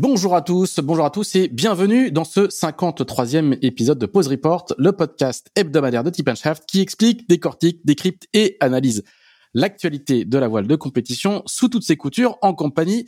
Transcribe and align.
Bonjour 0.00 0.36
à 0.36 0.42
tous, 0.42 0.78
bonjour 0.78 1.04
à 1.04 1.10
tous 1.10 1.34
et 1.34 1.48
bienvenue 1.48 2.12
dans 2.12 2.22
ce 2.22 2.42
53e 2.42 3.58
épisode 3.62 3.98
de 3.98 4.06
Pause 4.06 4.28
Report, 4.28 4.66
le 4.78 4.92
podcast 4.92 5.50
hebdomadaire 5.56 6.04
de 6.04 6.10
Tip 6.10 6.32
Shaft 6.36 6.66
qui 6.68 6.80
explique, 6.80 7.28
décortique, 7.28 7.80
décrypte 7.84 8.28
et 8.32 8.56
analyse 8.60 9.02
l'actualité 9.54 10.24
de 10.24 10.38
la 10.38 10.46
voile 10.46 10.68
de 10.68 10.76
compétition 10.76 11.42
sous 11.46 11.68
toutes 11.68 11.82
ses 11.82 11.96
coutures 11.96 12.38
en 12.42 12.54
compagnie 12.54 13.06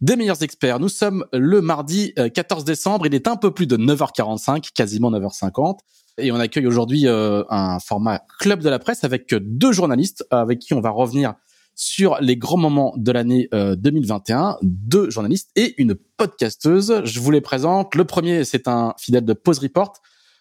des 0.00 0.14
meilleurs 0.14 0.44
experts. 0.44 0.78
Nous 0.78 0.88
sommes 0.88 1.24
le 1.32 1.60
mardi 1.60 2.14
14 2.14 2.62
euh, 2.62 2.64
décembre, 2.64 3.08
il 3.08 3.16
est 3.16 3.26
un 3.26 3.34
peu 3.34 3.52
plus 3.52 3.66
de 3.66 3.76
9h45, 3.76 4.70
quasiment 4.72 5.10
9h50 5.10 5.78
et 6.18 6.30
on 6.30 6.36
accueille 6.36 6.68
aujourd'hui 6.68 7.08
euh, 7.08 7.42
un 7.50 7.80
format 7.80 8.22
club 8.38 8.62
de 8.62 8.68
la 8.68 8.78
presse 8.78 9.02
avec 9.02 9.34
deux 9.34 9.72
journalistes 9.72 10.24
avec 10.30 10.60
qui 10.60 10.72
on 10.72 10.80
va 10.80 10.90
revenir 10.90 11.34
sur 11.78 12.18
les 12.20 12.36
grands 12.36 12.58
moments 12.58 12.92
de 12.96 13.12
l'année 13.12 13.48
2021, 13.52 14.48
euh, 14.48 14.54
deux 14.62 15.10
journalistes 15.10 15.50
et 15.54 15.74
une 15.78 15.94
podcasteuse. 15.94 17.02
Je 17.04 17.20
vous 17.20 17.30
les 17.30 17.40
présente. 17.40 17.94
Le 17.94 18.04
premier, 18.04 18.44
c'est 18.44 18.66
un 18.66 18.94
fidèle 18.98 19.24
de 19.24 19.32
Pause 19.32 19.60
Report 19.60 19.92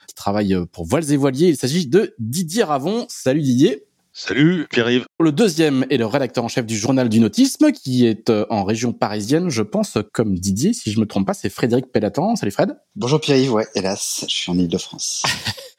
qui 0.08 0.16
travaille 0.16 0.56
euh, 0.56 0.66
pour 0.66 0.86
Voiles 0.86 1.12
et 1.12 1.16
Voiliers. 1.16 1.50
Il 1.50 1.56
s'agit 1.56 1.86
de 1.86 2.16
Didier 2.18 2.64
Ravon. 2.64 3.06
Salut 3.08 3.42
Didier. 3.42 3.84
Salut 4.14 4.66
Pierre-Yves. 4.72 5.06
Le 5.20 5.32
deuxième 5.32 5.86
est 5.92 5.98
le 5.98 6.08
rédacteur 6.08 6.44
en 6.44 6.48
chef 6.48 6.66
du 6.66 6.76
journal 6.76 7.08
du 7.08 7.20
nautisme 7.20 7.72
qui 7.72 8.08
est 8.08 8.32
euh, 8.32 8.48
en 8.50 8.64
région 8.64 8.92
parisienne, 8.92 9.52
je 9.52 9.62
pense, 9.62 10.00
comme 10.14 10.40
Didier, 10.40 10.74
si 10.74 10.92
je 10.92 11.00
me 11.00 11.06
trompe 11.06 11.28
pas, 11.28 11.36
c'est 11.36 11.52
Frédéric 11.52 11.92
Pellatan. 11.92 12.36
Salut 12.36 12.52
Fred. 12.52 12.76
Bonjour 12.96 13.22
Pierre-Yves, 13.22 13.54
ouais, 13.54 13.68
hélas, 13.76 14.26
je 14.28 14.34
suis 14.34 14.52
en 14.52 14.58
Ile-de-France. 14.58 15.22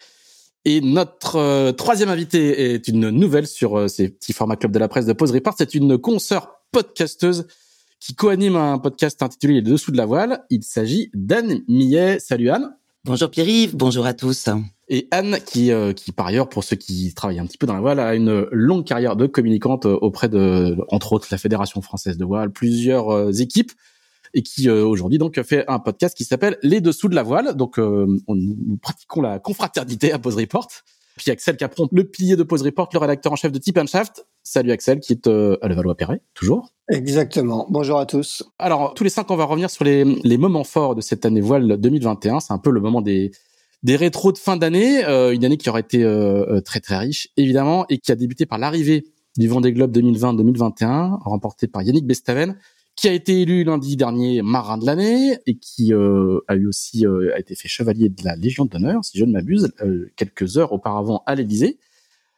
Et 0.71 0.83
notre 0.83 1.37
euh, 1.37 1.73
troisième 1.73 2.11
invité 2.11 2.75
est 2.75 2.89
une 2.89 3.09
nouvelle 3.09 3.47
sur 3.47 3.79
euh, 3.79 3.89
ces 3.89 4.11
petits 4.11 4.35
formats 4.35 4.57
club 4.57 4.71
de 4.71 4.79
la 4.79 4.87
presse 4.87 5.07
de 5.07 5.15
Pause 5.15 5.33
Report. 5.33 5.55
C'est 5.57 5.75
une 5.75 5.97
consoeur 5.97 6.61
podcasteuse 6.73 7.47
qui 8.01 8.15
co-anime 8.15 8.55
un 8.57 8.77
podcast 8.77 9.23
intitulé 9.23 9.55
Les 9.55 9.63
Dessous 9.63 9.93
de 9.93 9.97
la 9.97 10.05
voile. 10.05 10.45
Il 10.51 10.63
s'agit 10.63 11.11
d'Anne 11.15 11.63
Millet. 11.69 12.19
Salut 12.19 12.51
Anne. 12.51 12.77
Bonjour 13.07 13.31
Pierre-Yves, 13.31 13.77
bonjour 13.77 14.05
à 14.05 14.13
tous. 14.13 14.51
Et 14.91 15.09
Anne, 15.11 15.39
qui, 15.47 15.73
euh, 15.73 15.95
qui 15.95 16.13
par 16.13 16.27
ailleurs, 16.27 16.51
pour 16.51 16.63
ceux 16.65 16.77
qui 16.77 17.15
travaillent 17.15 17.39
un 17.41 17.47
petit 17.47 17.57
peu 17.57 17.67
dans 17.67 17.73
la 17.73 17.81
voile, 17.81 17.99
a 17.99 18.15
une 18.15 18.47
longue 18.53 18.85
carrière 18.85 19.17
de 19.17 19.27
communicante 19.27 19.87
auprès 19.87 20.29
de, 20.29 20.77
entre 20.89 21.15
autres, 21.15 21.29
la 21.31 21.39
Fédération 21.39 21.81
française 21.81 22.19
de 22.19 22.27
voile, 22.27 22.51
plusieurs 22.51 23.41
équipes 23.41 23.73
et 24.35 24.43
qui 24.43 24.69
euh, 24.69 24.85
aujourd'hui 24.85 25.19
donc 25.19 25.41
fait 25.43 25.65
un 25.69 25.79
podcast 25.79 26.17
qui 26.17 26.25
s'appelle 26.25 26.59
Les 26.63 26.81
Dessous 26.81 27.09
de 27.09 27.15
la 27.15 27.23
voile. 27.23 27.57
Donc 27.57 27.79
euh, 27.79 28.07
on, 28.27 28.35
nous 28.35 28.77
pratiquons 28.81 29.21
la 29.21 29.39
confraternité 29.39 30.13
à 30.13 30.19
Pose 30.19 30.37
Report. 30.37 30.69
Puis 31.17 31.33
Axel 31.33 31.57
Capron, 31.57 31.89
le 31.91 32.05
pilier 32.05 32.37
de 32.37 32.45
Pose 32.45 32.63
Report, 32.63 32.89
le 32.93 32.99
rédacteur 32.99 33.33
en 33.33 33.37
chef 33.37 33.51
de 33.51 33.59
Tip 33.59 33.79
Shaft. 33.87 34.27
Salut 34.45 34.71
Axel, 34.71 35.01
qui 35.01 35.13
est 35.13 35.27
euh, 35.27 35.57
à 35.63 35.69
Levallois-Perret, 35.69 36.21
toujours. 36.35 36.73
Exactement. 36.89 37.67
Bonjour 37.71 37.99
à 37.99 38.07
tous. 38.07 38.45
Alors 38.59 38.95
tous 38.95 39.05
les 39.05 39.11
cinq, 39.11 39.31
on 39.31 39.37
va 39.37 39.45
revenir 39.45 39.69
sur 39.69 39.85
les, 39.85 40.05
les 40.05 40.39
moments 40.39 40.65
forts 40.65 40.95
de 40.95 41.01
cette 41.01 41.27
année 41.27 41.41
voile 41.41 41.77
2021. 41.77 42.41
C'est 42.41 42.53
un 42.53 42.59
peu 42.59 42.71
le 42.71 42.81
moment 42.81 43.01
des 43.01 43.33
des 43.85 43.95
rétros 43.95 44.33
de 44.33 44.39
fin 44.39 44.57
d'année, 44.57 45.05
une 45.05 45.45
année 45.45 45.57
qui 45.57 45.71
aurait 45.71 45.83
été 45.83 46.03
très 46.65 46.81
très 46.81 46.99
riche 46.99 47.29
évidemment 47.37 47.87
et 47.89 47.99
qui 47.99 48.11
a 48.11 48.17
débuté 48.17 48.45
par 48.45 48.59
l'arrivée 48.59 49.05
du 49.37 49.47
Vendée 49.47 49.73
Globe 49.73 49.97
2020-2021 49.97 51.19
remporté 51.23 51.69
par 51.69 51.83
Yannick 51.83 52.05
Bestaven 52.05 52.57
qui 52.99 53.07
a 53.07 53.13
été 53.13 53.43
élu 53.43 53.63
lundi 53.63 53.97
dernier 53.97 54.43
marin 54.43 54.77
de 54.77 54.85
l'année 54.85 55.39
et 55.47 55.57
qui 55.57 55.95
euh, 55.95 56.41
a 56.49 56.57
eu 56.57 56.67
aussi 56.67 57.07
euh, 57.07 57.33
a 57.33 57.39
été 57.39 57.55
fait 57.55 57.69
chevalier 57.69 58.09
de 58.09 58.25
la 58.25 58.35
Légion 58.35 58.65
d'honneur, 58.65 59.05
si 59.05 59.17
je 59.19 59.25
ne 59.25 59.31
m'abuse, 59.31 59.71
euh, 59.83 60.11
quelques 60.17 60.59
heures 60.59 60.73
auparavant 60.73 61.23
à 61.25 61.37
l'Élysée. 61.37 61.79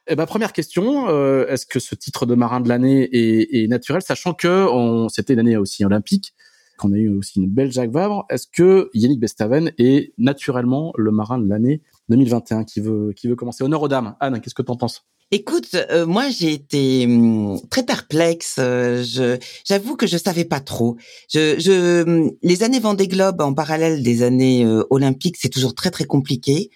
Eh 0.05 0.15
ben, 0.15 0.27
première 0.27 0.53
question, 0.53 1.07
est-ce 1.47 1.65
que 1.65 1.79
ce 1.79 1.95
titre 1.95 2.27
de 2.27 2.35
marin 2.35 2.59
de 2.59 2.69
l'année 2.69 3.09
est, 3.11 3.63
est, 3.63 3.67
naturel, 3.67 4.01
sachant 4.01 4.33
que 4.33 4.67
on, 4.71 5.09
c'était 5.09 5.35
l'année 5.35 5.57
aussi 5.57 5.85
olympique, 5.85 6.33
qu'on 6.77 6.91
a 6.91 6.97
eu 6.97 7.09
aussi 7.09 7.39
une 7.39 7.49
belle 7.49 7.71
Jacques 7.71 7.91
Vabre. 7.91 8.25
Est-ce 8.29 8.47
que 8.47 8.89
Yannick 8.93 9.19
Bestaven 9.19 9.71
est 9.77 10.13
naturellement 10.17 10.91
le 10.97 11.11
marin 11.11 11.39
de 11.39 11.47
l'année 11.47 11.81
2021 12.09 12.65
qui 12.65 12.81
veut 12.81 13.13
qui 13.15 13.27
veut 13.27 13.35
commencer? 13.35 13.63
Honneur 13.63 13.81
aux 13.81 13.87
dames. 13.87 14.15
Anne, 14.19 14.41
qu'est-ce 14.41 14.55
que 14.55 14.63
tu 14.63 14.71
en 14.71 14.75
penses? 14.75 15.05
Écoute, 15.33 15.75
euh, 15.75 16.05
moi 16.05 16.29
j'ai 16.29 16.51
été 16.51 17.05
hum, 17.05 17.57
très 17.69 17.83
perplexe. 17.83 18.57
Euh, 18.59 19.01
je, 19.01 19.37
j'avoue 19.65 19.95
que 19.95 20.05
je 20.05 20.17
savais 20.17 20.43
pas 20.43 20.59
trop. 20.59 20.97
Je, 21.33 21.57
je, 21.57 22.03
hum, 22.03 22.31
les 22.43 22.63
années 22.63 22.81
Vendée 22.81 23.07
Globe 23.07 23.39
en 23.39 23.53
parallèle 23.53 24.03
des 24.03 24.23
années 24.23 24.65
euh, 24.65 24.83
olympiques, 24.89 25.37
c'est 25.39 25.47
toujours 25.47 25.73
très 25.73 25.89
très 25.89 26.03
compliqué. 26.03 26.69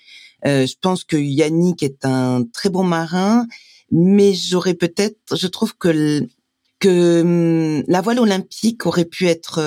je 0.45 0.73
pense 0.81 1.03
que 1.03 1.17
Yannick 1.17 1.83
est 1.83 2.05
un 2.05 2.43
très 2.53 2.69
bon 2.69 2.83
marin, 2.83 3.45
mais 3.91 4.33
j'aurais 4.33 4.75
peut-être, 4.75 5.35
je 5.35 5.47
trouve 5.47 5.75
que 5.77 6.21
que 6.79 7.21
hum, 7.21 7.83
la 7.89 8.01
voile 8.01 8.19
olympique 8.19 8.85
aurait 8.85 9.05
pu 9.05 9.27
être 9.27 9.59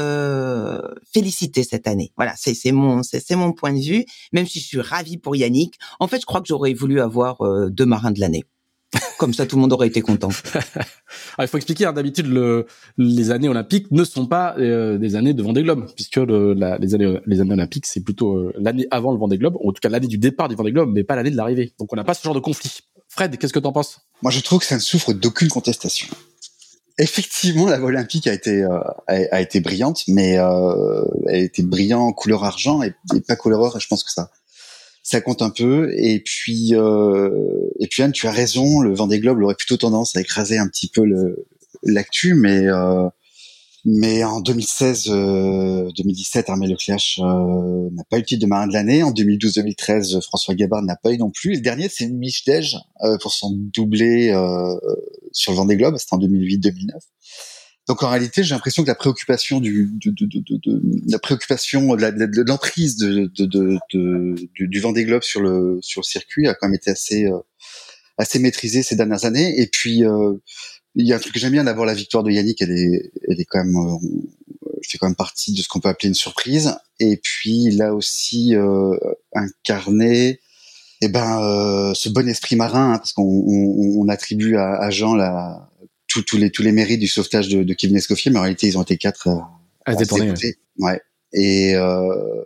félicitée 1.12 1.62
cette 1.64 1.86
année. 1.86 2.12
Voilà, 2.16 2.34
c'est 2.38 2.54
c'est 2.54 2.72
mon 2.72 3.02
c'est 3.02 3.36
mon 3.36 3.52
point 3.52 3.74
de 3.74 3.80
vue. 3.80 4.06
Même 4.32 4.46
si 4.46 4.60
je 4.60 4.66
suis 4.66 4.80
ravie 4.80 5.18
pour 5.18 5.36
Yannick, 5.36 5.74
en 6.00 6.08
fait, 6.08 6.20
je 6.20 6.26
crois 6.26 6.40
que 6.40 6.48
j'aurais 6.48 6.74
voulu 6.74 7.00
avoir 7.02 7.36
deux 7.70 7.86
marins 7.86 8.12
de 8.12 8.20
l'année. 8.20 8.44
Comme 9.18 9.34
ça, 9.34 9.46
tout 9.46 9.56
le 9.56 9.62
monde 9.62 9.72
aurait 9.72 9.88
été 9.88 10.00
content. 10.00 10.30
il 11.38 11.46
faut 11.46 11.56
expliquer. 11.56 11.86
Hein, 11.86 11.92
D'habitude, 11.92 12.26
le, 12.26 12.66
les 12.96 13.30
années 13.30 13.48
olympiques 13.48 13.90
ne 13.90 14.04
sont 14.04 14.26
pas 14.26 14.54
euh, 14.58 14.96
des 14.96 15.16
années 15.16 15.34
de 15.34 15.42
Vendée 15.42 15.62
Globe, 15.62 15.86
puisque 15.94 16.16
le, 16.16 16.54
la, 16.54 16.78
les 16.78 16.94
années 16.94 17.18
les 17.26 17.40
années 17.40 17.52
olympiques, 17.52 17.86
c'est 17.86 18.00
plutôt 18.00 18.36
euh, 18.36 18.52
l'année 18.56 18.86
avant 18.90 19.12
le 19.12 19.18
Vendée 19.18 19.36
Globe, 19.36 19.56
ou 19.60 19.70
en 19.70 19.72
tout 19.72 19.80
cas 19.80 19.88
l'année 19.88 20.06
du 20.06 20.18
départ 20.18 20.48
du 20.48 20.54
Vendée 20.54 20.72
Globe, 20.72 20.90
mais 20.92 21.04
pas 21.04 21.16
l'année 21.16 21.30
de 21.30 21.36
l'arrivée. 21.36 21.74
Donc, 21.78 21.92
on 21.92 21.96
n'a 21.96 22.04
pas 22.04 22.14
ce 22.14 22.22
genre 22.22 22.34
de 22.34 22.40
conflit. 22.40 22.78
Fred, 23.08 23.36
qu'est-ce 23.36 23.52
que 23.52 23.58
t'en 23.58 23.72
penses? 23.72 24.00
Moi, 24.22 24.30
je 24.30 24.40
trouve 24.40 24.60
que 24.60 24.66
ça 24.66 24.76
ne 24.76 24.80
souffre 24.80 25.12
d'aucune 25.12 25.48
contestation. 25.48 26.08
Effectivement, 26.98 27.66
la 27.66 27.78
voie 27.78 27.88
olympique 27.88 28.26
a 28.26 28.32
été 28.32 28.62
euh, 28.62 28.80
a, 29.06 29.40
été 29.40 29.60
brillante, 29.60 30.02
mais 30.08 30.32
elle 30.32 30.40
a 31.28 31.36
été 31.36 31.62
brillante 31.62 32.02
en 32.02 32.12
couleur 32.12 32.44
argent 32.44 32.82
et, 32.82 32.94
et 33.14 33.20
pas 33.20 33.36
couleur 33.36 33.60
or. 33.60 33.76
Et 33.76 33.80
je 33.80 33.86
pense 33.86 34.02
que 34.02 34.10
ça 34.10 34.30
ça 35.02 35.20
compte 35.20 35.42
un 35.42 35.50
peu. 35.50 35.92
Et 35.96 36.20
puis, 36.20 36.74
euh, 36.74 37.30
et 37.80 37.86
puis 37.86 38.02
Anne, 38.02 38.12
tu 38.12 38.26
as 38.26 38.32
raison, 38.32 38.80
le 38.80 38.94
Vendée 38.94 39.20
Globe 39.20 39.42
aurait 39.42 39.54
plutôt 39.54 39.76
tendance 39.76 40.16
à 40.16 40.20
écraser 40.20 40.58
un 40.58 40.68
petit 40.68 40.88
peu 40.88 41.02
l'actu, 41.82 42.34
mais 42.34 42.66
euh, 42.66 43.08
mais 43.84 44.24
en 44.24 44.40
2016, 44.40 45.06
2017, 45.06 46.50
Armel 46.50 46.70
Leclerc 46.70 46.98
euh, 47.20 47.88
n'a 47.92 48.04
pas 48.04 48.18
eu 48.18 48.20
le 48.20 48.26
titre 48.26 48.42
de 48.42 48.46
marin 48.46 48.66
de 48.66 48.72
l'année. 48.72 49.02
En 49.02 49.12
2012-2013, 49.12 50.20
François 50.22 50.54
Gabard 50.54 50.82
n'a 50.82 50.96
pas 50.96 51.12
eu 51.12 51.18
non 51.18 51.30
plus. 51.30 51.54
le 51.54 51.60
dernier, 51.60 51.88
c'est 51.88 52.08
Mich 52.08 52.44
Dej 52.44 52.76
euh, 53.02 53.16
pour 53.22 53.32
son 53.32 53.50
doublé 53.54 54.30
euh, 54.30 54.74
sur 55.32 55.52
le 55.52 55.56
Vendée 55.56 55.76
Globe. 55.76 55.96
C'était 55.96 56.14
en 56.14 56.18
2008-2009. 56.18 56.92
Donc 57.88 58.02
en 58.02 58.10
réalité, 58.10 58.42
j'ai 58.44 58.54
l'impression 58.54 58.82
que 58.82 58.88
la 58.88 58.94
préoccupation 58.94 59.60
du, 59.60 59.90
de, 59.94 60.10
de, 60.10 60.26
de, 60.26 60.58
de 60.62 61.10
la 61.10 61.18
préoccupation 61.18 61.96
de 61.96 62.42
l'emprise 62.46 62.96
du, 62.96 63.30
du 64.68 64.80
Vendée 64.80 65.04
Globe 65.04 65.22
sur 65.22 65.40
le 65.40 65.78
sur 65.80 66.02
le 66.02 66.04
circuit 66.04 66.46
a 66.48 66.54
quand 66.54 66.68
même 66.68 66.74
été 66.74 66.90
assez 66.90 67.24
euh, 67.24 67.38
assez 68.18 68.40
maîtrisée 68.40 68.82
ces 68.82 68.94
dernières 68.94 69.24
années. 69.24 69.58
Et 69.58 69.68
puis 69.68 70.04
euh, 70.04 70.34
il 70.96 71.06
y 71.06 71.14
a 71.14 71.16
un 71.16 71.18
truc 71.18 71.32
que 71.32 71.40
j'aime 71.40 71.52
bien 71.52 71.64
d'abord 71.64 71.86
la 71.86 71.94
victoire 71.94 72.22
de 72.22 72.30
Yannick, 72.30 72.60
elle 72.60 72.72
est 72.72 73.10
elle 73.26 73.40
est 73.40 73.46
quand 73.46 73.64
même 73.64 73.76
euh, 73.76 74.80
fait 74.86 74.98
quand 74.98 75.06
même 75.06 75.16
partie 75.16 75.54
de 75.54 75.62
ce 75.62 75.68
qu'on 75.68 75.80
peut 75.80 75.88
appeler 75.88 76.08
une 76.08 76.14
surprise. 76.14 76.76
Et 77.00 77.18
puis 77.22 77.64
il 77.64 77.80
a 77.80 77.94
aussi 77.94 78.54
incarné 79.32 80.40
eh 81.00 81.08
ben 81.08 81.94
ce 81.94 82.10
bon 82.10 82.28
esprit 82.28 82.56
marin 82.56 82.92
hein, 82.92 82.98
parce 82.98 83.14
qu'on 83.14 83.22
on, 83.22 84.02
on 84.04 84.08
attribue 84.08 84.56
à, 84.56 84.74
à 84.74 84.90
Jean 84.90 85.14
la 85.14 85.70
tous 86.22 86.36
les 86.36 86.50
tous 86.50 86.62
les 86.62 86.72
mérites 86.72 87.00
du 87.00 87.08
sauvetage 87.08 87.48
de, 87.48 87.62
de 87.62 87.74
Kevin 87.74 87.96
Escoffier, 87.96 88.30
mais 88.30 88.38
en 88.38 88.42
réalité 88.42 88.66
ils 88.66 88.78
ont 88.78 88.82
été 88.82 88.96
quatre 88.96 89.28
euh, 89.28 89.40
à, 89.84 89.94
détourner. 89.94 90.34
Ouais. 90.78 91.00
Et, 91.32 91.74
euh, 91.74 92.44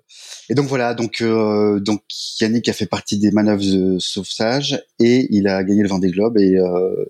et 0.48 0.54
donc 0.54 0.66
voilà, 0.66 0.94
donc 0.94 1.20
euh, 1.20 1.78
donc 1.78 2.02
Yannick 2.40 2.69
a 2.69 2.72
fait 2.72 2.86
partie 2.86 3.19
des 3.19 3.30
manœuvres 3.30 3.62
de 3.62 3.98
sauvetage 3.98 4.82
et 4.98 5.28
il 5.30 5.46
a 5.46 5.62
gagné 5.62 5.82
le 5.82 5.88
Vendée 5.88 6.10
Globe 6.10 6.36
et 6.38 6.56
euh, 6.56 7.04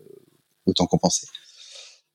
autant 0.67 0.87
compenser. 0.87 1.27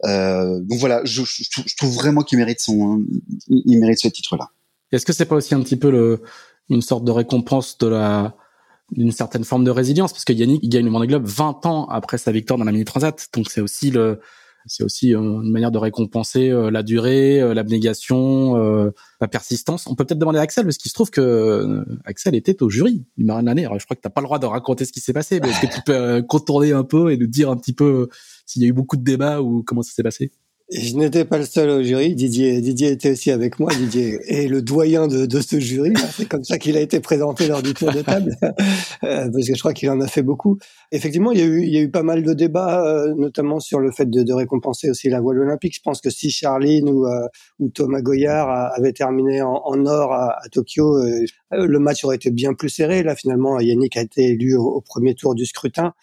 Euh, 0.06 0.60
donc 0.60 0.78
voilà, 0.80 1.02
je, 1.06 1.24
je, 1.24 1.76
trouve 1.76 1.96
vraiment 1.96 2.22
qu'il 2.22 2.38
mérite 2.38 2.60
son, 2.60 3.04
il 3.48 3.80
mérite 3.80 4.00
ce 4.00 4.08
titre-là. 4.08 4.52
Est-ce 4.92 5.06
que 5.08 5.14
c'est 5.14 5.26
pas 5.26 5.36
aussi 5.36 5.56
un 5.56 5.62
petit 5.62 5.76
peu 5.76 5.90
le, 5.90 6.22
une 6.70 6.84
sorte 6.84 7.04
de 7.04 7.12
récompense 7.12 7.80
de 7.80 7.88
la 7.88 8.36
d'une 8.92 9.12
certaine 9.12 9.44
forme 9.44 9.64
de 9.64 9.72
résilience 9.72 10.14
parce 10.14 10.26
que 10.26 10.34
Yannick 10.34 10.62
il 10.64 10.70
gagne 10.70 10.86
le 10.86 10.92
Vendée 10.92 11.08
Globe 11.08 11.26
20 11.26 11.66
ans 11.66 11.86
après 11.88 12.18
sa 12.18 12.32
victoire 12.32 12.58
dans 12.58 12.66
la 12.66 12.72
mini 12.72 12.86
transat 12.86 13.28
donc 13.34 13.50
c'est 13.50 13.62
aussi 13.62 13.92
le 13.92 14.20
c'est 14.68 14.84
aussi 14.84 15.14
une 15.14 15.50
manière 15.50 15.72
de 15.72 15.78
récompenser 15.78 16.50
la 16.50 16.84
durée, 16.84 17.40
l'abnégation, 17.54 18.56
la 19.22 19.28
persistance. 19.28 19.88
On 19.88 19.96
peut 19.96 20.06
peut-être 20.06 20.20
demander 20.20 20.40
à 20.40 20.42
Axel 20.42 20.66
parce 20.66 20.78
qu'il 20.78 20.90
se 20.90 20.94
trouve 20.94 21.10
que 21.10 21.86
Axel 22.04 22.36
était 22.36 22.62
au 22.62 22.70
jury 22.70 23.06
du 23.18 23.24
Marin 23.24 23.44
l'année. 23.44 23.66
Alors 23.66 23.80
je 23.80 23.86
crois 23.86 23.96
que 23.96 24.02
t'as 24.02 24.10
pas 24.10 24.22
le 24.22 24.26
droit 24.26 24.40
de 24.40 24.46
raconter 24.46 24.86
ce 24.86 24.92
qui 24.92 25.00
s'est 25.00 25.14
passé, 25.14 25.40
mais 25.42 25.50
est-ce 25.50 25.62
que 25.62 25.74
tu 25.74 25.82
peux 25.86 26.22
contourner 26.28 26.74
un 26.74 26.84
peu 26.84 27.12
et 27.12 27.18
nous 27.18 27.28
dire 27.28 27.50
un 27.50 27.56
petit 27.56 27.74
peu 27.74 28.10
s'il 28.46 28.62
y 28.62 28.66
a 28.66 28.68
eu 28.68 28.74
beaucoup 28.74 28.98
de 28.98 29.04
débats 29.04 29.42
ou 29.42 29.64
comment 29.64 29.84
ça 29.84 29.94
s'est 29.94 30.04
passé? 30.04 30.32
Je 30.70 30.98
n'étais 30.98 31.24
pas 31.24 31.38
le 31.38 31.46
seul 31.46 31.70
au 31.70 31.82
jury. 31.82 32.14
Didier, 32.14 32.60
Didier 32.60 32.92
était 32.92 33.12
aussi 33.12 33.32
avec 33.32 33.58
moi. 33.58 33.72
Didier 33.74 34.20
est 34.28 34.48
le 34.48 34.62
doyen 34.62 35.08
de, 35.08 35.26
de 35.26 35.40
ce 35.40 35.60
jury. 35.60 35.94
C'est 36.12 36.28
comme 36.28 36.44
ça 36.44 36.58
qu'il 36.58 36.76
a 36.76 36.82
été 36.82 37.00
présenté 37.00 37.48
lors 37.48 37.62
du 37.62 37.74
tour 37.74 37.92
de 37.92 38.02
table, 38.02 38.36
euh, 38.42 39.30
parce 39.32 39.48
que 39.48 39.56
je 39.56 39.60
crois 39.60 39.74
qu'il 39.74 39.90
en 39.90 40.02
a 40.02 40.08
fait 40.08 40.24
beaucoup. 40.24 40.58
Effectivement, 40.92 41.32
il 41.32 41.40
y 41.40 41.42
a 41.42 41.46
eu, 41.46 41.64
il 41.64 41.74
y 41.74 41.78
a 41.78 41.82
eu 41.82 41.90
pas 41.90 42.04
mal 42.04 42.22
de 42.22 42.34
débats, 42.34 42.86
euh, 42.86 43.14
notamment 43.16 43.62
sur 43.62 43.80
le 43.80 43.92
fait 43.92 44.10
de, 44.10 44.24
de, 44.24 44.34
récompenser 44.34 44.90
aussi 44.90 45.10
la 45.10 45.22
voile 45.22 45.40
olympique. 45.40 45.76
Je 45.76 45.82
pense 45.82 46.02
que 46.02 46.10
si 46.10 46.32
Charline 46.32 46.90
ou, 46.90 47.06
euh, 47.06 47.28
ou 47.60 47.70
Thomas 47.70 48.02
Goyard 48.02 48.50
avaient 48.76 48.94
terminé 48.94 49.42
en, 49.42 49.62
en 49.64 49.86
or 49.86 50.12
à, 50.12 50.38
à 50.44 50.50
Tokyo, 50.52 50.98
le 51.52 51.80
match 51.80 52.04
aurait 52.04 52.18
été 52.18 52.30
bien 52.30 52.54
plus 52.54 52.70
serré. 52.70 53.04
Là, 53.04 53.16
finalement, 53.16 53.60
Yannick 53.62 53.96
a 53.96 54.02
été 54.02 54.32
élu 54.32 54.56
au 54.58 54.82
premier 54.82 55.16
tour 55.16 55.34
du 55.34 55.46
scrutin 55.46 55.94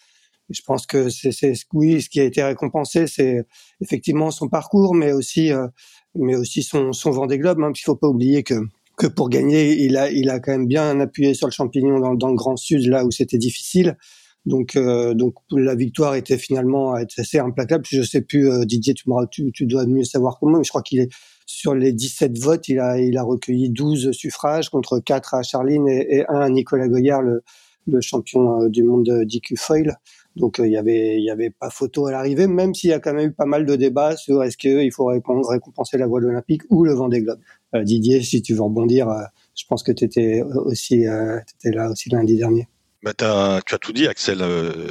je 0.49 0.61
pense 0.65 0.85
que 0.85 1.09
c'est, 1.09 1.53
oui, 1.73 2.01
ce 2.01 2.09
qui 2.09 2.19
a 2.19 2.23
été 2.23 2.43
récompensé, 2.43 3.07
c'est 3.07 3.43
effectivement 3.81 4.31
son 4.31 4.47
parcours, 4.47 4.93
mais 4.93 5.11
aussi, 5.11 5.51
euh, 5.51 5.67
mais 6.15 6.35
aussi 6.35 6.63
son, 6.63 6.93
son 6.93 7.11
Vendée 7.11 7.39
Globe. 7.39 7.59
Hein, 7.61 7.71
il 7.75 7.81
faut 7.81 7.95
pas 7.95 8.07
oublier 8.07 8.43
que 8.43 8.55
que 8.97 9.07
pour 9.07 9.29
gagner, 9.29 9.73
il 9.83 9.97
a, 9.97 10.09
il 10.09 10.29
a 10.29 10.39
quand 10.39 10.51
même 10.51 10.67
bien 10.67 10.99
appuyé 10.99 11.33
sur 11.33 11.47
le 11.47 11.51
champignon 11.51 11.99
dans, 11.99 12.13
dans 12.13 12.29
le 12.29 12.35
Grand 12.35 12.55
Sud, 12.55 12.87
là 12.87 13.05
où 13.05 13.11
c'était 13.11 13.37
difficile. 13.37 13.97
Donc, 14.45 14.75
euh, 14.75 15.13
donc 15.13 15.33
la 15.51 15.75
victoire 15.75 16.15
était 16.15 16.37
finalement 16.37 16.93
assez 16.93 17.39
implacable. 17.39 17.83
Je 17.89 18.03
sais 18.03 18.21
plus, 18.21 18.49
euh, 18.49 18.63
Didier, 18.63 18.93
tu, 18.93 19.03
tu, 19.31 19.51
tu, 19.51 19.65
dois 19.65 19.85
mieux 19.85 20.03
savoir 20.03 20.37
comment, 20.39 20.59
mais 20.59 20.63
je 20.63 20.69
crois 20.69 20.83
qu'il 20.83 20.99
est 20.99 21.09
sur 21.47 21.75
les 21.75 21.93
17 21.93 22.37
votes, 22.37 22.67
il 22.69 22.79
a, 22.79 22.99
il 22.99 23.17
a 23.17 23.23
recueilli 23.23 23.69
12 23.69 24.11
suffrages 24.11 24.69
contre 24.69 24.99
4 24.99 25.33
à 25.33 25.43
Charline 25.43 25.87
et, 25.87 26.17
et 26.17 26.25
1 26.29 26.39
à 26.39 26.49
Nicolas 26.49 26.87
Goyard, 26.87 27.21
le, 27.21 27.43
le 27.87 28.01
champion 28.01 28.67
du 28.67 28.83
monde 28.83 29.23
d'IQ 29.25 29.55
Foil. 29.57 29.97
Donc 30.35 30.59
euh, 30.59 30.67
il 30.67 30.73
y 30.73 30.77
avait 30.77 31.17
il 31.17 31.23
y 31.23 31.29
avait 31.29 31.49
pas 31.49 31.69
photo 31.69 32.07
à 32.07 32.11
l'arrivée, 32.11 32.47
même 32.47 32.73
s'il 32.73 32.89
y 32.89 32.93
a 32.93 32.99
quand 32.99 33.13
même 33.13 33.29
eu 33.29 33.31
pas 33.31 33.45
mal 33.45 33.65
de 33.65 33.75
débats 33.75 34.17
sur 34.17 34.43
est-ce 34.43 34.57
qu'il 34.57 34.91
faut 34.91 35.05
récompenser 35.05 35.97
la 35.97 36.07
voile 36.07 36.25
olympique 36.25 36.61
ou 36.69 36.83
le 36.83 36.93
Vendée 36.93 37.21
Globe. 37.21 37.39
Euh, 37.73 37.83
Didier, 37.83 38.21
si 38.21 38.41
tu 38.41 38.53
veux 38.53 38.61
rebondir, 38.61 39.09
euh, 39.09 39.23
je 39.55 39.63
pense 39.67 39.83
que 39.83 39.91
tu 39.91 40.03
étais 40.03 40.41
aussi 40.41 41.03
étais 41.03 41.71
là 41.71 41.89
aussi 41.89 42.09
lundi 42.09 42.35
dernier. 42.37 42.67
Bah 43.03 43.11
as, 43.21 43.61
tu 43.63 43.75
as 43.75 43.77
tout 43.77 43.93
dit, 43.93 44.07
Axel. 44.07 44.41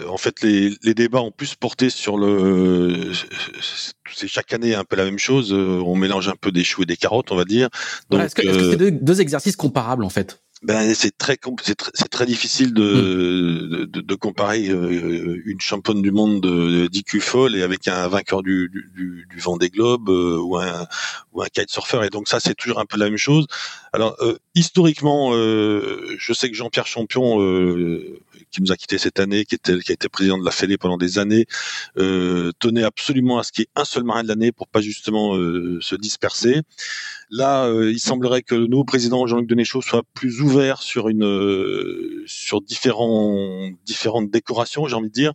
en 0.09 0.17
fait, 0.17 0.41
les, 0.41 0.73
les, 0.85 0.95
débats 0.95 1.21
ont 1.21 1.33
plus 1.33 1.57
porté 1.57 1.91
sur 1.91 2.17
le. 2.17 3.13
C'est 4.15 4.29
chaque 4.29 4.53
année 4.53 4.73
un 4.77 4.85
peu 4.85 4.95
la 4.95 5.05
même 5.05 5.19
chose. 5.19 5.53
on 5.53 5.97
mélange 5.97 6.29
un 6.29 6.37
peu 6.41 6.53
des 6.53 6.63
choux 6.63 6.85
et 6.85 6.87
des 6.87 6.97
carottes, 6.97 7.33
on 7.33 7.37
va 7.37 7.45
dire. 7.45 7.69
Donc, 8.11 8.21
est-ce 8.21 8.37
que 8.37 8.71
c'est 8.71 8.77
deux, 8.77 8.93
deux, 8.93 9.21
exercices 9.21 9.57
comparables 9.57 10.05
en 10.05 10.11
fait? 10.11 10.44
Ben 10.65 10.95
c'est 10.95 11.17
très 11.17 11.37
c'est 11.63 11.75
très, 11.75 12.09
très, 12.09 12.27
difficile 12.27 12.73
de, 12.73 12.83
mm. 12.83 13.87
de, 13.87 14.01
de, 14.01 14.15
comparer 14.15 14.69
euh, 14.69 15.43
une 15.45 15.61
championne 15.61 16.01
du 16.01 16.11
monde 16.11 16.41
de, 16.41 16.87
d'IQ 16.87 17.21
Fall 17.21 17.55
et 17.55 17.63
avec 17.63 17.87
un 17.87 18.09
vainqueur 18.09 18.43
du, 18.43 18.71
du, 18.95 19.27
du 19.29 19.39
Vendée 19.41 19.69
Globe 19.69 20.09
euh, 20.09 20.39
ou 20.39 20.57
un 20.57 20.87
ou 21.33 21.43
un 21.43 21.47
kitesurfer 21.47 22.01
et 22.05 22.11
donc 22.11 22.29
ça 22.29 22.41
c'est 22.41 22.55
toujours 22.55 22.81
un 22.81 22.87
peu 22.87 22.97
la 22.99 23.07
même 23.07 23.19
chose. 23.19 23.47
Alors 23.93 24.17
euh, 24.21 24.39
historiquement, 24.55 25.33
je 25.33 26.33
sais 26.33 26.51
que 26.51 26.57
Jean-Pierre 26.57 26.87
Champion 26.87 27.39
qui 28.55 28.63
nous 28.63 28.73
a 28.73 28.77
quitté 28.77 28.99
cette 28.99 29.21
année, 29.21 29.45
qui 29.45 29.55
était 29.55 29.73
a 29.73 29.93
été 29.93 30.09
président 30.09 30.39
de 30.39 30.45
la 30.45 30.51
Fédé 30.51 30.79
pendant 30.79 30.97
des 30.97 31.19
années, 31.19 31.47
tenait 32.59 32.85
absolument 32.85 33.39
à 33.39 33.43
ce 33.43 33.53
qu'il 33.53 33.63
y 33.63 33.65
ait 33.65 33.81
un 33.81 33.85
seul 33.85 34.05
marin 34.05 34.23
de 34.23 34.29
l'année 34.29 34.53
pour 34.53 34.69
pas 34.69 34.81
justement 34.81 35.35
se 35.35 35.97
disperser. 35.97 36.63
Là, 37.31 37.67
euh, 37.67 37.91
il 37.91 37.99
semblerait 37.99 38.43
que 38.43 38.55
le 38.55 38.67
nouveau 38.67 38.85
président 38.85 39.27
Jean-Luc 39.27 39.49
Denéchaud 39.49 39.83
soit 39.83 40.03
plus 40.15 40.41
ouvert 40.41 40.83
sur 40.83 41.09
une 41.09 41.25
euh, 41.25 42.23
sur 42.27 42.61
différents 42.61 43.71
différentes 43.85 44.31
décorations, 44.31 44.87
j'ai 44.87 44.95
envie 44.95 45.09
de 45.09 45.15
dire. 45.15 45.33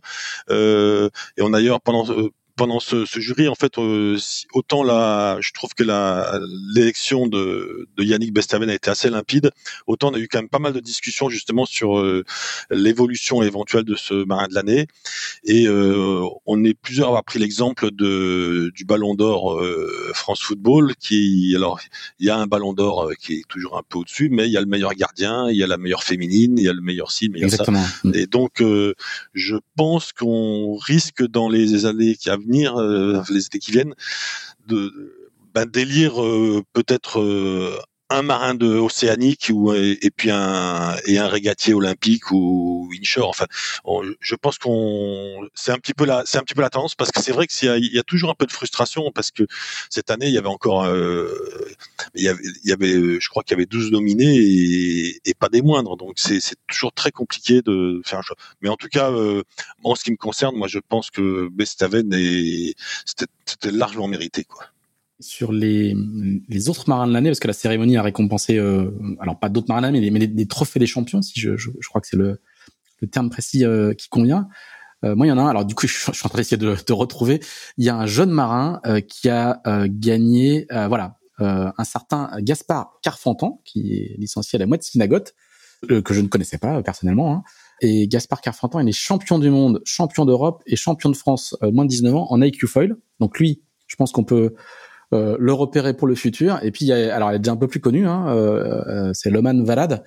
Euh, 0.50 1.10
et 1.36 1.42
d'ailleurs 1.50 1.80
pendant 1.80 2.06
pendant 2.60 2.78
ce, 2.78 3.06
ce, 3.06 3.20
jury, 3.20 3.48
en 3.48 3.54
fait, 3.54 3.78
euh, 3.78 4.18
autant 4.52 4.82
la, 4.82 5.38
je 5.40 5.50
trouve 5.52 5.72
que 5.72 5.82
l'élection 6.74 7.26
de, 7.26 7.88
de, 7.96 8.04
Yannick 8.04 8.34
Bestaven 8.34 8.68
a 8.68 8.74
été 8.74 8.90
assez 8.90 9.08
limpide, 9.08 9.50
autant 9.86 10.10
on 10.10 10.14
a 10.14 10.18
eu 10.18 10.28
quand 10.28 10.40
même 10.40 10.50
pas 10.50 10.58
mal 10.58 10.74
de 10.74 10.80
discussions 10.80 11.30
justement 11.30 11.64
sur 11.64 11.98
euh, 11.98 12.22
l'évolution 12.70 13.42
éventuelle 13.42 13.84
de 13.84 13.94
ce 13.94 14.26
marin 14.26 14.46
de 14.46 14.54
l'année. 14.54 14.88
Et 15.44 15.66
euh, 15.68 16.22
on 16.44 16.62
est 16.62 16.74
plusieurs 16.74 17.06
à 17.06 17.10
avoir 17.12 17.24
pris 17.24 17.38
l'exemple 17.38 17.90
de 17.92 18.70
du 18.74 18.84
Ballon 18.84 19.14
d'Or 19.14 19.58
France 20.12 20.42
Football, 20.42 20.96
qui 20.96 21.54
alors 21.56 21.80
il 22.18 22.26
y 22.26 22.30
a 22.30 22.36
un 22.36 22.46
Ballon 22.46 22.74
d'Or 22.74 23.12
qui 23.18 23.36
est 23.36 23.48
toujours 23.48 23.78
un 23.78 23.82
peu 23.88 24.00
au-dessus, 24.00 24.28
mais 24.30 24.48
il 24.48 24.52
y 24.52 24.58
a 24.58 24.60
le 24.60 24.66
meilleur 24.66 24.92
gardien, 24.92 25.48
il 25.48 25.56
y 25.56 25.62
a 25.62 25.66
la 25.66 25.78
meilleure 25.78 26.04
féminine, 26.04 26.58
il 26.58 26.64
y 26.64 26.68
a 26.68 26.74
le 26.74 26.82
meilleur 26.82 27.10
ci, 27.10 27.28
le 27.28 27.32
meilleur 27.32 27.46
Exactement. 27.46 27.82
ça. 27.82 28.10
Et 28.12 28.26
donc 28.26 28.62
je 29.32 29.56
pense 29.78 30.12
qu'on 30.12 30.76
risque 30.76 31.26
dans 31.26 31.48
les 31.48 31.86
années 31.86 32.16
qui 32.16 32.28
viennent 32.28 32.49
euh, 32.52 33.22
les 33.30 33.46
étés 33.46 33.58
qui 33.58 33.72
viennent, 33.72 33.94
de 34.66 35.14
ben, 35.54 35.66
délire 35.66 36.22
euh, 36.22 36.62
peut-être 36.72 37.20
euh, 37.20 37.76
un 38.10 38.22
marin 38.22 38.54
de 38.54 38.66
océanique 38.66 39.50
ou 39.52 39.72
et, 39.72 40.10
puis 40.14 40.30
un 40.30 40.96
et 41.06 41.18
un 41.18 41.28
régatier 41.28 41.74
olympique 41.74 42.30
ou 42.32 42.90
inshore. 43.00 43.28
Enfin, 43.28 43.46
je 44.20 44.34
pense 44.34 44.58
qu'on 44.58 45.48
c'est 45.54 45.70
un 45.70 45.78
petit 45.78 45.94
peu 45.94 46.04
la 46.04 46.24
c'est 46.26 46.38
un 46.38 46.42
petit 46.42 46.54
peu 46.54 46.62
la 46.62 46.70
tendance 46.70 46.96
parce 46.96 47.12
que 47.12 47.22
c'est 47.22 47.32
vrai 47.32 47.46
qu'il 47.46 47.68
y 47.84 47.94
y 47.94 47.98
a 47.98 48.02
toujours 48.02 48.30
un 48.30 48.34
peu 48.34 48.46
de 48.46 48.52
frustration 48.52 49.12
parce 49.14 49.30
que 49.30 49.44
cette 49.88 50.10
année 50.10 50.26
il 50.26 50.32
y 50.32 50.38
avait 50.38 50.48
encore 50.48 50.84
euh, 50.84 51.32
il 52.14 52.22
y 52.22 52.28
avait, 52.28 52.42
il 52.64 52.70
y 52.70 52.72
avait 52.72 53.20
je 53.20 53.28
crois 53.28 53.44
qu'il 53.44 53.52
y 53.52 53.58
avait 53.58 53.66
12 53.66 53.92
nominés 53.92 54.36
et, 54.36 55.20
et 55.24 55.34
pas 55.34 55.48
des 55.48 55.62
moindres 55.62 55.96
donc 55.96 56.14
c'est 56.16 56.40
c'est 56.40 56.56
toujours 56.66 56.92
très 56.92 57.12
compliqué 57.12 57.62
de 57.62 58.02
faire 58.04 58.18
un 58.18 58.22
choix. 58.22 58.36
Mais 58.60 58.68
en 58.68 58.76
tout 58.76 58.88
cas 58.88 59.10
euh, 59.12 59.42
en 59.84 59.94
ce 59.94 60.04
qui 60.04 60.10
me 60.10 60.16
concerne 60.16 60.56
moi 60.56 60.68
je 60.68 60.80
pense 60.80 61.10
que 61.10 61.48
Bestaven 61.52 62.10
c'était 63.06 63.70
largement 63.70 64.08
mérité 64.08 64.44
quoi 64.44 64.64
sur 65.20 65.52
les, 65.52 65.94
les 66.48 66.68
autres 66.68 66.88
marins 66.88 67.06
de 67.06 67.12
l'année, 67.12 67.28
parce 67.28 67.40
que 67.40 67.46
la 67.46 67.52
cérémonie 67.52 67.96
a 67.96 68.02
récompensé, 68.02 68.56
euh, 68.56 68.90
alors 69.20 69.38
pas 69.38 69.48
d'autres 69.48 69.68
marins 69.68 69.82
de 69.82 69.86
l'année, 69.86 70.10
mais, 70.10 70.26
des, 70.26 70.46
trophées 70.46 70.80
des 70.80 70.86
champions, 70.86 71.22
si 71.22 71.38
je, 71.38 71.56
je, 71.56 71.70
je 71.78 71.88
crois 71.88 72.00
que 72.00 72.06
c'est 72.06 72.16
le, 72.16 72.40
le, 73.00 73.08
terme 73.08 73.30
précis 73.30 73.64
euh, 73.64 73.92
qui 73.94 74.08
convient. 74.08 74.48
Euh, 75.04 75.14
moi, 75.14 75.26
il 75.26 75.28
y 75.28 75.32
en 75.32 75.38
a 75.38 75.42
un. 75.42 75.48
Alors 75.48 75.64
du 75.64 75.74
coup, 75.74 75.86
je, 75.88 75.92
suis 75.92 76.10
en 76.24 76.28
train 76.28 76.38
d'essayer 76.38 76.56
de, 76.56 76.74
de, 76.86 76.92
retrouver. 76.92 77.40
Il 77.76 77.84
y 77.84 77.90
a 77.90 77.96
un 77.96 78.06
jeune 78.06 78.30
marin 78.30 78.80
euh, 78.86 79.00
qui 79.00 79.28
a 79.28 79.60
gagné, 79.86 80.66
voilà, 80.70 81.16
un 81.38 81.84
certain 81.84 82.30
Gaspard 82.40 82.98
Carfantan, 83.02 83.60
qui 83.64 83.94
est 83.94 84.16
licencié 84.18 84.56
à 84.56 84.60
la 84.60 84.66
moitié 84.66 84.90
Synagote, 84.90 85.34
que 85.88 86.12
je 86.12 86.20
ne 86.20 86.28
connaissais 86.28 86.58
pas 86.58 86.82
personnellement. 86.82 87.32
Hein. 87.32 87.42
Et 87.80 88.08
Gaspard 88.08 88.42
Carfantan, 88.42 88.80
il 88.80 88.88
est 88.90 88.92
champion 88.92 89.38
du 89.38 89.48
monde, 89.48 89.80
champion 89.86 90.26
d'Europe 90.26 90.62
et 90.66 90.76
champion 90.76 91.08
de 91.08 91.16
France 91.16 91.56
moins 91.62 91.86
de 91.86 91.90
19 91.90 92.14
ans 92.14 92.26
en 92.28 92.42
IQ 92.42 92.66
foil. 92.66 92.96
Donc 93.20 93.38
lui, 93.38 93.62
je 93.86 93.96
pense 93.96 94.12
qu'on 94.12 94.24
peut 94.24 94.54
euh, 95.12 95.36
le 95.40 95.52
repérer 95.52 95.94
pour 95.94 96.06
le 96.06 96.14
futur. 96.14 96.60
Et 96.62 96.70
puis, 96.70 96.84
il 96.84 96.88
y 96.88 96.92
a, 96.92 97.14
alors, 97.14 97.30
elle 97.30 97.36
est 97.36 97.40
déjà 97.40 97.52
un 97.52 97.56
peu 97.56 97.66
plus 97.66 97.80
connue, 97.80 98.06
hein, 98.06 98.28
euh, 98.28 98.84
euh 98.86 99.10
c'est 99.12 99.30
Loman 99.30 99.64
Valad, 99.64 100.04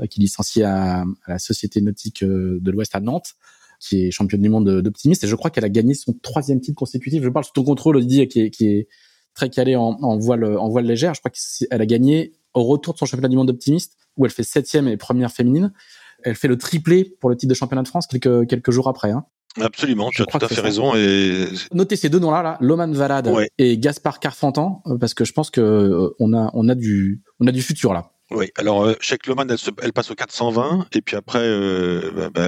euh, 0.00 0.06
qui 0.06 0.20
est 0.20 0.22
licencié 0.22 0.64
à, 0.64 1.00
à 1.00 1.04
la 1.28 1.38
Société 1.38 1.80
Nautique 1.82 2.24
de 2.24 2.70
l'Ouest 2.70 2.94
à 2.94 3.00
Nantes, 3.00 3.34
qui 3.80 4.06
est 4.06 4.10
championne 4.10 4.40
du 4.40 4.48
monde 4.48 4.80
d'optimiste. 4.80 5.24
Et 5.24 5.26
je 5.26 5.34
crois 5.34 5.50
qu'elle 5.50 5.64
a 5.64 5.68
gagné 5.68 5.92
son 5.92 6.14
troisième 6.14 6.60
titre 6.60 6.76
consécutif. 6.76 7.22
Je 7.22 7.28
parle 7.28 7.44
sous 7.44 7.52
ton 7.52 7.64
contrôle, 7.64 7.96
Olivier, 7.96 8.28
qui 8.28 8.40
est, 8.40 8.50
qui 8.50 8.68
est 8.68 8.88
très 9.34 9.50
calé 9.50 9.76
en, 9.76 9.98
en, 10.00 10.16
voile, 10.16 10.44
en 10.44 10.70
voile 10.70 10.86
légère. 10.86 11.12
Je 11.12 11.20
crois 11.20 11.30
qu'elle 11.30 11.82
a 11.82 11.86
gagné 11.86 12.32
au 12.54 12.64
retour 12.64 12.94
de 12.94 12.98
son 12.98 13.04
championnat 13.04 13.28
du 13.28 13.36
monde 13.36 13.48
d'optimiste, 13.48 13.98
où 14.16 14.24
elle 14.24 14.32
fait 14.32 14.42
septième 14.42 14.88
et 14.88 14.96
première 14.96 15.30
féminine. 15.30 15.72
Elle 16.22 16.34
fait 16.34 16.48
le 16.48 16.56
triplé 16.56 17.04
pour 17.20 17.28
le 17.28 17.36
titre 17.36 17.50
de 17.50 17.54
championnat 17.54 17.82
de 17.82 17.88
France 17.88 18.06
quelques, 18.06 18.48
quelques 18.48 18.70
jours 18.70 18.88
après. 18.88 19.10
Hein. 19.10 19.26
Absolument, 19.60 20.10
tu 20.10 20.22
as 20.22 20.26
tout 20.26 20.38
à 20.40 20.48
fait 20.48 20.60
raison. 20.60 20.94
Et... 20.94 21.48
Notez 21.72 21.96
ces 21.96 22.08
deux 22.08 22.18
noms-là, 22.18 22.42
là, 22.42 22.58
Loman 22.60 22.92
Valade 22.92 23.30
et 23.58 23.78
Gaspard 23.78 24.20
Carfantan, 24.20 24.82
euh, 24.86 24.98
parce 24.98 25.14
que 25.14 25.24
je 25.24 25.32
pense 25.32 25.50
que 25.50 25.60
euh, 25.60 26.14
on 26.18 26.32
a 26.32 26.50
on 26.54 26.68
a 26.68 26.74
du 26.74 27.22
on 27.40 27.46
a 27.46 27.52
du 27.52 27.62
futur 27.62 27.92
là. 27.92 28.10
Oui, 28.32 28.50
alors 28.56 28.84
euh, 28.84 28.94
Loman, 29.28 29.48
elle, 29.48 29.56
elle, 29.82 29.92
passe 29.92 30.10
au 30.10 30.16
420 30.16 30.88
et 30.92 31.00
puis 31.00 31.14
après, 31.14 31.38
euh, 31.42 32.10
bah, 32.12 32.28
bah, 32.34 32.46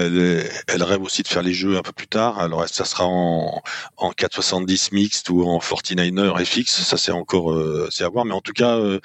elle, 0.67 0.83
rêve 0.83 1.01
aussi 1.01 1.23
de 1.23 1.27
faire 1.29 1.41
les 1.41 1.53
jeux 1.53 1.77
un 1.77 1.81
peu 1.81 1.93
plus 1.93 2.07
tard. 2.07 2.37
Alors 2.37 2.67
ça 2.67 2.83
sera 2.83 3.05
en, 3.05 3.61
en 3.95 4.11
470 4.11 4.91
mixte 4.91 5.29
ou 5.29 5.43
en 5.43 5.59
49er 5.59 6.43
FX, 6.43 6.83
ça 6.83 6.97
c'est 6.97 7.13
encore 7.13 7.53
euh, 7.53 7.87
c'est 7.91 8.03
à 8.03 8.09
voir. 8.09 8.25
Mais 8.25 8.33
en 8.33 8.41
tout 8.41 8.51
cas, 8.51 8.77
euh, 8.77 8.99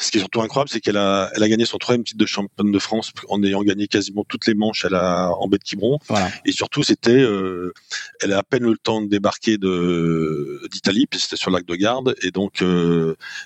ce 0.00 0.10
qui 0.10 0.16
est 0.16 0.20
surtout 0.20 0.42
incroyable, 0.42 0.68
c'est 0.68 0.80
qu'elle 0.80 0.96
a, 0.96 1.30
elle 1.36 1.44
a 1.44 1.48
gagné 1.48 1.64
son 1.64 1.78
troisième 1.78 2.02
titre 2.02 2.18
de 2.18 2.26
championne 2.26 2.72
de 2.72 2.78
France 2.80 3.12
en 3.28 3.40
ayant 3.44 3.62
gagné 3.62 3.86
quasiment 3.86 4.24
toutes 4.28 4.48
les 4.48 4.54
manches 4.54 4.84
à 4.84 4.88
la, 4.88 5.30
en 5.30 5.46
de 5.46 5.58
Quiberon. 5.58 6.00
Voilà. 6.08 6.28
Et 6.44 6.50
surtout, 6.50 6.82
c'était, 6.82 7.24
elle 8.20 8.32
a 8.32 8.38
à 8.38 8.42
peine 8.42 8.64
le 8.64 8.76
temps 8.76 9.00
de 9.00 9.06
débarquer 9.06 9.58
de 9.58 10.60
d'Italie, 10.72 11.06
puis 11.06 11.20
c'était 11.20 11.36
sur 11.36 11.50
le 11.50 11.58
lac 11.58 11.66
de 11.66 11.76
Garde, 11.76 12.16
et 12.22 12.32
donc 12.32 12.62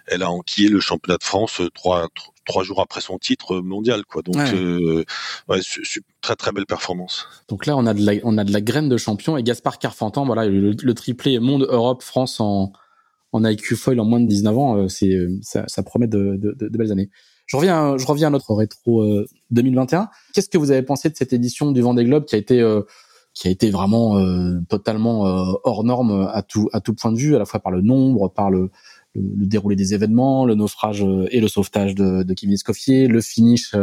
elle 0.06 0.22
a 0.22 0.30
enquillé 0.30 0.70
le 0.70 0.80
championnat 0.80 1.18
de 1.18 1.24
France 1.24 1.60
trois 1.74 2.08
trois 2.14 2.29
jours 2.62 2.80
après 2.80 3.00
son 3.00 3.18
titre 3.18 3.60
mondial, 3.60 4.04
quoi. 4.04 4.22
Donc, 4.22 4.36
ouais. 4.36 5.04
ouais 5.48 5.60
très 6.20 6.36
très 6.36 6.52
belle 6.52 6.66
performance. 6.66 7.26
Donc 7.48 7.66
là, 7.66 7.76
on 7.76 7.86
a 7.86 7.94
de 7.94 8.04
la, 8.04 8.12
on 8.24 8.38
a 8.38 8.44
de 8.44 8.52
la 8.52 8.60
graine 8.60 8.88
de 8.88 8.96
champion 8.96 9.36
et 9.36 9.42
Gaspard 9.42 9.78
Carfantan, 9.78 10.26
voilà, 10.26 10.46
le, 10.46 10.72
le 10.72 10.94
triplé 10.94 11.38
monde, 11.38 11.66
Europe, 11.70 12.02
France 12.02 12.40
en 12.40 12.72
en 13.32 13.44
IQ 13.44 13.76
foil 13.76 14.00
en 14.00 14.04
moins 14.04 14.18
de 14.18 14.26
19 14.26 14.58
ans, 14.58 14.88
c'est 14.88 15.16
ça, 15.40 15.62
ça 15.68 15.84
promet 15.84 16.08
de, 16.08 16.36
de, 16.36 16.52
de, 16.58 16.76
belles 16.76 16.90
années. 16.90 17.10
Je 17.46 17.56
reviens, 17.56 17.96
je 17.96 18.04
reviens 18.04 18.26
à 18.26 18.30
notre 18.30 18.52
rétro 18.54 19.04
2021. 19.52 20.08
Qu'est-ce 20.34 20.48
que 20.48 20.58
vous 20.58 20.72
avez 20.72 20.82
pensé 20.82 21.10
de 21.10 21.16
cette 21.16 21.32
édition 21.32 21.70
du 21.70 21.80
Vendée 21.80 22.02
Globe 22.02 22.24
qui 22.24 22.34
a 22.34 22.38
été 22.38 22.60
qui 23.34 23.48
a 23.48 23.50
été 23.50 23.70
vraiment 23.70 24.18
euh, 24.18 24.58
totalement 24.68 25.26
euh, 25.26 25.52
hors 25.64 25.84
norme 25.84 26.28
à 26.32 26.42
tout 26.42 26.68
à 26.72 26.80
tout 26.80 26.94
point 26.94 27.12
de 27.12 27.16
vue, 27.18 27.36
à 27.36 27.38
la 27.38 27.44
fois 27.44 27.60
par 27.60 27.72
le 27.72 27.80
nombre, 27.80 28.28
par 28.28 28.50
le, 28.50 28.70
le, 29.14 29.46
déroulé 29.46 29.76
des 29.76 29.94
événements, 29.94 30.44
le 30.44 30.54
naufrage 30.54 31.02
euh, 31.02 31.28
et 31.30 31.40
le 31.40 31.48
sauvetage 31.48 31.94
de, 31.94 32.22
de 32.22 32.34
Kevin 32.34 32.54
Escoffier, 32.54 33.06
le 33.06 33.20
finish 33.20 33.74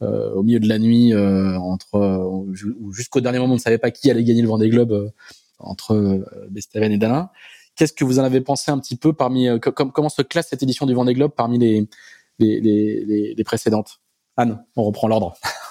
au 0.00 0.42
milieu 0.42 0.60
de 0.60 0.68
la 0.68 0.78
nuit 0.78 1.14
entre 1.16 2.44
jusqu'au 2.92 3.22
dernier 3.22 3.38
moment 3.38 3.54
on 3.54 3.56
ne 3.56 3.60
savait 3.60 3.78
pas 3.78 3.90
qui 3.90 4.10
allait 4.10 4.24
gagner 4.24 4.42
le 4.42 4.48
Vendée 4.48 4.68
Globe 4.68 5.10
entre 5.58 6.22
Bestaven 6.50 6.92
et 6.92 6.98
Dalin. 6.98 7.30
Qu'est-ce 7.76 7.94
que 7.94 8.04
vous 8.04 8.18
en 8.18 8.22
avez 8.22 8.42
pensé 8.42 8.70
un 8.70 8.78
petit 8.78 8.96
peu 8.96 9.14
parmi 9.14 9.48
comment 9.58 10.10
se 10.10 10.20
classe 10.20 10.48
cette 10.50 10.62
édition 10.62 10.84
du 10.84 10.92
Vendée 10.92 11.14
Globe 11.14 11.32
parmi 11.34 11.58
les 11.58 11.88
les, 12.38 12.60
les, 12.60 13.34
les 13.34 13.44
précédentes? 13.44 14.02
Anne, 14.36 14.62
on 14.76 14.84
reprend 14.84 15.08
l'ordre. 15.08 15.34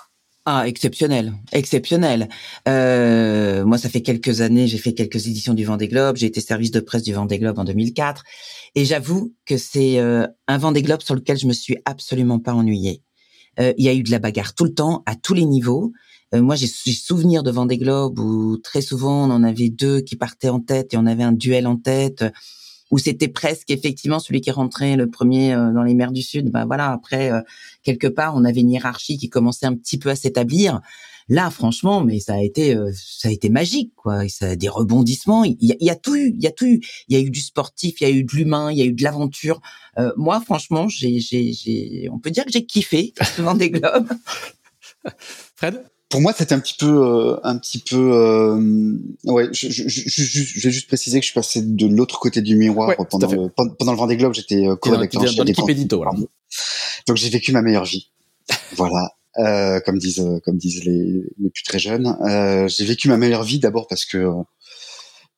Ah, 0.48 0.68
exceptionnel, 0.68 1.34
exceptionnel. 1.52 2.30
Euh, 2.68 3.66
moi, 3.66 3.80
ça 3.80 3.90
fait 3.90 4.04
quelques 4.04 4.42
années, 4.42 4.68
j'ai 4.68 4.78
fait 4.78 4.94
quelques 4.94 5.26
éditions 5.26 5.56
du 5.56 5.66
Vendée 5.66 5.88
Globe. 5.88 6.18
J'ai 6.18 6.28
été 6.28 6.40
service 6.40 6.70
de 6.70 6.80
presse 6.80 7.02
du 7.02 7.14
Vendée 7.14 7.40
Globe 7.40 7.58
en 7.58 7.64
2004, 7.64 8.24
et 8.76 8.86
j'avoue 8.86 9.34
que 9.48 9.58
c'est 9.58 9.98
euh, 9.98 10.28
un 10.48 10.60
Vendée 10.60 10.84
Globe 10.84 11.02
sur 11.02 11.16
lequel 11.16 11.40
je 11.40 11.48
me 11.48 11.54
suis 11.54 11.78
absolument 11.86 12.38
pas 12.38 12.54
ennuyé. 12.54 13.02
Euh, 13.60 13.74
il 13.80 13.86
y 13.86 13.90
a 13.90 13.94
eu 13.96 14.04
de 14.04 14.12
la 14.12 14.20
bagarre 14.20 14.54
tout 14.54 14.66
le 14.66 14.74
temps, 14.76 15.02
à 15.08 15.16
tous 15.16 15.34
les 15.34 15.46
niveaux. 15.46 15.94
Euh, 16.36 16.44
moi, 16.44 16.56
j'ai 16.56 16.68
souvenir 16.68 17.42
de 17.42 17.50
Vendée 17.50 17.80
Globe 17.80 18.20
où 18.20 18.58
très 18.58 18.82
souvent 18.82 19.28
on 19.28 19.32
en 19.32 19.44
avait 19.44 19.70
deux 19.70 20.02
qui 20.02 20.16
partaient 20.16 20.50
en 20.50 20.60
tête 20.60 20.94
et 20.94 20.98
on 20.98 21.08
avait 21.08 21.24
un 21.24 21.32
duel 21.32 21.66
en 21.66 21.78
tête 21.78 22.24
où 22.92 22.98
c'était 22.98 23.28
presque 23.28 23.72
effectivement 23.72 24.20
celui 24.20 24.42
qui 24.42 24.52
rentrait 24.52 24.96
le 24.96 25.10
premier 25.10 25.54
euh, 25.54 25.72
dans 25.72 25.84
les 25.84 25.96
mers 25.96 26.12
du 26.12 26.22
Sud. 26.22 26.52
Ben 26.52 26.66
voilà, 26.66 26.92
après 26.92 27.32
euh, 27.32 27.42
quelque 27.84 28.08
part, 28.08 28.36
on 28.36 28.46
avait 28.46 28.62
une 28.62 28.72
hiérarchie 28.72 29.18
qui 29.18 29.30
commençait 29.30 29.66
un 29.66 29.76
petit 29.76 29.98
peu 29.98 30.10
à 30.10 30.16
s'établir. 30.16 30.82
Là, 31.28 31.50
franchement, 31.50 32.04
mais 32.04 32.20
ça 32.20 32.36
a 32.36 32.42
été, 32.42 32.76
euh, 32.76 32.92
ça 32.94 33.30
a 33.30 33.32
été 33.32 33.50
magique, 33.50 33.94
quoi. 33.96 34.30
Ça 34.30 34.50
a 34.50 34.56
des 34.56 34.70
rebondissements. 34.70 35.44
Il 35.44 35.58
y, 35.60 35.72
a, 35.72 35.76
y 35.80 35.90
a 35.90 35.96
tout 35.96 36.16
eu, 36.16 36.32
il 36.36 36.44
y 36.44 36.46
a 36.46 36.52
tout 36.52 36.68
eu. 36.68 36.82
Il 37.08 37.18
y 37.18 37.20
a 37.20 37.24
eu 37.24 37.32
du 37.32 37.42
sportif, 37.42 38.00
il 38.00 38.04
y 38.04 38.12
a 38.12 38.14
eu 38.14 38.24
de 38.24 38.32
l'humain, 38.32 38.72
il 38.72 38.78
y 38.78 38.84
a 38.84 38.86
eu 38.86 38.94
de 38.94 39.04
l'aventure. 39.04 39.60
moi, 40.18 40.40
franchement, 40.40 40.88
j'ai, 40.88 41.20
j'ai, 41.20 41.52
j'ai, 41.52 42.08
on 42.12 42.20
peut 42.20 42.30
dire 42.30 42.46
que 42.46 42.52
j'ai 42.52 42.66
kiffé 42.66 43.14
ce 43.36 43.58
des 43.58 43.72
globes. 43.72 44.10
Fred? 45.56 45.84
Pour 46.16 46.22
moi, 46.22 46.34
c'était 46.34 46.54
un 46.54 46.62
petit 46.62 46.76
peu, 46.80 46.86
euh, 46.88 47.36
un 47.44 47.58
petit 47.58 47.80
peu, 47.80 48.14
euh, 48.14 48.98
ouais. 49.26 49.50
Je, 49.52 49.68
je, 49.70 49.84
je, 49.86 50.02
je, 50.08 50.62
vais 50.62 50.72
juste 50.72 50.88
préciser 50.88 51.20
que 51.20 51.26
je 51.26 51.32
suis 51.32 51.34
passé 51.34 51.62
de 51.62 51.88
l'autre 51.88 52.20
côté 52.22 52.42
du 52.42 52.56
miroir 52.56 52.96
pendant, 53.10 53.30
le, 53.30 53.50
pendant 53.50 53.92
le 53.92 53.98
Vendée 53.98 54.16
Globe. 54.16 54.34
J'étais 54.34 54.66
euh, 54.66 54.78
co-rédacteur 54.78 55.22
dans, 55.36 55.44
l'équipe 55.44 55.70
édito. 55.70 56.02
Alors. 56.02 56.16
Donc 57.06 57.18
j'ai 57.18 57.28
vécu 57.28 57.52
ma 57.52 57.62
meilleure 57.62 57.84
vie. 57.84 58.12
voilà. 58.78 59.12
Euh, 59.40 59.82
comme 59.82 59.98
disent, 59.98 60.26
comme 60.46 60.56
disent 60.56 60.86
les, 60.86 61.22
les 61.38 61.50
plus 61.50 61.64
très 61.64 61.80
jeunes. 61.80 62.16
Euh, 62.22 62.70
j'ai 62.70 62.86
vécu 62.86 63.10
ma 63.10 63.18
meilleure 63.18 63.44
vie 63.44 63.60
d'abord 63.60 63.86
parce 63.88 64.06
que, 64.06 64.26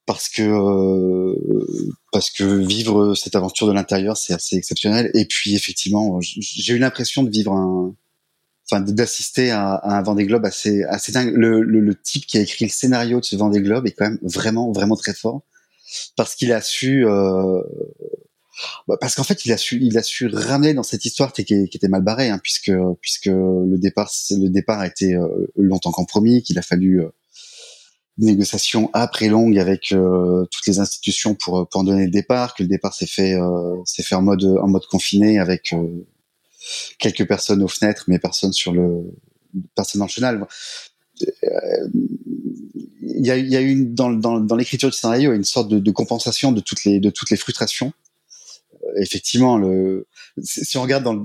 parce 0.05 0.29
que, 0.29 1.33
parce 2.11 2.29
que 2.29 2.43
vivre 2.43 3.15
cette 3.15 3.35
aventure 3.35 3.65
de 3.65 3.71
l'intérieur, 3.71 4.15
c'est 4.15 4.33
assez 4.33 4.57
exceptionnel. 4.57 5.09
Et 5.15 5.25
puis 5.25 5.55
effectivement, 5.55 6.19
j'ai 6.21 6.73
eu 6.73 6.77
l'impression 6.77 7.23
de 7.23 7.31
vivre 7.31 7.51
un 7.51 7.95
enfin 8.69 8.81
d'assister 8.81 9.51
à, 9.51 9.81
un 9.83 10.01
Vendée 10.01 10.25
Globe 10.25 10.45
assez 10.45 10.83
assez 10.83 11.11
dingue. 11.11 11.33
Le, 11.35 11.61
le, 11.61 11.79
le, 11.79 11.95
type 11.95 12.25
qui 12.25 12.37
a 12.37 12.41
écrit 12.41 12.65
le 12.65 12.71
scénario 12.71 13.19
de 13.19 13.25
ce 13.25 13.35
Vendée 13.35 13.61
Globe 13.61 13.87
est 13.87 13.91
quand 13.91 14.05
même 14.05 14.19
vraiment 14.21 14.71
vraiment 14.71 14.95
très 14.95 15.13
fort 15.13 15.41
parce 16.15 16.35
qu'il 16.35 16.51
a 16.51 16.61
su 16.61 17.07
euh, 17.07 17.61
bah, 18.87 18.97
parce 18.99 19.15
qu'en 19.15 19.23
fait 19.23 19.45
il 19.45 19.53
a 19.53 19.57
su 19.57 19.79
il 19.81 19.97
a 19.97 20.03
su 20.03 20.27
ramener 20.27 20.73
dans 20.73 20.83
cette 20.83 21.05
histoire 21.05 21.31
qui, 21.31 21.41
était 21.41 21.87
mal 21.87 22.01
barrée 22.01 22.29
hein, 22.29 22.39
puisque 22.41 22.71
puisque 23.01 23.27
le 23.27 23.77
départ 23.77 24.11
le 24.31 24.49
départ 24.49 24.79
a 24.79 24.87
été 24.87 25.15
euh, 25.15 25.51
longtemps 25.55 25.91
compromis 25.91 26.41
qu'il 26.41 26.57
a 26.57 26.61
fallu 26.61 27.01
euh, 27.01 27.09
négociation 28.17 28.89
après 28.93 29.27
longue 29.27 29.59
avec 29.59 29.91
euh, 29.91 30.45
toutes 30.51 30.65
les 30.65 30.79
institutions 30.79 31.35
pour 31.35 31.67
pour 31.69 31.81
en 31.81 31.83
donner 31.83 32.05
le 32.05 32.11
départ 32.11 32.55
que 32.55 32.63
le 32.63 32.69
départ 32.69 32.93
s'est 32.93 33.05
fait 33.05 33.35
euh, 33.35 33.75
s'est 33.85 34.03
fait 34.03 34.15
en 34.15 34.23
mode 34.23 34.43
en 34.43 34.67
mode 34.67 34.85
confiné 34.87 35.39
avec 35.39 35.73
quelques 36.99 37.27
personnes 37.27 37.63
aux 37.63 37.67
fenêtres, 37.67 38.05
mais 38.07 38.19
personne 38.19 38.53
sur 38.53 38.73
le 38.73 39.03
personne 39.75 39.99
dans 39.99 40.05
le 40.05 40.11
chenal. 40.11 40.47
Euh, 41.23 41.87
il 43.01 43.25
y 43.25 43.31
a, 43.31 43.37
y 43.37 43.55
a 43.55 43.61
une 43.61 43.95
dans, 43.95 44.11
dans, 44.11 44.55
l'écriture 44.55 44.89
du 44.89 44.95
scénario 44.95 45.33
une 45.33 45.43
sorte 45.43 45.69
de, 45.69 45.79
de, 45.79 45.91
compensation 45.91 46.51
de 46.51 46.59
toutes 46.61 46.83
les 46.83 46.99
de 46.99 47.09
toutes 47.09 47.31
les 47.31 47.37
frustrations. 47.37 47.93
Euh, 48.83 49.01
effectivement, 49.01 49.57
le 49.57 50.07
si 50.43 50.77
on 50.77 50.83
regarde 50.83 51.03
dans 51.03 51.13
le 51.13 51.23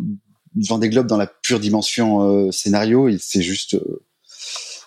Vendée 0.54 0.88
Globe 0.88 1.06
dans 1.06 1.16
la 1.16 1.26
pure 1.26 1.60
dimension 1.60 2.22
euh, 2.22 2.52
scénario, 2.52 3.10
c'est 3.18 3.42
juste 3.42 3.76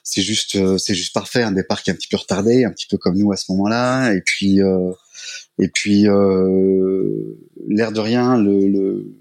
c'est 0.03 0.21
juste 0.21 0.77
c'est 0.77 0.95
juste 0.95 1.13
parfait 1.13 1.43
un 1.43 1.51
départ 1.51 1.83
qui 1.83 1.89
est 1.89 1.93
un 1.93 1.95
petit 1.95 2.07
peu 2.07 2.17
retardé 2.17 2.63
un 2.63 2.71
petit 2.71 2.88
peu 2.88 2.97
comme 2.97 3.17
nous 3.17 3.31
à 3.31 3.38
ce 3.38 3.51
moment-là 3.51 4.13
et 4.13 4.21
puis 4.21 4.59
et 5.59 5.67
puis 5.67 6.03
l'air 7.67 7.91
de 7.91 8.00
rien 8.00 8.38
le, 8.38 8.67
le 8.67 9.15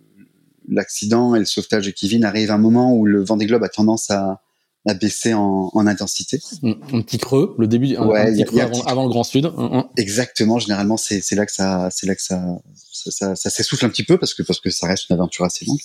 l'accident 0.68 1.34
et 1.34 1.38
le 1.38 1.44
sauvetage 1.44 1.86
de 1.86 1.90
Kevin 1.90 2.24
arrive 2.24 2.50
à 2.50 2.54
un 2.54 2.58
moment 2.58 2.94
où 2.94 3.06
le 3.06 3.22
Vendée 3.24 3.46
Globe 3.46 3.64
a 3.64 3.68
tendance 3.68 4.10
à, 4.10 4.40
à 4.86 4.94
baisser 4.94 5.34
en, 5.34 5.70
en, 5.72 5.86
intensité. 5.86 6.38
Un, 6.62 7.00
petit 7.02 7.18
creux, 7.18 7.54
le 7.58 7.66
début, 7.66 7.96
un, 7.96 8.06
petit 8.06 8.44
creux 8.44 8.60
avant, 8.86 9.04
le 9.04 9.08
Grand 9.08 9.24
Sud. 9.24 9.50
Exactement. 9.96 10.58
Généralement, 10.58 10.96
c'est 10.96 11.34
là 11.34 11.46
que 11.46 11.52
ça, 11.52 11.88
c'est 11.90 12.06
là 12.06 12.14
que 12.14 12.22
ça, 12.22 12.42
ça, 12.74 13.34
ça, 13.34 13.50
s'essouffle 13.50 13.86
un 13.86 13.90
petit 13.90 14.04
peu 14.04 14.18
parce 14.18 14.34
que 14.34 14.42
parce 14.42 14.60
que 14.60 14.70
ça 14.70 14.86
reste 14.86 15.08
une 15.08 15.14
aventure 15.14 15.44
assez 15.44 15.64
longue. 15.64 15.80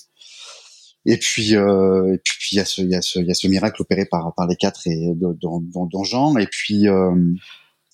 Et 1.06 1.18
puis, 1.18 1.56
euh, 1.56 2.14
et 2.14 2.18
puis 2.18 2.50
il 2.52 2.56
y 2.58 2.60
a 2.60 2.66
ce, 2.66 2.82
il 2.82 2.90
y 2.90 2.96
a 2.96 3.02
ce, 3.02 3.20
il 3.20 3.26
y 3.26 3.32
a 3.32 3.34
ce 3.34 3.48
miracle 3.48 3.82
opéré 3.82 4.06
par 4.06 4.34
par 4.36 4.48
les 4.48 4.58
quatre 4.58 4.86
et 4.86 5.14
dont, 5.16 5.62
dont, 5.62 6.04
Jean. 6.04 6.38
Et 6.38 6.48
puis, 6.48 6.90
euh, 6.90 7.16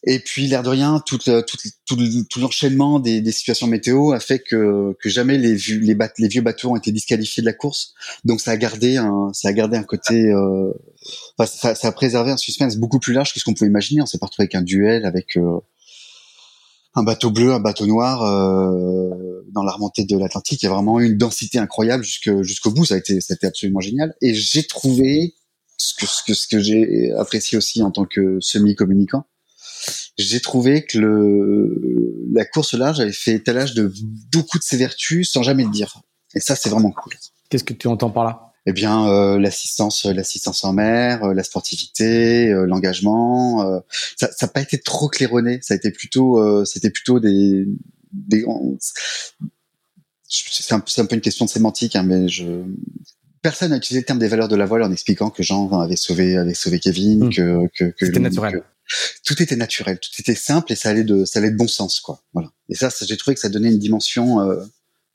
et 0.07 0.19
puis, 0.19 0.45
l'air 0.45 0.61
de 0.61 0.69
rien, 0.69 1.01
tout, 1.03 1.17
tout, 1.17 1.57
tout, 1.87 2.39
l'enchaînement 2.39 2.99
des, 2.99 3.21
des, 3.21 3.31
situations 3.31 3.65
météo 3.65 4.11
a 4.11 4.19
fait 4.19 4.37
que, 4.37 4.95
que 5.01 5.09
jamais 5.09 5.39
les, 5.39 5.55
les, 5.55 5.97
les, 6.19 6.27
vieux 6.27 6.43
bateaux 6.43 6.71
ont 6.71 6.75
été 6.75 6.91
disqualifiés 6.91 7.41
de 7.41 7.47
la 7.47 7.53
course. 7.53 7.95
Donc, 8.23 8.39
ça 8.39 8.51
a 8.51 8.57
gardé 8.57 8.97
un, 8.97 9.31
ça 9.33 9.49
a 9.49 9.53
gardé 9.53 9.77
un 9.77 9.83
côté, 9.83 10.27
euh, 10.27 10.71
enfin, 11.37 11.51
ça, 11.51 11.73
ça, 11.73 11.87
a 11.87 11.91
préservé 11.91 12.29
un 12.29 12.37
suspense 12.37 12.75
beaucoup 12.77 12.99
plus 12.99 13.13
large 13.13 13.33
que 13.33 13.39
ce 13.39 13.45
qu'on 13.45 13.55
pouvait 13.55 13.69
imaginer. 13.69 14.03
On 14.03 14.05
s'est 14.05 14.19
retrouvé 14.21 14.43
avec 14.43 14.53
un 14.53 14.61
duel, 14.61 15.05
avec 15.05 15.37
euh, 15.37 15.59
un 16.93 17.01
bateau 17.01 17.31
bleu, 17.31 17.53
un 17.53 17.59
bateau 17.59 17.87
noir 17.87 18.21
euh, 18.21 19.43
dans 19.53 19.63
la 19.63 19.71
remontée 19.71 20.05
de 20.05 20.17
l'Atlantique. 20.19 20.61
Il 20.61 20.65
y 20.65 20.69
a 20.69 20.71
vraiment 20.71 20.99
une 20.99 21.17
densité 21.17 21.57
incroyable 21.57 22.03
jusqu'au 22.03 22.69
bout. 22.69 22.85
Ça 22.85 22.93
a 22.93 22.97
été, 22.97 23.21
ça 23.21 23.33
a 23.33 23.35
été 23.35 23.47
absolument 23.47 23.79
génial. 23.79 24.13
Et 24.21 24.35
j'ai 24.35 24.67
trouvé 24.67 25.33
ce 25.77 25.95
que, 25.95 26.05
ce 26.05 26.21
que, 26.23 26.35
ce 26.35 26.47
que 26.47 26.59
j'ai 26.59 27.11
apprécié 27.13 27.57
aussi 27.57 27.81
en 27.81 27.89
tant 27.89 28.05
que 28.05 28.37
semi-communicant 28.39 29.25
j'ai 30.17 30.39
trouvé 30.39 30.85
que 30.85 30.97
le, 30.97 32.25
la 32.33 32.45
course 32.45 32.73
large 32.73 32.99
avait 32.99 33.11
fait 33.11 33.33
étalage 33.33 33.73
de 33.73 33.91
beaucoup 34.31 34.57
de 34.57 34.63
ses 34.63 34.77
vertus 34.77 35.31
sans 35.31 35.43
jamais 35.43 35.63
le 35.63 35.71
dire. 35.71 36.01
Et 36.33 36.39
ça, 36.39 36.55
c'est 36.55 36.69
vraiment 36.69 36.91
cool. 36.91 37.13
Qu'est-ce 37.49 37.63
que 37.63 37.73
tu 37.73 37.87
entends 37.87 38.09
par 38.09 38.23
là? 38.23 38.53
Eh 38.67 38.73
bien, 38.73 39.07
euh, 39.07 39.37
l'assistance, 39.39 40.05
l'assistance 40.05 40.63
en 40.63 40.73
mer, 40.73 41.23
euh, 41.23 41.33
la 41.33 41.43
sportivité, 41.43 42.49
euh, 42.49 42.65
l'engagement. 42.65 43.81
ça 44.17 44.29
n'a 44.41 44.47
pas 44.47 44.61
été 44.61 44.79
trop 44.79 45.07
claironné. 45.07 45.59
Ça 45.61 45.75
a 45.75 45.77
été 45.77 45.91
plutôt, 45.91 46.65
c'était 46.65 46.89
plutôt 46.89 47.19
des, 47.19 47.65
des 48.11 48.45
c'est 50.27 50.73
un, 50.73 50.77
un, 50.97 51.05
peu 51.05 51.15
une 51.15 51.21
question 51.21 51.45
de 51.45 51.49
sémantique, 51.49 51.95
hein, 51.95 52.03
mais 52.03 52.27
je 52.27 52.63
personne 53.43 53.69
n'a 53.69 53.77
utilisé 53.77 54.01
le 54.01 54.05
terme 54.05 54.17
des 54.17 54.27
valeurs 54.27 54.47
de 54.47 54.55
la 54.55 54.65
voile 54.65 54.81
en 54.81 54.91
expliquant 54.91 55.29
que 55.29 55.43
Jean 55.43 55.69
avait 55.79 55.95
sauvé, 55.95 56.35
avait 56.35 56.55
sauvé 56.55 56.79
Kevin, 56.79 57.25
hmm. 57.25 57.29
que, 57.29 57.67
que, 57.77 57.85
que 57.91 58.05
c'était 58.07 58.19
naturel 58.19 58.63
tout 59.23 59.41
était 59.41 59.55
naturel, 59.55 59.99
tout 59.99 60.11
était 60.19 60.35
simple 60.35 60.71
et 60.71 60.75
ça 60.75 60.89
allait 60.89 61.03
de 61.03 61.25
ça 61.25 61.39
allait 61.39 61.51
de 61.51 61.57
bon 61.57 61.67
sens 61.67 61.99
quoi. 61.99 62.21
Voilà. 62.33 62.51
Et 62.69 62.75
ça, 62.75 62.89
j'ai 63.07 63.17
trouvé 63.17 63.35
que 63.35 63.41
ça 63.41 63.49
donnait 63.49 63.71
une 63.71 63.79
dimension 63.79 64.41
euh, 64.41 64.63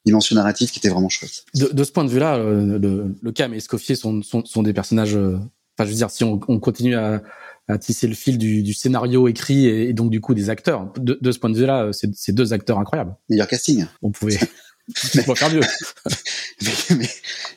dimension 0.04 0.34
narrative 0.34 0.70
qui 0.70 0.78
était 0.78 0.88
vraiment 0.88 1.08
chouette. 1.08 1.44
De, 1.54 1.68
de 1.68 1.84
ce 1.84 1.92
point 1.92 2.04
de 2.04 2.10
vue-là, 2.10 2.36
euh, 2.36 2.78
le, 2.78 3.14
le 3.20 3.32
Cam 3.32 3.52
et 3.54 3.58
Escoffier 3.58 3.94
sont, 3.94 4.22
sont, 4.22 4.44
sont 4.44 4.62
des 4.62 4.72
personnages. 4.72 5.16
Euh, 5.16 5.36
enfin, 5.76 5.84
je 5.84 5.90
veux 5.90 5.96
dire, 5.96 6.10
si 6.10 6.24
on, 6.24 6.40
on 6.48 6.58
continue 6.58 6.94
à, 6.96 7.22
à, 7.68 7.78
tisser 7.78 8.06
le 8.06 8.14
fil 8.14 8.38
du, 8.38 8.62
du 8.62 8.72
scénario 8.72 9.28
écrit 9.28 9.66
et, 9.66 9.92
donc 9.92 10.10
du 10.10 10.20
coup 10.20 10.34
des 10.34 10.50
acteurs, 10.50 10.92
de, 10.96 11.18
de 11.20 11.32
ce 11.32 11.38
point 11.38 11.50
de 11.50 11.56
vue-là, 11.56 11.90
c'est 11.92 12.32
deux 12.32 12.52
acteurs 12.52 12.78
incroyables. 12.78 13.14
Meilleur 13.28 13.46
casting. 13.46 13.86
On 14.02 14.10
pouvait. 14.10 14.38
mais, 15.14 15.22
faire 15.34 15.50
mieux. 15.52 15.60
mais, 16.62 16.96
mais, 16.96 17.08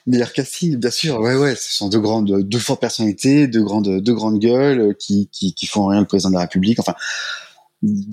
meilleur 0.06 0.34
casting, 0.34 0.78
bien 0.78 0.92
sûr. 0.92 1.20
Ouais, 1.20 1.36
ouais. 1.36 1.56
Ce 1.56 1.74
sont 1.74 1.90
deux 1.90 2.00
grandes, 2.00 2.42
deux 2.42 2.60
fortes 2.60 2.82
personnalités, 2.82 3.48
deux 3.48 3.64
grandes, 3.64 4.00
deux 4.02 4.14
grandes 4.14 4.40
gueules 4.40 4.80
euh, 4.80 4.94
qui, 4.94 5.30
qui, 5.32 5.54
qui 5.54 5.66
font 5.66 5.88
rien 5.88 6.02
le 6.02 6.08
président 6.08 6.30
de 6.30 6.36
la 6.36 6.42
République. 6.42 6.80
Enfin, 6.80 6.96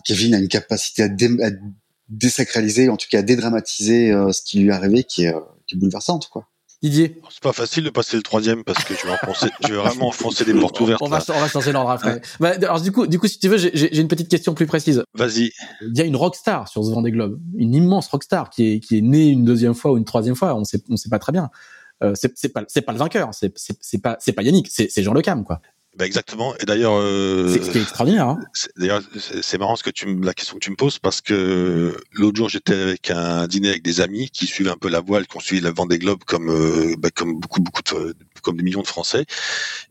Kevin 0.04 0.34
a 0.34 0.38
une 0.38 0.48
capacité 0.48 1.02
à, 1.02 1.06
à 1.06 1.50
désacraliser, 2.08 2.88
en 2.88 2.96
tout 2.96 3.06
cas 3.10 3.20
à 3.20 3.22
dédramatiser 3.22 4.10
euh, 4.10 4.32
ce 4.32 4.42
qui 4.42 4.60
lui 4.60 4.68
est 4.68 4.72
arrivé, 4.72 5.04
qui 5.04 5.24
est, 5.24 5.34
euh, 5.34 5.40
qui 5.66 5.76
est 5.76 5.78
bouleversante, 5.78 6.28
quoi. 6.28 6.48
Didier 6.82 7.20
C'est 7.30 7.42
pas 7.42 7.52
facile 7.52 7.84
de 7.84 7.90
passer 7.90 8.16
le 8.16 8.22
troisième 8.22 8.64
parce 8.64 8.84
que 8.84 8.94
je 8.94 9.06
vais, 9.06 9.12
enfoncer, 9.12 9.48
je 9.62 9.68
vais 9.68 9.76
vraiment 9.76 10.08
enfoncer 10.08 10.44
des 10.44 10.54
portes 10.54 10.80
ouvertes. 10.80 11.02
On 11.02 11.08
va, 11.08 11.22
on 11.28 11.40
va 11.40 11.48
changer 11.48 11.72
l'ordre 11.72 11.90
après. 11.90 12.22
Bah, 12.38 12.52
alors 12.56 12.80
du 12.80 12.90
coup, 12.90 13.06
du 13.06 13.18
coup, 13.18 13.26
si 13.26 13.38
tu 13.38 13.48
veux, 13.48 13.58
j'ai 13.58 14.00
une 14.00 14.08
petite 14.08 14.28
question 14.28 14.54
plus 14.54 14.66
précise. 14.66 15.04
Vas-y. 15.14 15.52
Il 15.82 15.96
y 15.96 16.00
a 16.00 16.04
une 16.04 16.16
rockstar 16.16 16.68
sur 16.68 16.84
ce 16.84 16.90
Vendée 16.90 17.10
Globe, 17.10 17.38
une 17.56 17.74
immense 17.74 18.08
rockstar 18.08 18.48
qui 18.50 18.72
est 18.72 18.80
qui 18.80 18.98
est 18.98 19.02
née 19.02 19.28
une 19.28 19.44
deuxième 19.44 19.74
fois 19.74 19.92
ou 19.92 19.98
une 19.98 20.04
troisième 20.04 20.36
fois. 20.36 20.54
On 20.54 20.64
sait 20.64 20.82
on 20.88 20.96
sait 20.96 21.10
pas 21.10 21.18
très 21.18 21.32
bien. 21.32 21.50
Euh, 22.02 22.14
c'est 22.14 22.52
pas 22.52 22.64
pas 22.64 22.92
le 22.92 22.98
vainqueur, 22.98 23.30
c'est 23.32 23.52
pas 24.00 24.16
c'est 24.18 24.32
pas 24.32 24.42
Yannick, 24.42 24.68
c'est 24.70 25.02
Jean 25.02 25.12
Le 25.12 25.20
Cam 25.20 25.44
quoi. 25.44 25.60
Bah 25.96 26.06
exactement. 26.06 26.54
Et 26.60 26.66
d'ailleurs, 26.66 26.94
euh, 26.94 27.48
c'est 27.48 27.80
extraordinaire. 27.80 28.28
Hein. 28.28 28.40
D'ailleurs, 28.76 29.02
c'est 29.42 29.58
marrant 29.58 29.74
ce 29.74 29.82
que 29.82 29.90
tu 29.90 30.20
la 30.20 30.34
question 30.34 30.54
que 30.54 30.60
tu 30.60 30.70
me 30.70 30.76
poses 30.76 30.98
parce 30.98 31.20
que 31.20 31.96
l'autre 32.12 32.36
jour 32.36 32.48
j'étais 32.48 32.74
avec 32.74 33.10
un 33.10 33.48
dîner 33.48 33.70
avec 33.70 33.82
des 33.82 34.00
amis 34.00 34.30
qui 34.30 34.46
suivent 34.46 34.68
un 34.68 34.76
peu 34.76 34.88
la 34.88 35.00
voile, 35.00 35.26
qui 35.26 35.36
ont 35.36 35.40
suivi 35.40 35.60
la 35.60 35.72
Vendée 35.72 35.98
Globe 35.98 36.22
comme 36.24 36.48
euh, 36.48 36.94
bah, 36.96 37.10
comme 37.10 37.40
beaucoup 37.40 37.60
beaucoup 37.60 37.82
de, 37.82 38.14
comme 38.40 38.56
des 38.56 38.62
millions 38.62 38.82
de 38.82 38.86
Français. 38.86 39.26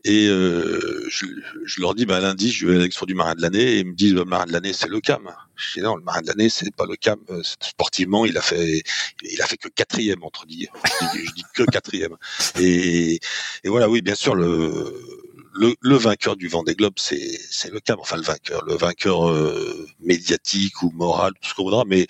Et 0.04 0.28
euh, 0.28 1.06
je, 1.08 1.26
je, 1.64 1.80
leur 1.80 1.94
dis, 1.94 2.06
bah, 2.06 2.20
lundi, 2.20 2.50
je 2.50 2.66
vais 2.66 2.74
à 2.74 2.78
l'élection 2.78 3.06
du 3.06 3.14
marin 3.14 3.34
de 3.34 3.42
l'année, 3.42 3.76
et 3.76 3.78
ils 3.80 3.86
me 3.86 3.94
disent, 3.94 4.14
le 4.14 4.24
marin 4.24 4.46
de 4.46 4.52
l'année, 4.52 4.72
c'est 4.72 4.88
le 4.88 5.00
CAM. 5.00 5.30
Je 5.56 5.74
dis 5.74 5.80
non, 5.80 5.96
le 5.96 6.02
marin 6.02 6.22
de 6.22 6.26
l'année, 6.26 6.48
c'est 6.48 6.74
pas 6.74 6.86
le 6.86 6.96
CAM. 6.96 7.18
Euh, 7.30 7.42
sportivement, 7.60 8.24
il 8.24 8.36
a 8.36 8.42
fait, 8.42 8.82
il 9.22 9.42
a 9.42 9.46
fait 9.46 9.56
que 9.56 9.68
quatrième 9.68 10.22
entre 10.22 10.46
dit. 10.46 10.68
Je 11.00 11.32
dis, 11.34 11.44
que 11.54 11.62
quatrième. 11.64 12.16
Et, 12.58 13.20
et 13.64 13.68
voilà, 13.68 13.88
oui, 13.88 14.02
bien 14.02 14.14
sûr, 14.14 14.34
le 14.34 15.19
le, 15.60 15.74
le, 15.80 15.96
vainqueur 15.96 16.36
du 16.36 16.48
Vendée 16.48 16.74
Globe, 16.74 16.94
c'est 16.96 17.38
c'est 17.50 17.70
le 17.70 17.80
CAM. 17.80 17.98
Enfin, 18.00 18.16
le 18.16 18.22
vainqueur, 18.22 18.64
le 18.64 18.74
vainqueur 18.74 19.28
euh, 19.28 19.86
médiatique 20.00 20.82
ou 20.82 20.90
moral, 20.90 21.32
tout 21.40 21.50
ce 21.50 21.54
qu'on 21.54 21.64
voudra, 21.64 21.84
mais 21.86 22.06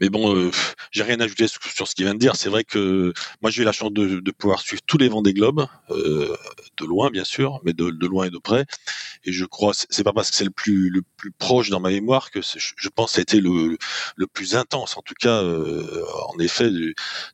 mais 0.00 0.08
bon, 0.08 0.34
euh, 0.34 0.50
j'ai 0.90 1.02
rien 1.02 1.20
à 1.20 1.24
ajouter 1.24 1.46
sur 1.48 1.86
ce 1.86 1.94
qu'il 1.94 2.04
vient 2.04 2.14
de 2.14 2.18
dire. 2.18 2.36
C'est 2.36 2.48
vrai 2.48 2.64
que 2.64 3.12
moi 3.42 3.50
j'ai 3.50 3.62
eu 3.62 3.64
la 3.64 3.72
chance 3.72 3.92
de, 3.92 4.20
de, 4.20 4.30
pouvoir 4.32 4.60
suivre 4.60 4.82
tous 4.86 4.98
les 4.98 5.08
Vendée 5.08 5.32
Globe, 5.32 5.66
euh, 5.90 6.36
de 6.78 6.84
loin 6.86 7.10
bien 7.10 7.24
sûr, 7.24 7.60
mais 7.64 7.72
de, 7.72 7.90
de, 7.90 8.06
loin 8.06 8.26
et 8.26 8.30
de 8.30 8.38
près. 8.38 8.66
Et 9.24 9.32
je 9.32 9.44
crois, 9.44 9.72
c'est 9.74 10.04
pas 10.04 10.12
parce 10.12 10.30
que 10.30 10.36
c'est 10.36 10.44
le 10.44 10.50
plus 10.50 10.90
le 10.90 11.02
plus 11.16 11.30
proche 11.32 11.70
dans 11.70 11.80
ma 11.80 11.90
mémoire 11.90 12.30
que 12.30 12.40
je 12.42 12.88
pense 12.88 13.18
été 13.18 13.40
le, 13.40 13.76
le 14.16 14.26
plus 14.26 14.56
intense. 14.56 14.96
En 14.96 15.02
tout 15.02 15.14
cas, 15.18 15.42
euh, 15.42 16.04
en 16.28 16.38
effet, 16.38 16.70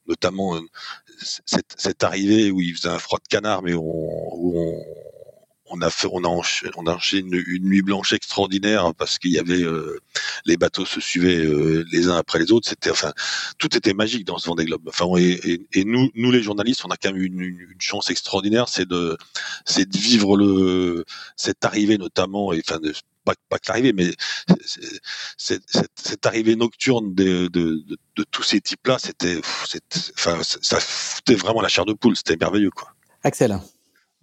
notamment 0.09 0.57
euh, 0.57 0.61
cette, 1.19 1.75
cette, 1.79 2.05
arrivée 2.05 2.51
où 2.51 2.61
il 2.61 2.75
faisait 2.75 2.89
un 2.89 2.99
froid 2.99 3.19
de 3.19 3.29
canard, 3.29 3.63
mais 3.63 3.75
on, 3.75 3.83
où 3.83 4.59
on 4.59 5.06
on 5.69 5.81
a 5.81 5.91
fait, 5.91 6.09
on 6.11 6.25
a 6.25 6.91
enchaîné, 6.91 7.43
une, 7.47 7.65
nuit 7.65 7.83
blanche 7.83 8.13
extraordinaire 8.13 8.95
parce 8.95 9.19
qu'il 9.19 9.33
y 9.33 9.39
avait 9.39 9.63
euh, 9.63 10.01
les 10.45 10.57
bateaux 10.57 10.87
se 10.87 11.01
suivaient 11.01 11.45
euh, 11.45 11.85
les 11.93 12.09
uns 12.09 12.17
après 12.17 12.39
les 12.39 12.53
autres. 12.53 12.69
C'était, 12.69 12.91
enfin, 12.91 13.13
tout 13.59 13.77
était 13.77 13.95
magique 13.95 14.25
dans 14.25 14.39
ce 14.39 14.49
Vendée 14.49 14.65
Globe. 14.65 14.89
Enfin, 14.89 15.07
et, 15.19 15.67
et, 15.73 15.85
nous, 15.85 16.11
nous 16.15 16.31
les 16.31 16.43
journalistes, 16.43 16.85
on 16.85 16.89
a 16.89 16.97
quand 16.97 17.13
même 17.13 17.23
une, 17.23 17.41
une, 17.41 17.67
chance 17.79 18.11
extraordinaire, 18.11 18.69
c'est 18.69 18.89
de, 18.89 19.17
c'est 19.65 19.89
de 19.89 19.99
vivre 19.99 20.37
le 20.37 21.05
cette 21.37 21.65
arrivée 21.65 21.99
notamment, 21.99 22.53
et 22.53 22.63
enfin, 22.67 22.81
pas, 23.25 23.35
pas 23.49 23.59
que 23.59 23.69
l'arrivée, 23.69 23.93
mais 23.93 24.13
cette, 25.37 25.63
cette, 25.95 26.27
arrivée 26.27 26.57
nocturne 26.57 27.15
de, 27.15 27.49
de, 27.49 27.83
de, 27.87 27.97
de 28.17 28.25
tous 28.31 28.43
ces 28.43 28.61
types-là, 28.61 28.99
c'était, 28.99 29.41
enfin, 30.15 30.41
ça 30.43 30.81
foutait 30.81 31.35
vraiment 31.35 31.61
la 31.61 31.69
chair 31.69 31.85
de 31.85 31.93
poule. 31.93 32.17
C'était 32.17 32.37
merveilleux, 32.37 32.71
quoi. 32.71 32.93
Axel. 33.23 33.61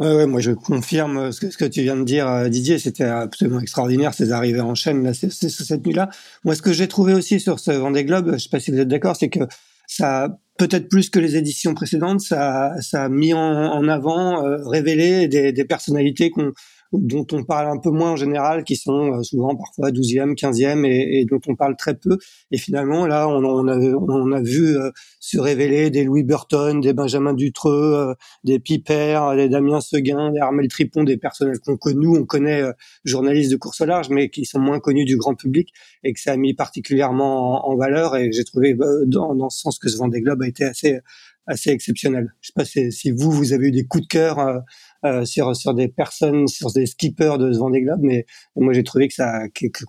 Ouais, 0.03 0.13
ouais, 0.13 0.25
moi 0.25 0.41
je 0.41 0.51
confirme 0.51 1.31
ce 1.31 1.39
que, 1.39 1.49
ce 1.49 1.57
que 1.57 1.63
tu 1.63 1.81
viens 1.81 1.95
de 1.95 2.03
dire, 2.03 2.27
euh, 2.27 2.49
Didier. 2.49 2.77
C'était 2.77 3.05
absolument 3.05 3.61
extraordinaire 3.61 4.13
ces 4.13 4.33
arrivées 4.33 4.59
en 4.59 4.75
chaîne 4.75 5.01
là, 5.01 5.13
c'est, 5.13 5.31
cette 5.31 5.85
nuit-là. 5.85 6.09
Moi, 6.43 6.55
ce 6.55 6.61
que 6.61 6.73
j'ai 6.73 6.89
trouvé 6.89 7.13
aussi 7.13 7.39
sur 7.39 7.57
ce 7.61 7.71
Vendée 7.71 8.03
Globe, 8.03 8.33
je 8.33 8.37
sais 8.39 8.49
pas 8.49 8.59
si 8.59 8.71
vous 8.71 8.79
êtes 8.79 8.89
d'accord, 8.89 9.15
c'est 9.15 9.29
que 9.29 9.39
ça 9.87 10.37
peut-être 10.57 10.89
plus 10.89 11.09
que 11.09 11.19
les 11.19 11.37
éditions 11.37 11.73
précédentes, 11.73 12.19
ça, 12.19 12.73
ça 12.81 13.05
a 13.05 13.09
mis 13.09 13.33
en, 13.33 13.39
en 13.39 13.87
avant, 13.87 14.45
euh, 14.45 14.57
révélé 14.67 15.29
des, 15.29 15.53
des 15.53 15.65
personnalités 15.65 16.31
qu'on 16.31 16.51
dont 16.93 17.25
on 17.31 17.43
parle 17.43 17.67
un 17.67 17.79
peu 17.79 17.89
moins 17.89 18.11
en 18.11 18.15
général, 18.15 18.63
qui 18.63 18.75
sont 18.75 19.13
euh, 19.13 19.23
souvent 19.23 19.55
parfois 19.55 19.91
12e, 19.91 20.35
15e 20.35 20.85
et, 20.85 21.19
et 21.19 21.25
dont 21.25 21.39
on 21.47 21.55
parle 21.55 21.75
très 21.75 21.95
peu. 21.95 22.17
Et 22.51 22.57
finalement, 22.57 23.07
là, 23.07 23.27
on, 23.27 23.43
on, 23.43 23.67
a, 23.67 23.77
on 23.77 24.31
a 24.31 24.41
vu 24.41 24.77
euh, 24.77 24.91
se 25.19 25.39
révéler 25.39 25.89
des 25.89 26.03
Louis 26.03 26.23
Burton, 26.23 26.79
des 26.81 26.93
Benjamin 26.93 27.33
Dutreux, 27.33 28.09
euh, 28.09 28.13
des 28.43 28.59
Piper, 28.59 29.19
des 29.35 29.49
Damien 29.49 29.81
Seguin, 29.81 30.31
des 30.31 30.39
Armel 30.39 30.67
Tripon, 30.67 31.03
des 31.03 31.17
personnages 31.17 31.57
qu'on 31.59 31.77
nous, 31.95 32.15
on 32.15 32.25
connaît 32.25 32.63
journalistes 33.03 33.51
de 33.51 33.57
course 33.57 33.81
au 33.81 33.85
large, 33.85 34.09
mais 34.09 34.29
qui 34.29 34.45
sont 34.45 34.59
moins 34.59 34.79
connus 34.79 35.05
du 35.05 35.17
grand 35.17 35.35
public 35.35 35.69
et 36.03 36.13
que 36.13 36.19
ça 36.19 36.31
a 36.31 36.37
mis 36.37 36.53
particulièrement 36.53 37.67
en, 37.67 37.75
valeur. 37.75 38.15
Et 38.15 38.31
j'ai 38.31 38.43
trouvé 38.43 38.75
dans, 39.05 39.35
dans 39.35 39.49
ce 39.49 39.59
sens 39.59 39.79
que 39.79 39.89
ce 39.89 39.97
Vendée 39.97 40.21
Globe 40.21 40.41
a 40.41 40.47
été 40.47 40.63
assez 40.63 40.99
assez 41.45 41.71
exceptionnel. 41.71 42.33
Je 42.41 42.47
sais 42.47 42.53
pas 42.55 42.65
si, 42.65 42.91
si 42.91 43.11
vous 43.11 43.31
vous 43.31 43.53
avez 43.53 43.67
eu 43.67 43.71
des 43.71 43.85
coups 43.85 44.03
de 44.03 44.07
cœur 44.07 44.63
euh, 45.05 45.25
sur 45.25 45.53
sur 45.53 45.73
des 45.73 45.89
personnes, 45.89 46.47
sur 46.47 46.71
des 46.71 46.85
skippers 46.85 47.37
de 47.37 47.51
ce 47.51 47.59
Vendée 47.59 47.81
Globe, 47.81 47.99
mais 48.01 48.25
moi 48.55 48.71
j'ai 48.71 48.83
trouvé 48.83 49.09
que 49.09 49.13
ça 49.13 49.41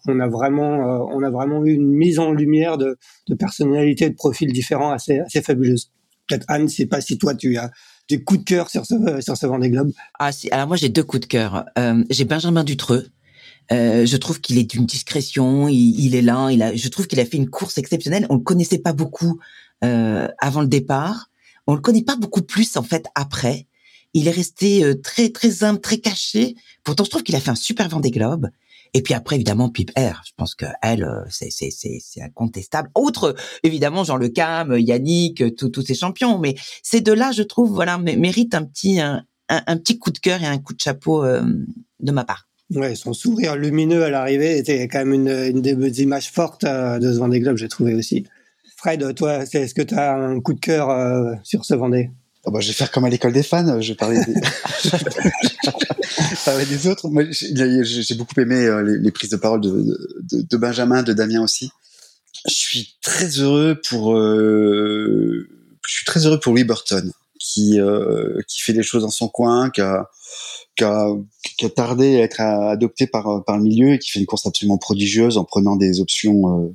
qu'on 0.04 0.18
a 0.18 0.26
vraiment 0.26 0.72
euh, 0.74 1.06
on 1.12 1.22
a 1.22 1.30
vraiment 1.30 1.64
eu 1.64 1.72
une 1.72 1.88
mise 1.88 2.18
en 2.18 2.32
lumière 2.32 2.78
de, 2.78 2.96
de 3.28 3.34
personnalités, 3.36 4.10
de 4.10 4.16
profils 4.16 4.52
différents 4.52 4.90
assez 4.90 5.20
assez 5.20 5.40
fabuleuses. 5.40 5.92
Peut-être 6.26 6.44
Anne, 6.48 6.68
sais 6.68 6.86
pas 6.86 7.00
si 7.00 7.16
toi 7.16 7.36
tu 7.36 7.56
as 7.58 7.70
des 8.08 8.24
coups 8.24 8.40
de 8.40 8.44
cœur 8.44 8.70
sur 8.70 8.84
ce 8.86 8.94
sur 9.20 9.34
Vendée 9.48 9.70
Globe. 9.70 9.92
Ah 10.18 10.32
si, 10.32 10.50
alors 10.50 10.66
moi 10.66 10.76
j'ai 10.76 10.88
deux 10.88 11.04
coups 11.04 11.20
de 11.20 11.26
cœur. 11.26 11.64
Euh, 11.78 12.02
j'ai 12.10 12.24
Benjamin 12.24 12.64
Dutreux. 12.64 13.06
Je 13.70 14.16
trouve 14.16 14.40
qu'il 14.40 14.58
est 14.58 14.68
d'une 14.68 14.84
discrétion, 14.84 15.68
il, 15.68 15.94
il, 15.98 16.16
est 16.16 16.22
là, 16.22 16.50
il 16.50 16.60
a, 16.60 16.74
je 16.74 16.88
trouve 16.88 17.06
qu'il 17.06 17.20
a 17.20 17.24
fait 17.24 17.36
une 17.36 17.48
course 17.48 17.78
exceptionnelle. 17.78 18.26
On 18.30 18.34
le 18.34 18.42
connaissait 18.42 18.78
pas 18.78 18.92
beaucoup 18.92 19.38
avant 19.80 20.60
le 20.60 20.66
départ, 20.66 21.30
on 21.68 21.74
le 21.74 21.80
connaît 21.80 22.02
pas 22.02 22.16
beaucoup 22.16 22.42
plus 22.42 22.76
en 22.76 22.82
fait 22.82 23.06
après 23.14 23.68
il 24.14 24.28
est 24.28 24.32
resté 24.32 24.84
euh, 24.84 24.94
très 24.94 25.28
très 25.28 25.64
humble, 25.64 25.80
très 25.80 25.98
caché. 25.98 26.54
Pourtant, 26.84 27.04
je 27.04 27.10
trouve 27.10 27.22
qu'il 27.22 27.36
a 27.36 27.40
fait 27.40 27.50
un 27.50 27.56
super 27.56 27.88
Vendée 27.88 28.10
Globe. 28.10 28.48
Et 28.96 29.02
puis 29.02 29.12
après, 29.12 29.34
évidemment, 29.34 29.68
Pip 29.68 29.90
R. 29.98 30.22
Je 30.24 30.30
pense 30.36 30.54
que 30.54 30.66
elle, 30.80 31.02
euh, 31.02 31.24
c'est 31.28 31.50
c'est 31.50 31.70
c'est 31.70 32.22
incontestable. 32.22 32.90
Autre, 32.94 33.34
évidemment, 33.64 34.04
Jean 34.04 34.16
Le 34.16 34.28
Cam, 34.28 34.78
Yannick, 34.78 35.42
euh, 35.42 35.50
tous 35.50 35.82
ces 35.82 35.96
champions. 35.96 36.38
Mais 36.38 36.54
ces 36.82 37.00
deux-là, 37.00 37.32
je 37.32 37.42
trouve, 37.42 37.72
voilà, 37.72 37.98
méritent 37.98 38.54
un 38.54 38.64
petit 38.64 39.00
un, 39.00 39.24
un, 39.48 39.76
petit 39.76 39.98
coup 39.98 40.12
de 40.12 40.18
cœur 40.18 40.40
et 40.42 40.46
un 40.46 40.58
coup 40.58 40.74
de 40.74 40.80
chapeau 40.80 41.24
de 41.24 42.12
ma 42.12 42.24
part. 42.24 42.48
Ouais, 42.70 42.94
son 42.94 43.12
sourire 43.12 43.56
lumineux 43.56 44.04
à 44.04 44.10
l'arrivée 44.10 44.56
était 44.58 44.88
quand 44.88 45.00
même 45.00 45.12
une, 45.12 45.28
une 45.28 45.60
des 45.60 46.02
images 46.02 46.30
fortes 46.30 46.64
de 46.64 47.12
ce 47.12 47.18
Vendée 47.18 47.40
Globe, 47.40 47.56
j'ai 47.56 47.68
trouvé 47.68 47.94
aussi. 47.94 48.24
Fred, 48.76 49.14
toi, 49.14 49.42
est-ce 49.42 49.74
que 49.74 49.82
tu 49.82 49.94
as 49.94 50.14
un 50.14 50.40
coup 50.40 50.54
de 50.54 50.60
cœur 50.60 51.36
sur 51.42 51.64
ce 51.64 51.74
Vendée? 51.74 52.10
Oh 52.46 52.50
bah, 52.50 52.60
je 52.60 52.68
vais 52.68 52.74
faire 52.74 52.90
comme 52.90 53.04
à 53.04 53.08
l'école 53.08 53.32
des 53.32 53.42
fans. 53.42 53.80
Je 53.80 53.94
parlais 53.94 54.22
des, 54.24 54.34
je 56.44 56.68
des 56.68 56.86
autres. 56.86 57.08
Moi, 57.08 57.24
j'ai 57.30 58.14
beaucoup 58.14 58.38
aimé 58.40 58.56
euh, 58.56 58.82
les, 58.82 58.98
les, 58.98 59.10
prises 59.10 59.30
de 59.30 59.36
parole 59.36 59.60
de, 59.60 59.70
de, 59.70 60.42
de, 60.42 60.56
Benjamin, 60.56 61.02
de 61.02 61.12
Damien 61.12 61.42
aussi. 61.42 61.70
Je 62.46 62.54
suis 62.54 62.96
très 63.00 63.26
heureux 63.38 63.80
pour. 63.88 64.14
Euh, 64.14 65.48
je 65.86 65.94
suis 65.94 66.04
très 66.04 66.26
heureux 66.26 66.38
pour 66.38 66.52
Louis 66.52 66.64
Burton, 66.64 67.10
qui 67.38 67.80
euh, 67.80 68.40
qui 68.46 68.60
fait 68.60 68.72
des 68.72 68.82
choses 68.82 69.02
dans 69.02 69.10
son 69.10 69.28
coin, 69.28 69.70
qui 69.70 69.80
a, 69.80 70.10
qui 70.76 70.84
a, 70.84 71.08
qui 71.56 71.64
a 71.64 71.70
tardé 71.70 72.18
à 72.18 72.22
être 72.22 72.40
adopté 72.40 73.06
par 73.06 73.44
par 73.44 73.56
le 73.56 73.62
milieu 73.62 73.94
et 73.94 73.98
qui 73.98 74.10
fait 74.10 74.20
une 74.20 74.26
course 74.26 74.46
absolument 74.46 74.78
prodigieuse 74.78 75.38
en 75.38 75.44
prenant 75.44 75.76
des 75.76 76.00
options 76.00 76.66
euh, 76.66 76.74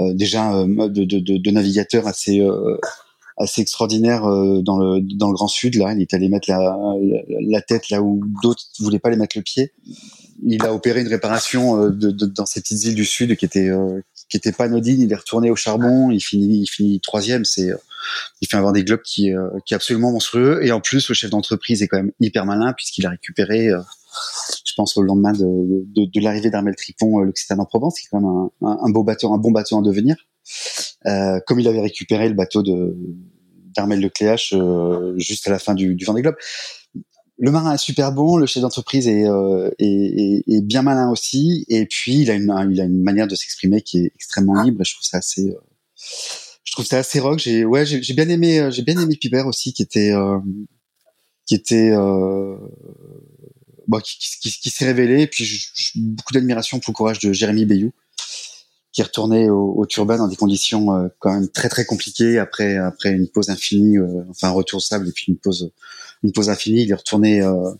euh 0.00 0.14
déjà 0.14 0.54
euh, 0.54 0.88
de, 0.88 1.04
de, 1.04 1.36
de, 1.38 1.50
navigateur 1.50 2.06
assez 2.06 2.40
assez 3.40 3.62
extraordinaire 3.62 4.24
euh, 4.24 4.60
dans 4.62 4.78
le 4.78 5.00
dans 5.00 5.28
le 5.28 5.34
Grand 5.34 5.48
Sud. 5.48 5.74
Là, 5.76 5.92
il 5.94 6.00
est 6.00 6.14
allé 6.14 6.28
mettre 6.28 6.48
la, 6.48 6.76
la, 7.40 7.62
tête 7.62 7.88
là 7.90 8.02
où 8.02 8.20
d'autres 8.42 8.64
voulaient 8.78 8.98
pas 8.98 9.10
les 9.10 9.16
mettre 9.16 9.36
le 9.36 9.42
pied. 9.42 9.72
Il 10.46 10.64
a 10.64 10.72
opéré 10.72 11.00
une 11.00 11.08
réparation 11.08 11.82
euh, 11.82 11.90
de, 11.90 12.10
de, 12.10 12.26
dans 12.26 12.46
ces 12.46 12.60
petites 12.60 12.84
îles 12.84 12.94
du 12.94 13.04
Sud 13.04 13.36
qui 13.36 13.44
était 13.44 13.68
euh, 13.68 14.00
qui 14.28 14.36
était 14.36 14.52
pas 14.52 14.64
anodine. 14.64 15.00
Il 15.00 15.12
est 15.12 15.16
retourné 15.16 15.50
au 15.50 15.56
charbon. 15.56 16.10
Il 16.10 16.20
finit 16.20 16.60
il 16.60 16.66
finit 16.66 17.00
troisième. 17.00 17.44
C'est 17.44 17.70
il 18.40 18.48
fait 18.48 18.58
un 18.58 18.72
des 18.72 18.84
globes 18.84 19.02
qui 19.02 19.32
qui 19.64 19.74
est 19.74 19.76
absolument 19.76 20.12
monstrueux. 20.12 20.64
Et 20.64 20.70
en 20.70 20.80
plus, 20.80 21.08
le 21.08 21.14
chef 21.14 21.30
d'entreprise 21.30 21.82
est 21.82 21.88
quand 21.88 21.98
même 21.98 22.12
hyper 22.20 22.44
malin 22.44 22.72
puisqu'il 22.74 23.06
a 23.06 23.10
récupéré 23.10 23.70
je 24.64 24.72
pense 24.76 24.96
au 24.96 25.02
lendemain 25.02 25.32
de, 25.32 25.38
de, 25.38 26.04
de 26.04 26.20
l'arrivée 26.20 26.50
d'Armel 26.50 26.74
Tripon, 26.74 27.20
l'Occitane 27.20 27.60
en 27.60 27.64
Provence, 27.64 28.00
qui 28.00 28.06
est 28.06 28.08
quand 28.10 28.20
même 28.20 28.48
un, 28.62 28.78
un, 28.84 28.90
beau 28.90 29.04
bateau, 29.04 29.32
un 29.32 29.38
bon 29.38 29.52
bateau 29.52 29.76
en 29.76 29.82
devenir. 29.82 30.16
Euh, 31.06 31.40
comme 31.46 31.60
il 31.60 31.68
avait 31.68 31.80
récupéré 31.80 32.28
le 32.28 32.34
bateau 32.34 32.62
de 32.62 32.96
d'Armel 33.74 34.00
Lecléache 34.00 34.52
euh, 34.52 35.16
juste 35.16 35.46
à 35.46 35.50
la 35.50 35.58
fin 35.58 35.74
du, 35.74 35.94
du 35.94 36.04
Vendée 36.04 36.22
Globe. 36.22 36.34
Le 37.38 37.50
marin 37.50 37.74
est 37.74 37.78
super 37.78 38.12
bon, 38.12 38.36
le 38.36 38.44
chef 38.46 38.62
d'entreprise 38.62 39.08
est, 39.08 39.26
euh, 39.26 39.70
est, 39.78 40.42
est, 40.46 40.60
bien 40.60 40.82
malin 40.82 41.10
aussi, 41.10 41.64
et 41.68 41.86
puis 41.86 42.18
il 42.22 42.30
a 42.30 42.34
une, 42.34 42.52
il 42.70 42.80
a 42.80 42.84
une 42.84 43.02
manière 43.02 43.28
de 43.28 43.34
s'exprimer 43.34 43.80
qui 43.80 43.98
est 44.00 44.12
extrêmement 44.14 44.62
libre. 44.62 44.82
Et 44.82 44.84
je 44.84 44.94
trouve 44.94 45.06
ça 45.06 45.18
assez, 45.18 45.54
je 46.64 46.72
trouve 46.72 46.84
ça 46.84 46.98
assez 46.98 47.18
rock. 47.20 47.38
J'ai 47.38 47.64
ouais, 47.64 47.86
j'ai 47.86 48.12
bien 48.12 48.28
aimé, 48.28 48.68
j'ai 48.70 48.82
bien 48.82 49.00
aimé 49.00 49.16
Piper 49.16 49.44
aussi, 49.46 49.72
qui 49.72 49.82
était, 49.82 50.12
qui 51.46 51.54
était, 51.54 51.94
qui, 54.04 54.18
qui, 54.18 54.60
qui, 54.60 54.70
s'est 54.70 54.84
révélé. 54.84 55.22
Et 55.22 55.26
puis 55.26 55.64
beaucoup 55.94 56.34
d'admiration 56.34 56.78
pour 56.78 56.92
le 56.92 56.96
courage 56.96 57.20
de 57.20 57.32
Jérémy 57.32 57.64
Bayou, 57.64 57.92
qui 58.92 59.00
est 59.00 59.04
retourné 59.04 59.48
au, 59.48 59.74
au 59.76 59.86
Turban 59.86 60.18
dans 60.18 60.28
des 60.28 60.36
conditions 60.36 60.94
euh, 60.94 61.08
quand 61.18 61.32
même 61.32 61.48
très 61.48 61.68
très 61.68 61.84
compliquées 61.84 62.38
après 62.38 62.76
après 62.76 63.10
une 63.10 63.28
pause 63.28 63.50
infinie, 63.50 63.98
euh, 63.98 64.24
enfin 64.30 64.48
un 64.48 64.52
retour 64.52 64.82
sable 64.82 65.08
et 65.08 65.12
puis 65.12 65.26
une 65.28 65.36
pause 65.36 65.70
une 66.22 66.32
pause 66.32 66.50
infinie. 66.50 66.82
Il 66.82 66.90
est 66.90 66.94
retourné 66.94 67.40
euh, 67.40 67.70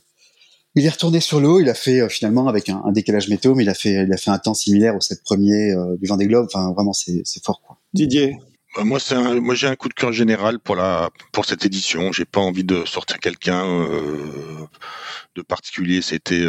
il 0.77 0.87
est 0.87 0.91
retourné 0.91 1.21
sur 1.21 1.41
l'eau. 1.41 1.61
Il 1.61 1.69
a 1.69 1.75
fait 1.75 2.09
finalement 2.09 2.47
avec 2.47 2.69
un, 2.69 2.81
un, 2.85 2.93
décalage 2.93 3.29
météo, 3.29 3.55
mais 3.55 3.65
il 3.65 3.69
a 3.69 3.75
fait 3.75 4.05
il 4.05 4.13
a 4.13 4.17
fait 4.17 4.31
un 4.31 4.39
temps 4.39 4.55
similaire 4.55 4.95
au 4.95 5.01
set 5.01 5.23
premier 5.25 5.75
du 5.99 6.07
Vendée 6.07 6.27
Globe. 6.27 6.47
Enfin 6.47 6.73
vraiment 6.73 6.93
c'est 6.93 7.23
c'est 7.25 7.45
fort 7.45 7.61
quoi. 7.61 7.79
Didier? 7.93 8.37
Bah, 8.77 8.85
moi, 8.85 9.01
c'est 9.01 9.17
moi 9.41 9.57
j'ai 9.57 9.67
un 9.67 9.75
coup 9.75 9.89
de 9.89 9.95
cœur 9.95 10.13
général 10.13 10.61
pour 10.61 10.77
la 10.77 11.11
pour 11.33 11.45
cette 11.45 11.67
édition. 11.67 12.13
J'ai 12.13 12.25
pas 12.25 12.41
envie 12.41 12.63
de 12.63 12.85
sortir 12.85 13.19
quelqu'un 13.19 13.65
de 15.35 15.43
particulier. 15.43 16.03
C'était 16.03 16.45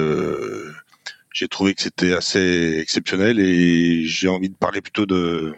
j'ai 1.34 1.48
trouvé 1.48 1.74
que 1.74 1.82
c'était 1.82 2.14
assez 2.14 2.78
exceptionnel 2.80 3.40
et 3.40 4.04
j'ai 4.06 4.28
envie 4.28 4.50
de 4.50 4.56
parler 4.56 4.82
plutôt 4.82 5.06
de 5.06 5.54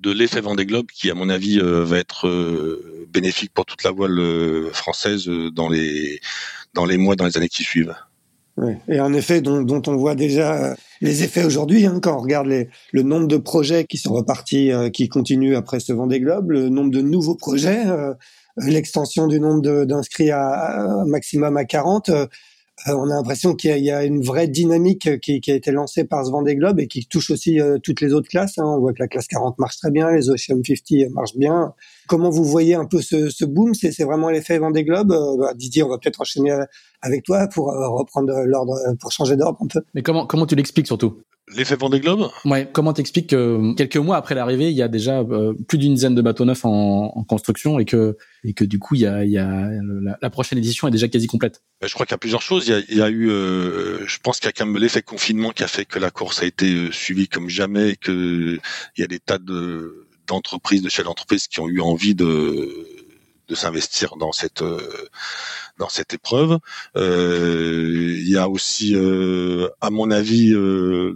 de 0.00 0.10
l'effet 0.12 0.40
Vendée 0.40 0.64
Globe 0.64 0.86
qui, 0.86 1.10
à 1.10 1.14
mon 1.14 1.28
avis, 1.28 1.58
euh, 1.58 1.84
va 1.84 1.98
être 1.98 2.26
euh, 2.26 3.06
bénéfique 3.12 3.52
pour 3.52 3.66
toute 3.66 3.82
la 3.82 3.90
voile 3.90 4.18
euh, 4.18 4.70
française 4.72 5.26
dans 5.54 5.68
les 5.68 6.20
dans 6.74 6.86
les 6.86 6.96
mois, 6.96 7.16
dans 7.16 7.26
les 7.26 7.36
années 7.36 7.48
qui 7.48 7.62
suivent. 7.62 7.94
Et 8.88 8.98
un 8.98 9.14
effet 9.14 9.40
dont, 9.40 9.82
on 9.86 9.96
voit 9.96 10.14
déjà 10.14 10.76
les 11.00 11.22
effets 11.22 11.44
aujourd'hui, 11.44 11.86
hein, 11.86 11.98
quand 12.02 12.14
on 12.16 12.20
regarde 12.20 12.46
le 12.92 13.02
nombre 13.02 13.26
de 13.26 13.38
projets 13.38 13.86
qui 13.86 13.96
sont 13.96 14.12
repartis, 14.12 14.70
qui 14.92 15.08
continuent 15.08 15.56
après 15.56 15.80
ce 15.80 15.94
Vendée 15.94 16.20
Globe, 16.20 16.50
le 16.50 16.68
nombre 16.68 16.90
de 16.90 17.00
nouveaux 17.00 17.36
projets, 17.36 17.84
l'extension 18.56 19.26
du 19.26 19.40
nombre 19.40 19.84
d'inscrits 19.84 20.30
à, 20.30 20.48
à, 20.50 21.04
maximum 21.04 21.56
à 21.56 21.64
40 21.64 22.08
euh, 22.08 22.26
on 22.86 23.10
a 23.10 23.14
l'impression 23.14 23.54
qu'il 23.54 23.78
y, 23.78 23.90
a 23.90 24.04
une 24.04 24.22
vraie 24.22 24.48
dynamique 24.48 25.06
euh, 25.06 25.18
qui, 25.18 25.40
a 25.48 25.54
été 25.54 25.70
lancée 25.70 26.04
par 26.04 26.24
ce 26.24 26.30
Vendée 26.30 26.56
Globe 26.56 26.80
et 26.80 26.86
qui 26.86 27.06
touche 27.06 27.30
aussi 27.30 27.60
euh, 27.60 27.78
toutes 27.82 28.00
les 28.00 28.12
autres 28.12 28.28
classes. 28.28 28.58
Hein. 28.58 28.64
On 28.64 28.78
voit 28.78 28.92
que 28.92 29.02
la 29.02 29.08
classe 29.08 29.26
40 29.26 29.58
marche 29.58 29.78
très 29.78 29.90
bien, 29.90 30.10
les 30.10 30.30
Ocean 30.30 30.60
50 30.64 31.10
marchent 31.12 31.36
bien. 31.36 31.74
Comment 32.08 32.30
vous 32.30 32.44
voyez 32.44 32.74
un 32.74 32.86
peu 32.86 33.00
ce, 33.00 33.30
ce 33.30 33.44
boom? 33.44 33.74
C'est 33.74 34.04
vraiment 34.04 34.30
l'effet 34.30 34.58
Vendée 34.58 34.84
Globe? 34.84 35.14
Bah, 35.38 35.54
Didier, 35.54 35.82
on 35.82 35.88
va 35.88 35.98
peut-être 35.98 36.20
enchaîner 36.20 36.56
avec 37.02 37.24
toi 37.24 37.48
pour 37.48 37.66
reprendre 37.66 38.32
l'ordre, 38.46 38.74
pour 39.00 39.12
changer 39.12 39.36
d'ordre 39.36 39.58
un 39.62 39.66
peu. 39.66 39.80
Mais 39.94 40.02
comment 40.02 40.26
comment 40.26 40.46
tu 40.46 40.54
l'expliques 40.54 40.86
surtout? 40.86 41.22
L'effet 41.54 41.76
Vendée 41.76 42.00
Globe? 42.00 42.30
Ouais. 42.44 42.68
Comment 42.72 42.92
t'expliques 42.92 43.30
que 43.30 43.74
quelques 43.74 43.96
mois 43.96 44.16
après 44.16 44.34
l'arrivée, 44.34 44.70
il 44.70 44.76
y 44.76 44.82
a 44.82 44.88
déjà 44.88 45.20
euh, 45.20 45.52
plus 45.68 45.78
d'une 45.78 45.94
dizaine 45.94 46.14
de 46.14 46.22
bateaux 46.22 46.44
neufs 46.44 46.64
en, 46.64 47.12
en, 47.14 47.24
construction 47.24 47.78
et 47.78 47.84
que 47.84 48.16
et 48.44 48.54
que 48.54 48.64
du 48.64 48.78
coup, 48.78 48.94
il 48.94 49.02
y 49.02 49.06
a, 49.06 49.24
il 49.24 49.30
y 49.30 49.38
a 49.38 49.68
la, 50.02 50.18
la, 50.20 50.30
prochaine 50.30 50.58
édition 50.58 50.88
est 50.88 50.90
déjà 50.90 51.08
quasi 51.08 51.26
complète. 51.26 51.62
Ben, 51.80 51.88
je 51.88 51.94
crois 51.94 52.06
qu'il 52.06 52.12
y 52.12 52.14
a 52.14 52.18
plusieurs 52.18 52.42
choses. 52.42 52.68
Il 52.68 52.70
y 52.70 52.74
a, 52.74 52.80
il 52.88 52.96
y 52.96 53.02
a 53.02 53.10
eu, 53.10 53.30
euh, 53.30 54.06
je 54.06 54.18
pense 54.18 54.38
qu'il 54.38 54.46
y 54.46 54.48
a 54.48 54.52
quand 54.52 54.66
même 54.66 54.78
l'effet 54.78 55.02
confinement 55.02 55.50
qui 55.50 55.62
a 55.64 55.68
fait 55.68 55.84
que 55.84 55.98
la 55.98 56.10
course 56.10 56.42
a 56.42 56.46
été 56.46 56.72
euh, 56.72 56.92
suivie 56.92 57.28
comme 57.28 57.48
jamais, 57.48 57.90
et 57.90 57.96
que 57.96 58.58
il 58.96 59.00
y 59.00 59.04
a 59.04 59.08
des 59.08 59.18
tas 59.18 59.38
de 59.38 60.06
d'entreprises, 60.26 60.82
de 60.82 60.88
chefs 60.88 61.04
d'entreprise 61.04 61.48
qui 61.48 61.60
ont 61.60 61.68
eu 61.68 61.80
envie 61.80 62.14
de 62.14 62.86
de 63.48 63.54
s'investir 63.56 64.16
dans 64.16 64.30
cette 64.30 64.62
dans 65.80 65.88
cette 65.88 66.14
épreuve. 66.14 66.58
Euh, 66.96 68.14
il 68.18 68.28
y 68.28 68.36
a 68.36 68.48
aussi, 68.48 68.94
euh, 68.94 69.68
à 69.80 69.90
mon 69.90 70.10
avis, 70.10 70.52
euh, 70.52 71.12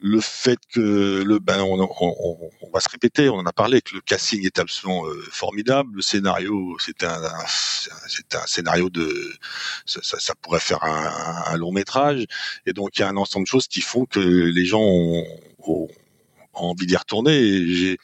le, 0.00 0.20
fait 0.20 0.58
que 0.72 1.22
le 1.22 1.38
ben 1.38 1.60
on, 1.60 2.70
va 2.72 2.80
se 2.80 2.88
répéter, 2.88 3.28
on 3.28 3.36
en 3.36 3.46
a 3.46 3.52
parlé 3.52 3.80
que 3.82 3.94
le 3.94 4.00
casting 4.00 4.44
est 4.44 4.58
absolument 4.58 5.04
formidable, 5.30 5.96
le 5.96 6.02
scénario 6.02 6.76
c'était 6.78 7.06
un, 7.06 7.20
c'était 8.08 8.36
un 8.36 8.46
scénario 8.46 8.90
de 8.90 9.32
ça, 9.86 10.34
pourrait 10.40 10.60
faire 10.60 10.82
un, 10.82 11.56
long 11.56 11.72
métrage 11.72 12.24
et 12.66 12.72
donc 12.72 12.96
il 12.96 13.00
y 13.00 13.04
a 13.04 13.08
un 13.08 13.16
ensemble 13.16 13.44
de 13.44 13.48
choses 13.48 13.68
qui 13.68 13.80
font 13.80 14.06
que 14.06 14.20
les 14.20 14.64
gens 14.64 14.80
ont, 14.80 15.88
envie 16.54 16.86
d'y 16.86 16.96
retourner. 16.96 17.96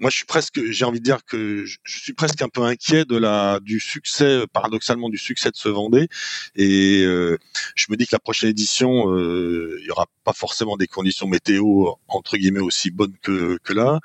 Moi, 0.00 0.10
je 0.10 0.16
suis 0.16 0.26
presque, 0.26 0.60
j'ai 0.70 0.84
envie 0.86 0.98
de 0.98 1.04
dire 1.04 1.24
que 1.26 1.64
je, 1.66 1.78
suis 1.84 2.14
presque 2.14 2.40
un 2.40 2.48
peu 2.48 2.62
inquiet 2.62 3.04
de 3.04 3.16
la 3.16 3.60
du 3.60 3.80
succès, 3.80 4.44
paradoxalement, 4.52 5.10
du 5.10 5.18
succès 5.18 5.50
de 5.50 5.56
ce 5.56 5.68
Vendée. 5.68 6.08
Et 6.56 7.02
euh, 7.04 7.36
je 7.76 7.86
me 7.90 7.96
dis 7.96 8.06
que 8.06 8.14
la 8.14 8.18
prochaine 8.18 8.48
édition, 8.48 9.12
euh, 9.14 9.76
il 9.80 9.86
y 9.86 9.90
aura 9.90 10.06
pas 10.24 10.32
forcément 10.32 10.76
des 10.78 10.86
conditions 10.86 11.26
météo 11.26 11.86
entre 12.08 12.36
guillemets 12.38 12.60
aussi 12.60 12.90
bonnes 12.90 13.16
que 13.22 13.58
que 13.62 13.72
là. 13.74 14.00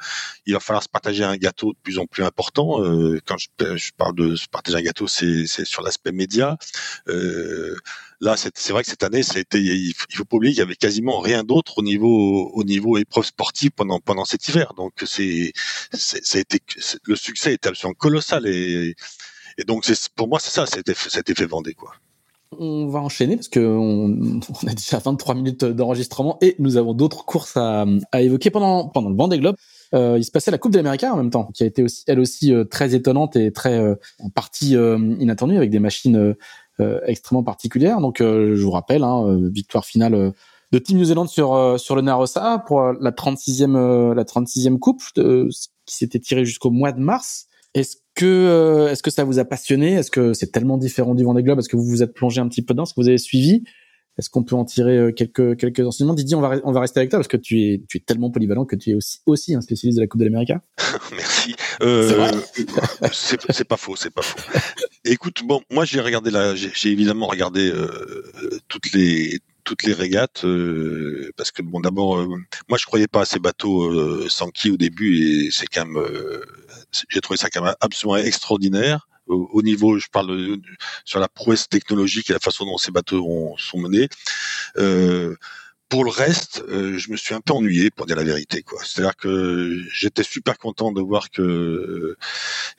Il 0.45 0.53
va 0.53 0.59
falloir 0.59 0.83
se 0.83 0.89
partager 0.89 1.23
un 1.23 1.37
gâteau 1.37 1.71
de 1.73 1.77
plus 1.81 1.97
en 1.97 2.05
plus 2.05 2.23
important. 2.23 2.83
Euh, 2.83 3.19
quand 3.25 3.37
je, 3.37 3.91
parle 3.97 4.15
de 4.15 4.35
se 4.35 4.47
partager 4.47 4.77
un 4.77 4.81
gâteau, 4.81 5.07
c'est 5.07 5.47
c'est 5.47 5.65
sur 5.65 5.81
l'aspect 5.81 6.11
média. 6.11 6.57
Euh, 7.07 7.75
Là, 8.21 8.35
c'est 8.37 8.71
vrai 8.71 8.83
que 8.83 8.89
cette 8.89 9.03
année, 9.03 9.23
c'était, 9.23 9.61
il 9.61 9.93
faut 9.93 10.25
pas 10.25 10.37
oublier 10.37 10.53
qu'il 10.53 10.59
y 10.59 10.63
avait 10.63 10.75
quasiment 10.75 11.19
rien 11.19 11.43
d'autre 11.43 11.79
au 11.79 11.81
niveau 11.81 12.49
au 12.53 12.63
niveau 12.63 12.97
épreuve 12.97 13.25
sportive 13.25 13.71
pendant 13.71 14.25
cet 14.25 14.47
hiver. 14.47 14.73
Donc 14.77 14.93
le 15.01 15.05
succès 17.15 17.53
était 17.53 17.69
absolument 17.69 17.95
colossal 17.97 18.47
et 18.47 18.95
donc 19.67 19.85
pour 20.15 20.27
moi 20.27 20.39
c'est 20.39 20.51
ça, 20.51 20.65
fait 20.65 21.45
Vendée 21.45 21.73
quoi. 21.73 21.93
On 22.57 22.87
va 22.87 22.99
enchaîner 22.99 23.35
parce 23.35 23.49
que 23.49 23.59
on, 23.59 24.39
on 24.63 24.67
a 24.67 24.73
déjà 24.73 24.99
23 24.99 25.35
minutes 25.35 25.65
d'enregistrement 25.65 26.37
et 26.41 26.55
nous 26.59 26.77
avons 26.77 26.93
d'autres 26.93 27.25
courses 27.25 27.57
à, 27.57 27.85
évoquer 28.13 28.49
pendant 28.49 28.91
le 28.95 29.15
Vendée 29.15 29.39
Globe. 29.39 29.55
Euh, 29.93 30.17
il 30.17 30.23
se 30.23 30.31
passait 30.31 30.51
la 30.51 30.57
Coupe 30.57 30.71
de 30.71 30.77
l'Amérique 30.77 31.03
en 31.03 31.17
même 31.17 31.29
temps, 31.29 31.49
qui 31.53 31.63
a 31.63 31.65
été 31.65 31.83
aussi 31.83 32.03
elle 32.07 32.19
aussi 32.19 32.53
euh, 32.53 32.63
très 32.63 32.95
étonnante 32.95 33.35
et 33.35 33.51
très 33.51 33.77
euh, 33.77 33.95
en 34.19 34.29
partie 34.29 34.75
euh, 34.75 34.97
inattendue 35.19 35.57
avec 35.57 35.69
des 35.69 35.79
machines 35.79 36.35
extrêmement 37.05 37.43
particulière. 37.43 37.99
Donc, 37.99 38.21
euh, 38.21 38.55
je 38.55 38.63
vous 38.63 38.71
rappelle, 38.71 39.03
hein, 39.03 39.25
euh, 39.27 39.49
victoire 39.49 39.85
finale 39.85 40.33
de 40.71 40.79
Team 40.79 40.97
New 40.97 41.05
Zealand 41.05 41.27
sur 41.27 41.79
sur 41.79 41.95
le 41.95 42.01
Narossa 42.01 42.63
pour 42.67 42.81
la 42.81 43.11
36e 43.11 44.13
la 44.13 44.23
36e 44.23 44.79
coupe 44.79 45.01
qui 45.13 45.95
s'était 45.95 46.19
tirée 46.19 46.45
jusqu'au 46.45 46.71
mois 46.71 46.91
de 46.91 46.99
mars. 46.99 47.47
Est-ce 47.73 47.97
que 48.15 48.87
est-ce 48.91 49.03
que 49.03 49.11
ça 49.11 49.23
vous 49.23 49.39
a 49.39 49.45
passionné? 49.45 49.93
Est-ce 49.93 50.11
que 50.11 50.33
c'est 50.33 50.51
tellement 50.51 50.77
différent 50.77 51.15
du 51.15 51.23
Vendée 51.23 51.43
Globe? 51.43 51.59
Est-ce 51.59 51.69
que 51.69 51.77
vous 51.77 51.85
vous 51.85 52.03
êtes 52.03 52.13
plongé 52.13 52.41
un 52.41 52.47
petit 52.47 52.61
peu 52.61 52.73
dedans? 52.73 52.83
Est-ce 52.83 52.93
que 52.93 53.01
vous 53.01 53.07
avez 53.07 53.17
suivi? 53.17 53.63
Est-ce 54.17 54.29
qu'on 54.29 54.43
peut 54.43 54.55
en 54.55 54.65
tirer 54.65 54.97
euh, 54.97 55.11
quelques 55.11 55.57
quelques 55.57 55.81
enseignements? 55.81 56.13
Didier, 56.13 56.35
on 56.35 56.41
va 56.41 56.59
on 56.63 56.71
va 56.71 56.79
rester 56.81 56.99
avec 56.99 57.09
toi 57.09 57.19
parce 57.19 57.27
que 57.27 57.37
tu 57.37 57.61
es 57.61 57.83
tu 57.87 57.97
es 57.97 57.99
tellement 57.99 58.31
polyvalent 58.31 58.65
que 58.65 58.75
tu 58.75 58.91
es 58.91 58.95
aussi 58.95 59.19
aussi 59.25 59.55
un 59.55 59.61
spécialiste 59.61 59.97
de 59.97 60.03
la 60.03 60.07
Coupe 60.07 60.19
de 60.19 60.25
l'Amérique. 60.25 60.53
Merci. 61.11 61.55
Euh, 61.81 62.31
c'est 63.11 63.67
pas 63.67 63.77
faux, 63.77 63.95
c'est 63.95 64.13
pas 64.13 64.21
faux. 64.21 64.39
Écoute, 65.03 65.41
bon, 65.45 65.61
moi 65.69 65.85
j'ai 65.85 65.99
regardé 65.99 66.31
la, 66.31 66.55
j'ai 66.55 66.89
évidemment 66.89 67.27
regardé 67.27 67.69
euh, 67.69 68.61
toutes 68.67 68.91
les 68.93 69.39
toutes 69.65 69.83
les 69.83 69.93
régates 69.93 70.45
euh, 70.45 71.31
parce 71.35 71.51
que 71.51 71.61
bon 71.61 71.81
d'abord 71.81 72.17
euh, 72.17 72.27
moi 72.69 72.77
je 72.77 72.85
croyais 72.85 73.07
pas 73.07 73.21
à 73.21 73.25
ces 73.25 73.39
bateaux 73.39 73.83
euh, 73.83 74.27
sans 74.29 74.49
qui 74.49 74.71
au 74.71 74.77
début 74.77 75.17
et 75.17 75.51
c'est 75.51 75.65
quand 75.65 75.85
même 75.85 76.01
j'ai 77.09 77.19
trouvé 77.19 77.35
ça 77.35 77.49
quand 77.49 77.63
même 77.63 77.75
absolument 77.81 78.17
extraordinaire 78.17 79.09
au, 79.27 79.61
niveau, 79.61 79.97
je 79.97 80.07
parle 80.11 80.57
sur 81.03 81.19
la 81.19 81.27
prouesse 81.27 81.67
technologique 81.67 82.29
et 82.29 82.33
la 82.33 82.39
façon 82.39 82.65
dont 82.65 82.77
ces 82.77 82.91
bateaux 82.91 83.55
sont 83.57 83.79
menés. 83.79 84.07
Euh, 84.77 85.35
pour 85.89 86.03
le 86.03 86.09
reste, 86.09 86.63
euh, 86.67 86.97
je 86.97 87.11
me 87.11 87.17
suis 87.17 87.35
un 87.35 87.41
peu 87.41 87.53
ennuyé 87.53 87.91
pour 87.91 88.05
dire 88.05 88.15
la 88.15 88.23
vérité. 88.23 88.65
C'est-à-dire 88.83 89.15
que 89.15 89.81
j'étais 89.91 90.23
super 90.23 90.57
content 90.57 90.91
de 90.91 91.01
voir 91.01 91.29
que 91.29 92.17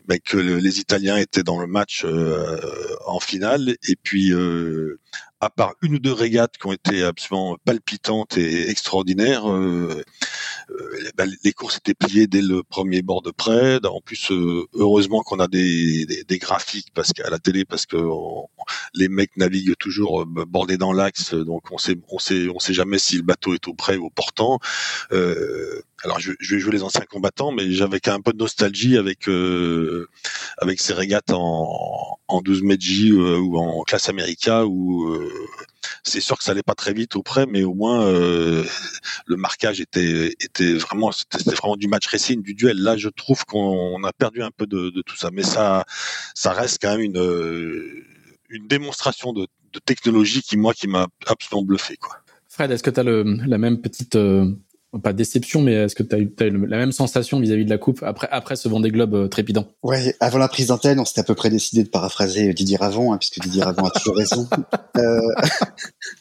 ben, 0.07 0.19
que 0.19 0.37
les 0.37 0.81
Italiens 0.81 1.17
étaient 1.17 1.45
dans 1.45 1.61
le 1.61 1.67
match 1.67 2.05
euh, 2.05 2.59
en 3.07 3.21
finale, 3.21 3.77
et 3.89 3.97
puis 4.03 4.33
euh, 4.33 4.99
à 5.47 5.51
part 5.51 5.75
une 5.81 5.95
ou 5.95 5.99
deux 6.01 6.13
régates 6.13 6.59
qui 6.59 6.67
ont 6.67 6.73
été 6.73 7.05
absolument 7.05 7.57
palpitantes 7.65 8.37
et 8.37 8.69
extraordinaires, 8.69 9.49
euh, 9.49 10.03
euh, 10.71 11.11
ben, 11.17 11.31
les 11.45 11.53
courses 11.53 11.77
étaient 11.77 11.95
pliées 11.95 12.27
dès 12.27 12.43
le 12.43 12.65
premier 12.65 13.01
bord 13.01 13.23
de 13.23 13.31
près. 13.31 13.79
En 13.87 14.01
plus, 14.01 14.33
euh, 14.33 14.65
heureusement 14.75 15.23
qu'on 15.23 15.39
a 15.39 15.47
des, 15.47 16.05
des, 16.07 16.25
des, 16.25 16.39
graphiques 16.39 16.89
parce 16.95 17.13
qu'à 17.13 17.31
la 17.31 17.39
télé, 17.39 17.65
parce 17.65 17.87
que 17.87 17.97
les 18.95 19.09
mecs 19.09 19.37
naviguent 19.37 19.77
toujours 19.79 20.27
bordés 20.27 20.79
dans 20.79 20.93
l'axe, 20.93 21.33
donc 21.35 21.71
on 21.71 21.79
sait, 21.79 21.97
on 22.09 22.19
sait, 22.19 22.49
on 22.53 22.59
sait 22.59 22.75
jamais 22.75 22.99
si 22.99 23.17
le 23.17 23.23
bateau 23.23 23.55
est 23.55 23.69
au 23.69 23.75
près 23.75 23.97
ou 23.97 24.07
au 24.07 24.11
portant. 24.11 24.59
Euh, 25.13 25.81
alors 26.05 26.21
je, 26.21 26.33
vais 26.33 26.59
jouer 26.59 26.73
les 26.73 26.83
anciens 26.83 27.05
combattants, 27.09 27.53
mais 27.53 27.71
j'avais 27.73 28.07
un 28.09 28.21
peu 28.21 28.33
de 28.33 28.39
nostalgie 28.39 28.99
avec 28.99 29.29
euh, 29.29 30.09
avec 30.59 30.81
ces 30.81 30.93
régates 30.93 31.31
en, 31.31 32.19
en 32.29 32.41
12 32.43 32.63
mètres 32.63 32.83
J 32.83 33.13
euh, 33.13 33.39
ou 33.39 33.59
en 33.59 33.83
classe 33.83 34.09
America 34.09 34.67
où 34.67 35.09
euh, 35.09 35.33
c'est 36.03 36.21
sûr 36.21 36.37
que 36.37 36.45
ça 36.45 36.53
allait 36.53 36.63
pas 36.63 36.75
très 36.75 36.93
vite 36.93 37.17
au 37.17 37.23
près, 37.23 37.47
mais 37.47 37.65
au 37.65 37.75
moins 37.75 38.05
le 38.07 39.37
marquage 39.37 39.81
était 39.81 40.35
était 40.41 40.75
vraiment 40.75 41.13
c'était 41.13 41.55
vraiment 41.55 41.77
du 41.77 41.89
match 41.89 42.07
racing, 42.09 42.43
du 42.43 42.55
duel. 42.55 42.79
Là, 42.79 42.97
je 42.97 43.09
trouve 43.09 43.45
qu'on 43.45 44.03
a 44.05 44.13
perdu 44.13 44.43
un 44.43 44.51
peu 44.51 44.67
de, 44.67 44.91
tout 45.03 45.17
ça, 45.17 45.31
mais 45.33 45.43
ça 45.43 45.85
ça 46.35 46.53
reste 46.53 46.79
quand 46.83 46.97
même 46.97 47.01
une 47.01 48.05
une 48.51 48.69
démonstration 48.69 49.33
de, 49.33 49.47
technologie 49.85 50.43
qui 50.43 50.57
moi 50.57 50.73
qui 50.73 50.89
m'a 50.89 51.07
absolument 51.27 51.65
bluffé 51.65 51.97
quoi. 51.97 52.17
Fred, 52.49 52.71
est-ce 52.71 52.83
que 52.83 52.91
tu 52.91 53.01
as 53.01 53.03
la 53.03 53.59
même 53.59 53.81
petite 53.83 54.17
pas 54.99 55.13
déception, 55.13 55.63
mais 55.63 55.75
est-ce 55.75 55.95
que 55.95 56.03
tu 56.03 56.15
as 56.15 56.19
eu, 56.19 56.31
la 56.41 56.79
même 56.79 56.93
sensation 56.93 57.41
vis-à-vis 57.41 57.65
de 57.65 57.71
la 57.71 57.79
coupe 57.79 58.03
après, 58.03 58.29
après 58.31 58.57
ce 58.57 58.69
Vendée 58.69 58.91
Globe 58.91 59.15
euh, 59.15 59.29
trépidant? 59.29 59.69
Ouais, 59.83 60.15
avant 60.21 60.39
la 60.39 60.49
prise 60.49 60.69
d'antenne, 60.69 61.01
on 61.01 61.05
s'était 61.05 61.21
à 61.21 61.25
peu 61.25 61.35
près 61.35 61.51
décidé 61.51 61.85
de 61.85 61.89
paraphraser 61.89 62.53
Didier 62.53 62.77
Ravon, 62.77 63.13
hein, 63.13 63.19
puisque 63.19 63.41
Didier 63.41 63.63
Ravon 63.63 63.87
a 63.87 63.91
toujours 63.91 64.17
raison. 64.17 64.49
Euh... 64.97 65.21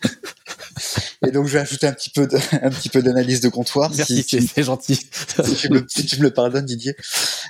Et 1.26 1.32
donc, 1.32 1.48
je 1.48 1.54
vais 1.54 1.60
ajouter 1.60 1.88
un 1.88 1.94
petit 1.94 2.10
peu 2.10 2.28
de, 2.28 2.36
un 2.36 2.70
petit 2.70 2.90
peu 2.90 3.02
d'analyse 3.02 3.40
de 3.40 3.50
comptoir. 3.50 3.92
Merci, 3.96 4.24
c'est 4.24 4.64
gentil. 4.64 4.96
Si 4.96 5.56
tu, 5.56 5.70
me, 5.70 5.86
si 5.88 6.06
tu, 6.06 6.18
me, 6.18 6.24
le 6.24 6.32
pardonnes, 6.32 6.66
Didier. 6.66 6.96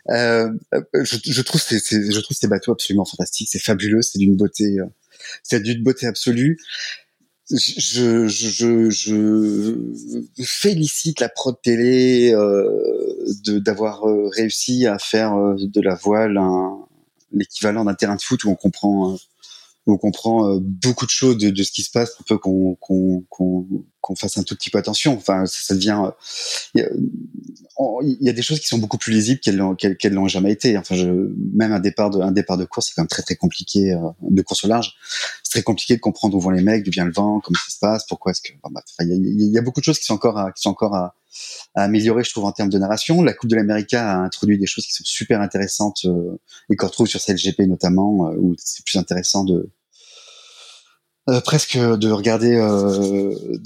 Euh, 0.10 0.50
je, 0.94 1.18
je, 1.24 1.42
trouve 1.42 1.62
ces, 1.62 1.80
ces, 1.80 2.12
je 2.12 2.20
trouve 2.20 2.38
ces 2.38 2.48
bateaux 2.48 2.72
absolument 2.72 3.06
fantastiques. 3.06 3.50
C'est 3.52 3.60
fabuleux. 3.60 4.02
C'est 4.02 4.20
d'une 4.20 4.36
beauté, 4.36 4.80
euh, 4.80 4.86
c'est 5.44 5.62
d'une 5.62 5.84
beauté 5.84 6.06
absolue. 6.06 6.58
Je, 7.52 8.28
je, 8.28 8.90
je, 8.90 9.76
félicite 10.44 11.20
la 11.20 11.30
prod 11.30 11.56
télé 11.62 12.34
euh, 12.34 13.24
d'avoir 13.60 14.10
euh, 14.10 14.30
réussi 14.30 14.88
à 14.88 14.98
faire 14.98 15.36
euh, 15.36 15.56
de 15.60 15.80
la 15.80 15.94
voile 15.94 16.40
l'équivalent 17.32 17.86
d'un 17.86 17.94
terrain 17.94 18.16
de 18.16 18.22
foot 18.22 18.44
où 18.46 18.50
on 18.50 18.56
comprend 18.56 19.16
on 19.88 19.98
comprend 19.98 20.50
euh, 20.50 20.60
beaucoup 20.62 21.06
de 21.06 21.12
choses 21.12 21.38
de, 21.38 21.50
de, 21.50 21.64
ce 21.64 21.72
qui 21.72 21.84
se 21.84 21.92
passe 21.92 22.16
pour 22.16 22.26
peu 22.26 22.38
qu'on 22.38 24.16
fasse 24.18 24.38
un 24.38 24.44
tout 24.44 24.56
petit 24.56 24.70
peu 24.70 24.78
attention. 24.78 25.14
Enfin, 25.14 25.46
ça, 25.46 25.62
ça 25.62 25.76
devient. 25.76 26.12
Il 26.74 26.82
y, 28.22 28.30
a, 28.30 28.34
des 28.34 28.42
choses 28.42 28.60
qui 28.60 28.68
sont 28.68 28.78
beaucoup 28.78 28.98
plus 28.98 29.14
lisibles 29.14 29.40
qu'elles 29.40 29.98
qu'elles 29.98 30.14
l'ont 30.14 30.28
jamais 30.28 30.52
été. 30.52 30.78
Enfin, 30.78 30.96
je, 30.96 31.08
même 31.54 31.72
un 31.72 31.80
départ 31.80 32.10
de 32.10 32.20
un 32.20 32.32
départ 32.32 32.58
de 32.58 32.66
course, 32.66 32.88
c'est 32.88 32.94
quand 32.96 33.04
même 33.04 33.08
très 33.08 33.22
très 33.22 33.36
compliqué 33.36 33.94
euh, 33.94 34.00
de 34.22 34.42
course 34.42 34.66
au 34.66 34.68
large. 34.68 34.96
C'est 35.44 35.52
très 35.52 35.64
compliqué 35.64 35.96
de 35.96 36.02
comprendre 36.02 36.36
où 36.36 36.40
vont 36.40 36.50
les 36.50 36.64
mecs, 36.64 36.84
d'où 36.84 36.92
vient 36.92 37.06
le 37.06 37.14
vent, 37.14 37.40
comment 37.44 37.60
ça 37.68 37.74
se 37.74 37.80
passe, 37.80 38.06
pourquoi 38.08 38.32
est-ce 38.32 38.42
que. 38.42 38.54
Enfin, 38.64 38.82
il 39.02 39.42
y, 39.42 39.52
y, 39.52 39.58
a 39.58 39.62
beaucoup 39.62 39.82
de 39.82 39.86
choses 39.86 40.00
qui 40.00 40.06
sont 40.06 40.16
encore 40.16 40.38
à, 40.38 40.52
qui 40.52 40.62
sont 40.62 40.70
encore 40.70 40.96
à, 40.96 41.16
à 41.76 41.84
améliorer, 41.84 42.24
je 42.24 42.32
trouve, 42.32 42.46
en 42.46 42.52
termes 42.52 42.70
de 42.70 42.78
narration. 42.78 43.22
La 43.22 43.34
Coupe 43.34 43.50
de 43.50 43.56
l'Amérique 43.56 43.94
a 43.94 44.18
introduit 44.18 44.58
des 44.58 44.66
choses 44.66 44.86
qui 44.86 44.94
sont 44.94 45.04
super 45.04 45.42
intéressantes 45.42 46.06
euh, 46.06 46.40
et 46.70 46.76
qu'on 46.76 46.88
retrouve 46.88 47.08
sur 47.08 47.22
CLGP 47.22 47.62
notamment, 47.68 48.30
euh, 48.30 48.36
où 48.38 48.56
c'est 48.58 48.84
plus 48.86 48.98
intéressant 48.98 49.44
de 49.44 49.70
euh, 51.28 51.42
presque 51.42 51.78
de 51.78 52.12
regarder. 52.12 52.56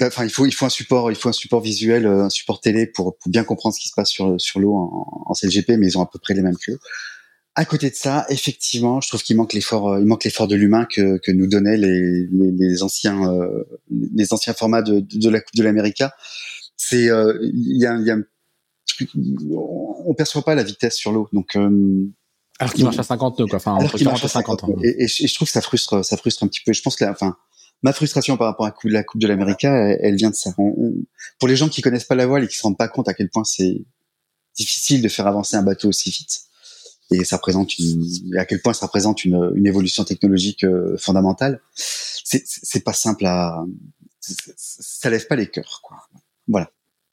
Enfin, 0.01 0.23
il 0.23 0.29
faut 0.29 0.45
il 0.45 0.53
faut 0.53 0.65
un 0.65 0.69
support, 0.69 1.12
il 1.12 1.17
faut 1.17 1.29
un 1.29 1.34
support 1.34 1.62
visuel, 1.62 2.05
un 2.08 2.29
support 2.29 2.62
télé 2.62 2.88
pour, 2.88 3.17
bien 3.25 3.43
comprendre 3.43 3.75
ce 3.75 3.82
qui 3.82 3.89
se 3.89 3.93
passe 3.93 4.10
sur 4.10 4.39
sur 4.39 4.60
l'eau 4.60 4.75
en, 4.75 5.25
en, 5.25 5.34
CLGP, 5.34 5.71
mais 5.77 5.88
ils 5.88 5.97
ont 5.97 6.01
à 6.01 6.10
peu 6.12 6.19
près 6.19 6.34
les 6.34 6.41
mêmes 6.41 6.58
créneaux. 6.58 6.79
À 7.55 7.65
côté 7.65 7.89
de 7.89 7.95
ça, 7.95 8.25
effectivement, 8.29 9.01
je 9.01 9.10
trouve 9.10 9.21
qu'il 9.21 9.36
manque 9.36 9.51
l'effort, 9.53 9.99
il 9.99 10.05
manque 10.05 10.23
l'effort 10.23 10.47
de 10.47 10.55
l'humain 10.55 10.86
que, 10.86 11.17
que 11.17 11.32
nous 11.32 11.47
donnaient 11.47 11.75
les, 11.75 12.27
les, 12.32 12.51
les 12.51 12.84
anciens 12.84 13.29
les 13.89 14.32
anciens 14.32 14.53
formats 14.53 14.82
de, 14.82 15.01
de 15.01 15.29
la 15.29 15.41
Coupe 15.41 15.55
de 15.55 15.63
l'Amérique 15.63 16.01
c'est 16.80 17.10
euh, 17.10 17.38
il 17.42 17.78
y 17.78 17.86
a, 17.86 17.98
y 18.00 18.10
a 18.10 18.18
on 19.52 20.13
perçoit 20.15 20.44
pas 20.44 20.56
la 20.56 20.63
vitesse 20.63 20.96
sur 20.96 21.12
l'eau 21.12 21.30
donc 21.32 21.56
euh, 21.56 22.10
alors 22.58 22.74
qu'il 22.74 22.84
marche 22.84 23.00
à 23.00 23.04
50 23.04 23.39
nœuds 23.39 23.46
quoi. 23.46 23.58
Enfin 23.58 23.74
entre 23.74 23.98
40 23.98 24.18
et 24.18 24.28
50, 24.28 24.60
50 24.60 24.63
hein. 24.63 24.82
et, 24.84 25.04
et, 25.04 25.08
je 25.08 25.34
trouve 25.36 25.48
que 25.48 25.52
ça 25.52 25.62
frustre 25.62 26.04
ça 26.04 26.18
frustre 26.18 26.44
un 26.44 26.48
petit 26.48 26.62
peu. 26.65 26.74
Je 26.74 26.82
pense 26.82 26.96
que 26.96 27.04
la, 27.04 27.12
enfin 27.12 27.38
ma 27.84 27.94
frustration 27.94 28.38
par 28.38 28.48
rapport 28.48 28.65
à 28.65 28.74
la 28.86 29.04
coupe 29.04 29.22
de 29.22 29.28
l'Amérique 29.28 29.63
elle, 29.63 29.98
elle, 30.02 30.15
vient 30.15 30.30
de 30.30 30.36
ça. 30.36 30.52
Pour 31.38 31.48
les 31.48 31.56
gens 31.56 31.70
qui 31.70 31.82
connaissent 31.82 32.06
pas 32.06 32.15
la 32.15 32.26
voile 32.26 32.46
et 32.46 32.48
qui 32.48 32.58
se 32.58 32.63
rendent 32.63 32.78
pas 32.78 32.88
compte 32.88 33.08
à 33.08 33.13
quel 33.13 33.30
point 33.30 33.44
c'est 33.44 33.86
difficile 34.58 35.02
de 35.02 35.10
faire 35.10 35.28
avancer 35.28 35.56
un 35.56 35.63
bateau 35.63 35.89
aussi 35.89 36.10
vite 36.10 36.42
et 37.12 37.24
ça 37.24 37.38
représente 37.38 37.78
une, 37.80 38.38
à 38.38 38.46
quel 38.46 38.62
point 38.62 38.74
ça 38.74 38.86
représente 38.86 39.26
une, 39.26 39.52
une 39.56 39.68
évolution 39.68 40.04
technologique 40.04 40.63
euh, 40.63 40.96
fondamentale 40.98 41.62
c'est 41.74 42.44
c'est 42.46 42.84
pas 42.84 42.94
simple 42.94 43.26
à 43.26 43.63
ça 44.20 45.10
lève 45.10 45.26
pas 45.28 45.36
les 45.36 45.50
cœurs 45.50 45.82
quoi 45.84 45.98
voilà. 46.49 46.69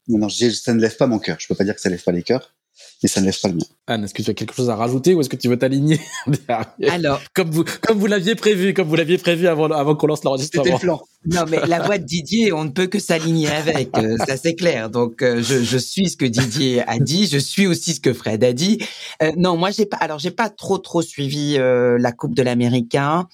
Non, 0.08 0.18
non, 0.18 0.28
ça 0.28 0.74
ne 0.74 0.80
lève 0.80 0.96
pas 0.96 1.06
mon 1.06 1.18
cœur. 1.18 1.36
Je 1.40 1.48
peux 1.48 1.54
pas 1.54 1.64
dire 1.64 1.74
que 1.74 1.80
ça 1.80 1.90
lève 1.90 2.02
pas 2.02 2.12
les 2.12 2.22
cœurs, 2.22 2.54
mais 3.02 3.08
ça 3.08 3.20
ne 3.20 3.26
lève 3.26 3.38
pas 3.40 3.48
le 3.48 3.54
mien. 3.54 3.64
Anne, 3.88 4.04
est-ce 4.04 4.14
que 4.14 4.22
tu 4.22 4.30
as 4.30 4.34
quelque 4.34 4.54
chose 4.54 4.70
à 4.70 4.76
rajouter 4.76 5.14
ou 5.14 5.20
est-ce 5.20 5.28
que 5.28 5.36
tu 5.36 5.48
veux 5.48 5.58
t'aligner 5.58 5.98
Alors, 6.88 7.20
comme 7.34 7.50
vous, 7.50 7.64
comme 7.82 7.98
vous 7.98 8.06
l'aviez 8.06 8.36
prévu, 8.36 8.72
comme 8.72 8.86
vous 8.86 8.94
l'aviez 8.94 9.18
prévu 9.18 9.48
avant, 9.48 9.68
avant 9.70 9.96
qu'on 9.96 10.06
lance 10.06 10.22
l'enregistrement. 10.22 10.78
Non, 11.26 11.44
mais 11.48 11.58
la 11.66 11.80
voix 11.80 11.98
de 11.98 12.04
Didier, 12.04 12.52
on 12.52 12.64
ne 12.64 12.70
peut 12.70 12.86
que 12.86 13.00
s'aligner 13.00 13.48
avec. 13.48 13.96
Euh, 13.98 14.16
ça 14.28 14.36
c'est 14.36 14.54
clair. 14.54 14.90
Donc, 14.90 15.22
euh, 15.22 15.42
je, 15.42 15.62
je, 15.64 15.78
suis 15.78 16.08
ce 16.08 16.16
que 16.16 16.24
Didier 16.24 16.82
a 16.88 16.98
dit. 16.98 17.26
Je 17.26 17.38
suis 17.38 17.66
aussi 17.66 17.94
ce 17.94 18.00
que 18.00 18.12
Fred 18.12 18.44
a 18.44 18.52
dit. 18.52 18.78
Euh, 19.22 19.32
non, 19.36 19.56
moi 19.56 19.72
j'ai 19.72 19.86
pas. 19.86 19.96
Alors, 19.96 20.20
j'ai 20.20 20.30
pas 20.30 20.50
trop 20.50 20.78
trop 20.78 21.02
suivi 21.02 21.56
la 21.58 22.12
Coupe 22.12 22.34
de 22.36 22.42
l'Américain 22.42 23.26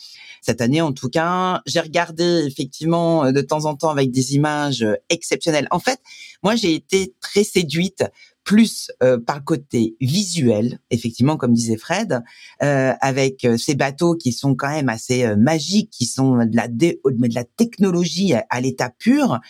cette 0.43 0.61
année 0.61 0.83
en 0.83 0.93
tout 0.93 1.09
cas. 1.09 1.63
J'ai 1.65 1.81
regardé 1.81 2.45
effectivement 2.47 3.33
de 3.33 3.41
temps 3.41 3.65
en 3.65 3.75
temps 3.75 3.91
avec 3.91 4.11
des 4.11 4.35
images 4.35 4.87
exceptionnelles. 5.09 5.69
En 5.71 5.79
fait, 5.79 6.01
moi 6.43 6.55
j'ai 6.57 6.75
été 6.75 7.15
très 7.21 7.45
séduite 7.45 8.05
plus 8.45 8.91
euh, 9.03 9.19
par 9.19 9.37
le 9.37 9.43
côté 9.43 9.97
visuel, 10.01 10.81
effectivement, 10.91 11.37
comme 11.37 11.53
disait 11.53 11.77
Fred, 11.77 12.23
euh, 12.63 12.93
avec 13.01 13.45
euh, 13.45 13.57
ces 13.57 13.75
bateaux 13.75 14.17
qui 14.17 14.33
sont 14.33 14.55
quand 14.55 14.71
même 14.71 14.89
assez 14.89 15.25
euh, 15.25 15.37
magiques, 15.37 15.91
qui 15.91 16.07
sont 16.07 16.39
de 16.45 16.57
la, 16.57 17.45
technologie 17.45 18.35
à, 18.35 18.61
l'état 18.61 18.91
pur, 18.91 19.41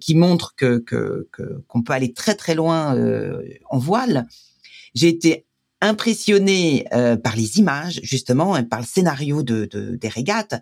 qui 0.00 0.14
montrent 0.14 0.54
que 0.56 0.84
qu'on 1.68 1.82
peut 1.82 1.92
aller 1.92 2.12
très 2.12 2.34
très 2.34 2.54
loin 2.54 2.96
en 3.70 3.78
voile. 3.78 4.26
J'ai 4.94 5.08
été 5.08 5.46
impressionné 5.80 6.86
par 7.22 7.36
les 7.36 7.58
images, 7.58 8.00
justement, 8.02 8.56
et 8.56 8.64
par 8.64 8.80
le 8.80 8.86
scénario 8.86 9.42
de, 9.42 9.66
de 9.66 9.96
des 9.96 10.08
régates. 10.08 10.60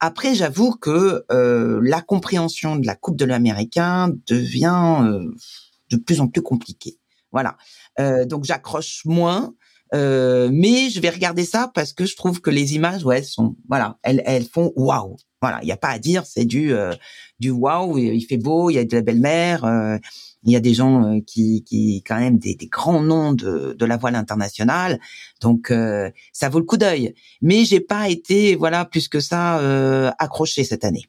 Après, 0.00 0.34
j'avoue 0.34 0.72
que 0.76 1.24
la 1.30 2.00
compréhension 2.02 2.76
de 2.76 2.86
la 2.86 2.96
Coupe 2.96 3.16
de 3.16 3.24
l'Américain 3.24 4.12
devient 4.26 5.20
de 5.90 5.96
plus 5.96 6.20
en 6.20 6.28
plus 6.28 6.42
compliquée. 6.42 6.98
Voilà. 7.32 7.56
Euh, 8.00 8.24
donc 8.24 8.44
j'accroche 8.44 9.02
moins. 9.04 9.54
Euh, 9.94 10.48
mais 10.52 10.90
je 10.90 11.00
vais 11.00 11.10
regarder 11.10 11.44
ça 11.44 11.70
parce 11.72 11.92
que 11.92 12.06
je 12.06 12.16
trouve 12.16 12.40
que 12.40 12.50
les 12.50 12.74
images, 12.74 13.04
ouais, 13.04 13.22
sont, 13.22 13.56
voilà, 13.68 13.98
elles, 14.02 14.22
elles 14.26 14.46
font 14.46 14.72
waouh. 14.74 15.16
Voilà, 15.46 15.60
il 15.62 15.66
n'y 15.66 15.72
a 15.72 15.76
pas 15.76 15.90
à 15.90 16.00
dire, 16.00 16.24
c'est 16.26 16.44
du 16.44 16.72
euh, 16.72 16.92
du 17.38 17.50
waouh. 17.50 17.98
Il 17.98 18.20
fait 18.22 18.36
beau, 18.36 18.68
il 18.68 18.74
y 18.74 18.78
a 18.78 18.84
de 18.84 18.96
la 18.96 19.00
belle 19.00 19.20
mer, 19.20 19.64
euh, 19.64 19.96
il 20.42 20.50
y 20.50 20.56
a 20.56 20.60
des 20.60 20.74
gens 20.74 21.04
euh, 21.04 21.20
qui, 21.24 21.62
qui, 21.62 22.02
quand 22.04 22.18
même, 22.18 22.36
des, 22.36 22.56
des 22.56 22.66
grands 22.66 23.00
noms 23.00 23.32
de, 23.32 23.76
de 23.78 23.86
la 23.86 23.96
voile 23.96 24.16
internationale. 24.16 24.98
Donc 25.40 25.70
euh, 25.70 26.10
ça 26.32 26.48
vaut 26.48 26.58
le 26.58 26.64
coup 26.64 26.76
d'œil. 26.76 27.14
Mais 27.42 27.64
j'ai 27.64 27.78
pas 27.78 28.08
été, 28.08 28.56
voilà, 28.56 28.84
plus 28.86 29.06
que 29.06 29.20
ça 29.20 29.60
accroché 30.18 30.64
cette 30.64 30.84
année. 30.84 31.08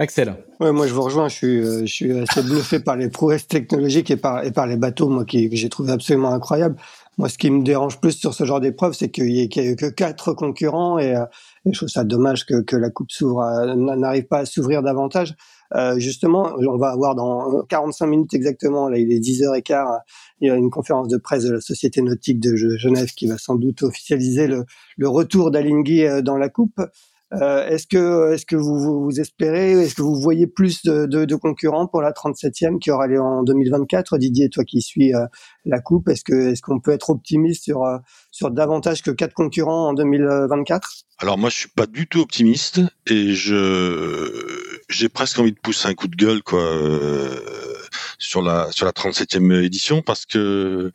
Axel. 0.00 0.36
Ouais, 0.60 0.70
moi 0.70 0.86
je 0.86 0.94
vous 0.94 1.02
rejoins. 1.02 1.28
Je 1.28 1.34
suis, 1.34 1.58
euh, 1.58 1.80
je 1.80 1.92
suis 1.92 2.18
assez 2.18 2.42
bluffé 2.42 2.78
par 2.78 2.96
les 2.96 3.08
prouesses 3.08 3.48
technologiques 3.48 4.12
et 4.12 4.16
par, 4.16 4.44
et 4.44 4.52
par 4.52 4.68
les 4.68 4.76
bateaux, 4.76 5.08
moi 5.08 5.24
qui 5.24 5.50
que 5.50 5.56
j'ai 5.56 5.68
trouvé 5.68 5.90
absolument 5.90 6.32
incroyable. 6.32 6.76
Moi, 7.16 7.28
ce 7.28 7.36
qui 7.36 7.50
me 7.50 7.64
dérange 7.64 7.98
plus 7.98 8.12
sur 8.12 8.32
ce 8.32 8.44
genre 8.44 8.60
d'épreuve, 8.60 8.92
c'est 8.92 9.08
qu'il 9.08 9.28
y, 9.28 9.40
a 9.40 9.64
eu 9.64 9.74
que 9.74 9.86
quatre 9.86 10.34
concurrents 10.34 11.00
et, 11.00 11.16
euh, 11.16 11.24
et, 11.68 11.72
je 11.72 11.78
trouve 11.78 11.88
ça 11.88 12.04
dommage 12.04 12.46
que, 12.46 12.62
que 12.62 12.76
la 12.76 12.90
coupe 12.90 13.10
s'ouvre, 13.10 13.42
euh, 13.42 13.74
n'arrive 13.74 14.24
pas 14.24 14.40
à 14.40 14.44
s'ouvrir 14.44 14.82
davantage. 14.82 15.34
Euh, 15.74 15.98
justement, 15.98 16.52
on 16.56 16.78
va 16.78 16.90
avoir 16.90 17.14
dans 17.14 17.62
45 17.68 18.06
minutes 18.06 18.34
exactement, 18.34 18.88
là 18.88 18.98
il 18.98 19.12
est 19.12 19.20
10h15, 19.20 20.00
il 20.40 20.48
y 20.48 20.50
a 20.50 20.56
une 20.56 20.70
conférence 20.70 21.08
de 21.08 21.18
presse 21.18 21.44
de 21.44 21.52
la 21.52 21.60
Société 21.60 22.00
nautique 22.00 22.40
de 22.40 22.56
Genève 22.56 23.10
qui 23.14 23.26
va 23.26 23.36
sans 23.36 23.56
doute 23.56 23.82
officialiser 23.82 24.46
le, 24.46 24.64
le 24.96 25.08
retour 25.08 25.50
d'Alinghi 25.50 26.22
dans 26.22 26.38
la 26.38 26.48
coupe. 26.48 26.80
Euh, 27.34 27.66
est-ce 27.68 27.86
que 27.86 28.32
est-ce 28.32 28.46
que 28.46 28.56
vous, 28.56 29.04
vous 29.04 29.20
espérez, 29.20 29.72
est-ce 29.72 29.94
que 29.94 30.00
vous 30.00 30.18
voyez 30.18 30.46
plus 30.46 30.82
de, 30.82 31.04
de, 31.04 31.26
de, 31.26 31.34
concurrents 31.34 31.86
pour 31.86 32.00
la 32.00 32.12
37e 32.12 32.78
qui 32.78 32.90
aura 32.90 33.06
lieu 33.06 33.20
en 33.20 33.42
2024 33.42 34.16
Didier, 34.16 34.48
toi 34.48 34.64
qui 34.64 34.80
suis 34.80 35.14
euh, 35.14 35.26
la 35.66 35.80
coupe, 35.80 36.08
est-ce 36.08 36.24
que 36.24 36.52
est-ce 36.52 36.62
qu'on 36.62 36.80
peut 36.80 36.92
être 36.92 37.10
optimiste 37.10 37.64
sur 37.64 37.84
euh, 37.84 37.98
sur 38.30 38.50
davantage 38.50 39.02
que 39.02 39.10
quatre 39.10 39.34
concurrents 39.34 39.88
en 39.88 39.92
2024 39.92 40.90
Alors 41.18 41.36
moi, 41.36 41.50
je 41.50 41.56
suis 41.56 41.68
pas 41.68 41.86
du 41.86 42.06
tout 42.06 42.20
optimiste 42.20 42.80
et 43.06 43.34
je 43.34 44.80
j'ai 44.88 45.10
presque 45.10 45.38
envie 45.38 45.52
de 45.52 45.60
pousser 45.60 45.88
un 45.88 45.94
coup 45.94 46.08
de 46.08 46.16
gueule 46.16 46.42
quoi 46.42 46.64
sur 48.18 48.42
la 48.42 48.70
sur 48.72 48.84
la 48.84 48.92
37e 48.92 49.62
édition 49.62 50.02
parce 50.02 50.26
que 50.26 50.92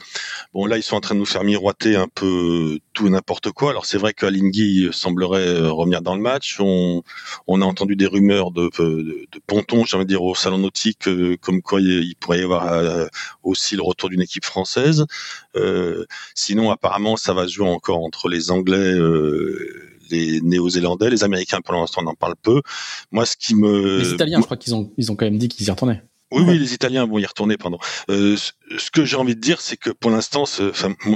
bon 0.53 0.65
là 0.65 0.77
ils 0.77 0.83
sont 0.83 0.95
en 0.95 0.99
train 0.99 1.15
de 1.15 1.19
nous 1.19 1.25
faire 1.25 1.43
miroiter 1.43 1.95
un 1.95 2.07
peu 2.07 2.79
tout 2.93 3.07
et 3.07 3.09
n'importe 3.09 3.51
quoi. 3.51 3.71
Alors 3.71 3.85
c'est 3.85 3.97
vrai 3.97 4.13
qu'Alinghi 4.13 4.89
semblerait 4.91 5.47
euh, 5.47 5.71
revenir 5.71 6.01
dans 6.01 6.15
le 6.15 6.21
match. 6.21 6.57
On, 6.59 7.01
on 7.47 7.61
a 7.61 7.65
entendu 7.65 7.95
des 7.95 8.07
rumeurs 8.07 8.51
de, 8.51 8.69
de, 8.77 9.27
de 9.31 9.39
ponton, 9.47 9.85
j'ai 9.85 9.95
envie 9.95 10.05
de 10.05 10.09
dire 10.09 10.23
au 10.23 10.35
salon 10.35 10.57
nautique, 10.57 11.07
euh, 11.07 11.37
comme 11.41 11.61
quoi 11.61 11.79
il, 11.81 12.15
pourrait 12.19 12.39
y 12.39 12.43
avoir 12.43 12.71
euh, 12.71 13.07
aussi 13.41 13.75
le 13.75 13.83
retour 13.83 14.09
d'une 14.09 14.21
équipe 14.21 14.45
française. 14.45 15.05
Euh, 15.55 16.05
sinon 16.35 16.71
apparemment 16.71 17.15
ça 17.15 17.33
va 17.33 17.47
se 17.47 17.53
jouer 17.53 17.69
encore 17.69 18.03
entre 18.03 18.27
les 18.27 18.51
Anglais. 18.51 18.93
les 20.11 20.41
Néo-Zélandais, 20.41 21.09
les 21.09 21.23
Américains 21.23 21.61
pour 21.61 21.73
l'instant 21.73 22.01
on 22.03 22.07
en 22.07 22.15
parle 22.15 22.35
peu. 22.41 22.61
Moi, 23.11 23.25
ce 23.25 23.37
qui 23.37 23.55
me 23.55 23.99
les 23.99 24.11
Italiens, 24.11 24.39
je 24.39 24.45
crois 24.45 24.57
qu'ils 24.57 24.75
ont 24.75 24.91
ils 24.97 25.11
ont 25.11 25.15
quand 25.15 25.25
même 25.25 25.37
dit 25.37 25.47
qu'ils 25.47 25.65
y 25.65 25.71
retournaient. 25.71 26.03
Oui, 26.33 26.41
oui, 26.47 26.57
les 26.57 26.73
Italiens 26.73 27.05
vont 27.05 27.19
y 27.19 27.25
retourner, 27.27 27.57
pardon. 27.57 27.77
Euh, 28.09 28.35
ce 28.77 28.89
que 28.89 29.05
j'ai 29.05 29.17
envie 29.17 29.35
de 29.35 29.39
dire, 29.39 29.61
c'est 29.61 29.77
que 29.77 29.91
pour 29.91 30.09
l'instant, 30.09 30.45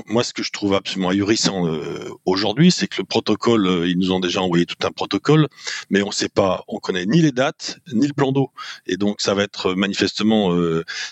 moi, 0.06 0.23
ce 0.23 0.32
que 0.32 0.43
je 0.43 0.51
trouve 0.51 0.75
absolument 0.75 1.10
ahurissant 1.10 1.67
euh, 1.67 2.08
aujourd'hui, 2.25 2.71
c'est 2.71 2.88
que 2.88 2.97
le 2.99 3.03
protocole, 3.03 3.65
euh, 3.65 3.89
ils 3.89 3.97
nous 3.97 4.12
ont 4.12 4.19
déjà 4.19 4.43
envoyé 4.43 4.67
tout 4.67 4.75
un 4.86 4.91
protocole, 4.91 5.47
mais 5.89 6.03
on 6.03 6.12
sait 6.12 6.30
pas, 6.30 6.63
on 6.67 6.77
connaît 6.77 7.08
ni 7.08 7.19
les 7.23 7.32
dates, 7.32 7.80
ni 7.93 8.06
le 8.06 8.13
plan 8.13 8.32
d'eau, 8.32 8.51
et 8.86 8.97
donc 8.97 9.19
ça 9.19 9.34
va 9.34 9.41
être 9.41 9.73
manifestement, 9.73 10.56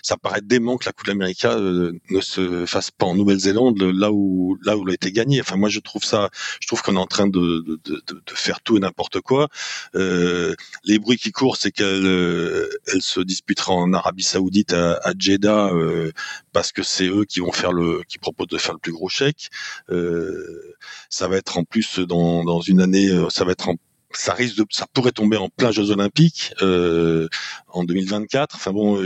ça 0.03 0.17
paraît 0.17 0.41
dément 0.41 0.77
que 0.77 0.85
la 0.85 0.91
Coupe 0.91 1.07
d'Amérique 1.07 1.43
ne 1.45 2.21
se 2.21 2.65
fasse 2.67 2.91
pas 2.91 3.07
en 3.07 3.15
Nouvelle-Zélande, 3.15 3.81
là 3.81 4.11
où 4.11 4.57
là 4.63 4.77
où 4.77 4.83
elle 4.83 4.91
a 4.91 4.93
été 4.93 5.11
gagnée. 5.11 5.41
Enfin, 5.41 5.55
moi, 5.55 5.69
je 5.69 5.79
trouve 5.79 6.03
ça, 6.03 6.29
je 6.59 6.67
trouve 6.67 6.83
qu'on 6.83 6.95
est 6.95 6.99
en 6.99 7.07
train 7.07 7.27
de, 7.27 7.63
de, 7.65 7.79
de, 7.85 8.01
de 8.07 8.21
faire 8.35 8.61
tout 8.61 8.77
et 8.77 8.79
n'importe 8.79 9.19
quoi. 9.21 9.49
les 9.93 10.99
bruits 10.99 11.17
qui 11.17 11.31
courent, 11.31 11.57
c'est 11.57 11.71
qu'elle 11.71 12.05
elle 12.93 13.01
se 13.01 13.19
disputera 13.21 13.73
en 13.73 13.94
Arabie 13.95 14.23
Saoudite 14.23 14.73
à, 14.73 14.99
à 15.03 15.13
Jeddah 15.17 15.69
euh, 15.73 16.11
parce 16.53 16.71
que 16.71 16.83
c'est 16.83 17.07
eux 17.07 17.25
qui 17.25 17.39
vont 17.39 17.51
faire 17.51 17.73
le, 17.73 18.03
qui 18.07 18.17
proposent 18.17 18.47
de 18.47 18.57
faire 18.57 18.73
le 18.73 18.79
plus 18.79 18.91
gros 18.91 19.09
chèque. 19.09 19.49
Euh, 19.89 20.75
ça 21.09 21.27
va 21.27 21.37
être 21.37 21.57
en 21.57 21.63
plus 21.63 21.99
dans, 21.99 22.43
dans 22.43 22.61
une 22.61 22.81
année, 22.81 23.09
euh, 23.09 23.29
ça 23.29 23.45
va 23.45 23.51
être 23.51 23.69
en 23.69 23.75
ça 24.11 24.33
risque 24.33 24.55
de, 24.55 24.65
ça 24.69 24.85
pourrait 24.93 25.11
tomber 25.11 25.35
en 25.35 25.49
plein 25.49 25.71
Jeux 25.71 25.91
Olympiques 25.91 26.53
en 26.61 27.83
2024. 27.83 28.55
Enfin 28.55 28.71
bon, 28.71 28.97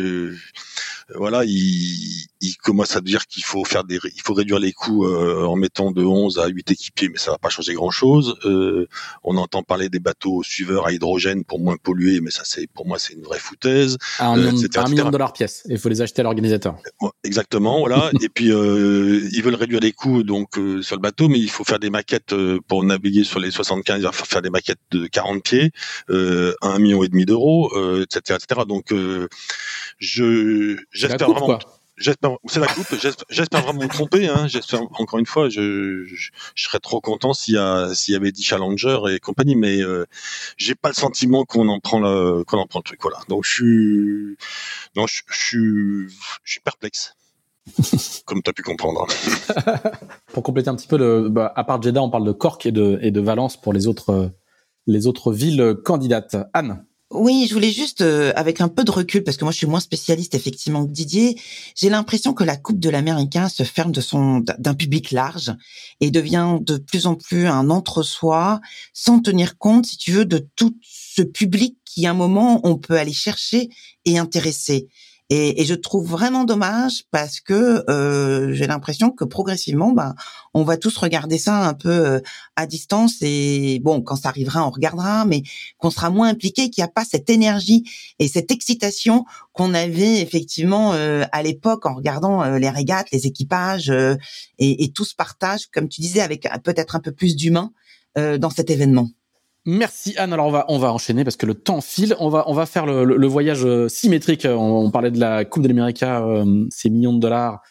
voilà, 1.15 1.43
il, 1.45 2.27
il, 2.41 2.55
commence 2.57 2.95
à 2.95 3.01
dire 3.01 3.25
qu'il 3.27 3.43
faut 3.43 3.63
faire 3.65 3.83
des, 3.83 3.99
il 4.03 4.21
faut 4.21 4.33
réduire 4.33 4.59
les 4.59 4.73
coûts 4.73 5.05
euh, 5.05 5.45
en 5.45 5.55
mettant 5.55 5.91
de 5.91 6.03
11 6.03 6.39
à 6.39 6.47
8 6.47 6.71
équipiers, 6.71 7.09
mais 7.09 7.17
ça 7.17 7.31
va 7.31 7.37
pas 7.37 7.49
changer 7.49 7.73
grand 7.73 7.91
chose. 7.91 8.35
Euh, 8.45 8.87
on 9.23 9.37
entend 9.37 9.63
parler 9.63 9.89
des 9.89 9.99
bateaux 9.99 10.43
suiveurs 10.43 10.87
à 10.87 10.91
hydrogène 10.91 11.43
pour 11.43 11.59
moins 11.59 11.77
polluer, 11.77 12.21
mais 12.21 12.31
ça 12.31 12.43
c'est, 12.45 12.67
pour 12.67 12.87
moi 12.87 12.99
c'est 12.99 13.13
une 13.13 13.23
vraie 13.23 13.39
foutaise. 13.39 13.97
un, 14.19 14.35
million, 14.35 14.67
un 14.75 14.89
million 14.89 15.05
de 15.05 15.11
dollars 15.11 15.33
pièce. 15.33 15.63
Il 15.69 15.77
faut 15.77 15.89
les 15.89 16.01
acheter 16.01 16.21
à 16.21 16.23
l'organisateur. 16.23 16.77
Exactement, 17.23 17.79
voilà. 17.79 18.11
Et 18.21 18.29
puis 18.29 18.45
ils 18.47 19.41
veulent 19.43 19.55
réduire 19.55 19.79
les 19.79 19.91
coûts 19.91 20.23
donc 20.23 20.59
sur 20.81 20.95
le 20.95 21.01
bateau, 21.01 21.29
mais 21.29 21.39
il 21.39 21.49
faut 21.49 21.63
faire 21.63 21.79
des 21.79 21.89
maquettes 21.89 22.35
pour 22.67 22.83
naviguer 22.83 23.23
sur 23.23 23.39
les 23.39 23.51
75. 23.51 23.99
Il 23.99 24.03
va 24.03 24.11
faire 24.11 24.41
des 24.41 24.49
maquettes 24.49 24.79
de 24.91 25.07
40 25.07 25.43
pieds, 25.43 25.71
euh, 26.09 26.53
à 26.61 26.69
un 26.69 26.79
million 26.79 27.03
et 27.03 27.07
demi 27.07 27.25
d'euros, 27.25 27.71
euh, 27.75 28.03
etc., 28.03 28.39
etc. 28.41 28.61
Donc, 28.67 28.91
euh, 28.91 29.27
je 29.97 30.77
j'espère 30.91 31.31
vraiment. 31.31 31.59
J'espère, 31.99 32.37
c'est 32.45 32.61
la 32.61 32.67
coupe. 32.67 32.87
J'espère 33.29 33.61
vraiment 33.61 33.83
me 33.83 33.87
tromper. 33.87 34.29
Hein. 34.29 34.47
J'espère 34.47 34.81
encore 34.81 35.19
une 35.19 35.25
fois, 35.25 35.49
je, 35.49 36.05
je, 36.05 36.31
serais 36.55 36.79
trop 36.79 37.01
content 37.01 37.33
s'il 37.33 37.55
y 37.55 37.57
a 37.57 37.93
s'il 37.93 38.13
y 38.13 38.17
avait 38.17 38.31
dit 38.31 38.41
Challenger 38.41 38.99
et 39.09 39.19
compagnie, 39.19 39.57
mais 39.57 39.81
euh, 39.81 40.05
j'ai 40.55 40.75
pas 40.75 40.89
le 40.89 40.95
sentiment 40.95 41.43
qu'on 41.43 41.67
en 41.67 41.79
prend 41.79 41.99
le 41.99 42.43
qu'on 42.45 42.57
en 42.57 42.67
prend 42.67 42.79
le 42.79 42.83
truc. 42.83 43.01
Voilà. 43.01 43.19
Donc 43.27 43.43
je 43.43 43.53
suis 43.53 44.37
non, 44.95 45.07
je, 45.07 45.21
je 45.27 45.37
suis 45.37 46.15
je 46.43 46.51
suis 46.51 46.61
perplexe. 46.61 47.15
comme 48.25 48.41
tu 48.41 48.49
as 48.49 48.53
pu 48.53 48.63
comprendre. 48.63 49.05
pour 50.33 50.41
compléter 50.41 50.69
un 50.69 50.75
petit 50.75 50.87
peu, 50.87 50.97
le, 50.97 51.29
bah, 51.29 51.53
à 51.55 51.63
part 51.63 51.79
Jeddah, 51.79 52.01
on 52.01 52.09
parle 52.09 52.25
de 52.25 52.31
Cork 52.31 52.65
et 52.65 52.71
de, 52.71 52.97
et 53.03 53.11
de 53.11 53.21
Valence 53.21 53.61
pour 53.61 53.73
les 53.73 53.85
autres 53.85 54.31
les 54.87 55.05
autres 55.05 55.33
villes 55.33 55.75
candidates. 55.83 56.35
Anne 56.53 56.85
oui, 57.11 57.47
je 57.49 57.55
voulais 57.55 57.71
juste, 57.71 58.01
euh, 58.01 58.31
avec 58.35 58.61
un 58.61 58.67
peu 58.67 58.83
de 58.83 58.91
recul, 58.91 59.23
parce 59.23 59.35
que 59.35 59.43
moi 59.43 59.51
je 59.51 59.57
suis 59.57 59.65
moins 59.65 59.79
spécialiste 59.79 60.35
effectivement 60.35 60.85
que 60.85 60.91
Didier, 60.91 61.39
j'ai 61.75 61.89
l'impression 61.89 62.33
que 62.33 62.43
la 62.43 62.55
Coupe 62.55 62.79
de 62.79 62.89
l'Américain 62.89 63.49
se 63.49 63.63
ferme 63.63 63.91
de 63.91 64.01
son 64.01 64.43
d'un 64.59 64.75
public 64.75 65.09
large 65.09 65.51
et 66.01 66.11
devient 66.11 66.57
de 66.61 66.77
plus 66.77 67.07
en 67.07 67.15
plus 67.15 67.47
un 67.47 67.71
entre-soi, 67.71 68.61
sans 68.93 69.21
tenir 69.21 69.57
compte, 69.57 69.87
si 69.87 69.97
tu 69.97 70.11
veux, 70.11 70.25
de 70.25 70.47
tout 70.55 70.77
ce 70.83 71.23
public 71.23 71.77
qui 71.83 72.05
à 72.05 72.11
un 72.11 72.13
moment 72.13 72.61
on 72.63 72.77
peut 72.77 72.97
aller 72.97 73.13
chercher 73.13 73.69
et 74.05 74.19
intéresser. 74.19 74.87
Et, 75.31 75.61
et, 75.61 75.65
je 75.65 75.75
trouve 75.75 76.07
vraiment 76.07 76.43
dommage 76.43 77.03
parce 77.11 77.39
que 77.39 77.83
euh, 77.87 78.51
j'ai 78.51 78.65
l'impression 78.65 79.11
que 79.11 79.23
progressivement, 79.23 79.91
ben, 79.91 80.15
on 80.55 80.63
va 80.63 80.75
tous 80.75 80.97
regarder 80.97 81.37
ça 81.37 81.67
un 81.67 81.75
peu 81.75 81.89
euh, 81.89 82.19
à 82.55 82.65
distance 82.65 83.17
et 83.21 83.79
bon, 83.83 84.01
quand 84.01 84.15
ça 84.15 84.29
arrivera, 84.29 84.65
on 84.65 84.71
regardera, 84.71 85.25
mais 85.25 85.43
qu'on 85.77 85.91
sera 85.91 86.09
moins 86.09 86.29
impliqué, 86.29 86.71
qu'il 86.71 86.81
n'y 86.81 86.89
a 86.89 86.91
pas 86.91 87.05
cette 87.05 87.29
énergie 87.29 87.83
et 88.17 88.27
cette 88.27 88.49
excitation 88.49 89.25
qu'on 89.53 89.75
avait 89.75 90.19
effectivement 90.19 90.93
euh, 90.93 91.25
à 91.31 91.43
l'époque 91.43 91.85
en 91.85 91.93
regardant 91.93 92.41
euh, 92.41 92.57
les 92.57 92.69
régates, 92.69 93.11
les 93.11 93.27
équipages 93.27 93.91
et, 94.57 94.83
et, 94.83 94.91
tout 94.91 95.05
ce 95.05 95.13
partage, 95.13 95.67
comme 95.67 95.89
tu 95.89 96.01
disais, 96.01 96.21
avec 96.21 96.47
peut-être 96.63 96.95
un 96.95 96.99
peu 96.99 97.11
plus 97.11 97.35
d'humain 97.35 97.71
dans 98.15 98.49
cet 98.49 98.69
événement. 98.69 99.07
Merci 99.65 100.15
Anne. 100.17 100.33
Alors 100.33 100.47
on 100.47 100.51
va 100.51 100.65
on 100.69 100.77
va 100.77 100.93
enchaîner 100.93 101.23
parce 101.23 101.35
que 101.35 101.45
le 101.45 101.53
temps 101.53 101.81
file. 101.81 102.15
On 102.19 102.29
va 102.29 102.45
on 102.47 102.53
va 102.53 102.65
faire 102.65 102.85
le, 102.85 103.03
le, 103.03 103.27
voyage 103.27 103.65
euh, 103.65 103.89
symétrique. 103.89 104.47
On, 104.49 104.89
parlait 104.89 105.11
de 105.11 105.19
la 105.19 105.43
Coupe 105.45 105.63
de 105.63 105.67
l'Amérique, 105.67 106.01
euh, 106.01 106.65
ces 106.69 106.89
millions 106.89 107.13
de 107.13 107.19
dollars, 107.19 107.61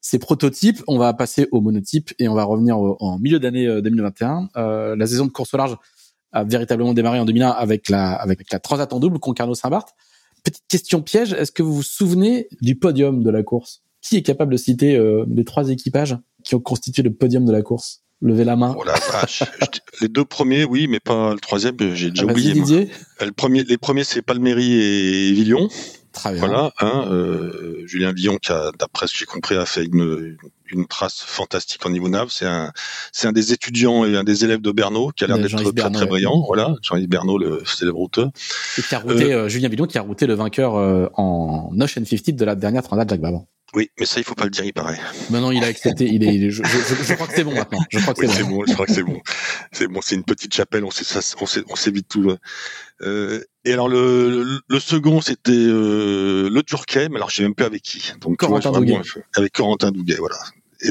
ces 0.00 0.18
prototypes. 0.18 0.82
On 0.86 0.98
va 0.98 1.12
passer 1.14 1.48
au 1.50 1.60
monotype 1.60 2.12
et 2.18 2.28
on 2.28 2.34
va 2.34 2.44
revenir 2.44 2.78
en 2.78 3.18
milieu 3.18 3.40
d'année 3.40 3.66
2021. 3.82 4.50
Euh, 4.56 4.96
la 4.96 5.06
saison 5.06 5.26
de 5.26 5.30
course 5.32 5.52
au 5.54 5.56
large 5.56 5.76
a 6.30 6.44
véritablement 6.44 6.94
démarré 6.94 7.18
en 7.18 7.24
2001 7.24 7.50
avec 7.50 7.88
la 7.88 8.12
avec 8.12 8.50
la 8.52 8.60
Transat 8.60 8.92
en 8.92 9.00
double 9.00 9.18
Concarneau 9.18 9.54
Saint-Barth. 9.54 9.94
Petite 10.44 10.64
question 10.68 11.02
piège. 11.02 11.32
Est-ce 11.32 11.50
que 11.50 11.64
vous 11.64 11.74
vous 11.74 11.82
souvenez 11.82 12.48
du 12.60 12.76
podium 12.76 13.22
de 13.22 13.30
la 13.30 13.42
course? 13.42 13.82
Qui 14.00 14.16
est 14.16 14.22
capable 14.22 14.52
de 14.52 14.56
citer 14.56 15.00
les 15.28 15.44
trois 15.44 15.70
équipages 15.70 16.16
qui 16.44 16.54
ont 16.54 16.60
constitué 16.60 17.02
le 17.02 17.12
podium 17.12 17.44
de 17.44 17.52
la 17.52 17.62
course? 17.62 18.02
Levez 18.22 18.44
la 18.44 18.56
main. 18.56 18.74
Oh 18.78 18.84
la 18.84 18.94
vache. 18.94 19.42
les 20.00 20.08
deux 20.08 20.24
premiers, 20.24 20.64
oui, 20.64 20.86
mais 20.88 21.00
pas 21.00 21.34
le 21.34 21.40
troisième, 21.40 21.76
j'ai 21.94 22.10
déjà 22.10 22.24
ah, 22.28 22.30
oublié. 22.30 22.52
Didier. 22.52 22.88
Le 23.20 23.32
premier, 23.32 23.64
les 23.64 23.78
premiers, 23.78 24.04
c'est 24.04 24.22
Palméry 24.22 24.74
et 24.74 25.32
Villon. 25.32 25.68
Très 26.12 26.32
bien. 26.32 26.40
Voilà, 26.40 26.72
hein, 26.80 27.06
euh, 27.10 27.82
Julien 27.86 28.12
Villon 28.12 28.36
qui 28.36 28.52
a, 28.52 28.70
d'après 28.78 29.06
ce 29.06 29.14
que 29.14 29.18
j'ai 29.20 29.24
compris, 29.24 29.56
a 29.56 29.66
fait 29.66 29.84
une, 29.84 30.36
une 30.72 30.86
trace 30.86 31.22
fantastique 31.24 31.84
en 31.86 31.90
niveau 31.90 32.08
nav. 32.08 32.28
C'est 32.30 32.46
un, 32.46 32.72
c'est 33.12 33.26
un 33.26 33.32
des 33.32 33.52
étudiants 33.52 34.04
et 34.04 34.16
un 34.16 34.24
des 34.24 34.44
élèves 34.44 34.60
de 34.60 34.72
Bernot 34.72 35.10
qui 35.16 35.24
a 35.24 35.26
l'air 35.26 35.38
d'être 35.38 35.72
très, 35.72 35.90
très 35.90 36.06
brillant. 36.06 36.44
Voilà, 36.46 36.74
Jean-Yves 36.82 37.08
Bernot, 37.08 37.38
le 37.38 37.62
célèbre 37.64 37.98
routeur. 37.98 38.30
Et 38.78 38.82
qui 38.82 38.94
a 38.94 38.98
routé, 38.98 39.32
euh, 39.32 39.44
euh, 39.44 39.48
Julien 39.48 39.68
Villon 39.68 39.86
qui 39.86 39.98
a 39.98 40.02
routé 40.02 40.26
le 40.26 40.34
vainqueur 40.34 40.76
euh, 40.76 41.08
en 41.14 41.70
Ocean 41.80 42.04
50 42.04 42.36
de 42.36 42.44
la 42.44 42.54
dernière 42.54 42.82
Transat 42.82 43.08
Jacques 43.08 43.20
Vabre. 43.20 43.46
Oui, 43.74 43.90
mais 43.98 44.04
ça, 44.04 44.20
il 44.20 44.24
faut 44.24 44.34
pas 44.34 44.44
le 44.44 44.50
dire, 44.50 44.64
il 44.64 44.72
paraît. 44.72 44.98
Maintenant, 45.30 45.50
il 45.50 45.64
a 45.64 45.66
accepté. 45.66 46.04
Il 46.06 46.22
est, 46.24 46.50
je, 46.50 46.62
je, 46.62 47.04
je 47.04 47.14
crois 47.14 47.26
que 47.26 47.34
c'est 47.34 47.44
bon 47.44 47.54
maintenant. 47.54 47.80
Je 47.90 47.98
crois 48.00 48.12
que 48.12 48.26
c'est 48.26 48.42
bon. 48.42 48.56
bon. 48.56 48.64
Je 48.66 48.74
crois 48.74 48.86
que 48.86 48.92
c'est 48.92 49.02
bon. 49.02 49.20
C'est 49.72 49.88
bon. 49.88 50.00
C'est 50.02 50.14
une 50.14 50.24
petite 50.24 50.52
chapelle. 50.52 50.84
On 50.84 50.90
sait 50.90 51.04
ça. 51.04 51.20
On 51.40 51.46
sait, 51.46 51.62
on 51.68 51.76
s'évite 51.76 52.08
tout. 52.08 52.36
Euh, 53.00 53.42
et 53.64 53.72
alors 53.72 53.88
le, 53.88 54.60
le, 54.68 54.80
second, 54.80 55.20
c'était 55.20 55.52
euh, 55.52 56.50
le 56.50 56.62
Turquet, 56.62 57.08
mais 57.08 57.16
alors 57.16 57.30
je 57.30 57.36
sais 57.36 57.42
même 57.42 57.54
plus 57.54 57.64
avec 57.64 57.82
qui. 57.82 58.12
Donc 58.20 58.38
Corentin 58.38 58.72
Douguet. 58.72 59.00
Avec 59.36 59.52
Corentin 59.52 59.90
Douguet, 59.90 60.16
voilà. 60.16 60.36
Et, 60.82 60.90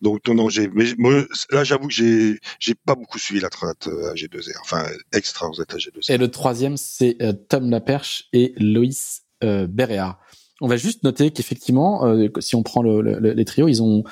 donc 0.00 0.26
non, 0.28 0.48
j'ai, 0.48 0.68
mais 0.68 0.86
moi, 0.98 1.24
là, 1.50 1.64
j'avoue 1.64 1.88
que 1.88 1.92
j'ai, 1.92 2.38
j'ai 2.60 2.74
pas 2.74 2.94
beaucoup 2.94 3.18
suivi 3.18 3.40
la 3.40 3.50
traite 3.50 3.88
à 3.88 4.14
G2R, 4.14 4.56
enfin 4.62 4.86
extra 5.12 5.48
aux 5.48 5.60
états 5.60 5.76
G2R. 5.76 6.12
Et 6.12 6.18
le 6.18 6.28
troisième, 6.28 6.76
c'est 6.76 7.16
euh, 7.20 7.32
Tom 7.32 7.70
Laperche 7.70 8.28
et 8.32 8.54
Loïs 8.56 9.22
euh, 9.42 9.66
Béréard. 9.66 10.20
On 10.62 10.68
va 10.68 10.76
juste 10.76 11.02
noter 11.02 11.32
qu'effectivement, 11.32 12.06
euh, 12.06 12.28
si 12.38 12.54
on 12.54 12.62
prend 12.62 12.82
le, 12.82 13.02
le, 13.02 13.18
les 13.18 13.44
trios, 13.44 13.66
ils 13.66 13.82
ont 13.82 14.04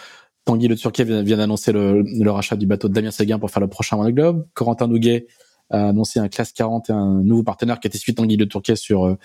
Tanguy 0.44 0.66
Le 0.66 0.76
Turquet 0.76 1.04
vient, 1.04 1.22
vient 1.22 1.36
d'annoncer 1.36 1.70
le, 1.70 2.02
le, 2.02 2.30
rachat 2.30 2.56
du 2.56 2.66
bateau 2.66 2.88
de 2.88 2.92
Damien 2.92 3.12
Seguin 3.12 3.38
pour 3.38 3.52
faire 3.52 3.60
le 3.60 3.68
prochain 3.68 3.96
Vendée 3.96 4.12
Globe. 4.12 4.46
Corentin 4.54 4.88
Douguet 4.88 5.28
a 5.70 5.90
annoncé 5.90 6.18
un 6.18 6.28
classe 6.28 6.52
40 6.52 6.90
et 6.90 6.92
un 6.92 7.22
nouveau 7.22 7.44
partenaire 7.44 7.78
qui 7.78 7.86
était 7.86 7.98
suite 7.98 8.16
Tanguy 8.16 8.36
Le 8.36 8.48
Turquet 8.48 8.74
sur 8.74 9.06
euh, 9.06 9.16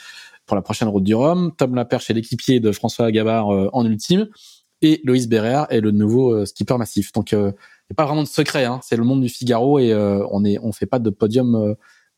pour 0.46 0.56
la 0.56 0.62
prochaine 0.62 0.88
route 0.88 1.04
du 1.04 1.16
Rhum. 1.16 1.52
Tom 1.58 1.74
Laperche 1.74 2.12
est 2.12 2.14
l'équipier 2.14 2.60
de 2.60 2.72
François 2.72 3.12
Gabard 3.12 3.52
euh, 3.52 3.70
en 3.74 3.84
ultime 3.86 4.28
et 4.84 5.02
Loïs 5.04 5.28
Bérère 5.28 5.66
est 5.72 5.82
le 5.82 5.90
nouveau 5.90 6.32
euh, 6.32 6.46
skipper 6.46 6.78
massif. 6.78 7.12
Donc 7.12 7.32
il 7.32 7.40
n'y 7.40 7.44
a 7.44 7.96
pas 7.96 8.06
vraiment 8.06 8.22
de 8.22 8.28
secret, 8.28 8.66
hein. 8.66 8.80
c'est 8.84 8.98
le 8.98 9.04
monde 9.04 9.22
du 9.22 9.30
Figaro 9.30 9.80
et 9.80 9.96
on 9.96 10.46
est 10.46 10.60
on 10.62 10.72
fait 10.72 10.86
pas 10.86 11.00
de 11.00 11.10
podium 11.10 11.76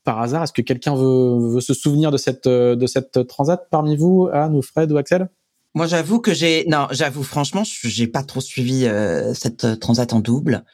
par 0.08 0.22
hasard. 0.22 0.44
Est-ce 0.44 0.54
que 0.54 0.62
quelqu'un 0.62 0.94
veut, 0.94 1.52
veut, 1.52 1.60
se 1.60 1.74
souvenir 1.74 2.10
de 2.10 2.16
cette, 2.16 2.48
de 2.48 2.86
cette 2.86 3.26
transat 3.28 3.68
parmi 3.70 3.94
vous, 3.94 4.26
Anne 4.32 4.56
ou 4.56 4.62
Fred 4.62 4.90
ou 4.90 4.96
Axel? 4.96 5.28
Moi, 5.74 5.86
j'avoue 5.86 6.18
que 6.18 6.32
j'ai, 6.32 6.64
non, 6.66 6.86
j'avoue 6.92 7.22
franchement, 7.22 7.62
j'ai 7.64 8.06
pas 8.06 8.22
trop 8.22 8.40
suivi 8.40 8.86
euh, 8.86 9.34
cette 9.34 9.78
transat 9.80 10.10
en 10.14 10.20
double. 10.20 10.64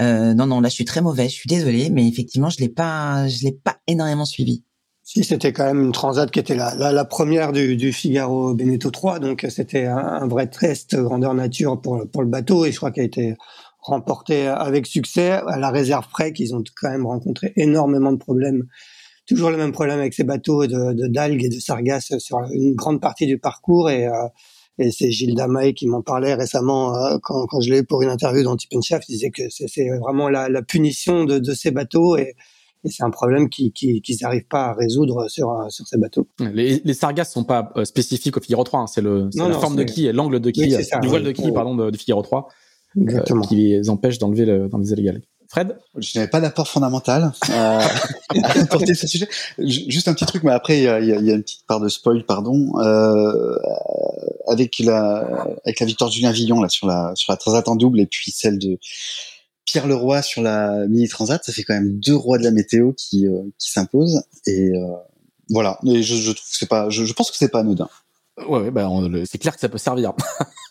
Euh, 0.00 0.32
non, 0.32 0.46
non, 0.46 0.60
là, 0.60 0.68
je 0.68 0.74
suis 0.74 0.84
très 0.84 1.00
mauvais. 1.00 1.24
Je 1.28 1.34
suis 1.34 1.48
désolé, 1.48 1.90
mais 1.90 2.06
effectivement, 2.06 2.50
je 2.50 2.60
l'ai 2.60 2.68
pas, 2.68 3.26
je 3.26 3.42
l'ai 3.42 3.50
pas 3.50 3.78
énormément 3.88 4.24
suivi. 4.24 4.62
Si, 5.02 5.24
c'était 5.24 5.52
quand 5.52 5.64
même 5.64 5.82
une 5.82 5.92
transat 5.92 6.30
qui 6.30 6.38
était 6.38 6.54
la, 6.54 6.76
la, 6.76 6.92
la 6.92 7.04
première 7.04 7.50
du, 7.50 7.76
du, 7.76 7.92
Figaro 7.92 8.54
Beneteau 8.54 8.92
3, 8.92 9.18
donc 9.18 9.44
c'était 9.50 9.86
un, 9.86 9.96
un, 9.96 10.28
vrai 10.28 10.46
test 10.46 10.94
grandeur 10.94 11.34
nature 11.34 11.80
pour, 11.80 12.08
pour 12.12 12.22
le 12.22 12.28
bateau, 12.28 12.64
et 12.64 12.70
je 12.70 12.76
crois 12.76 12.92
qu'il 12.92 13.02
a 13.02 13.06
été 13.06 13.34
remporté 13.88 14.46
avec 14.46 14.86
succès 14.86 15.30
à 15.30 15.58
la 15.58 15.70
réserve 15.70 16.06
près 16.10 16.32
qu'ils 16.32 16.54
ont 16.54 16.62
quand 16.80 16.90
même 16.90 17.06
rencontré 17.06 17.52
énormément 17.56 18.12
de 18.12 18.18
problèmes. 18.18 18.64
Toujours 19.26 19.50
le 19.50 19.56
même 19.56 19.72
problème 19.72 19.98
avec 19.98 20.14
ces 20.14 20.24
bateaux 20.24 20.66
de, 20.66 21.06
d'algues 21.08 21.44
et 21.44 21.48
de 21.48 21.60
sargasses 21.60 22.16
sur 22.18 22.38
une 22.52 22.74
grande 22.74 23.00
partie 23.00 23.26
du 23.26 23.38
parcours 23.38 23.90
et, 23.90 24.06
euh, 24.06 24.12
et 24.78 24.90
c'est 24.90 25.10
Gilles 25.10 25.34
Damaï 25.34 25.74
qui 25.74 25.86
m'en 25.86 26.02
parlait 26.02 26.34
récemment 26.34 26.94
euh, 26.94 27.18
quand, 27.22 27.46
quand 27.46 27.60
je 27.60 27.70
l'ai 27.70 27.80
eu 27.80 27.84
pour 27.84 28.00
une 28.02 28.08
interview 28.08 28.42
dans 28.42 28.56
Tip 28.56 28.70
Shaft. 28.80 29.08
Il 29.08 29.12
disait 29.12 29.30
que 29.30 29.42
c'est, 29.50 29.88
vraiment 29.98 30.28
la, 30.28 30.48
la 30.48 30.62
punition 30.62 31.24
de, 31.24 31.38
de 31.38 31.52
ces 31.52 31.70
bateaux 31.70 32.16
et, 32.16 32.34
et 32.84 32.90
c'est 32.90 33.02
un 33.02 33.10
problème 33.10 33.48
qu'ils 33.48 33.72
qui, 33.72 34.00
qui 34.00 34.16
n'arrivent 34.22 34.46
pas 34.48 34.66
à 34.66 34.72
résoudre 34.72 35.28
sur, 35.28 35.52
sur 35.68 35.86
ces 35.86 35.98
bateaux. 35.98 36.28
Les, 36.40 36.80
les 36.84 36.94
sargasses 36.94 37.32
sont 37.32 37.44
pas 37.44 37.72
spécifiques 37.84 38.36
au 38.36 38.40
Figaro 38.40 38.62
3, 38.64 38.80
hein, 38.80 38.86
c'est 38.86 39.00
le 39.00 39.28
la 39.34 39.52
forme 39.58 39.76
de 39.76 39.82
quille, 39.82 40.10
l'angle 40.12 40.40
de 40.40 40.50
quille, 40.50 40.78
du 41.02 41.08
voile 41.08 41.24
de 41.24 41.32
quille, 41.32 41.52
pardon, 41.52 41.74
de, 41.74 41.90
de 41.90 41.96
Figaro 41.96 42.22
3, 42.22 42.48
euh, 42.96 43.40
qui 43.48 43.56
les 43.56 43.90
empêche 43.90 44.18
d'enlever 44.18 44.44
le, 44.44 44.68
dans 44.68 44.78
les 44.78 44.92
illégales. 44.92 45.22
Fred? 45.48 45.78
Je 45.96 46.18
n'avais 46.18 46.30
pas 46.30 46.40
d'apport 46.40 46.68
fondamental 46.68 47.32
euh, 47.48 47.80
à 48.42 48.66
porter 48.66 48.94
ce 48.94 49.06
sujet. 49.06 49.28
Juste 49.58 50.06
un 50.08 50.14
petit 50.14 50.26
truc, 50.26 50.42
mais 50.42 50.52
après 50.52 50.78
il 50.78 50.84
y 50.84 50.88
a, 50.88 51.00
y 51.00 51.30
a, 51.30 51.34
une 51.34 51.42
petite 51.42 51.66
part 51.66 51.80
de 51.80 51.88
spoil, 51.88 52.24
pardon. 52.24 52.72
Euh, 52.80 53.56
avec 54.46 54.78
la 54.78 55.46
avec 55.64 55.80
la 55.80 55.86
victoire 55.86 56.10
de 56.10 56.14
Julien 56.14 56.32
Villon 56.32 56.60
là 56.60 56.68
sur 56.68 56.86
la 56.86 57.12
sur 57.14 57.32
la 57.32 57.38
transat 57.38 57.66
en 57.68 57.76
double 57.76 58.00
et 58.00 58.06
puis 58.06 58.30
celle 58.30 58.58
de 58.58 58.78
Pierre 59.64 59.86
Leroy 59.86 60.22
sur 60.22 60.42
la 60.42 60.86
mini 60.86 61.08
transat, 61.08 61.44
ça 61.44 61.52
fait 61.52 61.62
quand 61.62 61.74
même 61.74 61.98
deux 61.98 62.16
rois 62.16 62.38
de 62.38 62.44
la 62.44 62.50
météo 62.50 62.92
qui 62.94 63.26
euh, 63.26 63.42
qui 63.58 63.70
s'imposent 63.70 64.22
et 64.46 64.70
euh, 64.70 64.96
voilà. 65.50 65.78
Et 65.86 66.02
je, 66.02 66.16
je 66.16 66.32
trouve 66.32 66.48
c'est 66.50 66.68
pas, 66.68 66.88
je, 66.88 67.04
je, 67.04 67.12
pense 67.12 67.30
que 67.30 67.36
c'est 67.36 67.50
pas 67.50 67.60
anodin. 67.60 67.88
Ouais, 68.48 68.60
ouais 68.60 68.70
bah 68.70 68.88
c'est 69.26 69.38
clair 69.38 69.54
que 69.54 69.60
ça 69.60 69.68
peut 69.68 69.78
servir. 69.78 70.14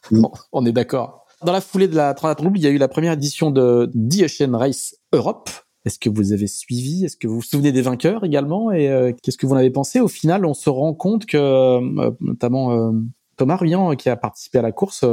Mm. 0.10 0.26
on 0.52 0.66
est 0.66 0.72
d'accord. 0.72 1.27
Dans 1.46 1.52
la 1.52 1.62
foulée 1.62 1.88
de 1.88 1.96
la 1.96 2.16
Transat 2.16 2.42
Double, 2.42 2.58
il 2.58 2.64
y 2.64 2.68
a 2.68 2.72
eu 2.72 2.80
la 2.80 2.88
première 2.88 3.14
édition 3.14 3.52
de 3.52 3.92
The 3.94 4.24
Ocean 4.24 4.58
Race 4.58 4.96
Europe. 5.14 5.50
Est-ce 5.86 6.00
que 6.00 6.10
vous 6.10 6.34
avez 6.34 6.48
suivi? 6.48 7.06
Est-ce 7.06 7.16
que 7.16 7.28
vous 7.28 7.36
vous 7.36 7.42
souvenez 7.44 7.72
des 7.72 7.84
vainqueurs 7.84 8.26
également? 8.26 8.72
Et 8.72 8.90
euh, 8.90 9.14
qu'est-ce 9.22 9.38
que 9.38 9.46
vous 9.46 9.54
en 9.54 9.58
avez 9.58 9.70
pensé? 9.70 10.00
Au 10.00 10.08
final, 10.08 10.46
on 10.46 10.56
se 10.56 10.70
rend 10.70 10.96
compte 10.96 11.28
que, 11.28 11.38
euh, 11.38 12.12
notamment 12.22 12.72
euh, 12.72 12.92
Thomas 13.38 13.56
Ruyant, 13.56 13.96
qui 13.96 14.10
a 14.10 14.16
participé 14.16 14.58
à 14.58 14.64
la 14.64 14.72
course, 14.72 15.06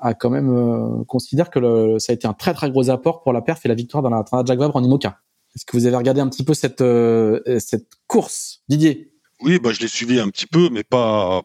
a 0.00 0.12
quand 0.12 0.28
même 0.28 1.04
considère 1.06 1.48
que 1.48 1.98
ça 1.98 2.12
a 2.12 2.14
été 2.14 2.26
un 2.26 2.34
très 2.34 2.52
très 2.52 2.70
gros 2.70 2.90
apport 2.90 3.22
pour 3.22 3.32
la 3.32 3.40
perf 3.40 3.64
et 3.64 3.68
la 3.68 3.74
victoire 3.74 4.02
dans 4.02 4.10
la 4.10 4.22
Transat 4.22 4.46
Jacques 4.46 4.58
Vabre 4.58 4.76
en 4.76 4.84
IMOCA. 4.84 5.18
Est-ce 5.56 5.64
que 5.64 5.74
vous 5.76 5.86
avez 5.86 5.96
regardé 5.96 6.20
un 6.20 6.28
petit 6.28 6.44
peu 6.44 6.52
cette 6.52 6.84
cette 7.58 7.88
course, 8.06 8.62
Didier? 8.68 9.14
Oui, 9.40 9.58
bah 9.58 9.72
je 9.72 9.80
l'ai 9.80 9.88
suivi 9.88 10.20
un 10.20 10.28
petit 10.28 10.46
peu, 10.46 10.68
mais 10.70 10.84
pas 10.84 11.42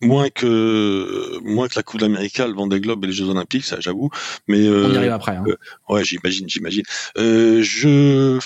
moins 0.00 0.28
que 0.30 1.38
moins 1.42 1.68
que 1.68 1.74
la 1.76 1.82
Coupe 1.82 2.00
d'Amérique, 2.00 2.38
le 2.38 2.52
Vendée 2.52 2.80
Globe 2.80 3.04
et 3.04 3.08
les 3.08 3.12
Jeux 3.12 3.28
Olympiques, 3.28 3.64
ça 3.64 3.80
j'avoue. 3.80 4.10
Mais 4.48 4.66
euh, 4.66 4.86
on 4.88 4.92
y 4.92 4.96
arrive 4.96 5.12
après. 5.12 5.36
Hein. 5.36 5.44
Euh, 5.46 5.56
ouais, 5.88 6.04
j'imagine, 6.04 6.48
j'imagine. 6.48 6.84
Euh, 7.18 7.62
je 7.62 8.38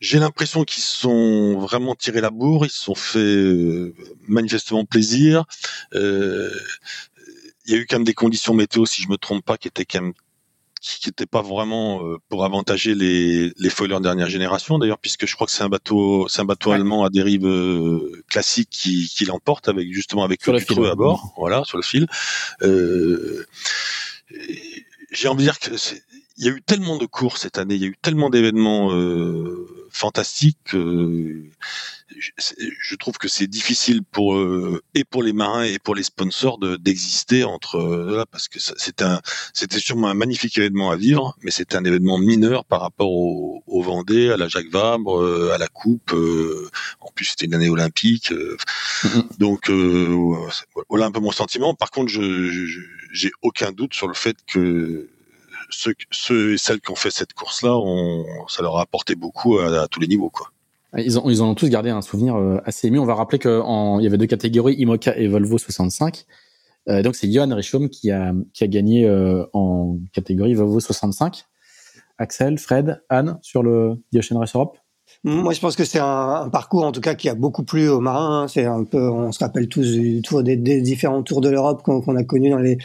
j'ai 0.00 0.18
l'impression 0.18 0.64
qu'ils 0.64 0.82
sont 0.82 1.58
vraiment 1.58 1.94
tirés 1.94 2.20
la 2.20 2.30
bourre, 2.30 2.66
ils 2.66 2.70
se 2.70 2.80
sont 2.80 2.94
fait 2.94 3.18
euh, 3.18 3.94
manifestement 4.28 4.84
plaisir. 4.84 5.44
Euh, 5.94 6.50
il 7.64 7.72
y 7.72 7.74
a 7.76 7.78
eu 7.78 7.86
quand 7.86 7.96
même 7.96 8.04
des 8.04 8.14
conditions 8.14 8.54
météo, 8.54 8.86
si 8.86 9.02
je 9.02 9.08
me 9.08 9.16
trompe 9.16 9.44
pas, 9.44 9.56
qui 9.56 9.68
étaient 9.68 9.84
quand 9.84 10.02
même 10.02 10.12
qui 11.00 11.08
n'était 11.08 11.26
pas 11.26 11.42
vraiment 11.42 12.06
euh, 12.06 12.18
pour 12.28 12.44
avantager 12.44 12.94
les 12.94 13.52
les 13.56 13.70
foilers 13.70 14.00
dernière 14.00 14.28
génération 14.28 14.78
d'ailleurs 14.78 14.98
puisque 14.98 15.26
je 15.26 15.34
crois 15.34 15.46
que 15.46 15.52
c'est 15.52 15.64
un 15.64 15.68
bateau 15.68 16.28
c'est 16.28 16.40
un 16.40 16.44
bateau 16.44 16.70
allemand 16.70 17.04
à 17.04 17.10
dérive 17.10 17.46
euh, 17.46 18.22
classique 18.28 18.70
qui, 18.70 19.08
qui 19.08 19.24
l'emporte 19.24 19.68
avec 19.68 19.92
justement 19.92 20.24
avec 20.24 20.42
sur 20.42 20.52
le 20.52 20.60
creux 20.60 20.88
à 20.88 20.94
bord. 20.94 21.32
Voilà 21.36 21.64
sur 21.64 21.78
le 21.78 21.82
fil. 21.82 22.06
Euh, 22.62 23.46
j'ai 25.10 25.28
envie 25.28 25.44
de 25.44 25.50
dire 25.50 25.58
que 25.58 25.70
il 26.38 26.44
y 26.44 26.48
a 26.48 26.52
eu 26.52 26.62
tellement 26.62 26.98
de 26.98 27.06
courses 27.06 27.42
cette 27.42 27.58
année 27.58 27.76
il 27.76 27.80
y 27.80 27.84
a 27.84 27.88
eu 27.88 27.96
tellement 28.00 28.30
d'événements 28.30 28.92
euh, 28.92 29.66
fantastiques 29.90 30.74
je, 32.08 32.94
trouve 32.96 33.18
que 33.18 33.28
c'est 33.28 33.46
difficile 33.46 34.02
pour 34.02 34.36
eux, 34.36 34.82
et 34.94 35.04
pour 35.04 35.22
les 35.22 35.32
marins 35.32 35.64
et 35.64 35.78
pour 35.78 35.94
les 35.94 36.02
sponsors 36.02 36.58
d'exister 36.78 37.44
entre 37.44 37.78
là 37.78 38.24
parce 38.30 38.48
que 38.48 38.58
c'était 38.60 39.04
un 39.04 39.20
c'était 39.52 39.80
sûrement 39.80 40.08
un 40.08 40.14
magnifique 40.14 40.56
événement 40.58 40.90
à 40.90 40.96
vivre 40.96 41.36
mais 41.42 41.50
c'était 41.50 41.76
un 41.76 41.84
événement 41.84 42.18
mineur 42.18 42.64
par 42.64 42.80
rapport 42.80 43.10
au, 43.10 43.62
au 43.66 43.82
Vendée 43.82 44.30
à 44.30 44.36
la 44.36 44.48
Jacques 44.48 44.70
Vabre 44.70 45.20
euh, 45.20 45.52
à 45.52 45.58
la 45.58 45.68
Coupe 45.68 46.12
euh, 46.12 46.70
en 47.00 47.10
plus 47.10 47.26
c'était 47.26 47.46
une 47.46 47.54
année 47.54 47.68
olympique 47.68 48.32
euh, 48.32 48.56
mm-hmm. 49.02 49.38
donc 49.38 49.70
voilà 50.88 51.06
un 51.06 51.10
peu 51.10 51.20
mon 51.20 51.32
sentiment 51.32 51.74
par 51.74 51.90
contre 51.90 52.10
je 52.10 52.46
j'ai 53.12 53.32
aucun 53.42 53.72
doute 53.72 53.94
sur 53.94 54.08
le 54.08 54.14
fait 54.14 54.36
que 54.46 55.08
ceux, 55.70 55.94
ceux 56.10 56.54
et 56.54 56.58
celles 56.58 56.80
qui 56.80 56.90
ont 56.90 56.96
fait 56.96 57.10
cette 57.10 57.32
course 57.32 57.62
là 57.62 57.76
on, 57.76 58.24
ça 58.48 58.62
leur 58.62 58.76
a 58.76 58.82
apporté 58.82 59.14
beaucoup 59.14 59.58
à, 59.58 59.82
à 59.82 59.88
tous 59.88 60.00
les 60.00 60.08
niveaux 60.08 60.30
quoi 60.30 60.50
ils 60.96 61.18
ont, 61.18 61.28
ils 61.28 61.42
ont 61.42 61.54
tous 61.54 61.68
gardé 61.68 61.90
un 61.90 62.02
souvenir 62.02 62.36
euh, 62.36 62.58
assez 62.64 62.88
ému. 62.88 62.98
On 62.98 63.04
va 63.04 63.14
rappeler 63.14 63.38
qu'il 63.38 63.50
y 63.50 64.06
avait 64.06 64.18
deux 64.18 64.26
catégories, 64.26 64.74
Imoca 64.78 65.16
et 65.16 65.26
Volvo 65.28 65.58
65. 65.58 66.24
Euh, 66.88 67.02
donc 67.02 67.16
c'est 67.16 67.30
Johan 67.30 67.54
Richaume 67.54 67.88
qui 67.88 68.10
a, 68.10 68.32
qui 68.52 68.64
a 68.64 68.66
gagné 68.68 69.06
euh, 69.06 69.44
en 69.52 69.98
catégorie 70.12 70.54
Volvo 70.54 70.80
65. 70.80 71.44
Axel, 72.18 72.58
Fred, 72.58 73.02
Anne 73.08 73.38
sur 73.42 73.62
le 73.62 74.02
The 74.12 74.18
Ocean 74.18 74.38
Race 74.38 74.54
Europe? 74.54 74.78
Moi, 75.22 75.52
je 75.52 75.60
pense 75.60 75.76
que 75.76 75.84
c'est 75.84 75.98
un, 75.98 76.44
un, 76.44 76.48
parcours, 76.48 76.84
en 76.84 76.92
tout 76.92 77.00
cas, 77.00 77.14
qui 77.14 77.28
a 77.28 77.34
beaucoup 77.34 77.62
plu 77.62 77.88
aux 77.88 78.00
marins. 78.00 78.42
Hein. 78.42 78.48
C'est 78.48 78.64
un 78.64 78.84
peu, 78.84 79.10
on 79.10 79.32
se 79.32 79.38
rappelle 79.40 79.68
tous 79.68 79.92
du 79.92 80.22
tour 80.22 80.42
des, 80.42 80.56
des 80.56 80.80
différents 80.80 81.22
tours 81.22 81.40
de 81.40 81.48
l'Europe 81.48 81.82
qu'on 81.82 82.16
a 82.16 82.24
connus 82.24 82.50
dans 82.50 82.58
les 82.58 82.78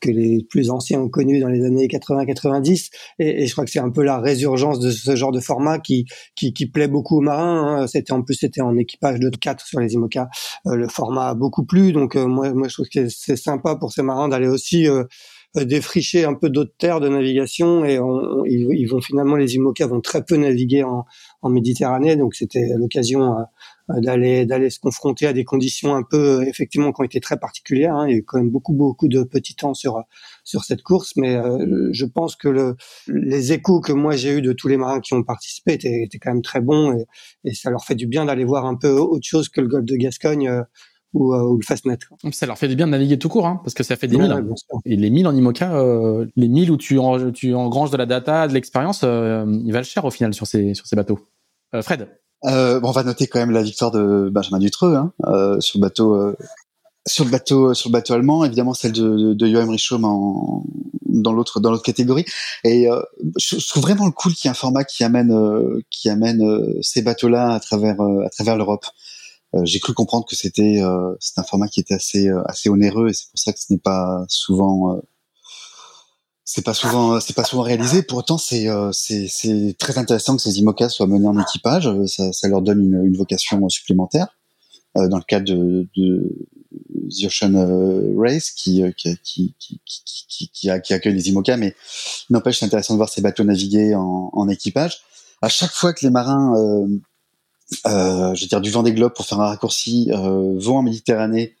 que 0.00 0.10
les 0.10 0.44
plus 0.48 0.70
anciens 0.70 1.00
ont 1.00 1.08
connu 1.08 1.40
dans 1.40 1.48
les 1.48 1.64
années 1.64 1.86
80-90 1.86 2.90
et, 3.18 3.42
et, 3.42 3.46
je 3.46 3.52
crois 3.52 3.64
que 3.64 3.70
c'est 3.70 3.80
un 3.80 3.90
peu 3.90 4.02
la 4.02 4.18
résurgence 4.18 4.80
de 4.80 4.90
ce 4.90 5.16
genre 5.16 5.32
de 5.32 5.40
format 5.40 5.78
qui 5.78 6.06
qui, 6.34 6.52
qui 6.52 6.66
plaît 6.66 6.88
beaucoup 6.88 7.18
aux 7.18 7.22
marins 7.22 7.82
hein. 7.82 7.86
c'était 7.86 8.12
en 8.12 8.22
plus 8.22 8.34
c'était 8.34 8.60
en 8.60 8.76
équipage 8.76 9.20
de 9.20 9.28
4 9.28 9.64
sur 9.66 9.80
les 9.80 9.94
IMOCA. 9.94 10.28
Euh, 10.66 10.76
le 10.76 10.88
format 10.88 11.28
a 11.28 11.34
beaucoup 11.34 11.64
plu 11.64 11.92
donc 11.92 12.16
euh, 12.16 12.26
moi 12.26 12.52
moi 12.52 12.68
je 12.68 12.74
trouve 12.74 12.88
que 12.88 13.08
c'est 13.08 13.36
sympa 13.36 13.76
pour 13.76 13.92
ces 13.92 14.02
marins 14.02 14.28
d'aller 14.28 14.48
aussi 14.48 14.88
euh, 15.56 15.64
défricher 15.64 16.24
un 16.24 16.34
peu 16.34 16.50
d'autres 16.50 16.74
terres 16.76 17.00
de 17.00 17.08
navigation. 17.08 17.84
Et 17.84 17.98
on, 17.98 18.44
ils, 18.44 18.86
vont 18.86 19.00
finalement 19.00 19.36
les 19.36 19.54
IMOCA 19.54 19.86
vont 19.86 20.00
très 20.00 20.22
peu 20.22 20.36
naviguer 20.36 20.82
en, 20.82 21.04
en 21.42 21.48
Méditerranée. 21.48 22.16
Donc 22.16 22.34
c'était 22.34 22.68
l'occasion 22.76 23.38
euh, 23.38 23.42
d'aller 23.88 24.46
d'aller 24.46 24.70
se 24.70 24.80
confronter 24.80 25.26
à 25.26 25.32
des 25.32 25.44
conditions 25.44 25.94
un 25.94 26.02
peu 26.02 26.44
effectivement 26.46 26.92
qui 26.92 27.00
ont 27.00 27.04
été 27.04 27.20
très 27.20 27.38
particulières. 27.38 27.94
Hein. 27.94 28.08
Il 28.08 28.12
y 28.12 28.14
a 28.14 28.18
eu 28.18 28.24
quand 28.24 28.38
même 28.38 28.50
beaucoup 28.50 28.72
beaucoup 28.72 29.08
de 29.08 29.22
petits 29.22 29.54
temps 29.54 29.74
sur 29.74 30.02
sur 30.44 30.64
cette 30.64 30.82
course, 30.82 31.12
mais 31.16 31.36
euh, 31.36 31.88
je 31.92 32.04
pense 32.04 32.36
que 32.36 32.48
le, 32.48 32.76
les 33.06 33.52
échos 33.52 33.80
que 33.80 33.92
moi 33.92 34.16
j'ai 34.16 34.38
eu 34.38 34.42
de 34.42 34.52
tous 34.52 34.68
les 34.68 34.76
marins 34.76 35.00
qui 35.00 35.14
ont 35.14 35.22
participé 35.22 35.74
étaient, 35.74 36.02
étaient 36.02 36.18
quand 36.18 36.32
même 36.32 36.42
très 36.42 36.60
bons 36.60 36.92
et, 36.92 37.06
et 37.44 37.54
ça 37.54 37.70
leur 37.70 37.84
fait 37.84 37.94
du 37.94 38.06
bien 38.06 38.24
d'aller 38.24 38.44
voir 38.44 38.66
un 38.66 38.76
peu 38.76 38.90
autre 38.90 39.26
chose 39.26 39.48
que 39.48 39.60
le 39.60 39.68
golfe 39.68 39.86
de 39.86 39.96
Gascogne. 39.96 40.48
Euh, 40.48 40.62
ou, 41.12 41.34
ou, 41.34 41.56
le 41.56 41.64
Fastnet. 41.64 41.98
Ça 42.30 42.46
leur 42.46 42.58
fait 42.58 42.68
du 42.68 42.76
bien 42.76 42.86
de 42.86 42.92
naviguer 42.92 43.18
tout 43.18 43.28
court, 43.28 43.46
hein, 43.46 43.60
parce 43.62 43.74
que 43.74 43.82
ça 43.82 43.96
fait 43.96 44.06
des 44.06 44.16
ouais, 44.16 44.28
milles. 44.28 44.54
Et 44.84 44.96
les 44.96 45.10
milles 45.10 45.26
en 45.26 45.34
IMOCA, 45.34 45.74
euh, 45.74 46.26
les 46.36 46.48
milles 46.48 46.70
où 46.70 46.76
tu, 46.76 46.98
en, 46.98 47.30
tu 47.30 47.54
engranges 47.54 47.90
de 47.90 47.96
la 47.96 48.06
data, 48.06 48.46
de 48.48 48.52
l'expérience, 48.52 49.00
euh, 49.02 49.46
ils 49.64 49.72
valent 49.72 49.84
cher 49.84 50.04
au 50.04 50.10
final 50.10 50.34
sur 50.34 50.46
ces, 50.46 50.74
sur 50.74 50.86
ces 50.86 50.96
bateaux. 50.96 51.18
Euh, 51.74 51.82
Fred 51.82 52.08
euh, 52.46 52.80
bon, 52.80 52.88
on 52.88 52.92
va 52.92 53.02
noter 53.02 53.26
quand 53.26 53.38
même 53.38 53.50
la 53.50 53.62
victoire 53.62 53.90
de 53.90 54.28
Benjamin 54.30 54.58
Dutreux 54.58 54.94
hein, 54.94 55.12
euh, 55.26 55.60
sur 55.60 55.78
le 55.78 55.82
bateau, 55.82 56.14
euh, 56.14 56.36
sur 57.06 57.24
le 57.24 57.30
bateau, 57.30 57.74
sur 57.74 57.90
le 57.90 57.92
bateau 57.92 58.14
allemand. 58.14 58.44
Évidemment, 58.44 58.74
celle 58.74 58.92
de, 58.92 59.34
de 59.34 59.46
Joachim 59.46 59.70
Richaume 59.70 60.04
en, 60.04 60.64
dans 61.06 61.32
l'autre 61.32 61.60
dans 61.60 61.70
l'autre 61.70 61.82
catégorie. 61.82 62.24
Et 62.64 62.88
euh, 62.90 63.00
je, 63.38 63.58
je, 63.58 63.68
trouve 63.68 63.82
vraiment 63.82 64.06
le 64.06 64.12
cool 64.12 64.34
qu'il 64.34 64.48
y 64.48 64.48
ait 64.48 64.50
un 64.50 64.54
format 64.54 64.84
qui 64.84 65.04
amène 65.04 65.32
euh, 65.32 65.80
qui 65.90 66.08
amène 66.08 66.42
euh, 66.42 66.78
ces 66.82 67.02
bateaux-là 67.02 67.52
à 67.52 67.60
travers 67.60 68.00
à 68.00 68.30
travers 68.30 68.56
l'Europe. 68.56 68.86
J'ai 69.62 69.80
cru 69.80 69.94
comprendre 69.94 70.26
que 70.26 70.36
c'était 70.36 70.82
c'est 71.18 71.38
un 71.38 71.42
format 71.42 71.68
qui 71.68 71.80
était 71.80 71.94
assez 71.94 72.28
assez 72.44 72.68
onéreux 72.68 73.08
et 73.08 73.14
c'est 73.14 73.30
pour 73.30 73.38
ça 73.38 73.54
que 73.54 73.58
ce 73.58 73.72
n'est 73.72 73.78
pas 73.78 74.24
souvent 74.28 75.00
c'est 76.48 76.64
pas 76.64 76.74
souvent 76.74 77.20
c'est 77.20 77.34
pas 77.34 77.44
souvent 77.44 77.62
réalisé. 77.62 78.02
Pourtant 78.02 78.38
c'est 78.38 78.68
euh, 78.68 78.90
c'est 78.92 79.26
c'est 79.28 79.74
très 79.78 79.98
intéressant 79.98 80.36
que 80.36 80.42
ces 80.42 80.60
IMOCA 80.60 80.88
soient 80.88 81.08
menés 81.08 81.26
en 81.26 81.38
équipage. 81.38 81.90
Ça, 82.06 82.32
ça 82.32 82.48
leur 82.48 82.62
donne 82.62 82.80
une, 82.80 83.04
une 83.04 83.16
vocation 83.16 83.68
supplémentaire 83.68 84.28
euh, 84.96 85.08
dans 85.08 85.18
le 85.18 85.24
cadre 85.24 85.44
de, 85.44 85.88
de 85.96 86.48
The 87.10 87.26
Ocean 87.26 87.54
euh, 87.54 88.14
Race 88.16 88.50
qui 88.52 88.80
qui, 88.96 89.18
qui, 89.24 89.54
qui, 89.58 90.00
qui, 90.28 90.48
qui, 90.48 90.70
accueille 90.70 91.14
les 91.14 91.28
IMOCA. 91.30 91.56
Mais 91.56 91.74
n'empêche 92.30 92.60
c'est 92.60 92.64
intéressant 92.64 92.94
de 92.94 92.98
voir 92.98 93.08
ces 93.08 93.22
bateaux 93.22 93.42
naviguer 93.42 93.96
en, 93.96 94.30
en 94.32 94.48
équipage. 94.48 95.00
À 95.42 95.48
chaque 95.48 95.72
fois 95.72 95.92
que 95.92 96.04
les 96.04 96.10
marins 96.10 96.54
euh, 96.56 96.86
euh, 97.88 98.34
je 98.36 98.42
veux 98.42 98.48
dire 98.48 98.60
du 98.60 98.70
vent 98.70 98.84
des 98.84 98.92
globes 98.92 99.14
pour 99.14 99.26
faire 99.26 99.40
un 99.40 99.48
raccourci 99.48 100.10
vont 100.12 100.76
en 100.76 100.82
Méditerranée 100.82 101.56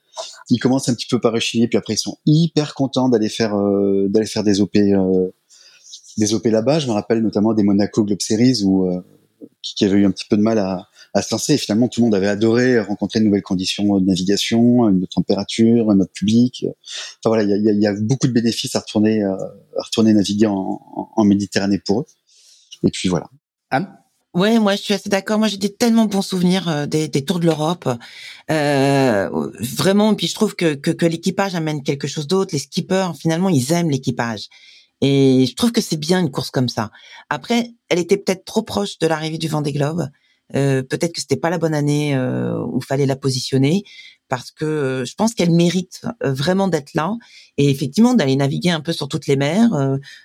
ils 0.50 0.58
commencent 0.58 0.88
un 0.88 0.94
petit 0.94 1.06
peu 1.06 1.20
par 1.20 1.32
rechigner, 1.32 1.68
puis 1.68 1.78
après 1.78 1.94
ils 1.94 1.98
sont 1.98 2.18
hyper 2.26 2.74
contents 2.74 3.08
d'aller 3.08 3.28
faire 3.28 3.56
euh, 3.56 4.06
d'aller 4.08 4.26
faire 4.26 4.44
des 4.44 4.60
OP 4.60 4.76
euh, 4.76 5.30
des 6.18 6.34
OP 6.34 6.46
là-bas. 6.46 6.78
Je 6.78 6.86
me 6.86 6.92
rappelle 6.92 7.22
notamment 7.22 7.54
des 7.54 7.62
Monaco 7.62 8.04
Globe 8.04 8.20
Series 8.20 8.62
où 8.64 8.86
euh, 8.86 9.00
qui, 9.62 9.74
qui 9.74 9.84
avaient 9.84 9.96
eu 9.96 10.06
un 10.06 10.10
petit 10.10 10.26
peu 10.28 10.36
de 10.36 10.42
mal 10.42 10.58
à, 10.58 10.88
à 11.14 11.22
se 11.22 11.34
lancer. 11.34 11.54
Et 11.54 11.58
finalement, 11.58 11.88
tout 11.88 12.00
le 12.00 12.06
monde 12.06 12.14
avait 12.14 12.28
adoré 12.28 12.80
rencontrer 12.80 13.20
de 13.20 13.24
nouvelles 13.24 13.42
conditions 13.42 13.98
de 13.98 14.06
navigation, 14.06 14.88
une 14.88 15.02
autre 15.02 15.14
température, 15.14 15.90
un 15.90 16.00
autre 16.00 16.12
public. 16.12 16.64
Enfin 16.64 17.28
voilà, 17.28 17.42
il 17.42 17.50
y 17.50 17.68
a, 17.68 17.72
y 17.72 17.86
a, 17.86 17.94
beaucoup 18.00 18.26
de 18.26 18.32
bénéfices 18.32 18.76
à 18.76 18.80
retourner 18.80 19.22
à 19.22 19.82
retourner 19.82 20.12
naviguer 20.14 20.46
en, 20.46 20.80
en, 21.14 21.24
Méditerranée 21.24 21.80
pour 21.84 22.00
eux. 22.00 22.06
Et 22.84 22.90
puis 22.90 23.08
voilà. 23.08 23.28
Ouais, 24.36 24.58
moi 24.58 24.76
je 24.76 24.82
suis 24.82 24.92
assez 24.92 25.08
d'accord. 25.08 25.38
Moi 25.38 25.48
j'ai 25.48 25.56
des 25.56 25.74
tellement 25.74 26.04
bons 26.04 26.20
souvenirs 26.20 26.68
euh, 26.68 26.84
des, 26.84 27.08
des, 27.08 27.24
tours 27.24 27.40
de 27.40 27.46
l'Europe, 27.46 27.88
euh, 28.50 29.30
vraiment. 29.60 30.14
Puis 30.14 30.26
je 30.26 30.34
trouve 30.34 30.54
que 30.54 30.74
que, 30.74 30.90
que 30.90 31.06
l'équipage 31.06 31.54
amène 31.54 31.82
quelque 31.82 32.06
chose 32.06 32.26
d'autre. 32.26 32.50
Les 32.52 32.58
skippers 32.58 33.12
finalement 33.18 33.48
ils 33.48 33.72
aiment 33.72 33.88
l'équipage 33.88 34.48
Et 35.00 35.46
je 35.48 35.54
trouve 35.54 35.72
que 35.72 35.80
c'est 35.80 35.96
bien 35.96 36.20
une 36.20 36.30
course 36.30 36.50
comme 36.50 36.68
ça. 36.68 36.90
Après, 37.30 37.70
elle 37.88 37.98
était 37.98 38.18
peut-être 38.18 38.44
trop 38.44 38.62
proche 38.62 38.98
de 38.98 39.06
l'arrivée 39.06 39.38
du 39.38 39.48
Vendée 39.48 39.72
Globe. 39.72 40.06
Euh, 40.54 40.82
peut-être 40.82 41.12
que 41.12 41.20
c'était 41.20 41.36
pas 41.36 41.50
la 41.50 41.58
bonne 41.58 41.74
année 41.74 42.14
euh, 42.14 42.58
où 42.58 42.80
fallait 42.80 43.06
la 43.06 43.16
positionner 43.16 43.82
parce 44.28 44.50
que 44.50 44.64
euh, 44.64 45.04
je 45.04 45.14
pense 45.14 45.34
qu'elle 45.34 45.50
mérite 45.50 46.02
euh, 46.22 46.32
vraiment 46.32 46.68
d'être 46.68 46.94
là 46.94 47.14
et 47.56 47.70
effectivement 47.70 48.14
d'aller 48.14 48.36
naviguer 48.36 48.70
un 48.70 48.80
peu 48.80 48.92
sur 48.92 49.08
toutes 49.08 49.26
les 49.26 49.36
mers, 49.36 49.70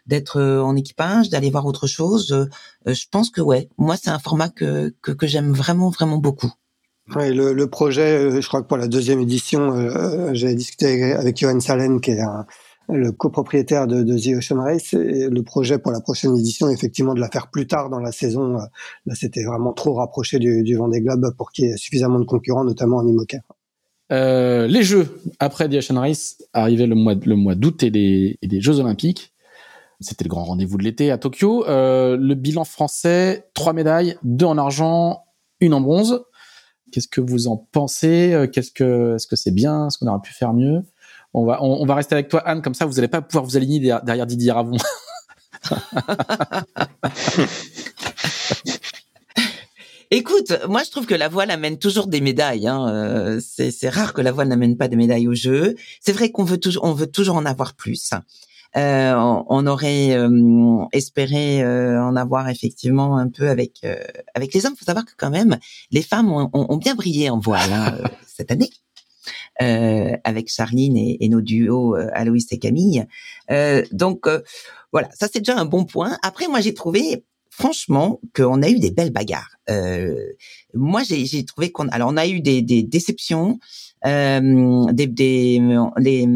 d'être 0.05 0.41
en 0.41 0.75
équipage, 0.75 1.29
d'aller 1.29 1.49
voir 1.49 1.65
autre 1.65 1.87
chose. 1.87 2.47
je 2.85 3.05
pense 3.09 3.29
que 3.29 3.41
ouais, 3.41 3.69
moi 3.77 3.95
c'est 3.97 4.09
un 4.09 4.19
format 4.19 4.49
que 4.49 4.93
que, 5.01 5.11
que 5.11 5.27
j'aime 5.27 5.53
vraiment 5.53 5.89
vraiment 5.89 6.17
beaucoup. 6.17 6.51
Ouais, 7.15 7.33
le, 7.33 7.51
le, 7.53 7.67
projet, 7.67 8.41
je 8.41 8.47
crois 8.47 8.61
que 8.61 8.67
pour 8.67 8.77
la 8.77 8.87
deuxième 8.87 9.19
édition, 9.19 10.33
j'ai 10.33 10.53
discuté 10.55 11.13
avec 11.13 11.37
Johan 11.37 11.59
Salen, 11.59 11.99
qui 11.99 12.11
est 12.11 12.21
un, 12.21 12.45
le 12.89 13.11
copropriétaire 13.11 13.87
de, 13.87 14.03
de 14.03 14.17
The 14.17 14.37
Ocean 14.37 14.61
Race, 14.61 14.93
et 14.93 15.29
le 15.29 15.43
projet 15.43 15.79
pour 15.79 15.91
la 15.91 16.01
prochaine 16.01 16.35
édition, 16.37 16.69
effectivement, 16.69 17.13
de 17.13 17.19
la 17.21 17.29
faire 17.29 17.49
plus 17.49 17.67
tard 17.67 17.89
dans 17.89 17.99
la 17.99 18.11
saison. 18.11 18.57
Euh, 18.57 18.65
là, 19.05 19.15
c'était 19.15 19.43
vraiment 19.43 19.73
trop 19.73 19.93
rapproché 19.93 20.39
du, 20.39 20.63
du 20.63 20.75
Vendée 20.75 21.01
Globe 21.01 21.33
pour 21.37 21.51
qu'il 21.51 21.65
y 21.65 21.67
ait 21.69 21.77
suffisamment 21.77 22.19
de 22.19 22.25
concurrents, 22.25 22.63
notamment 22.63 22.97
en 22.97 23.07
IMOCA. 23.07 23.37
Euh, 24.11 24.67
les 24.67 24.83
Jeux 24.83 25.21
après 25.39 25.69
The 25.69 25.75
Ocean 25.75 25.97
Race 25.97 26.43
arrivaient 26.51 26.87
le 26.87 26.95
mois 26.95 27.15
le 27.15 27.35
mois 27.37 27.55
d'août 27.55 27.81
et 27.81 27.89
les, 27.89 28.37
et 28.41 28.47
les 28.47 28.59
Jeux 28.59 28.79
Olympiques. 28.81 29.31
C'était 30.01 30.25
le 30.25 30.29
grand 30.29 30.43
rendez-vous 30.43 30.77
de 30.77 30.83
l'été 30.83 31.11
à 31.11 31.17
Tokyo. 31.17 31.65
Euh, 31.67 32.17
le 32.17 32.35
bilan 32.35 32.65
français 32.65 33.47
trois 33.53 33.71
médailles, 33.71 34.17
deux 34.23 34.47
en 34.47 34.57
argent, 34.57 35.23
une 35.61 35.73
en 35.73 35.79
bronze. 35.79 36.25
Qu'est-ce 36.91 37.07
que 37.07 37.21
vous 37.21 37.47
en 37.47 37.55
pensez? 37.55 38.33
Euh, 38.33 38.47
Qu'est-ce 38.47 38.71
que 38.71 39.15
est-ce 39.15 39.27
que 39.27 39.37
c'est 39.37 39.51
bien? 39.51 39.87
Est-ce 39.87 39.97
qu'on 39.97 40.07
aurait 40.07 40.19
pu 40.21 40.33
faire 40.33 40.53
mieux? 40.53 40.81
On 41.33 41.45
va, 41.45 41.63
on, 41.63 41.85
va 41.85 41.95
rester 41.95 42.13
avec 42.13 42.27
toi, 42.27 42.41
Anne, 42.45 42.61
comme 42.61 42.73
ça, 42.73 42.85
vous 42.85 42.95
n'allez 42.95 43.07
pas 43.07 43.21
pouvoir 43.21 43.45
vous 43.45 43.55
aligner 43.55 43.79
derrière, 44.03 44.25
Didier 44.25 44.51
Ravon. 44.51 44.77
Écoute, 50.13 50.51
moi 50.67 50.81
je 50.83 50.91
trouve 50.91 51.05
que 51.05 51.15
la 51.15 51.29
voile 51.29 51.51
amène 51.51 51.77
toujours 51.77 52.07
des 52.07 52.19
médailles. 52.19 52.67
Hein. 52.67 52.85
Euh, 52.89 53.39
c'est 53.39 53.87
rare 53.87 54.13
que 54.13 54.19
la 54.19 54.33
voile 54.33 54.49
n'amène 54.49 54.75
pas 54.75 54.89
de 54.89 54.97
médailles 54.97 55.29
au 55.29 55.33
jeu. 55.33 55.75
C'est 56.01 56.11
vrai 56.11 56.31
qu'on 56.31 56.43
veut 56.43 56.57
toujours, 56.57 56.83
on 56.83 56.91
veut 56.91 57.07
toujours 57.07 57.37
en 57.37 57.45
avoir 57.45 57.75
plus. 57.75 58.11
Euh, 58.75 59.13
on, 59.47 59.67
aurait 59.67 60.11
euh, 60.11 60.85
espéré 60.91 61.63
en 61.65 62.17
avoir 62.17 62.49
effectivement 62.49 63.15
un 63.17 63.29
peu 63.29 63.47
avec 63.47 63.85
avec 64.35 64.53
les 64.53 64.65
hommes. 64.65 64.73
Il 64.75 64.79
faut 64.79 64.85
savoir 64.85 65.05
que 65.05 65.13
quand 65.17 65.29
même 65.29 65.57
les 65.91 66.01
femmes 66.01 66.29
ont, 66.29 66.77
bien 66.77 66.95
brillé 66.95 67.29
en 67.29 67.39
voile 67.39 67.71
hein, 67.71 67.97
cette 68.27 68.51
année 68.51 68.69
avec 69.59 70.49
Charline 70.49 70.97
et, 70.97 71.29
nos 71.29 71.41
duos 71.41 71.95
euh, 71.95 72.07
Aloïs 72.13 72.51
et 72.51 72.59
Camille. 72.59 73.05
Euh, 73.49 73.83
donc 73.91 74.27
euh, 74.27 74.41
voilà, 74.91 75.09
ça 75.13 75.27
c'est 75.31 75.39
déjà 75.39 75.57
un 75.57 75.65
bon 75.65 75.85
point. 75.85 76.17
Après, 76.23 76.47
moi 76.47 76.61
j'ai 76.61 76.73
trouvé 76.73 77.23
franchement 77.49 78.19
qu'on 78.35 78.61
a 78.63 78.69
eu 78.69 78.79
des 78.79 78.91
belles 78.91 79.11
bagarres. 79.11 79.55
Euh, 79.69 80.15
moi 80.73 81.01
j'ai 81.03 81.45
trouvé 81.45 81.71
qu'on 81.71 81.87
alors 81.89 82.09
on 82.11 82.17
a 82.17 82.27
eu 82.27 82.41
des, 82.41 82.61
des 82.61 82.83
déceptions, 82.83 83.59
euh, 84.05 84.85
des, 84.91 85.07
des 85.07 86.27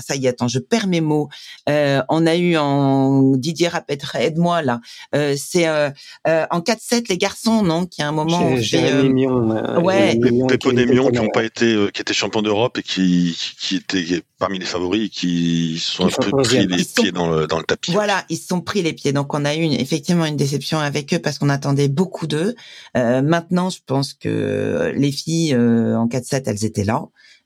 ça 0.00 0.16
y 0.16 0.26
est, 0.26 0.28
attends, 0.28 0.48
je 0.48 0.58
perds 0.58 0.86
mes 0.86 1.00
mots. 1.00 1.28
Euh, 1.68 2.02
on 2.08 2.26
a 2.26 2.36
eu 2.36 2.56
en 2.56 3.32
Didier 3.36 3.68
Rapettre, 3.68 4.16
aide-moi 4.16 4.62
là. 4.62 4.80
Euh, 5.14 5.34
c'est 5.36 5.68
euh, 5.68 5.90
euh 6.26 6.46
en 6.50 6.60
4-7 6.60 7.08
les 7.08 7.18
garçons, 7.18 7.62
non 7.62 7.86
Qui 7.86 8.02
a 8.02 8.08
un 8.08 8.12
moment. 8.12 8.56
J'ai 8.56 8.92
euh, 8.92 9.08
Mion, 9.08 9.82
ouais. 9.82 10.18
Pépon 10.48 10.76
et 10.76 10.86
Mion 10.86 11.10
qui 11.10 11.16
n'ont 11.16 11.28
pas 11.28 11.44
été, 11.44 11.88
qui 11.92 12.02
étaient 12.02 12.14
champions 12.14 12.42
d'Europe 12.42 12.78
et 12.78 12.82
qui 12.82 13.36
qui 13.58 13.76
étaient 13.76 14.22
parmi 14.38 14.58
les 14.58 14.66
favoris, 14.66 15.10
qui 15.10 15.78
sont 15.78 16.06
un 16.06 16.10
peu 16.10 16.30
pris 16.42 16.66
les 16.66 16.84
pieds 16.84 17.12
dans 17.12 17.28
le 17.28 17.46
dans 17.46 17.58
le 17.58 17.64
tapis. 17.64 17.92
Voilà, 17.92 18.24
ils 18.28 18.36
se 18.36 18.46
sont 18.46 18.60
pris 18.60 18.82
les 18.82 18.92
pieds. 18.92 19.12
Donc 19.12 19.34
on 19.34 19.44
a 19.44 19.54
eu 19.54 19.60
une, 19.60 19.72
effectivement 19.72 20.26
une 20.26 20.36
déception 20.36 20.78
avec 20.78 21.12
eux 21.14 21.18
parce 21.18 21.38
qu'on 21.38 21.48
attendait 21.48 21.88
beaucoup 21.88 22.26
d'eux. 22.26 22.54
maintenant, 22.94 23.70
je 23.70 23.78
pense 23.86 24.14
que 24.14 24.92
les 24.94 25.12
filles 25.12 25.54
en 25.54 26.06
4-7, 26.06 26.42
elles 26.46 26.64
étaient 26.64 26.84
là. 26.84 27.04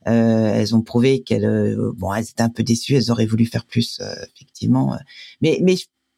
Euh, 0.09 0.55
elles 0.55 0.75
ont 0.75 0.83
prouvé 0.83 1.23
qu'elles, 1.23 1.45
euh, 1.45 1.93
bon, 1.95 2.13
elles 2.13 2.25
étaient 2.31 2.43
un 2.43 2.49
peu 2.49 2.63
déçues, 2.63 2.95
elles 2.95 3.11
auraient 3.11 3.27
voulu 3.27 3.47
faire 3.47 3.67
plus, 3.67 4.01
euh, 4.01 4.15
effectivement. 4.35 4.97
Mais, 5.43 5.59
mais 5.63 5.77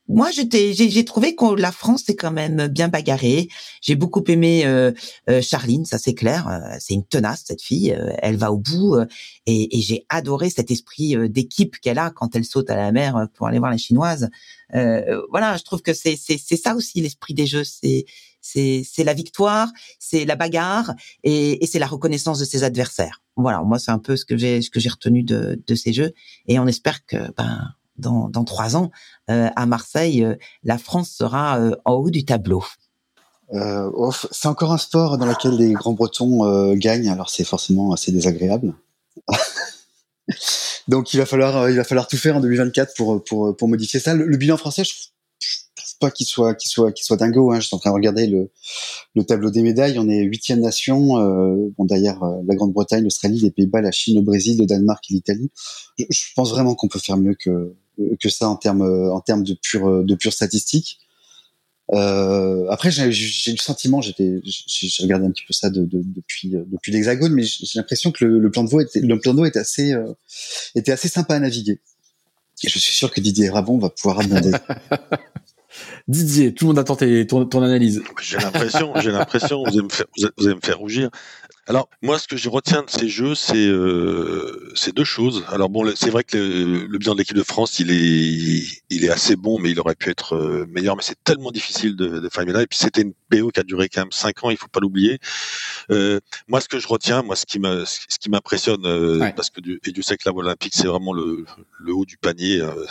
moi, 0.08 0.30
j'ai 0.30 1.04
trouvé 1.04 1.34
que 1.34 1.54
la 1.54 1.72
France 1.72 2.08
est 2.08 2.16
quand 2.16 2.32
même 2.32 2.66
bien 2.66 2.88
bagarrée. 2.88 3.48
J'ai 3.80 3.94
beaucoup 3.94 4.22
aimé 4.26 4.66
euh, 4.66 4.92
Charline, 5.40 5.84
ça 5.84 5.96
c'est 5.96 6.12
clair. 6.12 6.50
c'est 6.80 6.94
une 6.94 7.06
tenace 7.06 7.44
cette 7.46 7.62
fille. 7.62 7.96
elle 8.18 8.36
va 8.36 8.52
au 8.52 8.58
bout 8.58 8.96
et, 9.46 9.78
et 9.78 9.80
j'ai 9.80 10.04
adoré 10.08 10.50
cet 10.50 10.70
esprit 10.70 11.16
d'équipe 11.30 11.78
qu'elle 11.80 11.98
a 11.98 12.10
quand 12.10 12.34
elle 12.34 12.44
saute 12.44 12.68
à 12.68 12.76
la 12.76 12.92
mer 12.92 13.28
pour 13.34 13.46
aller 13.46 13.60
voir 13.60 13.70
les 13.70 13.78
chinoises. 13.78 14.28
voilà, 14.72 15.56
je 15.56 15.62
trouve 15.62 15.82
que 15.82 15.94
c'est 15.94 16.16
ça 16.16 16.74
aussi 16.74 17.00
l'esprit 17.00 17.32
des 17.32 17.46
jeux. 17.46 17.64
C'est 17.64 18.04
c'est 18.42 19.04
la 19.04 19.14
victoire, 19.14 19.72
c'est 19.98 20.24
la 20.24 20.36
bagarre 20.36 20.94
et, 21.24 21.64
c'est 21.66 21.78
la 21.78 21.86
reconnaissance 21.86 22.38
de 22.38 22.44
ses 22.44 22.64
adversaires. 22.64 23.22
Voilà, 23.36 23.62
moi 23.62 23.78
c'est 23.78 23.90
un 23.90 23.98
peu 23.98 24.16
ce 24.16 24.24
que 24.24 24.36
j'ai 24.36 24.88
retenu 24.90 25.22
de, 25.22 25.74
ces 25.74 25.92
jeux 25.92 26.12
et 26.46 26.58
on 26.58 26.66
espère 26.66 27.06
que 27.06 27.32
ben 27.36 27.72
dans 27.96 28.44
trois 28.44 28.76
ans 28.76 28.90
euh, 29.30 29.48
à 29.54 29.66
Marseille, 29.66 30.24
euh, 30.24 30.34
la 30.64 30.78
France 30.78 31.10
sera 31.10 31.58
euh, 31.58 31.76
en 31.84 31.94
haut 31.94 32.10
du 32.10 32.24
tableau. 32.24 32.64
C'est 34.30 34.48
encore 34.48 34.72
un 34.72 34.78
sport 34.78 35.18
dans 35.18 35.26
lequel 35.26 35.56
les 35.56 35.74
grands 35.74 35.92
Bretons 35.92 36.72
gagnent, 36.74 37.10
alors 37.10 37.28
c'est 37.28 37.44
forcément 37.44 37.92
assez 37.92 38.10
désagréable. 38.10 38.72
Donc 40.88 41.12
il 41.12 41.18
va 41.18 41.26
falloir 41.26 41.68
il 41.68 41.76
va 41.76 41.84
falloir 41.84 42.08
tout 42.08 42.16
faire 42.16 42.36
en 42.36 42.40
2024 42.40 42.94
pour 42.96 43.22
pour 43.22 43.54
pour 43.54 43.68
modifier 43.68 44.00
ça. 44.00 44.14
Le, 44.14 44.36
bilan 44.38 44.56
français, 44.56 44.84
je, 44.84 44.94
pas 46.02 46.10
qu'il 46.10 46.26
soit 46.26 46.54
qu'il 46.54 46.70
soit 46.70 46.92
qu'il 46.92 47.04
soit 47.04 47.16
dingo. 47.16 47.52
Hein. 47.52 47.60
Je 47.60 47.66
suis 47.66 47.74
en 47.74 47.78
train 47.78 47.90
de 47.90 47.94
regarder 47.94 48.26
le, 48.26 48.50
le 49.14 49.24
tableau 49.24 49.50
des 49.50 49.62
médailles. 49.62 49.98
On 49.98 50.08
est 50.08 50.20
huitième 50.22 50.60
nation. 50.60 51.18
Euh, 51.18 51.72
bon 51.78 51.84
derrière 51.84 52.22
euh, 52.22 52.42
la 52.46 52.54
Grande-Bretagne, 52.54 53.04
l'Australie, 53.04 53.38
les 53.40 53.50
Pays-Bas, 53.50 53.80
la 53.80 53.92
Chine, 53.92 54.16
le 54.16 54.22
Brésil, 54.22 54.58
le 54.58 54.66
Danemark 54.66 55.04
et 55.10 55.14
l'Italie. 55.14 55.50
Je, 55.98 56.20
pense 56.34 56.50
vraiment 56.50 56.74
qu'on 56.74 56.88
peut 56.88 56.98
faire 56.98 57.16
mieux 57.16 57.34
que 57.34 58.28
ça 58.28 58.48
en 58.48 58.56
termes 58.56 59.44
de 59.44 59.54
pure 59.54 60.04
de 60.04 60.30
statistique. 60.30 60.98
Euh, 61.94 62.66
après, 62.70 62.90
j'ai 62.90 63.06
le 63.52 63.58
sentiment, 63.58 64.00
j'ai 64.00 64.14
regardé 65.00 65.26
un 65.26 65.30
petit 65.30 65.44
peu 65.46 65.52
ça 65.52 65.68
de, 65.68 65.84
de, 65.84 66.02
depuis 66.02 66.92
l'Hexagone, 66.92 67.32
mais 67.32 67.42
j'ai 67.42 67.78
l'impression 67.78 68.12
que 68.12 68.24
le, 68.24 68.50
plan 68.50 68.64
de 68.64 68.70
le 69.00 69.18
plan 69.18 69.34
d'eau 69.34 69.44
était 69.44 69.58
assez 69.58 69.94
était 70.74 70.92
assez 70.92 71.08
sympa 71.08 71.34
à 71.34 71.40
naviguer. 71.40 71.80
Je 72.64 72.78
suis 72.78 72.94
sûr 72.94 73.10
que 73.10 73.20
Didier 73.20 73.50
Rabon 73.50 73.78
va 73.78 73.90
pouvoir 73.90 74.20
abonder. 74.20 74.52
Didier, 76.08 76.54
tout 76.54 76.64
le 76.64 76.68
monde 76.68 76.78
attend 76.78 76.96
ton, 76.96 77.44
ton 77.46 77.62
analyse. 77.62 78.02
J'ai 78.20 78.38
l'impression, 78.38 78.92
j'ai 78.96 79.10
l'impression, 79.10 79.64
vous, 79.64 79.88
vous 80.38 80.46
allez 80.46 80.54
me 80.54 80.60
faire 80.60 80.78
rougir. 80.78 81.10
Alors 81.68 81.88
moi, 82.02 82.18
ce 82.18 82.26
que 82.26 82.36
je 82.36 82.48
retiens 82.48 82.82
de 82.82 82.90
ces 82.90 83.08
jeux, 83.08 83.36
c'est 83.36 83.66
euh, 83.66 84.72
deux 84.96 85.04
choses. 85.04 85.44
Alors 85.48 85.68
bon, 85.68 85.90
c'est 85.94 86.10
vrai 86.10 86.24
que 86.24 86.36
le, 86.36 86.98
bilan 86.98 87.14
de 87.14 87.20
l'équipe 87.20 87.36
de 87.36 87.42
France, 87.44 87.78
il 87.78 87.92
est 87.92 88.64
il 88.90 89.04
est 89.04 89.08
assez 89.10 89.36
bon, 89.36 89.60
mais 89.60 89.70
il 89.70 89.78
aurait 89.78 89.94
pu 89.94 90.10
être 90.10 90.34
euh, 90.34 90.66
meilleur. 90.70 90.96
Mais 90.96 91.02
c'est 91.02 91.22
tellement 91.22 91.52
difficile 91.52 91.94
de, 91.94 92.18
de 92.18 92.28
faire 92.28 92.42
une 92.42 92.50
Et 92.56 92.66
puis 92.66 92.78
c'était 92.78 93.02
une 93.02 93.14
PO 93.30 93.50
qui 93.50 93.60
a 93.60 93.62
duré 93.62 93.88
quand 93.88 94.02
même 94.02 94.12
cinq 94.12 94.42
ans, 94.44 94.50
il 94.50 94.56
faut 94.56 94.68
pas 94.68 94.80
l'oublier. 94.80 95.20
Euh, 95.90 96.18
moi, 96.48 96.60
ce 96.60 96.68
que 96.68 96.80
je 96.80 96.88
retiens, 96.88 97.22
moi, 97.22 97.36
ce 97.36 97.46
qui 97.46 97.60
m'a 97.60 97.86
ce 97.86 98.18
qui 98.18 98.28
m'impressionne, 98.28 98.84
euh, 98.84 99.30
parce 99.36 99.50
que 99.50 99.60
du, 99.60 99.80
et 99.84 99.92
du 99.92 100.02
sais 100.02 100.16
que 100.16 100.28
la 100.28 100.34
olympique, 100.34 100.74
c'est 100.74 100.88
vraiment 100.88 101.12
le, 101.12 101.44
le 101.78 101.94
haut 101.94 102.04
du 102.04 102.16
panier. 102.16 102.60
Euh, 102.60 102.86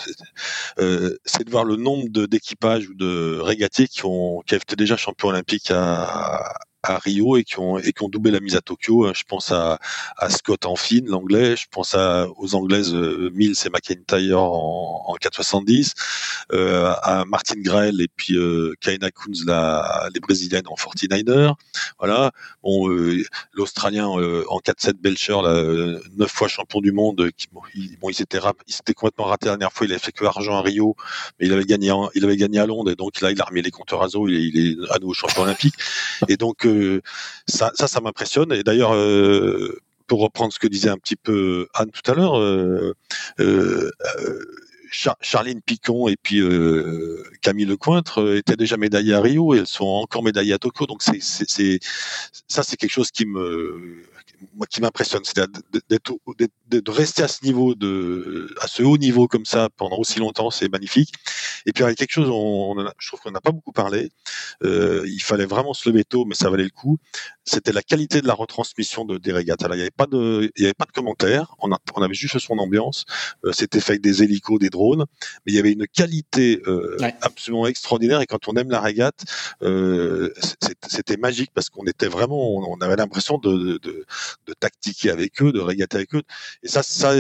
euh, 0.80 1.18
c'est 1.26 1.44
de 1.44 1.50
voir 1.52 1.66
le 1.66 1.76
nombre 1.76 2.08
d'équipages 2.28 2.88
ou 2.88 2.94
de 2.94 3.40
régatiers 3.42 3.88
qui 3.88 4.06
ont 4.06 4.42
qui 4.46 4.56
avaient 4.56 4.62
été 4.62 4.76
déjà 4.78 4.96
champions 4.96 5.30
olympiques 5.30 5.72
à 5.72 6.52
à 6.52 6.54
Rio 6.84 7.38
et 7.38 7.44
qui 7.44 7.60
ont 7.60 8.10
doublé 8.10 8.32
la 8.32 8.40
mise 8.40 8.56
à 8.56 8.62
Tokyo. 8.62 9.06
Hein. 9.06 9.14
Je 9.16 9.24
pense 9.24 9.52
à, 9.52 9.80
à 10.18 10.30
Scott 10.30 10.66
Enfin, 10.66 10.98
l'anglais. 11.06 11.56
Je 11.56 11.66
pense 11.70 11.96
à, 11.96 12.28
aux 12.38 12.56
anglaises 12.56 12.94
euh, 12.94 13.30
Mills 13.34 13.56
et 13.66 13.70
McIntyre 13.70 14.42
en, 14.42 15.06
en 15.08 15.16
470, 15.16 15.94
euh, 16.54 16.94
à 17.04 17.26
Martin 17.26 17.60
Grell 17.60 18.02
et 18.02 18.08
puis 18.08 18.36
euh, 18.36 18.74
Kaina 18.82 19.12
Kunz, 19.12 19.46
les 20.14 20.20
brésiliennes 20.20 20.68
en 20.68 20.76
49er. 20.76 21.56
Voilà. 22.00 22.32
Bon, 22.64 22.88
l'Australien 23.54 24.08
en 24.08 24.60
4-7 24.60 24.94
Belcher, 24.94 25.38
neuf 26.18 26.32
fois 26.32 26.48
champion 26.48 26.82
du 26.82 26.92
monde. 26.92 27.30
Bon, 27.52 27.62
il, 28.10 28.16
s'était 28.16 28.94
complètement 28.94 29.26
raté 29.26 29.48
la 29.48 29.52
dernière 29.52 29.74
fois. 29.74 29.86
Il 29.86 29.92
avait 29.92 30.00
fait 30.00 30.12
que 30.12 30.26
argent 30.26 30.56
à 30.56 30.62
Rio, 30.62 30.96
mais 31.40 31.48
il 31.48 31.54
avait 31.54 31.66
gagné, 31.66 31.92
il 32.16 32.24
avait 32.24 32.38
gagné 32.38 32.60
à 32.60 32.66
Londres. 32.66 32.92
Et 32.92 32.96
donc 32.96 33.22
là, 33.22 33.32
il 33.32 33.42
a 33.42 33.46
remis 33.46 33.62
les 33.62 33.72
compteurs 33.72 34.02
à 34.04 34.10
zoo. 34.10 34.28
Il 34.28 34.36
est, 34.36 34.44
il 34.44 34.72
est 34.84 34.92
à 34.92 35.00
nouveau 35.00 35.14
champion 35.14 35.44
olympique. 35.44 35.76
Et 36.28 36.38
donc 36.38 36.66
ça, 37.48 37.72
ça, 37.76 38.02
m'impressionne. 38.02 38.52
Et 38.54 38.64
d'ailleurs, 38.64 38.94
euh, 38.94 39.80
pour 40.08 40.22
reprendre 40.22 40.52
ce 40.52 40.60
que 40.60 40.68
disait 40.68 40.90
un 40.90 40.98
petit 40.98 41.16
peu 41.16 41.68
Anne 41.74 41.90
tout 41.92 42.12
à 42.12 42.14
l'heure, 42.14 42.38
euh, 42.38 42.94
euh, 43.40 43.92
Charline 44.92 45.62
Picon 45.62 46.10
et 46.10 46.18
puis 46.22 46.42
euh, 46.42 47.24
Camille 47.42 47.66
Lecointre 47.66 48.36
étaient 48.36 48.58
déjà 48.58 48.76
médaillées 48.76 49.14
à 49.14 49.22
Rio 49.22 49.56
et 49.56 49.60
elles 49.60 49.68
sont 49.68 49.86
encore 49.86 50.22
médaillées 50.22 50.54
à 50.54 50.60
Tokyo. 50.60 50.86
Donc 50.86 51.02
ça, 51.02 51.14
c'est 51.22 51.80
quelque 52.76 52.92
chose 52.92 53.12
qui 53.12 53.26
me 53.26 54.04
moi 54.56 54.68
qui 54.68 54.82
m'impressionne, 54.82 55.22
c'est 55.24 55.40
d'être 55.90 56.14
de 56.70 56.92
rester 56.92 57.24
à 57.24 57.28
ce 57.28 57.44
niveau 57.44 57.76
de 57.76 58.54
à 58.62 58.68
ce 58.68 58.84
haut 58.84 58.98
niveau 58.98 59.28
comme 59.28 59.46
ça 59.46 59.70
pendant 59.78 59.98
aussi 59.98 60.20
longtemps, 60.20 60.52
c'est 60.52 60.70
magnifique. 60.70 61.14
Et 61.66 61.74
puis 61.74 61.84
avec 61.84 61.98
quelque 61.98 62.12
chose, 62.12 62.30
on, 62.32 62.76
je 62.98 63.08
trouve 63.08 63.20
qu'on 63.20 63.32
n'a 63.32 63.42
pas 63.42 63.52
beaucoup 63.52 63.72
parlé. 63.72 64.10
Euh, 64.64 65.04
il 65.06 65.22
fallait 65.22 65.46
vraiment 65.46 65.74
se 65.74 65.88
lever 65.90 66.04
tôt, 66.04 66.26
mais 66.26 66.36
ça 66.36 66.50
valait 66.50 66.64
le 66.64 66.70
coup. 66.70 66.98
C'était 67.44 67.72
la 67.72 67.82
qualité 67.82 68.22
de 68.22 68.28
la 68.28 68.34
retransmission 68.34 69.06
de 69.06 69.18
des 69.18 69.32
régates. 69.32 69.64
Alors, 69.64 69.76
il 69.76 69.80
n'y 69.80 69.84
avait 69.84 69.92
pas 69.92 70.08
de 70.08 70.52
il 70.56 70.62
y 70.62 70.66
avait 70.66 70.74
pas 70.74 70.86
de 70.86 70.92
commentaires. 70.92 71.56
On, 71.60 71.72
a, 71.72 71.78
on 71.96 72.02
avait 72.02 72.14
juste 72.14 72.40
son 72.40 72.58
ambiance. 72.58 73.06
Euh, 73.46 73.52
c'était 73.52 73.80
fait 73.80 73.94
avec 73.94 74.02
des 74.02 74.24
hélicos, 74.24 74.60
des 74.60 74.70
drones, 74.70 75.06
mais 75.46 75.52
il 75.52 75.56
y 75.56 75.60
avait 75.60 75.72
une 75.74 75.88
qualité 75.88 76.62
euh, 76.68 76.98
absolument 77.22 77.68
extraordinaire. 77.68 78.22
Et 78.22 78.26
quand 78.26 78.48
on 78.48 78.54
aime 78.54 78.70
la 78.70 78.80
régate, 78.80 79.24
euh, 79.62 80.34
c'était 80.88 81.18
magique 81.18 81.52
parce 81.54 81.70
qu'on 81.70 81.86
était 81.86 82.08
vraiment, 82.08 82.58
on, 82.58 82.82
avait 82.82 82.96
l'impression 82.96 83.38
de, 83.38 83.78
de 83.78 83.92
de 83.92 84.06
tactiquer 84.60 85.12
avec 85.12 85.42
eux, 85.42 85.52
de 85.52 85.60
régater 85.60 85.98
avec 85.98 86.16
eux. 86.16 86.24
Et 86.64 86.68
ça, 86.68 86.84
ça 86.84 87.14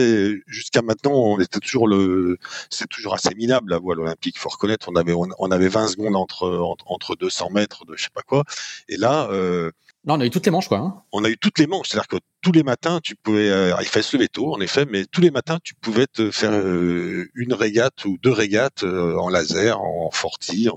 jusqu'à 0.47 0.81
maintenant, 0.81 1.13
on 1.13 1.39
était 1.39 1.59
toujours 1.59 1.87
le, 1.87 2.37
c'est 2.69 2.87
toujours 2.87 3.13
assez 3.13 3.33
minable 3.35 3.71
la 3.71 3.79
voile 3.79 3.99
olympique. 3.99 4.37
Faut 4.37 4.49
reconnaître, 4.49 4.89
on 4.89 4.95
avait 4.95 5.13
on, 5.13 5.51
avait 5.51 5.67
20 5.67 5.87
secondes 5.87 6.15
entre, 6.15 6.47
entre 6.85 7.15
200 7.15 7.49
mètres 7.51 7.85
de 7.85 7.95
je 7.95 8.03
sais 8.03 8.09
pas 8.13 8.21
quoi. 8.21 8.43
Et 8.89 8.97
là, 8.97 9.27
euh, 9.31 9.71
Là, 10.03 10.15
on 10.15 10.19
a 10.19 10.25
eu 10.25 10.31
toutes 10.31 10.45
les 10.47 10.51
manches, 10.51 10.67
quoi. 10.67 10.79
Hein. 10.79 11.03
On 11.11 11.23
a 11.23 11.29
eu 11.29 11.37
toutes 11.37 11.59
les 11.59 11.67
manches, 11.67 11.89
c'est-à-dire 11.89 12.07
que 12.07 12.17
tous 12.41 12.51
les 12.51 12.63
matins, 12.63 12.99
tu 13.03 13.15
pouvais, 13.15 13.51
euh, 13.51 13.75
il 13.81 13.87
fallait 13.87 14.01
se 14.01 14.17
lever 14.17 14.29
tôt, 14.29 14.51
en 14.51 14.59
effet, 14.59 14.85
mais 14.89 15.05
tous 15.05 15.21
les 15.21 15.29
matins, 15.29 15.59
tu 15.63 15.75
pouvais 15.75 16.07
te 16.07 16.31
faire 16.31 16.53
euh, 16.53 17.29
une 17.35 17.53
régate 17.53 18.03
ou 18.05 18.17
deux 18.17 18.31
régates 18.31 18.83
euh, 18.83 19.15
en 19.17 19.29
laser, 19.29 19.79
en 19.79 20.09
fortir. 20.09 20.73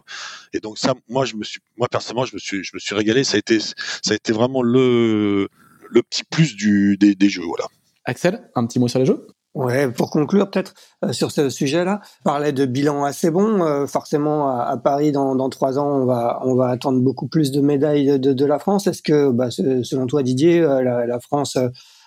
Et 0.52 0.60
donc 0.60 0.76
ça, 0.76 0.92
moi, 1.08 1.24
je 1.24 1.36
me 1.36 1.44
suis, 1.44 1.60
moi 1.78 1.88
personnellement, 1.88 2.26
je 2.26 2.34
me 2.34 2.38
suis, 2.38 2.64
je 2.64 2.72
me 2.74 2.78
suis 2.78 2.94
régalé. 2.94 3.24
Ça 3.24 3.36
a 3.36 3.38
été, 3.38 3.60
ça 3.60 3.74
a 4.10 4.14
été 4.14 4.32
vraiment 4.32 4.60
le, 4.60 5.48
le 5.94 6.02
petit 6.02 6.24
plus 6.24 6.56
du, 6.56 6.96
des, 6.98 7.14
des 7.14 7.28
jeux, 7.28 7.44
voilà. 7.46 7.64
Axel, 8.04 8.50
un 8.54 8.66
petit 8.66 8.78
mot 8.78 8.88
sur 8.88 8.98
les 8.98 9.06
jeux? 9.06 9.26
Ouais, 9.54 9.88
pour 9.88 10.10
conclure 10.10 10.50
peut-être 10.50 10.74
euh, 11.04 11.12
sur 11.12 11.30
ce 11.30 11.48
sujet-là, 11.48 12.00
parler 12.24 12.50
de 12.50 12.66
bilan 12.66 13.04
assez 13.04 13.30
bon. 13.30 13.62
Euh, 13.62 13.86
forcément, 13.86 14.48
à, 14.48 14.76
Paris, 14.76 15.12
dans, 15.12 15.36
dans 15.36 15.48
trois 15.48 15.78
ans, 15.78 16.02
on 16.02 16.06
va 16.06 16.40
on 16.44 16.56
va 16.56 16.70
attendre 16.70 17.00
beaucoup 17.00 17.28
plus 17.28 17.52
de 17.52 17.60
médailles 17.60 18.18
de, 18.18 18.32
de 18.32 18.44
la 18.44 18.58
France. 18.58 18.88
Est-ce 18.88 19.00
que, 19.00 19.30
bah, 19.30 19.52
selon 19.52 20.06
toi, 20.06 20.24
Didier, 20.24 20.60
euh, 20.60 20.82
la, 20.82 21.06
la, 21.06 21.20
France 21.20 21.56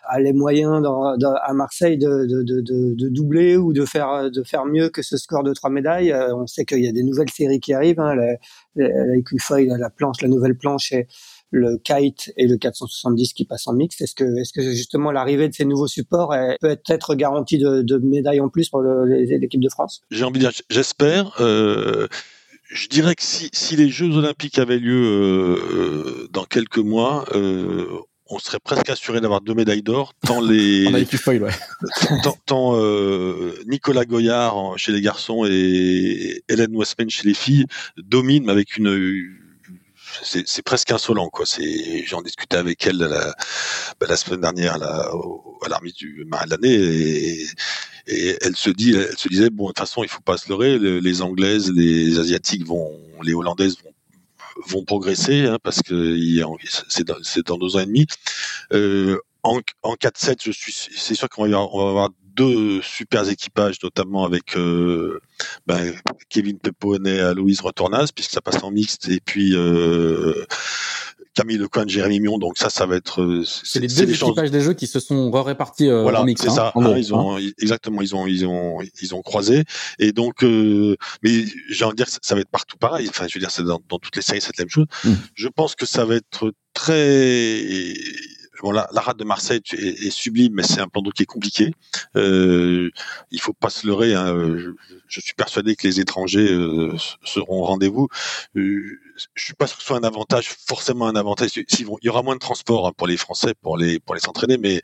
a 0.10 0.20
les 0.20 0.34
moyens 0.34 0.82
dans, 0.82 1.16
à 1.16 1.54
Marseille 1.54 1.98
de, 1.98 2.26
de, 2.26 2.44
de, 2.44 2.62
de, 2.62 3.10
doubler 3.10 3.56
ou 3.56 3.72
de 3.72 3.86
faire 3.86 4.30
de 4.30 4.44
faire 4.44 4.66
mieux 4.66 4.90
que 4.90 5.02
ce 5.02 5.16
score 5.16 5.44
de 5.44 5.54
trois 5.54 5.70
médailles? 5.70 6.14
On 6.14 6.48
sait 6.48 6.66
qu'il 6.66 6.84
y 6.84 6.88
a 6.90 6.92
des 6.92 7.04
nouvelles 7.04 7.30
séries 7.30 7.62
qui 7.62 7.74
arrivent. 7.74 8.02
Hein, 8.02 8.14
la, 8.16 8.36
la, 8.76 9.78
la 9.78 9.90
planche, 9.90 10.22
la 10.22 10.28
nouvelle 10.28 10.58
planche 10.58 10.92
est 10.92 11.08
le 11.52 11.78
kite 11.78 12.34
et 12.38 12.48
le 12.48 12.58
470 12.58 13.34
qui 13.34 13.46
passent 13.46 13.68
en 13.68 13.74
mixte. 13.74 14.02
Est-ce 14.02 14.16
que, 14.16 14.26
est-ce 14.40 14.54
que 14.54 14.62
justement 14.62 15.12
l'arrivée 15.12 15.48
de 15.48 15.54
ces 15.54 15.66
nouveaux 15.66 15.88
supports 15.88 16.36
peut 16.60 16.78
être 16.88 17.16
garantie 17.16 17.58
de, 17.58 17.82
de 17.82 17.98
médailles 17.98 18.42
en 18.42 18.50
plus 18.50 18.70
pour 18.70 18.82
l'équipe 18.82 19.62
de 19.62 19.70
France? 19.70 20.02
J'ai 20.12 20.24
envie 20.24 20.40
de 20.40 20.50
dire, 20.50 20.52
j'espère. 20.70 21.34
Euh, 21.40 22.08
je 22.70 22.88
dirais 22.88 23.16
que 23.16 23.24
si, 23.24 23.50
si, 23.54 23.76
les 23.76 23.90
Jeux 23.90 24.16
Olympiques 24.16 24.60
avaient 24.60 24.80
lieu 24.80 25.06
euh, 25.06 26.28
dans 26.32 26.44
quelques 26.44 26.80
mois, 26.80 27.26
euh, 27.34 27.86
on 28.30 28.40
serait 28.40 28.60
presque 28.60 28.90
assuré 28.90 29.22
d'avoir 29.22 29.42
deux 29.42 29.54
médailles 29.54 29.84
d'or, 29.84 30.14
tant 30.26 30.42
les. 30.46 30.88
on 30.88 30.94
a 30.94 31.06
foil, 31.06 31.44
ouais. 31.44 31.52
tant, 32.24 32.38
tant 32.46 32.76
euh, 32.76 33.54
Nicolas 33.68 34.06
Goyard 34.06 34.78
chez 34.78 34.92
les 34.92 35.02
garçons 35.02 35.46
et 35.46 36.44
Hélène 36.50 36.76
Westman 36.76 37.10
chez 37.10 37.28
les 37.28 37.34
filles 37.34 37.66
dominent 37.98 38.50
avec 38.50 38.76
une 38.78 38.90
c'est 40.24 40.62
presque 40.62 40.92
insolent 40.92 41.30
quoi. 41.30 41.46
C'est 41.46 42.06
j'en 42.06 42.22
discutais 42.22 42.58
avec 42.58 42.86
elle 42.86 42.98
la, 42.98 43.36
bah, 44.00 44.16
semaine 44.16 44.42
dernière 44.42 44.76
à 44.76 45.70
l'armée 45.70 45.92
du 45.92 46.26
marin 46.26 46.46
de 46.46 46.52
l'année 46.52 46.74
et, 48.08 48.38
elle 48.42 48.56
se 48.56 48.70
dit, 48.70 48.96
elle 48.96 49.18
se 49.18 49.28
disait 49.28 49.50
bon 49.50 49.66
de 49.66 49.70
toute 49.70 49.80
façon 49.80 50.04
il 50.04 50.10
faut 50.10 50.22
pas 50.22 50.38
se 50.38 50.48
leurrer, 50.48 50.80
les 50.80 51.22
anglaises, 51.22 51.72
les 51.74 52.20
asiatiques 52.20 52.66
vont, 52.66 52.92
les 53.24 53.34
hollandaises 53.34 53.78
vont 53.84 53.94
vont 54.66 54.84
progresser 54.84 55.46
hein, 55.46 55.58
parce 55.62 55.82
que 55.82 56.18
c'est 56.90 57.04
dans, 57.46 57.58
deux 57.58 57.76
ans 57.76 57.80
et 57.80 57.86
demi. 57.86 58.08
Euh, 58.74 59.20
en, 59.44 59.60
en 59.84 59.94
4-7, 59.94 60.38
je 60.44 60.52
suis, 60.52 60.74
c'est 60.74 61.16
sûr 61.16 61.30
qu'on 61.30 61.48
va, 61.48 61.60
on 61.60 61.84
va 61.84 61.90
avoir 61.90 62.10
deux 62.38 62.82
super 62.82 63.28
équipages, 63.28 63.78
notamment 63.84 64.24
avec 64.24 64.56
euh, 64.56 65.20
ben, 65.66 65.94
Kevin 66.30 66.60
Pepone 66.60 67.08
et 67.08 67.34
Louise 67.34 67.62
Retornaz, 67.62 68.12
puisque 68.14 68.32
ça 68.32 68.42
passe 68.42 68.64
en 68.64 68.72
mixte, 68.72 69.10
et 69.10 69.20
puis 69.20 69.56
euh, 69.56 70.46
Camille 71.34 71.58
Lecoin, 71.58 71.88
Jérémy 71.88 72.20
Mion. 72.20 72.38
Donc 72.38 72.58
ça, 72.58 72.70
ça 72.70 72.86
va 72.86 72.96
être. 72.96 73.22
Euh, 73.22 73.44
c'est 73.46 73.80
les 73.80 73.88
deux 73.88 74.10
équipages 74.10 74.52
des 74.52 74.62
jeux 74.62 74.74
qui 74.74 74.88
se 74.88 75.00
sont 75.00 75.32
répartis 75.32 75.90
euh, 75.90 76.04
voilà, 76.04 76.22
en 76.22 76.26
mixte. 76.26 76.46
C'est 76.46 76.52
ça. 76.52 76.72
Hein, 76.76 76.96
ils 76.98 77.14
ont 77.14 77.38
hein. 77.38 77.42
exactement, 77.60 78.02
ils 78.02 78.16
ont 78.16 78.28
ils 78.28 78.46
ont 78.46 78.80
ils 79.02 79.16
ont 79.16 79.22
croisé. 79.22 79.64
Et 79.98 80.12
donc, 80.12 80.44
mais 80.44 81.46
j'ai 81.70 81.86
envie 81.86 81.96
de 81.96 82.04
dire, 82.04 82.08
ça 82.22 82.36
va 82.36 82.42
être 82.42 82.50
partout 82.50 82.78
pareil. 82.78 83.08
Enfin, 83.10 83.26
je 83.28 83.40
veux 83.40 83.46
dire, 83.46 83.66
dans, 83.66 83.82
dans 83.90 84.00
toutes 84.00 84.16
les 84.16 84.22
séries, 84.22 84.42
c'est 84.42 84.58
la 84.58 84.64
même 84.64 84.70
chose. 84.70 84.86
Mm. 85.04 85.14
Je 85.34 85.48
pense 85.48 85.76
que 85.76 85.86
ça 85.86 86.06
va 86.06 86.16
être 86.16 86.54
très 86.74 87.94
bon, 88.62 88.72
la, 88.72 88.88
la 88.92 89.02
rade 89.02 89.18
de 89.18 89.24
Marseille 89.24 89.62
est, 89.74 90.10
sublime, 90.10 90.54
mais 90.54 90.64
c'est 90.64 90.80
un 90.80 90.88
plan 90.88 91.02
d'eau 91.02 91.12
qui 91.12 91.24
est 91.24 91.28
compliqué. 91.28 91.74
Euh, 92.16 92.90
il 93.32 93.42
faut 93.42 93.54
pas 93.54 93.70
se 93.70 93.86
leurrer. 93.88 94.14
Hein. 94.14 94.34
Je, 95.08 95.22
suis 95.22 95.34
persuadé 95.34 95.76
que 95.76 95.88
les 95.88 96.00
étrangers 96.00 96.52
euh, 96.52 96.96
seront 97.24 97.62
au 97.62 97.66
rendez-vous. 97.66 98.08
Euh, 98.56 99.00
je 99.36 99.44
suis 99.44 99.54
pas 99.54 99.68
sûr 99.68 99.78
que 99.78 99.84
ce 99.84 99.88
soit 99.88 99.98
un 99.98 100.04
avantage, 100.04 100.50
forcément 100.68 101.08
un 101.08 101.16
avantage. 101.16 101.52
il 101.56 101.66
y 102.04 102.10
aura 102.10 102.24
moins 102.24 102.36
de 102.36 102.40
transport 102.40 102.88
hein, 102.88 102.92
pour 102.96 103.08
les 103.08 103.18
Français, 103.18 103.54
pour 103.62 103.78
les 103.78 104.00
pour 104.00 104.16
les 104.16 104.22
s'entraîner, 104.22 104.58
mais 104.58 104.82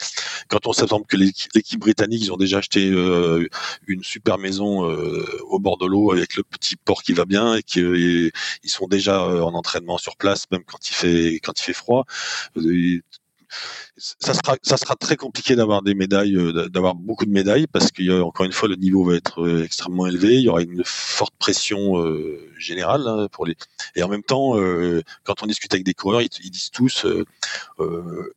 quand 0.47 0.67
on 0.67 0.74
s'attend 0.74 1.01
que 1.01 1.17
l'équipe 1.17 1.80
britannique, 1.80 2.24
ils 2.24 2.32
ont 2.32 2.38
déjà 2.38 2.57
acheté 2.59 2.89
euh, 2.89 3.47
une 3.88 4.03
super 4.03 4.38
maison 4.38 4.89
euh, 4.89 5.26
au 5.47 5.59
bord 5.59 5.78
de 5.78 5.86
l'eau 5.86 6.11
avec 6.11 6.36
le 6.36 6.43
petit 6.43 6.76
port 6.76 7.03
qui 7.03 7.13
va 7.13 7.26
bien 7.26 7.55
et 7.55 7.63
qu'ils 7.63 8.32
sont 8.65 8.88
déjà 8.88 9.24
euh, 9.24 9.41
en 9.41 9.53
entraînement 9.53 9.97
sur 9.97 10.15
place, 10.17 10.45
même 10.51 10.63
quand 10.63 10.89
il 10.89 10.93
fait 10.93 11.34
quand 11.43 11.59
il 11.59 11.63
fait 11.63 11.74
froid 11.74 12.05
ça 13.97 14.34
sera, 14.34 14.95
très 14.95 15.16
compliqué 15.18 15.56
d'avoir 15.56 15.84
des 15.84 15.93
médailles, 15.93 16.36
euh, 16.36 16.68
d'avoir 16.70 16.95
beaucoup 16.95 17.26
de 17.26 17.32
médailles 17.32 17.68
parce 17.68 17.91
qu'il 17.91 18.06
y 18.06 18.12
a 18.12 18.24
encore 18.24 18.45
une 18.45 18.51
fois 18.51 18.68
le 18.68 18.76
niveau 18.76 19.04
va 19.06 19.16
être 19.16 19.41
euh, 19.41 19.64
extrêmement 19.64 20.08
élevé. 20.08 20.36
Il 20.36 20.41
y 20.41 20.49
aura 20.49 20.62
une 20.62 20.82
forte 20.84 21.36
pression 21.38 21.99
euh, 21.99 22.49
générale 22.58 23.08
hein, 23.08 23.28
pour 23.32 23.45
les. 23.45 23.56
Et 23.95 24.01
en 24.01 24.08
même 24.08 24.24
temps, 24.24 24.56
quand 25.24 25.43
on 25.43 25.45
discute 25.45 25.74
avec 25.74 25.86
des 25.86 25.93
coureurs, 25.93 26.22
ils, 26.22 26.30
disent 26.30 26.72
tous, 26.72 27.06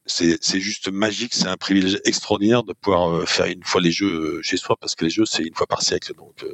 c'est 0.04 0.60
juste 0.60 0.90
magique, 0.90 1.34
c'est 1.34 1.48
un 1.48 1.56
privilège 1.56 2.00
extraordinaire 2.04 2.62
de 2.62 2.72
pouvoir 2.74 3.26
faire 3.28 3.46
une 3.46 3.62
fois 3.64 3.80
les 3.80 3.92
jeux 3.92 4.42
chez 4.42 4.56
soi 4.56 4.76
parce 4.78 4.94
que 4.94 5.04
les 5.04 5.10
jeux 5.10 5.24
c'est 5.24 5.42
une 5.42 5.54
fois 5.54 5.66
par 5.66 5.82
siècle. 5.82 6.12
Donc, 6.14 6.44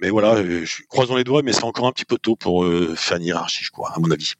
mais 0.00 0.10
voilà, 0.10 0.42
croisons 0.88 1.16
les 1.16 1.24
doigts, 1.24 1.42
mais 1.42 1.52
c'est 1.52 1.64
encore 1.64 1.86
un 1.86 1.92
petit 1.92 2.04
peu 2.04 2.18
tôt 2.18 2.36
pour 2.36 2.66
faire 2.96 3.16
une 3.16 3.24
hiérarchie, 3.24 3.64
je 3.64 3.70
crois, 3.70 3.92
à 3.94 3.98
mon 3.98 4.10
avis. 4.10 4.34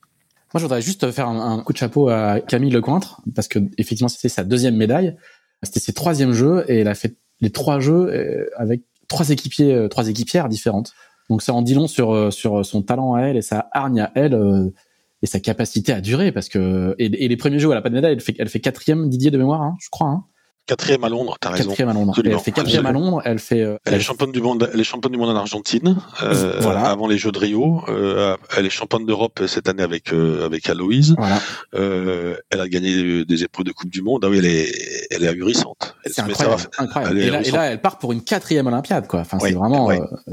Moi, 0.54 0.60
je 0.60 0.64
voudrais 0.64 0.80
juste 0.80 1.10
faire 1.10 1.28
un, 1.28 1.62
coup 1.62 1.72
de 1.72 1.78
chapeau 1.78 2.08
à 2.08 2.40
Camille 2.40 2.70
Lecointre 2.70 3.20
parce 3.34 3.48
que 3.48 3.58
effectivement, 3.76 4.08
c'était 4.08 4.30
sa 4.30 4.44
deuxième 4.44 4.76
médaille. 4.76 5.16
C'était 5.62 5.80
ses 5.80 5.92
troisième 5.92 6.32
jeux 6.32 6.64
et 6.68 6.80
elle 6.80 6.88
a 6.88 6.94
fait 6.94 7.16
les 7.40 7.50
trois 7.50 7.80
jeux 7.80 8.08
euh, 8.12 8.48
avec 8.56 8.82
trois 9.08 9.28
équipiers, 9.30 9.74
euh, 9.74 9.88
trois 9.88 10.08
équipières 10.08 10.48
différentes. 10.48 10.94
Donc 11.28 11.42
ça 11.42 11.52
en 11.52 11.62
dit 11.62 11.74
long 11.74 11.86
sur 11.86 12.14
euh, 12.14 12.30
sur 12.30 12.64
son 12.64 12.82
talent 12.82 13.14
à 13.14 13.22
elle 13.22 13.36
et 13.36 13.42
sa 13.42 13.68
hargne 13.72 14.00
à 14.00 14.12
elle 14.14 14.72
et 15.20 15.26
sa 15.26 15.40
capacité 15.40 15.92
à 15.92 16.00
durer 16.00 16.32
parce 16.32 16.48
que 16.48 16.94
et, 16.98 17.08
les 17.08 17.36
premiers 17.36 17.58
jeux 17.58 17.70
elle 17.70 17.76
a 17.76 17.82
pas 17.82 17.90
de 17.90 17.94
médaille. 17.94 18.12
Elle 18.12 18.20
fait 18.20 18.36
elle 18.38 18.48
fait 18.48 18.60
quatrième 18.60 19.08
Didier 19.10 19.30
de 19.30 19.38
mémoire, 19.38 19.62
hein, 19.62 19.76
je 19.80 19.88
crois. 19.90 20.08
Hein. 20.08 20.24
Quatrième 20.68 21.02
à 21.02 21.08
Londres, 21.08 21.38
t'as 21.40 21.48
raison. 21.48 21.70
Quatrième 21.70 21.88
à 21.88 21.94
Londres. 21.94 22.14
Elle 22.22 22.38
fait 22.40 22.52
quatrième 22.52 22.84
à 22.84 22.92
Londres. 22.92 23.22
Elle 23.24 23.38
fait. 23.38 23.62
Euh, 23.62 23.78
elle, 23.86 23.94
est 23.94 24.00
championne 24.00 24.32
du 24.32 24.42
monde. 24.42 24.68
Elle 24.70 24.78
est 24.78 24.84
championne 24.84 25.12
du 25.12 25.16
monde 25.16 25.30
en 25.30 25.36
Argentine. 25.36 25.96
Euh, 26.22 26.58
voilà. 26.60 26.90
Avant 26.90 27.08
les 27.08 27.16
Jeux 27.16 27.32
de 27.32 27.38
Rio. 27.38 27.82
Euh, 27.88 28.36
elle 28.54 28.66
est 28.66 28.70
championne 28.70 29.06
d'Europe 29.06 29.40
cette 29.46 29.66
année 29.66 29.82
avec 29.82 30.12
euh, 30.12 30.44
avec 30.44 30.68
Aloïse. 30.68 31.14
Voilà. 31.16 31.40
Euh, 31.74 32.36
elle 32.50 32.60
a 32.60 32.68
gagné 32.68 33.24
des 33.24 33.44
épreuves 33.44 33.64
de 33.64 33.72
Coupe 33.72 33.88
du 33.88 34.02
Monde. 34.02 34.24
Ah 34.26 34.28
oui, 34.28 34.40
elle 34.40 34.44
est 34.44 34.70
elle 35.10 35.24
est 35.24 35.28
ahurissante. 35.28 35.96
C'est 36.04 36.20
incroyable. 36.20 36.62
incroyable. 36.76 37.18
Et, 37.18 37.30
là, 37.30 37.40
et, 37.42 37.50
là, 37.50 37.64
elle 37.72 37.80
part 37.80 37.96
pour 37.96 38.12
une 38.12 38.22
quatrième 38.22 38.66
Olympiade, 38.66 39.06
quoi. 39.06 39.20
Enfin, 39.20 39.38
c'est 39.38 39.52
vraiment. 39.52 39.88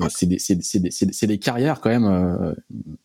c'est 0.09 0.25
des 0.25 0.37
c'est 0.37 0.55
des, 0.55 0.89
des, 0.89 1.27
des 1.27 1.39
carrières 1.39 1.79
quand 1.79 1.91
même 1.91 2.53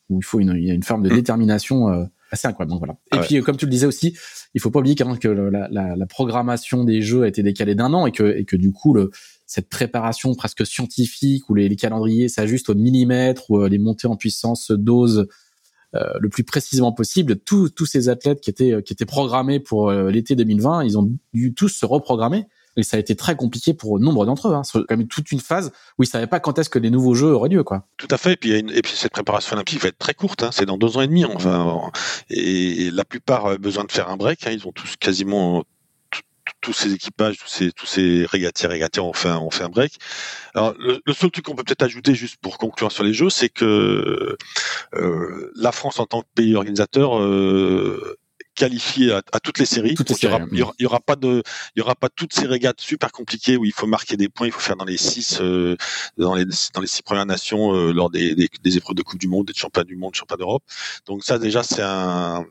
où 0.09 0.19
il 0.19 0.25
faut 0.25 0.41
une 0.41 0.57
il 0.57 0.67
y 0.67 0.73
a 0.73 0.75
une 0.75 0.83
forme 0.83 1.05
de 1.05 1.11
mm. 1.11 1.15
détermination 1.15 2.09
assez 2.31 2.47
incroyable. 2.49 2.71
Donc 2.71 2.81
voilà. 2.81 2.95
Et 3.13 3.19
ah 3.19 3.21
puis, 3.21 3.41
comme 3.43 3.57
tu 3.57 3.67
le 3.67 3.71
disais 3.71 3.87
aussi, 3.87 4.17
il 4.55 4.61
faut 4.61 4.71
pas 4.71 4.81
oublier 4.81 4.95
que 4.95 5.29
la, 5.29 5.69
la, 5.71 5.97
la, 5.97 6.07
programmation 6.07 6.85
des 6.85 7.03
jeux 7.03 7.23
a 7.23 7.29
été 7.29 7.43
décalée 7.43 7.75
d'un 7.75 7.93
an 7.93 8.07
et 8.07 8.13
que, 8.13 8.37
et 8.37 8.45
que 8.45 8.57
du 8.57 8.73
coup, 8.73 8.95
le, 8.95 9.11
cette 9.47 9.69
préparation 9.69 10.35
presque 10.35 10.65
scientifique 10.67 11.49
où 11.51 11.55
les, 11.55 11.69
les 11.69 11.77
calendriers 11.77 12.29
s'ajustent 12.29 12.71
au 12.71 12.75
millimètre, 12.75 13.51
où 13.51 13.59
euh, 13.59 13.69
les 13.69 13.79
montées 13.79 14.07
en 14.07 14.17
puissance 14.17 14.65
se 14.65 14.73
dosent 14.73 15.27
euh, 15.97 16.13
le 16.21 16.29
plus 16.29 16.45
précisément 16.45 16.93
possible. 16.93 17.41
Tous, 17.41 17.69
tous 17.69 17.87
ces 17.87 18.09
athlètes 18.09 18.41
qui 18.41 18.51
étaient, 18.51 18.81
qui 18.83 18.93
étaient 18.93 19.07
programmés 19.07 19.59
pour 19.59 19.91
euh, 19.91 20.11
l'été 20.11 20.37
2020, 20.37 20.85
ils 20.85 20.99
ont 20.99 21.11
dû 21.33 21.53
tous 21.53 21.69
se 21.69 21.85
reprogrammer 21.85 22.45
et 22.77 22.83
ça 22.83 22.97
a 22.97 23.01
été 23.01 23.17
très 23.17 23.37
compliqué 23.37 23.75
pour 23.75 23.99
nombre 23.99 24.27
d'entre 24.27 24.49
eux. 24.49 24.55
Hein. 24.55 24.63
C'est 24.65 24.79
quand 24.89 24.97
même 24.97 25.09
toute 25.09 25.33
une 25.33 25.41
phase 25.41 25.73
où 25.99 26.03
ils 26.03 26.07
savaient 26.07 26.27
pas 26.27 26.41
quand 26.41 26.59
est-ce 26.59 26.71
que 26.71 26.79
les 26.79 26.91
nouveaux 26.91 27.15
jeux 27.15 27.33
auraient 27.33 27.49
lieu, 27.49 27.65
quoi. 27.65 27.87
Tout 27.97 28.09
à 28.11 28.17
fait. 28.17 28.33
Et 28.33 28.37
puis, 28.37 28.53
et 28.53 28.83
puis 28.83 28.93
cette 28.95 29.13
préparation 29.13 29.55
olympique 29.55 29.81
va 29.81 29.89
être 29.89 29.99
très 29.99 30.15
courte. 30.15 30.43
Hein. 30.43 30.51
C'est 30.53 30.67
dans 30.67 30.79
deux 30.79 30.97
ans 30.97 31.01
et 31.01 31.09
demi. 31.09 31.25
Enfin, 31.25 31.91
et, 32.31 32.91
la 32.91 33.05
plupart 33.05 33.47
ont 33.47 33.57
besoin 33.57 33.85
de 33.85 33.93
faire 33.93 34.09
un 34.09 34.17
break. 34.17 34.47
Hein. 34.47 34.53
Ils 34.53 34.67
ont 34.67 34.73
tous 34.73 34.97
quasiment 34.97 35.65
tous 36.61 36.73
ces 36.73 36.93
équipages, 36.93 37.39
tous 37.39 37.49
ces, 37.49 37.73
tous 37.73 37.87
ces 37.87 38.27
régatiers, 38.27 38.69
régatiers 38.69 39.03
ont 39.03 39.13
fait, 39.13 39.29
un, 39.29 39.39
ont 39.39 39.51
fait 39.51 39.65
un 39.65 39.69
break. 39.69 39.95
Alors, 40.55 40.75
le, 40.79 41.01
seul 41.13 41.31
truc 41.31 41.45
qu'on 41.45 41.55
peut 41.55 41.65
peut-être 41.65 41.83
ajouter 41.83 42.15
juste 42.15 42.37
pour 42.41 42.59
conclure 42.59 42.93
sur 42.93 43.05
les 43.05 43.15
jeux, 43.15 43.31
c'est 43.31 43.49
que 43.49 44.37
euh, 44.95 45.53
la 45.55 45.73
France 45.73 45.99
en 46.01 46.07
tant 46.07 46.23
que 46.23 46.27
pays 46.35 46.55
organisateur 46.55 47.19
euh, 47.19 48.19
qualifié 48.61 49.13
à, 49.13 49.23
à, 49.33 49.41
toutes 49.41 49.59
les 49.59 49.65
séries. 49.65 49.95
il, 49.97 50.59
y 50.59 50.87
aura, 50.87 51.01
pas 51.01 51.17
de, 51.17 51.43
il 51.75 51.79
y 51.79 51.83
aura 51.83 51.95
pas 51.95 52.11
toutes 52.11 52.35
ces 52.35 52.47
régates 52.47 52.79
super 52.79 53.11
compliquées 53.11 53.57
où 53.57 53.65
il 53.65 53.73
faut 53.73 53.87
marquer 53.87 54.19
des 54.19 54.29
points, 54.29 54.49
il 54.49 54.53
faut 54.53 54.61
faire 54.61 54.77
dans 54.77 54.85
les 54.85 54.99
six, 54.99 55.41
euh, 55.41 55.77
dans 56.19 56.35
les 56.35 56.45
dans 56.75 56.83
les 56.83 56.87
six 56.87 57.03
premières 57.03 57.25
nations 57.25 57.75
euh, 57.75 57.93
lors 57.93 58.11
des, 58.11 58.35
des, 58.35 58.51
des, 58.63 58.77
épreuves 58.77 58.97
de 58.97 59.03
Coupe 59.03 59.19
du 59.19 59.29
Monde, 59.29 59.47
des 59.47 59.55
championnats 59.55 59.85
du 59.85 59.97
monde, 59.97 60.15
championnats 60.15 60.41
d'Europe. 60.41 60.63
Donc 61.07 61.25
ça 61.25 61.39
déjà 61.39 61.63
c'est 61.63 61.81
un 61.83 62.45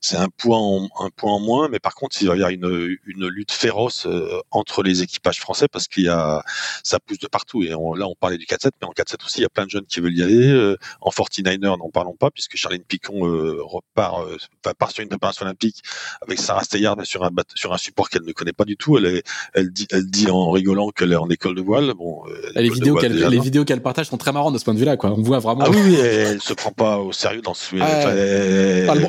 c'est 0.00 0.16
un 0.16 0.28
point 0.28 0.58
en, 0.58 0.88
un 1.00 1.10
point 1.10 1.32
en 1.32 1.40
moins, 1.40 1.68
mais 1.68 1.80
par 1.80 1.96
contre 1.96 2.16
il 2.20 2.28
va 2.28 2.34
y 2.34 2.36
avoir 2.36 2.50
une 2.50 2.96
une 3.04 3.26
lutte 3.26 3.50
féroce 3.50 4.06
euh, 4.06 4.40
entre 4.52 4.84
les 4.84 5.02
équipages 5.02 5.40
français 5.40 5.66
parce 5.66 5.88
qu'il 5.88 6.04
y 6.04 6.08
a 6.08 6.44
ça 6.84 7.00
pousse 7.00 7.18
de 7.18 7.26
partout 7.26 7.64
et 7.64 7.74
on, 7.74 7.94
là 7.94 8.06
on 8.06 8.14
parlait 8.14 8.38
du 8.38 8.46
4-7, 8.46 8.70
mais 8.80 8.86
en 8.86 8.92
4-7 8.92 9.24
aussi 9.24 9.38
il 9.40 9.42
y 9.42 9.46
a 9.46 9.48
plein 9.48 9.64
de 9.64 9.70
jeunes 9.70 9.86
qui 9.86 9.98
veulent 9.98 10.16
y 10.16 10.22
aller. 10.22 10.76
en 11.00 11.10
49er 11.10 11.76
n'en 11.76 11.90
parlons 11.90 12.14
pas 12.14 12.30
puisque 12.30 12.56
Charlène 12.56 12.84
Picon 12.84 13.18
repart 13.64 14.22
part 14.78 14.92
sur 14.92 15.02
une 15.02 15.08
préparation 15.08 15.44
olympique 15.56 15.82
avec 16.22 16.38
Sarah 16.38 16.62
Steillard 16.62 16.96
sur 17.04 17.24
un 17.24 17.30
sur 17.54 17.72
un 17.72 17.78
support 17.78 18.08
qu'elle 18.08 18.24
ne 18.24 18.32
connaît 18.32 18.52
pas 18.52 18.64
du 18.64 18.76
tout. 18.76 18.98
Elle 18.98 19.06
est, 19.06 19.22
elle 19.54 19.70
dit, 19.70 19.86
elle 19.90 20.06
dit 20.06 20.30
en 20.30 20.50
rigolant 20.50 20.90
qu'elle 20.90 21.12
est 21.12 21.16
en 21.16 21.28
école 21.28 21.54
de 21.54 21.62
voile. 21.62 21.94
Bon, 21.94 22.22
euh, 22.28 22.50
les 22.54 22.68
vidéos 22.68 22.96
qu'elle, 22.96 23.16
les 23.16 23.40
vidéos 23.40 23.64
qu'elle 23.64 23.82
partage 23.82 24.06
sont 24.06 24.18
très 24.18 24.32
marrantes 24.32 24.54
de 24.54 24.58
ce 24.58 24.64
point 24.64 24.74
de 24.74 24.78
vue-là, 24.78 24.96
quoi. 24.96 25.10
On 25.10 25.22
voit 25.22 25.38
vraiment. 25.38 25.64
Ah 25.64 25.70
oui, 25.70 25.94
elle 26.00 26.40
se 26.40 26.52
prend 26.54 26.72
pas 26.72 26.98
au 26.98 27.12
sérieux 27.12 27.42
dans 27.42 27.54
ce. 27.54 27.76
Ah, 27.80 28.10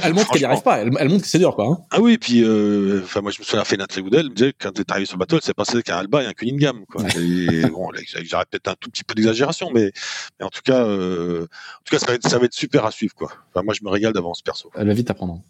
elle, 0.04 0.14
montre 0.14 0.32
qu'elle 0.32 0.42
n'y 0.42 0.46
arrive 0.46 0.64
pas. 0.64 0.80
Elle, 0.80 1.10
montre 1.10 1.24
que 1.24 1.28
c'est 1.28 1.40
dur, 1.40 1.56
quoi. 1.56 1.68
Hein. 1.68 1.78
Ah 1.92 2.00
oui, 2.02 2.18
puis 2.18 2.44
euh, 2.44 3.02
enfin 3.04 3.22
moi 3.22 3.32
je 3.32 3.40
me 3.40 3.46
souviens 3.46 3.64
fait 3.64 3.78
Nathalie 3.78 4.04
Goudel, 4.04 4.22
elle 4.22 4.30
me 4.30 4.36
disait 4.36 4.54
quand 4.60 4.72
elle 4.76 4.82
est 4.82 4.92
arrivée 4.92 5.06
sur 5.06 5.16
le 5.16 5.20
bateau, 5.20 5.38
elle 5.38 5.44
s'est 5.44 5.54
passée 5.54 5.82
qu'un 5.84 5.98
Alba 5.98 6.24
et 6.24 6.28
un 6.28 6.34
Cunningham, 6.34 6.86
quoi. 6.90 7.04
et, 7.20 7.62
bon, 7.68 7.90
j'arrête 8.24 8.50
peut-être 8.50 8.70
un 8.70 8.76
tout 8.80 8.90
petit 8.90 9.04
peu 9.04 9.16
d'exagération, 9.16 9.70
mais, 9.74 9.92
mais, 10.40 10.46
en 10.46 10.50
tout 10.50 10.62
cas, 10.64 10.84
euh, 10.84 11.44
en 11.44 11.84
tout 11.84 11.96
cas, 11.96 12.00
ça 12.00 12.08
va, 12.08 12.14
être, 12.14 12.28
ça 12.28 12.40
va 12.40 12.46
être 12.46 12.54
super 12.54 12.86
à 12.86 12.92
suivre, 12.92 13.16
quoi. 13.16 13.32
Enfin, 13.54 13.64
moi 13.64 13.74
je 13.74 13.84
me 13.84 13.90
régale 13.90 14.14
d'avance 14.14 14.42
perso. 14.42 14.72
Elle 14.76 14.88
va 14.88 14.94
vite 14.94 15.10
apprendre. 15.10 15.42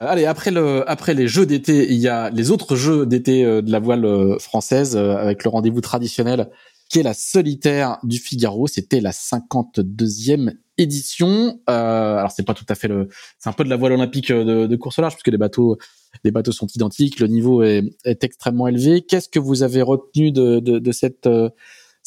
Allez, 0.00 0.26
après 0.26 0.52
le 0.52 0.88
après 0.88 1.12
les 1.12 1.26
jeux 1.26 1.44
d'été, 1.44 1.92
il 1.92 1.98
y 1.98 2.06
a 2.06 2.30
les 2.30 2.52
autres 2.52 2.76
jeux 2.76 3.04
d'été 3.04 3.44
euh, 3.44 3.62
de 3.62 3.72
la 3.72 3.80
voile 3.80 4.04
euh, 4.04 4.38
française 4.38 4.96
euh, 4.96 5.16
avec 5.16 5.42
le 5.42 5.50
rendez-vous 5.50 5.80
traditionnel 5.80 6.50
qui 6.88 7.00
est 7.00 7.02
la 7.02 7.14
solitaire 7.14 7.98
du 8.04 8.18
Figaro. 8.18 8.66
C'était 8.68 9.00
la 9.00 9.10
52e 9.10 10.54
édition. 10.78 11.60
Euh, 11.68 12.16
alors 12.16 12.30
c'est 12.30 12.46
pas 12.46 12.54
tout 12.54 12.64
à 12.68 12.76
fait 12.76 12.86
le, 12.86 13.08
c'est 13.38 13.48
un 13.48 13.52
peu 13.52 13.64
de 13.64 13.68
la 13.68 13.76
voile 13.76 13.92
olympique 13.92 14.30
de, 14.30 14.66
de 14.66 14.76
course 14.76 15.00
large 15.00 15.14
puisque 15.14 15.28
les 15.28 15.36
bateaux 15.36 15.76
les 16.24 16.30
bateaux 16.30 16.52
sont 16.52 16.68
identiques, 16.74 17.18
le 17.20 17.26
niveau 17.26 17.62
est, 17.62 17.82
est 18.04 18.22
extrêmement 18.24 18.68
élevé. 18.68 19.02
Qu'est-ce 19.02 19.28
que 19.28 19.38
vous 19.40 19.62
avez 19.62 19.82
retenu 19.82 20.30
de, 20.32 20.60
de, 20.60 20.78
de 20.78 20.92
cette 20.92 21.28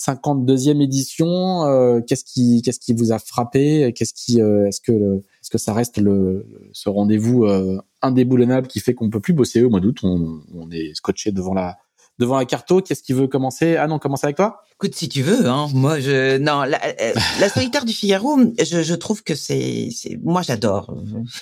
52e 0.05 0.81
édition 0.81 1.65
euh, 1.65 2.01
Qu'est-ce 2.01 2.23
qui 2.23 2.61
qu'est-ce 2.61 2.79
qui 2.79 2.93
vous 2.93 3.11
a 3.11 3.19
frappé 3.19 3.93
Qu'est-ce 3.95 4.13
qui 4.13 4.39
est-ce 4.39 4.81
que 4.81 4.91
le, 4.91 5.21
que 5.51 5.57
ça 5.57 5.73
reste 5.73 5.97
le, 5.97 6.47
ce 6.71 6.89
rendez-vous 6.89 7.43
euh, 7.43 7.79
indéboulonnable 8.01 8.67
qui 8.67 8.79
fait 8.79 8.95
qu'on 8.95 9.09
peut 9.09 9.19
plus 9.19 9.33
bosser 9.33 9.63
au 9.63 9.69
mois 9.69 9.81
d'août. 9.81 9.99
On, 10.03 10.71
est 10.71 10.95
scotché 10.95 11.31
devant 11.31 11.53
la 11.53 11.77
devant 12.17 12.37
la 12.37 12.45
carto. 12.45 12.81
Qu'est-ce 12.81 13.03
qui 13.03 13.13
veut 13.13 13.27
commencer? 13.27 13.75
Ah 13.75 13.87
non, 13.87 13.99
commencer 13.99 14.25
avec 14.25 14.37
toi? 14.37 14.63
Écoute, 14.75 14.95
si 14.95 15.09
tu 15.09 15.21
veux, 15.21 15.47
hein. 15.47 15.67
Moi, 15.73 15.99
je 15.99 16.37
non, 16.37 16.63
la, 16.63 16.79
euh, 17.01 17.49
solitaire 17.53 17.83
du 17.83 17.93
Figaro, 17.93 18.39
je, 18.59 18.93
trouve 18.93 19.23
que 19.23 19.35
c'est, 19.35 19.89
c'est, 19.91 20.17
moi, 20.23 20.41
j'adore. 20.41 20.95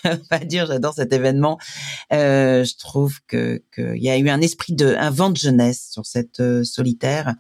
Je 0.04 0.10
vais 0.10 0.18
pas 0.30 0.40
dire, 0.40 0.66
j'adore 0.66 0.94
cet 0.94 1.14
événement. 1.14 1.58
Euh, 2.12 2.64
je 2.64 2.76
trouve 2.78 3.20
que 3.28 3.62
qu'il 3.74 4.04
y 4.04 4.10
a 4.10 4.18
eu 4.18 4.30
un 4.30 4.42
esprit 4.42 4.74
de, 4.74 4.96
un 4.96 5.12
vent 5.12 5.30
de 5.30 5.38
jeunesse 5.38 5.90
sur 5.92 6.06
cette 6.06 6.40
euh, 6.40 6.64
solitaire. 6.64 7.36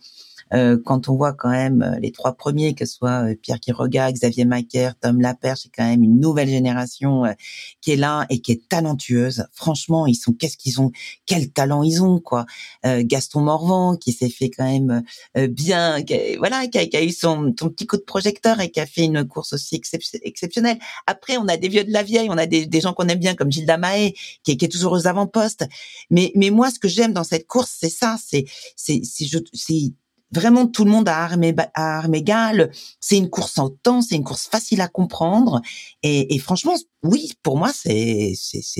Euh, 0.53 0.77
quand 0.83 1.09
on 1.09 1.15
voit 1.15 1.33
quand 1.33 1.49
même 1.49 1.81
euh, 1.81 1.99
les 1.99 2.11
trois 2.11 2.33
premiers, 2.33 2.73
que 2.73 2.85
ce 2.85 2.95
soit 2.95 3.29
euh, 3.29 3.35
Pierre 3.35 3.59
Quiroga, 3.59 4.11
Xavier 4.11 4.45
Macaire, 4.45 4.95
Tom 4.99 5.21
Laperche, 5.21 5.61
c'est 5.63 5.71
quand 5.75 5.87
même 5.87 6.03
une 6.03 6.19
nouvelle 6.19 6.49
génération 6.49 7.23
qui 7.81 7.91
est 7.91 7.95
là 7.95 8.25
et 8.29 8.39
qui 8.39 8.51
est 8.51 8.67
talentueuse. 8.67 9.45
Franchement, 9.53 10.07
ils 10.07 10.15
sont, 10.15 10.33
qu'est-ce 10.33 10.57
qu'ils 10.57 10.81
ont, 10.81 10.91
quel 11.25 11.51
talent 11.51 11.83
ils 11.83 12.01
ont, 12.01 12.19
quoi. 12.19 12.45
Gaston 12.83 13.41
Morvan, 13.41 13.97
qui 13.97 14.11
s'est 14.11 14.29
fait 14.29 14.49
quand 14.49 14.65
même 14.65 15.03
bien, 15.49 16.01
qui 16.03 16.35
voilà, 16.37 16.67
qui 16.67 16.77
a, 16.77 17.03
eu 17.03 17.11
son, 17.11 17.53
son, 17.59 17.69
petit 17.69 17.85
coup 17.85 17.97
de 17.97 18.01
projecteur 18.01 18.59
et 18.59 18.71
qui 18.71 18.79
a 18.79 18.85
fait 18.85 19.05
une 19.05 19.25
course 19.25 19.53
aussi 19.53 19.79
exceptionnelle. 20.23 20.79
Après, 21.07 21.37
on 21.37 21.47
a 21.47 21.57
des 21.57 21.67
vieux 21.67 21.83
de 21.83 21.91
la 21.91 22.03
vieille, 22.03 22.29
on 22.29 22.37
a 22.37 22.45
des, 22.45 22.65
des 22.65 22.81
gens 22.81 22.93
qu'on 22.93 23.07
aime 23.07 23.19
bien 23.19 23.35
comme 23.35 23.51
Gilles 23.51 23.65
Damae, 23.65 24.11
qui, 24.43 24.57
qui 24.57 24.65
est 24.65 24.69
toujours 24.69 24.93
aux 24.93 25.07
avant-postes. 25.07 25.65
Mais, 26.09 26.31
mais 26.35 26.49
moi, 26.49 26.71
ce 26.71 26.79
que 26.79 26.87
j'aime 26.87 27.13
dans 27.13 27.23
cette 27.23 27.47
course, 27.47 27.75
c'est 27.79 27.89
ça, 27.89 28.17
c'est, 28.23 28.45
c'est, 28.75 29.01
c'est 29.03 29.25
vraiment 30.31 30.67
tout 30.67 30.85
le 30.85 30.91
monde 30.91 31.09
à 31.09 31.27
armes, 31.73 32.13
égales. 32.13 32.71
C'est 32.99 33.17
une 33.17 33.29
course 33.29 33.57
en 33.57 33.69
temps, 33.69 34.01
c'est 34.01 34.15
une 34.15 34.23
course 34.23 34.47
facile 34.47 34.81
à 34.81 34.87
comprendre. 34.87 35.61
Et, 36.03 36.37
franchement, 36.39 36.73
oui, 37.03 37.33
pour 37.43 37.57
moi, 37.57 37.71
c'est, 37.73 38.33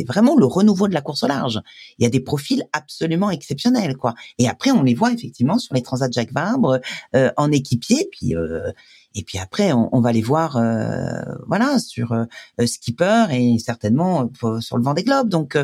vraiment 0.08 0.36
le 0.36 0.45
renouveau 0.45 0.88
de 0.88 0.93
la 0.93 1.02
course 1.02 1.24
au 1.24 1.28
large. 1.28 1.62
Il 1.97 2.04
y 2.04 2.06
a 2.06 2.10
des 2.10 2.20
profils 2.20 2.64
absolument 2.74 3.32
exceptionnels, 3.32 3.97
quoi. 3.97 4.14
Et 4.38 4.47
après, 4.47 4.72
on 4.72 4.84
les 4.84 4.93
voit 4.93 5.12
effectivement 5.12 5.58
sur 5.58 5.74
les 5.74 5.82
Transats 5.82 6.12
Jacques 6.12 6.34
Vabre 6.34 6.80
euh, 7.16 7.32
en 7.38 7.52
équipier, 7.52 8.10
puis 8.12 8.36
euh, 8.36 8.72
et 9.16 9.24
puis 9.24 9.39
après, 9.39 9.74
on, 9.74 10.02
va 10.02 10.12
les 10.12 10.22
voir, 10.22 10.58
euh, 10.58 11.22
voilà, 11.47 11.80
sur 11.80 12.12
euh, 12.12 12.26
Skipper 12.66 13.26
et 13.32 13.58
certainement 13.58 14.32
sur 14.60 14.78
le 14.78 14.84
vent 14.84 14.93
des 14.93 15.04
globes. 15.04 15.30
Donc, 15.30 15.58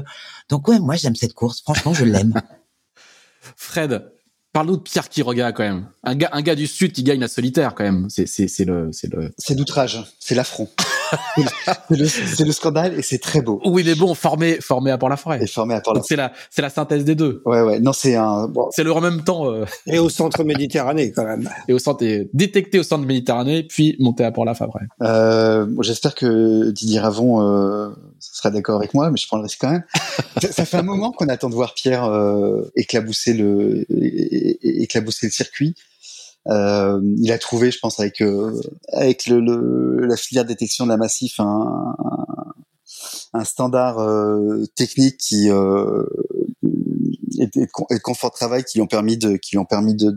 donc 0.49 0.67
ouais, 0.67 0.79
moi 0.79 0.95
j'aime 0.95 1.15
cette 1.15 1.33
course. 1.33 1.61
Franchement, 1.61 1.93
je 1.93 2.05
l'aime. 2.05 2.33
Fred, 3.55 4.14
Parle-nous 4.55 4.77
de 4.77 4.81
Pierre 4.83 5.09
Quiroga 5.09 5.51
quand 5.51 5.63
même. 5.63 5.85
Un 6.05 6.15
gars, 6.15 6.29
un 6.31 6.41
gars 6.41 6.55
du 6.55 6.65
sud 6.65 6.93
qui 6.93 7.03
gagne 7.03 7.19
la 7.19 7.27
solitaire 7.27 7.75
quand 7.75 7.83
même. 7.83 8.05
C'est, 8.09 8.25
c'est, 8.25 8.47
c'est 8.47 8.63
le, 8.63 8.87
c'est 8.93 9.13
le. 9.13 9.33
C'est 9.37 9.53
l'outrage, 9.53 10.05
c'est 10.17 10.33
l'affront. 10.33 10.69
c'est 11.89 12.45
le, 12.45 12.51
scandale 12.51 12.97
et 12.97 13.01
c'est 13.01 13.17
très 13.17 13.41
beau. 13.41 13.61
Oui, 13.65 13.83
il 13.83 13.89
est 13.89 13.95
bon, 13.95 14.13
formé, 14.13 14.59
formé 14.61 14.91
à 14.91 14.97
Port-la-Forêt. 14.97 15.43
Et 15.43 15.47
formé 15.47 15.73
à 15.73 15.81
Port-la-Forêt. 15.81 16.07
C'est 16.07 16.15
la, 16.15 16.31
c'est 16.49 16.61
la 16.61 16.69
synthèse 16.69 17.03
des 17.03 17.15
deux. 17.15 17.41
Ouais, 17.45 17.61
ouais. 17.61 17.79
Non, 17.79 17.93
c'est 17.93 18.15
un. 18.15 18.51
C'est 18.71 18.83
le 18.83 18.91
en 18.91 19.01
même 19.01 19.23
temps. 19.23 19.51
Euh... 19.51 19.65
Et 19.87 19.99
au 19.99 20.09
centre 20.09 20.43
Méditerranée 20.43 21.11
quand 21.11 21.25
même. 21.25 21.49
Et 21.67 21.73
au 21.73 21.79
centre, 21.79 22.05
détecté 22.33 22.79
au 22.79 22.83
centre 22.83 23.05
Méditerranée, 23.05 23.63
puis 23.63 23.95
monté 23.99 24.23
à 24.23 24.31
Port-la-Forêt. 24.31 24.85
Euh, 25.01 25.67
j'espère 25.81 26.15
que 26.15 26.71
Didier 26.71 26.99
Ravon 26.99 27.41
euh, 27.41 27.89
sera 28.19 28.49
d'accord 28.49 28.77
avec 28.77 28.93
moi, 28.93 29.09
mais 29.11 29.17
je 29.17 29.27
prends 29.27 29.37
le 29.37 29.43
risque 29.43 29.59
quand 29.61 29.71
même. 29.71 29.83
ça, 30.51 30.65
fait 30.65 30.77
un 30.77 30.83
moment 30.83 31.11
qu'on 31.11 31.27
attend 31.27 31.49
de 31.49 31.55
voir 31.55 31.73
Pierre 31.73 32.05
euh, 32.05 32.71
éclabousser 32.75 33.33
le 33.33 33.85
éclabousser 34.61 35.27
le 35.27 35.31
circuit. 35.31 35.75
Euh, 36.47 37.01
il 37.17 37.31
a 37.31 37.37
trouvé, 37.37 37.71
je 37.71 37.79
pense, 37.79 37.99
avec 37.99 38.21
euh, 38.21 38.59
avec 38.91 39.25
le, 39.27 39.39
le, 39.39 40.05
la 40.05 40.15
filière 40.15 40.43
de 40.43 40.49
détection 40.49 40.85
de 40.85 40.91
la 40.91 40.97
massif, 40.97 41.39
un, 41.39 41.95
un 43.33 43.43
standard 43.43 43.99
euh, 43.99 44.65
technique 44.75 45.17
qui 45.17 45.49
euh, 45.49 46.03
et, 47.39 47.47
de, 47.47 47.97
confort 48.01 48.31
de 48.31 48.35
travail 48.35 48.63
qui 48.63 48.77
lui 48.77 48.83
ont 48.83 48.87
permis 48.87 49.17
de 49.17 49.37
qui 49.37 49.55
lui 49.55 49.57
ont 49.57 49.65
permis 49.65 49.95
de 49.95 50.13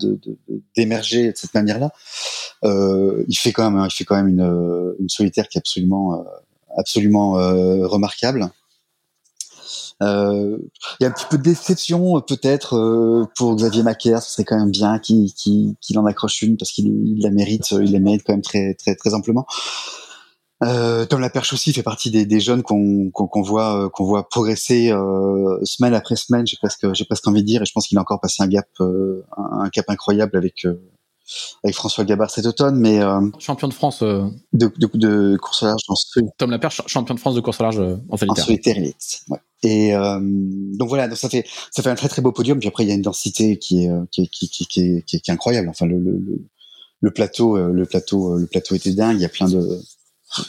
d'émerger 0.77 1.29
de, 1.29 1.33
de, 1.33 1.37
cette 1.37 1.55
manière-là. 1.55 1.91
Euh, 2.65 3.25
il 3.29 3.37
fait 3.37 3.53
quand 3.53 3.71
même 3.71 3.85
il 3.85 3.93
fait 3.93 4.05
quand 4.05 4.17
même 4.17 4.29
une, 4.29 4.95
une 5.01 5.09
solitaire 5.09 5.49
qui 5.49 5.59
est 5.59 5.61
absolument 5.61 6.25
absolument 6.77 7.33
remarquable. 7.33 8.51
Euh, 10.03 10.59
il 11.01 11.03
y 11.03 11.07
a 11.07 11.09
un 11.09 11.13
petit 11.13 11.27
peu 11.29 11.39
de 11.39 11.43
déception 11.43 12.21
peut-être 12.21 12.77
euh, 12.77 13.27
pour 13.37 13.57
Xavier 13.57 13.83
Macaire. 13.83 14.23
Ce 14.23 14.31
serait 14.31 14.45
quand 14.45 14.59
même 14.59 14.71
bien 14.71 14.99
qu'il 14.99 15.33
qu'il 15.35 15.99
en 15.99 16.07
accroche 16.07 16.43
une 16.43 16.57
parce 16.57 16.71
qu'il 16.71 17.21
la 17.21 17.31
mérite, 17.31 17.71
il 17.73 17.93
la 17.93 18.01
mérite 18.01 18.23
quand 18.25 18.33
même 18.33 18.43
très 18.43 18.75
très 18.75 18.95
très 18.95 19.15
amplement. 19.15 19.47
Euh, 20.65 21.07
Tom 21.07 21.21
Laperche 21.21 21.53
aussi 21.53 21.73
fait 21.73 21.85
partie 21.85 22.11
des, 22.11 22.27
des 22.27 22.41
jeunes 22.41 22.63
qu'on 22.63 23.11
qu'on 23.11 23.43
voit 23.43 23.85
euh, 23.85 23.89
qu'on 23.89 24.05
voit 24.05 24.29
progresser 24.29 24.91
euh, 24.91 25.59
semaine 25.63 25.95
après 25.95 26.17
semaine. 26.17 26.47
J'ai 26.47 26.57
presque 26.57 26.93
j'ai 26.95 27.05
presque 27.05 27.27
envie 27.29 27.43
de 27.43 27.47
dire 27.47 27.63
et 27.63 27.65
je 27.65 27.73
pense 27.73 27.87
qu'il 27.87 27.97
a 27.97 28.01
encore 28.01 28.21
passé 28.21 28.43
un 28.43 28.49
gap 28.49 28.67
euh, 28.81 29.25
un 29.37 29.69
cap 29.69 29.85
incroyable 29.89 30.37
avec 30.37 30.67
avec 31.65 31.75
François 31.75 32.05
Gabard 32.05 32.31
cet 32.31 32.47
automne, 32.47 32.77
mais 32.77 33.01
euh, 33.01 33.21
champion 33.39 33.69
de 33.69 33.75
France 33.75 34.03
euh, 34.03 34.25
de, 34.53 34.71
de, 34.79 34.89
de, 34.95 35.37
course 35.37 35.63
au 35.63 35.67
large 35.67 35.83
dans 35.89 35.95
ce 35.95 36.21
Tom 36.37 36.51
Laperche, 36.51 36.83
champion 36.87 37.15
de 37.15 37.21
France 37.21 37.35
de 37.35 37.41
course 37.41 37.61
au 37.61 37.63
large 37.65 37.79
euh, 37.79 37.97
en 38.09 38.17
solitaire. 38.17 38.45
En 38.45 38.47
solitaire 38.47 38.77
ouais. 39.29 39.39
Et 39.65 39.93
donc 40.79 40.89
voilà, 40.89 41.09
donc 41.09 41.19
ça 41.19 41.29
fait 41.29 41.45
ça 41.73 41.83
fait 41.83 41.91
un 41.91 41.97
très 41.97 42.09
très 42.09 42.23
beau 42.23 42.31
podium. 42.31 42.61
Puis 42.61 42.69
après 42.69 42.85
il 42.85 42.89
y 42.89 42.93
a 42.93 42.95
une 42.95 43.03
densité 43.03 43.59
qui 43.59 43.85
est 43.85 43.91
qui 44.13 44.23
est, 44.23 44.27
qui, 44.29 44.49
qui, 44.49 44.67
qui, 44.67 44.81
est, 44.83 45.03
qui 45.03 45.17
est 45.17 45.31
incroyable. 45.31 45.69
Enfin 45.69 45.85
le, 45.85 45.99
le, 45.99 46.23
le 47.01 47.11
plateau 47.11 47.59
le 47.59 47.85
plateau 47.85 48.37
le 48.37 48.47
plateau 48.47 48.77
était 48.77 48.93
dingue. 48.93 49.17
Il 49.17 49.23
y 49.23 49.25
a 49.25 49.29
plein 49.29 49.49
de 49.49 49.81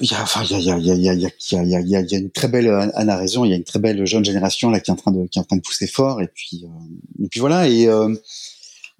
il 0.01 0.11
y 0.11 0.13
a, 0.13 0.21
enfin, 0.21 0.43
il 0.43 0.59
y 0.61 0.71
a, 0.71 0.77
il 0.77 0.85
y 0.85 0.91
a, 0.91 0.95
il 0.95 1.03
y 1.03 1.09
a, 1.09 1.13
il 1.13 1.21
y 1.21 1.25
a, 1.25 1.31
il 1.39 1.69
y 1.69 1.75
a, 1.75 1.79
il 1.79 1.89
y 1.89 1.95
a, 1.95 1.99
il 2.01 2.11
y 2.11 2.15
a 2.15 2.17
une 2.19 2.29
très 2.29 2.49
belle, 2.49 2.67
Anna 2.95 3.13
a 3.13 3.17
raison, 3.17 3.45
il 3.45 3.49
y 3.49 3.53
a 3.53 3.55
une 3.55 3.63
très 3.63 3.79
belle 3.79 4.05
jeune 4.05 4.25
génération 4.25 4.69
là 4.69 4.79
qui 4.81 4.91
est 4.91 4.93
en 4.93 4.97
train 4.97 5.11
de, 5.11 5.25
qui 5.27 5.39
est 5.39 5.41
en 5.41 5.45
train 5.45 5.55
de 5.55 5.61
pousser 5.61 5.87
fort, 5.87 6.21
et 6.21 6.27
puis, 6.27 6.65
et 7.23 7.27
puis 7.29 7.39
voilà, 7.39 7.67
et 7.67 7.87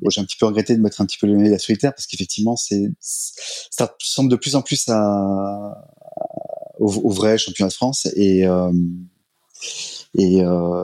j'ai 0.10 0.22
un 0.22 0.24
petit 0.24 0.38
peu 0.38 0.46
regretté 0.46 0.76
de 0.76 0.82
mettre 0.82 1.02
un 1.02 1.06
petit 1.06 1.18
peu 1.18 1.28
le 1.28 1.36
nez 1.36 1.50
de 1.50 1.54
la 1.54 1.60
solitaire 1.60 1.94
parce 1.94 2.08
qu'effectivement, 2.08 2.56
c'est, 2.56 2.92
ça 3.00 3.94
ressemble 4.00 4.30
de 4.30 4.36
plus 4.36 4.56
en 4.56 4.62
plus 4.62 4.88
à, 4.90 5.76
au, 6.80 7.10
vrai 7.10 7.38
championnat 7.38 7.70
de 7.70 7.74
France 7.74 8.08
et 8.16 8.48
euh, 8.48 8.72
et, 10.16 10.42
euh, 10.42 10.84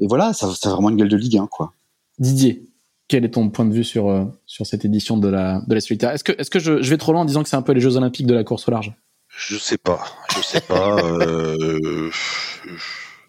et 0.00 0.06
voilà, 0.06 0.32
ça, 0.32 0.52
ça 0.54 0.68
a 0.68 0.72
vraiment 0.72 0.90
une 0.90 0.96
gueule 0.96 1.08
de 1.08 1.16
Ligue 1.16 1.38
1, 1.38 1.48
quoi. 1.48 1.72
Didier, 2.18 2.68
quel 3.08 3.24
est 3.24 3.30
ton 3.30 3.48
point 3.50 3.64
de 3.64 3.72
vue 3.72 3.84
sur 3.84 4.08
euh, 4.08 4.24
sur 4.46 4.66
cette 4.66 4.84
édition 4.84 5.16
de 5.16 5.28
la 5.28 5.62
de 5.66 5.74
la 5.74 5.80
solitaire? 5.80 6.10
Est-ce 6.10 6.22
que 6.22 6.32
est-ce 6.38 6.50
que 6.50 6.58
je, 6.58 6.82
je, 6.82 6.90
vais 6.90 6.98
trop 6.98 7.12
loin 7.12 7.22
en 7.22 7.24
disant 7.24 7.42
que 7.42 7.48
c'est 7.48 7.56
un 7.56 7.62
peu 7.62 7.72
les 7.72 7.80
Jeux 7.80 7.96
Olympiques 7.96 8.26
de 8.26 8.34
la 8.34 8.44
course 8.44 8.68
au 8.68 8.70
large? 8.70 8.92
Je 9.28 9.56
sais 9.56 9.78
pas, 9.78 10.04
je 10.36 10.42
sais 10.42 10.60
pas. 10.60 10.96
euh... 11.04 12.10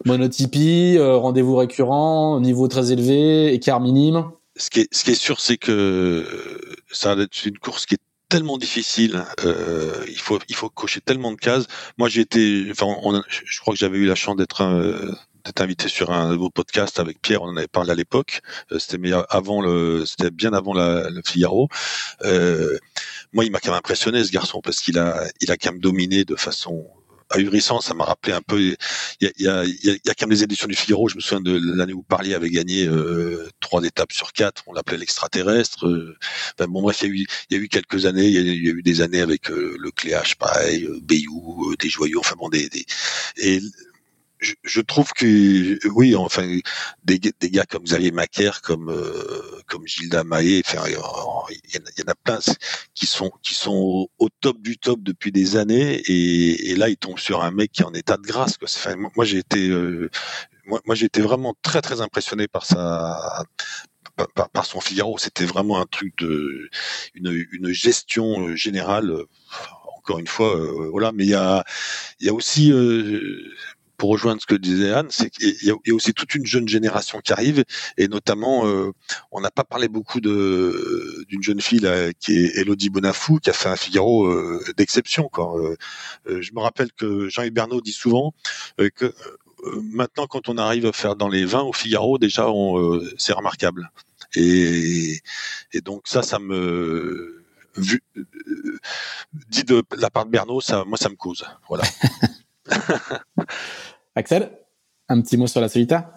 Monotypie, 0.04 0.98
rendez-vous 0.98 1.56
récurrent, 1.56 2.40
niveau 2.40 2.68
très 2.68 2.92
élevé, 2.92 3.54
écart 3.54 3.80
minime 3.80 4.24
ce 4.56 4.70
qui 4.70 4.80
est, 4.80 4.94
ce 4.94 5.04
qui 5.04 5.10
est 5.12 5.14
sûr, 5.14 5.40
c'est 5.40 5.56
que 5.56 6.60
ça 6.90 7.14
être 7.18 7.46
une 7.46 7.58
course 7.58 7.86
qui 7.86 7.94
est 7.94 8.02
tellement 8.28 8.58
difficile. 8.58 9.24
Euh, 9.44 10.04
il 10.08 10.18
faut, 10.18 10.38
il 10.48 10.54
faut 10.54 10.70
cocher 10.70 11.00
tellement 11.00 11.32
de 11.32 11.36
cases. 11.36 11.66
Moi, 11.98 12.08
j'ai 12.08 12.22
été, 12.22 12.66
enfin, 12.70 12.86
on 13.02 13.22
je 13.28 13.60
crois 13.60 13.74
que 13.74 13.78
j'avais 13.78 13.98
eu 13.98 14.06
la 14.06 14.14
chance 14.14 14.36
d'être 14.36 14.62
euh, 14.62 15.12
d'être 15.44 15.60
invité 15.60 15.88
sur 15.88 16.12
un 16.12 16.30
nouveau 16.32 16.50
podcast 16.50 17.00
avec 17.00 17.20
Pierre. 17.20 17.42
On 17.42 17.48
en 17.48 17.56
avait 17.56 17.68
parlé 17.68 17.90
à 17.90 17.94
l'époque. 17.94 18.40
Euh, 18.70 18.78
c'était 18.78 18.98
avant 19.28 19.60
le, 19.60 20.04
c'était 20.06 20.30
bien 20.30 20.52
avant 20.52 20.72
la, 20.72 21.10
le 21.10 21.20
Figaro. 21.24 21.68
Euh, 22.24 22.78
moi, 23.32 23.44
il 23.44 23.50
m'a 23.50 23.60
quand 23.60 23.70
même 23.70 23.78
impressionné 23.78 24.24
ce 24.24 24.30
garçon 24.30 24.60
parce 24.62 24.80
qu'il 24.80 24.98
a, 24.98 25.24
il 25.40 25.50
a 25.50 25.56
quand 25.56 25.72
même 25.72 25.80
dominé 25.80 26.24
de 26.24 26.36
façon 26.36 26.86
ahurissant. 27.32 27.80
Ça 27.80 27.94
m'a 27.94 28.04
rappelé 28.04 28.32
un 28.32 28.42
peu. 28.42 28.60
Il 28.60 28.76
y 29.20 29.26
a, 29.26 29.64
il 29.64 29.84
y, 29.84 29.90
a, 29.90 29.92
y 29.92 30.10
a 30.10 30.14
quand 30.14 30.26
même 30.26 30.30
les 30.30 30.42
éditions 30.42 30.66
du 30.68 30.74
Figaro. 30.74 31.08
Je 31.08 31.16
me 31.16 31.20
souviens 31.20 31.40
de 31.40 31.58
l'année 31.76 31.92
où 31.92 32.02
Parlier 32.02 32.34
avait 32.34 32.50
gagné 32.50 32.86
euh, 32.86 33.48
trois 33.60 33.82
étapes 33.82 34.12
sur 34.12 34.32
quatre. 34.32 34.64
On 34.66 34.72
l'appelait 34.72 34.98
l'extraterrestre. 34.98 35.86
Euh, 35.86 36.16
bon 36.68 36.82
bref, 36.82 37.02
il 37.02 37.08
y 37.08 37.10
a 37.10 37.14
eu, 37.14 37.26
y 37.50 37.54
a 37.56 37.58
eu 37.58 37.68
quelques 37.68 38.06
années. 38.06 38.28
Il 38.28 38.64
y 38.64 38.68
a, 38.68 38.72
eu 38.72 38.82
des 38.82 39.00
années 39.00 39.20
avec 39.20 39.50
euh, 39.50 39.76
le 39.78 39.90
Cléache, 39.90 40.36
pareil, 40.36 40.84
euh, 40.84 40.98
Bayou, 41.02 41.74
des 41.78 41.88
Joyaux. 41.88 42.20
Enfin 42.20 42.36
bon, 42.38 42.48
des, 42.48 42.68
des 42.68 42.86
et 43.36 43.60
je, 44.42 44.80
trouve 44.80 45.12
que 45.12 45.78
oui, 45.88 46.14
enfin 46.16 46.58
des, 47.04 47.18
des 47.18 47.50
gars 47.50 47.64
comme 47.64 47.84
Xavier 47.84 48.10
Macaire, 48.10 48.60
comme 48.62 48.90
euh, 48.90 49.62
comme 49.66 49.86
Gilda 49.86 50.24
Maé, 50.24 50.62
enfin 50.66 50.84
il 50.86 50.94
y, 50.94 52.02
en 52.02 52.10
a 52.10 52.14
plein 52.14 52.38
qui 52.94 53.06
sont 53.06 53.30
qui 53.42 53.54
sont 53.54 54.08
au, 54.18 54.28
top 54.40 54.60
du 54.60 54.78
top 54.78 55.00
depuis 55.02 55.32
des 55.32 55.56
années 55.56 56.02
et, 56.06 56.70
et, 56.70 56.76
là 56.76 56.88
ils 56.88 56.96
tombent 56.96 57.18
sur 57.18 57.42
un 57.44 57.50
mec 57.50 57.72
qui 57.72 57.82
est 57.82 57.84
en 57.84 57.94
état 57.94 58.16
de 58.16 58.22
grâce. 58.22 58.56
Quoi. 58.56 58.68
Enfin, 58.74 58.96
moi, 58.96 59.24
j'ai 59.24 59.38
été 59.38 59.68
euh, 59.68 60.10
moi, 60.66 60.80
moi 60.86 60.94
j'ai 60.94 61.06
été 61.06 61.20
vraiment 61.20 61.54
très 61.62 61.80
très 61.80 62.00
impressionné 62.00 62.48
par 62.48 62.66
sa 62.66 63.44
par, 64.34 64.50
par 64.50 64.66
son 64.66 64.80
Figaro. 64.80 65.18
C'était 65.18 65.46
vraiment 65.46 65.80
un 65.80 65.86
truc 65.86 66.16
de 66.18 66.68
une, 67.14 67.46
une 67.52 67.72
gestion 67.72 68.48
euh, 68.48 68.56
générale 68.56 69.26
encore 70.02 70.18
une 70.18 70.26
fois, 70.26 70.56
euh, 70.56 70.88
voilà. 70.90 71.12
Mais 71.12 71.24
il 71.24 71.30
y 71.30 71.34
a, 71.34 71.64
il 72.20 72.26
y 72.26 72.30
a 72.30 72.34
aussi, 72.34 72.72
euh, 72.72 73.54
pour 74.02 74.10
rejoindre 74.10 74.42
ce 74.42 74.46
que 74.46 74.56
disait 74.56 74.90
Anne, 74.92 75.06
c'est 75.10 75.30
qu'il 75.30 75.54
y, 75.62 75.70
a 75.70 75.94
aussi 75.94 76.12
toute 76.12 76.34
une 76.34 76.44
jeune 76.44 76.66
génération 76.66 77.20
qui 77.20 77.32
arrive, 77.32 77.62
et 77.96 78.08
notamment, 78.08 78.66
euh, 78.66 78.90
on 79.30 79.40
n'a 79.40 79.52
pas 79.52 79.62
parlé 79.62 79.86
beaucoup 79.86 80.20
de 80.20 81.24
d'une 81.28 81.40
jeune 81.40 81.60
fille 81.60 81.78
là, 81.78 82.12
qui 82.12 82.36
est 82.36 82.58
Elodie 82.58 82.90
Bonafou, 82.90 83.38
qui 83.38 83.48
a 83.48 83.52
fait 83.52 83.68
un 83.68 83.76
Figaro 83.76 84.26
euh, 84.26 84.60
d'exception. 84.76 85.30
Euh, 85.38 85.76
je 86.26 86.52
me 86.52 86.58
rappelle 86.58 86.90
que 86.92 87.28
Jean-Yves 87.28 87.52
Bernot 87.52 87.80
dit 87.80 87.92
souvent 87.92 88.34
que 88.96 89.14
maintenant, 89.92 90.26
quand 90.26 90.48
on 90.48 90.58
arrive 90.58 90.86
à 90.86 90.92
faire 90.92 91.14
dans 91.14 91.28
les 91.28 91.44
20 91.44 91.60
au 91.60 91.72
Figaro, 91.72 92.18
déjà, 92.18 92.48
c'est 93.18 93.34
remarquable. 93.34 93.92
Et, 94.34 95.22
donc 95.84 96.08
ça, 96.08 96.24
ça 96.24 96.40
me 96.40 97.40
dit 97.76 99.62
de 99.62 99.84
la 99.96 100.10
part 100.10 100.26
de 100.26 100.30
Bernot, 100.32 100.60
ça, 100.60 100.84
moi, 100.84 100.98
ça 100.98 101.08
me 101.08 101.14
cause. 101.14 101.44
Voilà. 101.68 101.84
Axel, 104.14 104.50
un 105.08 105.20
petit 105.20 105.36
mot 105.36 105.46
sur 105.46 105.60
la 105.60 105.68
solitaire 105.68 106.08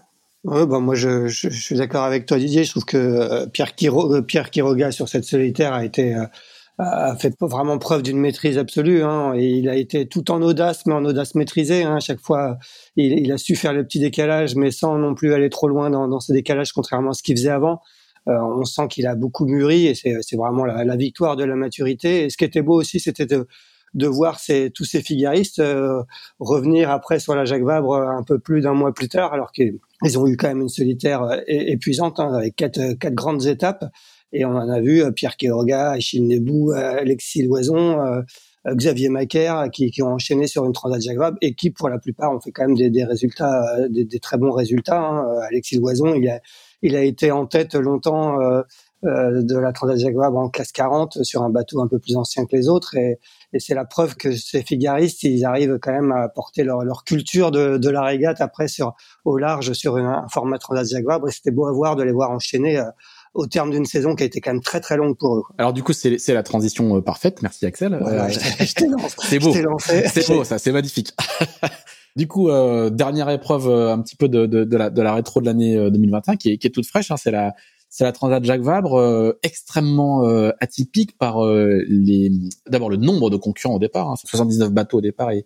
Ouais, 0.44 0.68
bah 0.68 0.80
moi 0.80 0.94
je, 0.94 1.28
suis 1.28 1.76
d'accord 1.76 2.04
avec 2.04 2.28
toi 2.28 2.38
Didier. 2.38 2.64
Je 2.64 2.70
trouve 2.70 2.86
que 2.86 2.98
euh, 2.98 3.48
Pierre, 3.48 3.74
Quiro, 3.74 4.22
Pierre 4.22 4.52
Quiroga 4.52 4.92
sur 4.92 5.10
cette 5.10 5.24
solitaire 5.24 5.74
a 5.74 5.84
été 5.84 6.14
euh, 6.14 7.16
fait 7.16 7.34
vraiment 7.42 7.80
preuve 7.80 8.04
d'une 8.04 8.20
maîtrise 8.20 8.60
absolue. 8.60 9.02
Hein, 9.02 9.34
et 9.36 9.48
il 9.48 9.70
a 9.70 9.76
été 9.76 10.08
tout 10.08 10.30
en 10.30 10.42
audace, 10.44 10.86
mais 10.86 10.94
en 10.94 11.04
audace 11.04 11.34
maîtrisée. 11.34 11.84
Hein, 11.84 12.00
chaque 12.00 12.20
fois, 12.20 12.60
il, 12.96 13.32
a 13.32 13.40
su 13.40 13.56
faire 13.56 13.74
le 13.74 13.84
petit 13.84 14.00
décalage, 14.00 14.56
mais 14.56 14.70
sans 14.70 14.98
non 15.00 15.16
plus 15.16 15.34
aller 15.34 15.50
trop 15.50 15.68
loin 15.68 15.90
dans, 15.90 16.20
ce 16.20 16.32
décalage, 16.32 16.74
contrairement 16.74 17.12
à 17.12 17.14
ce 17.14 17.24
qu'il 17.24 17.36
faisait 17.36 17.50
avant. 17.50 17.82
Euh, 18.28 18.38
on 18.40 18.66
sent 18.66 18.88
qu'il 18.90 19.08
a 19.08 19.16
beaucoup 19.16 19.46
mûri 19.46 19.88
et 19.88 19.96
c'est 19.96 20.36
vraiment 20.36 20.66
la, 20.66 20.84
la, 20.84 20.96
victoire 20.96 21.36
de 21.38 21.44
la 21.44 21.56
maturité. 21.56 22.26
Et 22.26 22.30
ce 22.30 22.38
qui 22.38 22.44
était 22.44 22.62
beau 22.62 22.80
aussi, 22.80 23.00
c'était 23.00 23.26
de 23.26 23.48
de 23.96 24.08
voir 24.08 24.40
ces, 24.40 24.70
tous 24.72 24.84
ces 24.84 25.02
figaristes 25.02 25.60
euh, 25.60 26.04
revenir 26.40 26.92
après 26.92 27.20
sur 27.20 27.34
la 27.34 27.46
Jacques 27.46 27.64
Vabre 27.64 27.96
un 27.96 28.24
peu 28.24 28.40
plus 28.40 28.62
d'un 28.62 28.74
mois 28.74 28.94
plus 28.94 29.08
tard, 29.08 29.34
alors 29.34 29.52
qu'ils 29.52 29.80
ont 30.18 30.28
eu 30.28 30.36
quand 30.38 30.50
même 30.50 30.62
une 30.62 30.70
solitaire 30.70 31.24
euh, 31.24 31.38
épuisante 31.48 32.20
hein, 32.20 32.34
avec 32.34 32.56
quatre, 32.58 32.78
euh, 32.78 32.94
quatre 32.94 33.16
grandes 33.16 33.46
étapes. 33.46 33.86
Et 34.34 34.44
on 34.44 34.52
en 34.52 34.70
a 34.70 34.82
vu 34.82 35.02
Pierre 35.14 35.38
Quiroga, 35.38 35.92
Achille 35.92 36.28
Nebou, 36.28 36.72
Alexis 36.72 37.44
Loison, 37.44 38.00
Xavier 38.68 39.08
Macaire, 39.08 39.70
qui, 39.72 39.92
qui, 39.92 40.02
ont 40.02 40.10
enchaîné 40.10 40.48
sur 40.48 40.66
une 40.66 40.74
Transat 40.74 41.00
Jacques 41.00 41.20
Vabre 41.20 41.38
et 41.42 41.54
qui, 41.54 41.70
pour 41.70 41.88
la 41.88 42.00
plupart, 42.00 42.34
ont 42.34 42.42
fait 42.42 42.52
quand 42.52 42.66
même 42.66 42.76
des, 42.76 42.90
des 42.90 43.06
résultats, 43.06 43.88
des, 43.88 44.04
des, 44.04 44.20
très 44.20 44.38
bons 44.38 44.52
résultats. 44.52 45.00
Hein. 45.00 45.26
Alexis 45.48 45.78
Loison, 45.78 46.16
il 46.16 46.28
a, 46.28 46.42
il 46.82 46.98
a 46.98 47.04
été 47.04 47.32
en 47.32 47.46
tête 47.46 47.76
longtemps 47.76 48.38
euh, 49.06 49.44
de 49.44 49.58
la 49.58 49.72
Transat 49.72 50.00
Jacques 50.00 50.16
Vabre 50.16 50.40
en 50.40 50.50
classe 50.50 50.72
40 50.72 51.24
sur 51.24 51.44
un 51.44 51.50
bateau 51.50 51.82
un 51.82 51.88
peu 51.88 52.00
plus 52.00 52.16
ancien 52.16 52.46
que 52.46 52.56
les 52.56 52.70
autres. 52.70 52.96
Et, 52.96 53.20
et 53.56 53.60
c'est 53.60 53.74
la 53.74 53.86
preuve 53.86 54.16
que 54.16 54.36
ces 54.36 54.64
figaristes, 54.64 55.24
ils 55.24 55.46
arrivent 55.46 55.80
quand 55.82 55.94
même 55.94 56.12
à 56.12 56.28
porter 56.28 56.66
leur, 56.66 56.84
leur 56.84 57.06
culture 57.06 57.52
de, 57.52 57.78
de, 57.78 57.90
la 57.90 58.02
régate 58.02 58.42
après 58.42 58.68
sur 58.68 58.96
au 59.24 59.38
large 59.38 59.72
sur 59.72 59.96
un 59.96 60.28
format 60.30 60.58
Transat 60.58 60.86
Jacques 60.86 61.06
Vabre. 61.06 61.30
Et 61.30 61.32
c'était 61.32 61.52
beau 61.52 61.66
à 61.66 61.72
voir 61.72 61.96
de 61.96 62.04
les 62.04 62.12
voir 62.12 62.32
enchaîner 62.32 62.78
euh, 62.78 62.84
au 63.34 63.48
terme 63.48 63.72
d'une 63.72 63.86
saison 63.86 64.14
qui 64.14 64.24
a 64.24 64.26
été 64.26 64.42
quand 64.42 64.52
même 64.52 64.62
très 64.62 64.82
très 64.82 64.98
longue 64.98 65.18
pour 65.18 65.38
eux. 65.38 65.44
Alors 65.58 65.72
du 65.72 65.84
coup, 65.84 65.94
c'est 65.94 66.34
la 66.34 66.44
transition 66.44 66.98
euh, 66.98 67.02
parfaite. 67.02 67.42
Merci 67.42 67.66
Axel. 67.66 67.98
c'est 69.24 69.40
beau. 69.40 69.54
C'est 69.54 70.28
beau, 70.28 70.44
ça, 70.44 70.58
c'est 70.58 70.74
magnifique. 70.74 71.14
du 72.18 72.28
coup, 72.28 72.50
euh, 72.50 72.90
dernière 72.90 73.30
épreuve 73.30 73.70
un 73.70 74.02
petit 74.02 74.18
peu 74.18 74.28
de, 74.28 74.48
de, 74.48 74.66
de, 74.66 74.76
la, 74.76 74.90
de 74.90 75.02
la 75.02 75.14
rétro 75.14 75.40
de 75.40 75.46
l'année 75.46 75.90
2021 75.92 76.36
qui 76.36 76.52
est, 76.52 76.58
qui 76.58 76.68
est 76.68 76.72
toute 76.72 76.88
fraîche. 76.88 77.10
Hein, 77.10 77.16
c'est 77.18 77.32
la 77.32 77.54
c'est 77.90 78.04
la 78.04 78.12
Transat 78.12 78.44
Jacques 78.44 78.62
Vabre 78.62 78.96
euh, 78.96 79.40
extrêmement 79.44 80.28
euh, 80.28 80.52
atypique 80.60 81.18
par 81.18 81.44
euh, 81.46 81.82
les 81.88 82.30
d'abord 82.68 82.90
le 82.90 82.98
nombre 82.98 83.30
de 83.30 83.38
concurrents 83.38 83.76
au 83.76 83.80
départ, 83.80 84.10
hein, 84.10 84.16
79 84.18 84.72
bateaux 84.72 84.98
au 84.98 85.02
départ 85.02 85.32
et, 85.32 85.46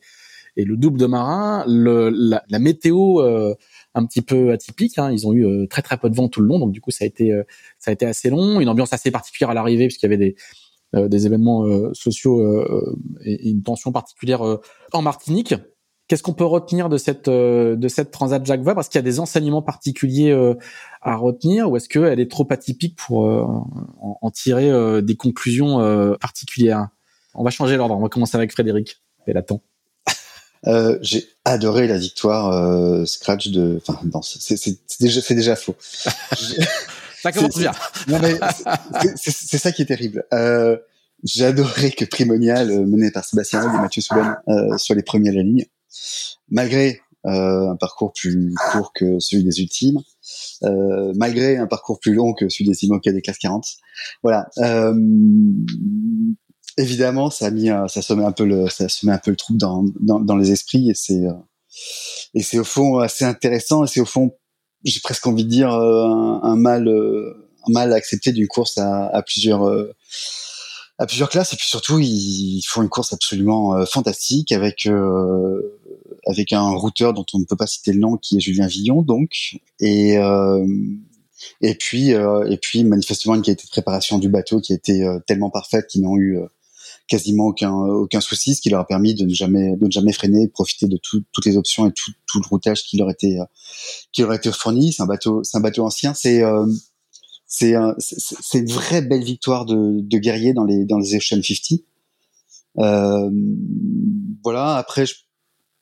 le 0.58 0.76
double 0.76 1.00
de 1.00 1.06
marins, 1.06 1.64
la, 1.68 2.60
météo 2.60 3.22
un 3.22 4.06
petit 4.06 4.22
peu 4.22 4.52
atypique. 4.52 4.98
Hein, 4.98 5.10
ils 5.10 5.26
ont 5.26 5.32
eu 5.32 5.70
très 5.70 5.82
très 5.82 5.96
peu 5.96 6.10
de 6.10 6.16
vent 6.16 6.28
tout 6.28 6.42
le 6.42 6.48
long, 6.48 6.60
donc 6.60 6.74
du 6.74 6.82
coup 6.82 6.92
ça 6.92 7.06
a 7.06 7.08
été 7.92 8.06
assez 8.06 8.30
long, 8.30 8.60
une 8.60 8.68
ambiance 8.68 8.92
assez 8.92 9.10
particulière 9.10 9.52
à 9.52 9.54
l'arrivée 9.54 9.88
puisqu'il 9.88 10.12
y 10.12 10.14
avait 10.14 10.36
des 11.08 11.26
événements 11.26 11.94
sociaux 11.94 12.44
et, 13.24 13.52
une 13.52 13.64
tension 13.64 13.94
particulière 13.94 14.42
en 14.92 15.02
Martinique. 15.02 15.54
Qu'est-ce 16.10 16.24
qu'on 16.24 16.34
peut 16.34 16.44
retenir 16.44 16.90
de 16.90 16.98
cette 16.98 17.28
euh, 17.28 17.76
de 17.76 17.88
cette 17.88 18.10
Transat 18.10 18.44
Jacques 18.44 18.64
Vabre? 18.64 18.82
Est-ce 18.82 18.90
qu'il 18.90 18.98
y 18.98 19.00
a 19.00 19.04
des 19.04 19.20
enseignements 19.20 19.62
particuliers 19.62 20.32
euh, 20.32 20.56
à 21.04 21.16
retenir 21.16 21.70
ou 21.70 21.78
est-ce 21.78 21.88
qu'elle 21.88 22.20
est 22.20 22.30
trop 22.30 22.48
atypique 22.50 22.96
pour 22.98 23.28
euh, 23.28 23.46
en, 24.02 24.32
tirer 24.32 25.02
des 25.04 25.16
conclusions 25.16 25.78
particulières? 26.20 26.90
On 27.36 27.44
va 27.44 27.52
changer 27.52 27.78
l'ordre. 27.78 27.96
On 27.96 28.02
va 28.02 28.10
commencer 28.10 28.36
avec 28.36 28.52
Frédéric. 28.52 29.04
Et 29.28 29.34
l'attend. 29.34 29.62
Euh, 30.68 30.98
j'ai 31.02 31.26
adoré 31.46 31.88
la 31.88 32.00
victoire 32.00 33.08
scratch 33.08 33.50
de. 33.50 33.80
Enfin, 33.88 34.00
non, 34.12 34.24
c'est 34.24 34.56
déjà, 35.00 35.22
c'est 35.22 35.36
déjà 35.36 35.56
faux. 35.56 35.76
ça 37.22 37.32
commence 37.32 37.58
bien. 37.58 37.72
c'est 39.16 39.58
ça 39.60 39.72
qui 39.72 39.84
est 39.84 39.86
terrible. 39.86 40.26
Euh, 40.34 40.76
j'ai 41.24 41.46
adoré 41.46 41.92
que 41.92 42.06
Primonial, 42.06 42.86
mené 42.86 43.12
par 43.12 43.26
Sébastien 43.26 43.62
et 43.62 43.78
Mathieu 43.78 44.02
euh, 44.48 44.78
soit 44.78 44.96
les 44.96 45.04
premiers 45.04 45.30
à 45.30 45.34
la 45.34 45.44
ligne 45.44 45.66
malgré 46.50 47.02
euh, 47.26 47.72
un 47.72 47.76
parcours 47.76 48.14
plus 48.14 48.54
court 48.72 48.94
que 48.94 49.20
celui 49.20 49.44
des 49.44 49.60
ultimes, 49.60 50.00
euh, 50.64 51.12
malgré 51.16 51.58
un 51.58 51.68
parcours 51.68 52.00
plus 52.00 52.14
long 52.14 52.34
que 52.34 52.48
celui 52.48 52.70
des 52.70 52.86
Imoca 52.86 53.12
des 53.12 53.22
classes 53.22 53.40
40. 53.40 53.66
Voilà. 54.24 54.48
Euh, 54.60 54.94
évidemment, 56.78 57.30
ça 57.30 57.48
a 57.48 57.52
mis, 57.52 57.68
ça 57.88 58.02
se 58.02 58.14
met 58.14 58.24
un 58.24 58.32
peu 58.32 58.46
le, 58.46 58.70
ça 58.70 58.88
se 58.88 59.06
met 59.06 59.12
un 59.12 59.18
peu 59.18 59.32
le 59.32 59.38
trouble 59.38 59.60
dans, 59.60 59.84
dans, 60.00 60.22
dans 60.22 60.38
les 60.38 60.52
esprits 60.52 60.90
et 60.90 60.94
c'est, 60.94 61.24
et 62.34 62.42
c'est 62.42 62.60
au 62.60 62.64
fond 62.64 63.00
assez 63.00 63.26
intéressant 63.26 63.84
et 63.84 63.88
c'est 63.88 64.00
au 64.00 64.06
fond, 64.06 64.32
j'ai 64.86 65.02
presque 65.02 65.28
envie 65.28 65.44
de 65.44 65.50
dire 65.50 65.72
un, 65.72 66.40
un 66.42 66.56
mal, 66.56 66.88
un 66.88 67.72
mal 67.72 67.92
accepté 67.92 68.32
d'une 68.32 68.48
course 68.48 68.78
à, 68.78 69.08
à 69.08 69.22
plusieurs 69.24 69.70
à 71.00 71.06
plusieurs 71.06 71.30
classes 71.30 71.54
et 71.54 71.56
puis 71.56 71.68
surtout 71.68 71.98
ils 72.00 72.62
font 72.68 72.82
une 72.82 72.90
course 72.90 73.14
absolument 73.14 73.76
euh, 73.76 73.86
fantastique 73.86 74.52
avec 74.52 74.86
euh, 74.86 75.79
avec 76.30 76.54
un 76.54 76.70
routeur 76.70 77.14
dont 77.14 77.26
on 77.34 77.40
ne 77.40 77.46
peut 77.46 77.56
pas 77.56 77.68
citer 77.68 77.92
le 77.92 78.00
nom 78.00 78.18
qui 78.18 78.38
est 78.38 78.40
Julien 78.40 78.68
Villon 78.68 79.02
donc 79.02 79.60
et 79.80 80.18
euh, 80.18 80.66
Et 81.62 81.76
puis, 81.76 82.10
et 82.10 82.58
puis 82.62 82.84
manifestement 82.84 83.34
une 83.36 83.42
qualité 83.42 83.64
de 83.64 83.70
préparation 83.70 84.18
du 84.20 84.28
bateau 84.28 84.60
qui 84.60 84.74
a 84.74 84.76
été 84.76 85.06
tellement 85.26 85.50
parfaite 85.50 85.88
qu'ils 85.88 86.02
n'ont 86.02 86.18
eu 86.18 86.38
quasiment 87.08 87.46
aucun 87.46 87.72
aucun 87.72 88.20
souci, 88.20 88.56
ce 88.56 88.62
qui 88.62 88.70
leur 88.70 88.82
a 88.82 88.86
permis 88.86 89.16
de 89.16 89.24
ne 89.24 89.34
jamais 89.34 89.78
de 89.78 89.86
ne 89.86 89.92
jamais 89.92 90.12
freiner, 90.12 90.48
de 90.48 90.52
profiter 90.52 90.88
de 90.88 90.98
toutes 90.98 91.46
les 91.46 91.56
options 91.56 91.88
et 91.88 91.94
tout, 91.94 92.12
tout 92.28 92.42
le 92.42 92.48
routage 92.48 92.84
qui 92.84 92.98
leur 92.98 93.10
était 93.10 93.38
qui 94.12 94.22
leur 94.22 94.34
était 94.34 94.52
fourni. 94.52 94.92
C'est 94.92 95.02
un 95.02 95.08
bateau 95.08 95.42
c'est 95.46 95.58
un 95.58 95.62
bateau 95.62 95.86
ancien. 95.86 96.14
C'est 96.14 96.42
c'est 97.48 97.74
c'est 98.00 98.60
une 98.60 98.72
vraie 98.72 99.02
belle 99.02 99.24
victoire 99.24 99.66
de, 99.66 100.02
de 100.02 100.18
guerrier 100.18 100.54
dans 100.54 100.66
les 100.66 100.86
dans 100.86 101.00
les 101.00 101.16
Ocean 101.16 101.42
50. 101.42 101.80
Euh, 102.78 103.30
voilà. 104.44 104.76
Après, 104.78 105.06
je, 105.06 105.16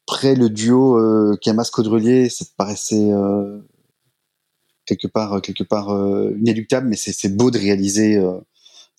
après 0.08 0.36
le 0.36 0.50
duo 0.50 0.98
euh, 0.98 1.36
Camas 1.42 1.70
Caudrelier, 1.72 2.30
ça 2.30 2.46
paraissait 2.56 3.12
euh, 3.12 3.60
quelque 4.86 5.08
part 5.08 5.42
quelque 5.42 5.64
part 5.64 5.90
euh, 5.90 6.36
inéluctable, 6.40 6.88
mais 6.88 6.96
c'est 6.96 7.36
beau 7.36 7.52
de 7.52 7.60
réaliser 7.60 8.16
euh, 8.18 8.40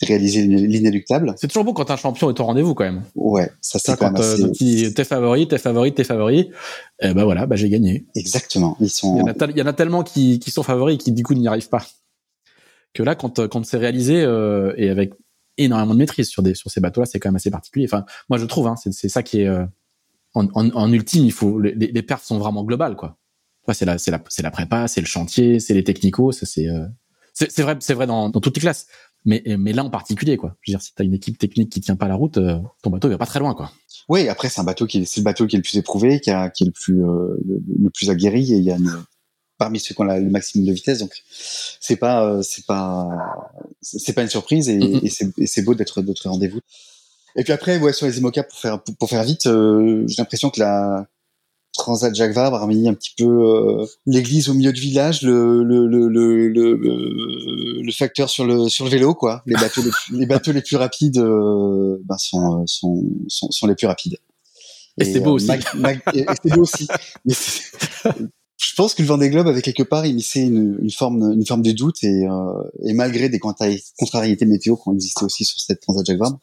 réaliser 0.02 0.42
l'inéluctable. 0.42 1.34
C'est 1.38 1.48
toujours 1.48 1.64
beau 1.64 1.72
quand 1.72 1.90
un 1.90 1.96
champion 1.96 2.30
est 2.30 2.38
au 2.38 2.44
rendez-vous 2.44 2.74
quand 2.74 2.84
même. 2.84 3.02
Ouais, 3.14 3.50
ça 3.60 3.78
c'est 3.78 3.98
quand 3.98 4.12
même 4.12 4.20
assez... 4.20 4.92
t'es 4.92 5.04
favori, 5.04 5.48
t'es 5.48 5.58
favori, 5.58 5.94
t'es 5.94 6.04
favori. 6.04 6.50
Et 7.00 7.14
ben 7.14 7.24
voilà, 7.24 7.46
bah 7.46 7.56
j'ai 7.56 7.68
gagné. 7.68 8.06
Exactement. 8.14 8.76
Ils 8.80 8.90
sont. 8.90 9.16
Il 9.16 9.20
y 9.20 9.22
en 9.22 9.32
a, 9.32 9.50
il 9.50 9.58
y 9.58 9.62
en 9.62 9.66
a 9.66 9.72
tellement 9.72 10.02
qui, 10.02 10.38
qui 10.38 10.50
sont 10.50 10.62
favoris 10.62 10.96
et 10.96 10.98
qui 10.98 11.12
du 11.12 11.24
coup 11.24 11.34
n'y 11.34 11.48
arrivent 11.48 11.68
pas 11.68 11.84
que 12.94 13.02
là, 13.02 13.14
quand, 13.14 13.46
quand 13.48 13.64
c'est 13.64 13.76
réalisé 13.76 14.22
euh, 14.22 14.72
et 14.76 14.90
avec 14.90 15.12
énormément 15.56 15.94
de 15.94 15.98
maîtrise 15.98 16.28
sur 16.28 16.42
des 16.42 16.54
sur 16.54 16.70
ces 16.70 16.80
bateaux-là, 16.80 17.06
c'est 17.06 17.18
quand 17.18 17.28
même 17.28 17.36
assez 17.36 17.50
particulier. 17.50 17.86
Enfin, 17.86 18.04
moi 18.28 18.38
je 18.38 18.44
trouve, 18.44 18.66
hein, 18.66 18.76
c'est 18.76 19.08
ça 19.08 19.22
qui 19.22 19.42
est 19.42 19.46
euh, 19.46 19.64
en, 20.34 20.46
en, 20.54 20.70
en, 20.70 20.92
ultime, 20.92 21.24
il 21.24 21.32
faut 21.32 21.60
les, 21.60 21.74
les 21.74 22.02
pertes 22.02 22.24
sont 22.24 22.38
vraiment 22.38 22.64
globales, 22.64 22.96
quoi. 22.96 23.18
C'est 23.72 23.84
la 23.84 23.98
c'est 23.98 24.10
la 24.10 24.22
c'est 24.28 24.42
la 24.42 24.50
prépa, 24.50 24.88
c'est 24.88 25.00
le 25.00 25.06
chantier, 25.06 25.60
c'est 25.60 25.74
les 25.74 25.84
technicaux, 25.84 26.32
c'est 26.32 26.68
euh, 26.68 26.86
c'est 27.34 27.60
vrai 27.60 27.76
c'est 27.80 27.94
vrai 27.94 28.06
dans, 28.06 28.30
dans 28.30 28.40
toutes 28.40 28.56
les 28.56 28.62
classes. 28.62 28.86
Mais 29.24 29.42
mais 29.58 29.72
là 29.72 29.84
en 29.84 29.90
particulier, 29.90 30.36
quoi. 30.36 30.56
Je 30.62 30.72
veux 30.72 30.78
dire, 30.78 30.82
si 30.82 30.94
t'as 30.94 31.04
une 31.04 31.12
équipe 31.12 31.36
technique 31.38 31.70
qui 31.70 31.80
tient 31.80 31.96
pas 31.96 32.08
la 32.08 32.14
route, 32.14 32.38
euh, 32.38 32.58
ton 32.82 32.90
bateau 32.90 33.08
il 33.08 33.12
va 33.12 33.18
pas 33.18 33.26
très 33.26 33.40
loin, 33.40 33.54
quoi. 33.54 33.70
Oui, 34.08 34.28
après 34.28 34.48
c'est 34.48 34.60
un 34.60 34.64
bateau 34.64 34.86
qui 34.86 35.04
c'est 35.04 35.20
le 35.20 35.24
bateau 35.24 35.46
qui 35.46 35.56
est 35.56 35.58
le 35.58 35.62
plus 35.62 35.76
éprouvé, 35.76 36.20
qui, 36.20 36.30
a, 36.30 36.48
qui 36.48 36.64
est 36.64 36.66
le 36.66 36.72
plus 36.72 37.04
euh, 37.04 37.36
le, 37.46 37.60
le, 37.78 37.90
plus 37.90 38.08
aguerri 38.08 38.54
et 38.54 38.56
il 38.56 38.64
y 38.64 38.70
a 38.70 38.76
une 38.76 39.04
parmi 39.58 39.80
ceux 39.80 39.94
qui 39.94 40.00
ont 40.00 40.04
le 40.04 40.30
maximum 40.30 40.66
de 40.66 40.72
vitesse. 40.72 41.00
Donc 41.00 41.12
c'est 41.28 41.96
pas 41.96 42.42
c'est 42.42 42.64
pas 42.64 43.08
c'est 43.82 44.14
pas 44.14 44.22
une 44.22 44.30
surprise 44.30 44.70
et, 44.70 44.78
mm-hmm. 44.78 45.32
et 45.36 45.46
c'est 45.46 45.62
beau 45.62 45.74
d'être 45.74 46.00
d'autres 46.00 46.30
rendez-vous. 46.30 46.60
Et 47.36 47.44
puis 47.44 47.52
après, 47.52 47.78
ouais, 47.78 47.92
sur 47.92 48.06
les 48.06 48.18
IMOCA 48.18 48.42
pour 48.42 48.58
faire 48.58 48.82
pour, 48.82 49.08
faire 49.08 49.22
vite, 49.24 49.46
euh, 49.46 50.04
j'ai 50.06 50.16
l'impression 50.18 50.50
que 50.50 50.60
la 50.60 51.06
Transat 51.72 52.14
Jacques 52.14 52.32
Vabre 52.32 52.62
a 52.62 52.66
mis 52.66 52.88
un 52.88 52.94
petit 52.94 53.12
peu 53.16 53.24
euh, 53.24 53.86
l'église 54.06 54.48
au 54.48 54.54
milieu 54.54 54.72
du 54.72 54.80
village, 54.80 55.22
le 55.22 55.62
le, 55.62 55.86
le 55.86 56.08
le, 56.08 56.48
le, 56.48 57.92
facteur 57.92 58.28
sur 58.28 58.44
le 58.44 58.68
sur 58.68 58.84
le 58.84 58.90
vélo 58.90 59.14
quoi. 59.14 59.42
Les 59.46 59.54
bateaux 59.54 59.82
les, 59.82 59.90
plus, 59.90 60.18
les 60.18 60.26
bateaux 60.26 60.52
les 60.52 60.62
plus 60.62 60.76
rapides 60.76 61.20
ben, 61.20 62.18
sont, 62.18 62.66
sont, 62.66 63.04
sont 63.28 63.50
sont 63.50 63.66
les 63.66 63.74
plus 63.74 63.86
rapides. 63.86 64.16
Et, 65.00 65.04
c'est 65.04 65.20
beau 65.20 65.32
aussi. 65.32 65.50
et, 66.14 66.26
c'est 66.42 66.54
beau 66.54 66.62
aussi. 66.62 66.88
Mais 67.24 67.34
je 68.58 68.74
pense 68.74 68.94
que 68.94 69.02
le 69.02 69.08
Vendée 69.08 69.30
Globe 69.30 69.46
avait 69.46 69.62
quelque 69.62 69.84
part 69.84 70.04
initié 70.04 70.42
une, 70.42 70.78
une 70.82 70.90
forme, 70.90 71.32
une 71.32 71.46
forme 71.46 71.62
de 71.62 71.70
doute 71.70 72.02
et, 72.02 72.26
euh, 72.26 72.62
et 72.84 72.92
malgré 72.92 73.28
des 73.28 73.38
contrariétés 73.38 74.46
météo 74.46 74.76
qui 74.76 74.88
ont 74.88 74.94
existé 74.94 75.24
aussi 75.24 75.44
sur 75.44 75.60
cette 75.60 75.80
Transat 75.80 76.04
Jacques 76.04 76.18
Vabre, 76.18 76.40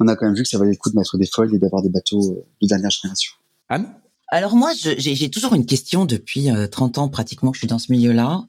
on 0.00 0.08
a 0.08 0.16
quand 0.16 0.24
même 0.24 0.34
vu 0.34 0.44
que 0.44 0.48
ça 0.48 0.56
valait 0.56 0.70
le 0.70 0.76
coup 0.76 0.88
de 0.88 0.96
mettre 0.96 1.18
des 1.18 1.26
foils 1.26 1.54
et 1.54 1.58
d'avoir 1.58 1.82
des 1.82 1.90
bateaux 1.90 2.32
euh, 2.32 2.46
de 2.62 2.66
dernière 2.66 2.90
génération. 2.90 3.32
Anne? 3.68 3.86
Alors 4.28 4.56
moi, 4.56 4.72
j'ai 4.74 5.30
toujours 5.30 5.54
une 5.54 5.64
question 5.64 6.04
depuis 6.04 6.48
30 6.70 6.98
euh, 6.98 7.00
ans 7.00 7.08
pratiquement 7.08 7.50
que 7.50 7.56
je 7.56 7.60
suis 7.60 7.68
dans 7.68 7.78
ce 7.78 7.92
milieu-là. 7.92 8.46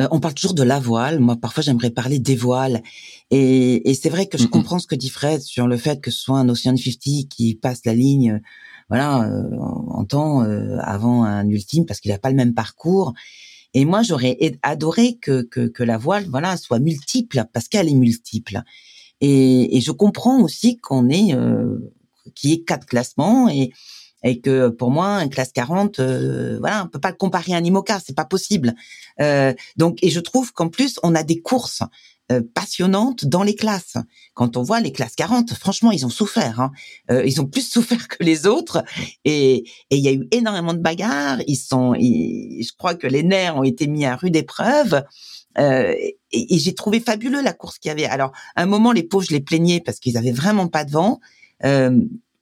Euh, 0.00 0.08
on 0.10 0.20
parle 0.20 0.34
toujours 0.34 0.54
de 0.54 0.62
la 0.62 0.80
voile. 0.80 1.20
Moi, 1.20 1.36
parfois, 1.36 1.62
j'aimerais 1.62 1.90
parler 1.90 2.18
des 2.18 2.36
voiles. 2.36 2.82
Et, 3.30 3.90
et 3.90 3.94
c'est 3.94 4.08
vrai 4.08 4.26
que 4.26 4.38
je 4.38 4.46
comprends 4.46 4.78
ce 4.78 4.86
que 4.86 4.94
dit 4.94 5.10
Fred 5.10 5.42
sur 5.42 5.66
le 5.66 5.76
fait 5.76 6.00
que 6.00 6.10
ce 6.10 6.20
soit 6.20 6.38
un 6.38 6.48
Ocean 6.48 6.76
50 6.76 7.28
qui 7.28 7.54
passe 7.54 7.80
la 7.84 7.94
ligne 7.94 8.40
voilà, 8.90 9.22
euh, 9.22 9.56
en 9.56 10.44
euh, 10.44 10.78
avant 10.82 11.24
un 11.24 11.48
ultime 11.48 11.86
parce 11.86 12.00
qu'il 12.00 12.10
n'a 12.10 12.18
pas 12.18 12.30
le 12.30 12.36
même 12.36 12.54
parcours. 12.54 13.14
Et 13.72 13.84
moi, 13.84 14.02
j'aurais 14.02 14.36
adoré 14.62 15.16
que, 15.22 15.42
que, 15.42 15.68
que, 15.68 15.84
la 15.84 15.96
voile, 15.96 16.26
voilà, 16.28 16.56
soit 16.56 16.80
multiple 16.80 17.44
parce 17.52 17.68
qu'elle 17.68 17.88
est 17.88 17.94
multiple. 17.94 18.62
Et, 19.20 19.76
et, 19.76 19.80
je 19.80 19.92
comprends 19.92 20.42
aussi 20.42 20.78
qu'on 20.78 21.08
est, 21.08 21.34
euh, 21.34 21.92
qu'il 22.34 22.50
y 22.50 22.54
ait 22.54 22.62
quatre 22.62 22.86
classements 22.86 23.48
et, 23.48 23.70
et 24.22 24.40
que 24.40 24.68
pour 24.68 24.90
moi, 24.90 25.06
un 25.06 25.28
classe 25.28 25.52
40, 25.52 26.00
euh, 26.00 26.58
voilà, 26.58 26.84
on 26.84 26.88
peut 26.88 27.00
pas 27.00 27.12
comparer 27.12 27.52
à 27.52 27.56
un 27.56 27.64
IMOCA, 27.64 28.00
c'est 28.04 28.16
pas 28.16 28.24
possible. 28.24 28.74
Euh, 29.20 29.54
donc, 29.76 29.98
et 30.02 30.10
je 30.10 30.20
trouve 30.20 30.52
qu'en 30.52 30.68
plus, 30.68 30.98
on 31.02 31.14
a 31.14 31.22
des 31.22 31.40
courses 31.40 31.82
euh, 32.30 32.42
passionnantes 32.54 33.24
dans 33.24 33.42
les 33.42 33.54
classes. 33.54 33.96
Quand 34.34 34.56
on 34.56 34.62
voit 34.62 34.80
les 34.80 34.92
classes 34.92 35.16
40, 35.16 35.52
franchement, 35.54 35.90
ils 35.90 36.06
ont 36.06 36.10
souffert. 36.10 36.60
Hein. 36.60 36.70
Euh, 37.10 37.24
ils 37.26 37.40
ont 37.40 37.46
plus 37.46 37.68
souffert 37.70 38.08
que 38.08 38.22
les 38.22 38.46
autres. 38.46 38.84
Et 39.24 39.64
il 39.90 39.98
y 39.98 40.08
a 40.08 40.12
eu 40.12 40.28
énormément 40.30 40.74
de 40.74 40.78
bagarres. 40.78 41.38
Ils 41.46 41.56
sont, 41.56 41.94
je 41.94 42.72
crois 42.76 42.94
que 42.94 43.06
les 43.06 43.22
nerfs 43.22 43.56
ont 43.56 43.64
été 43.64 43.86
mis 43.86 44.04
à 44.04 44.16
rude 44.16 44.36
épreuve. 44.36 45.02
Euh, 45.58 45.94
et, 46.30 46.58
j'ai 46.58 46.74
trouvé 46.74 47.00
fabuleux 47.00 47.42
la 47.42 47.52
course 47.52 47.78
qu'il 47.78 47.88
y 47.88 47.92
avait. 47.92 48.06
Alors, 48.06 48.32
à 48.54 48.62
un 48.62 48.66
moment, 48.66 48.92
les 48.92 49.02
pauvres, 49.02 49.26
je 49.28 49.34
les 49.34 49.40
plaignais 49.40 49.80
parce 49.80 49.98
qu'ils 49.98 50.16
avaient 50.16 50.30
vraiment 50.30 50.68
pas 50.68 50.84
de 50.84 50.92
vent. 50.92 51.20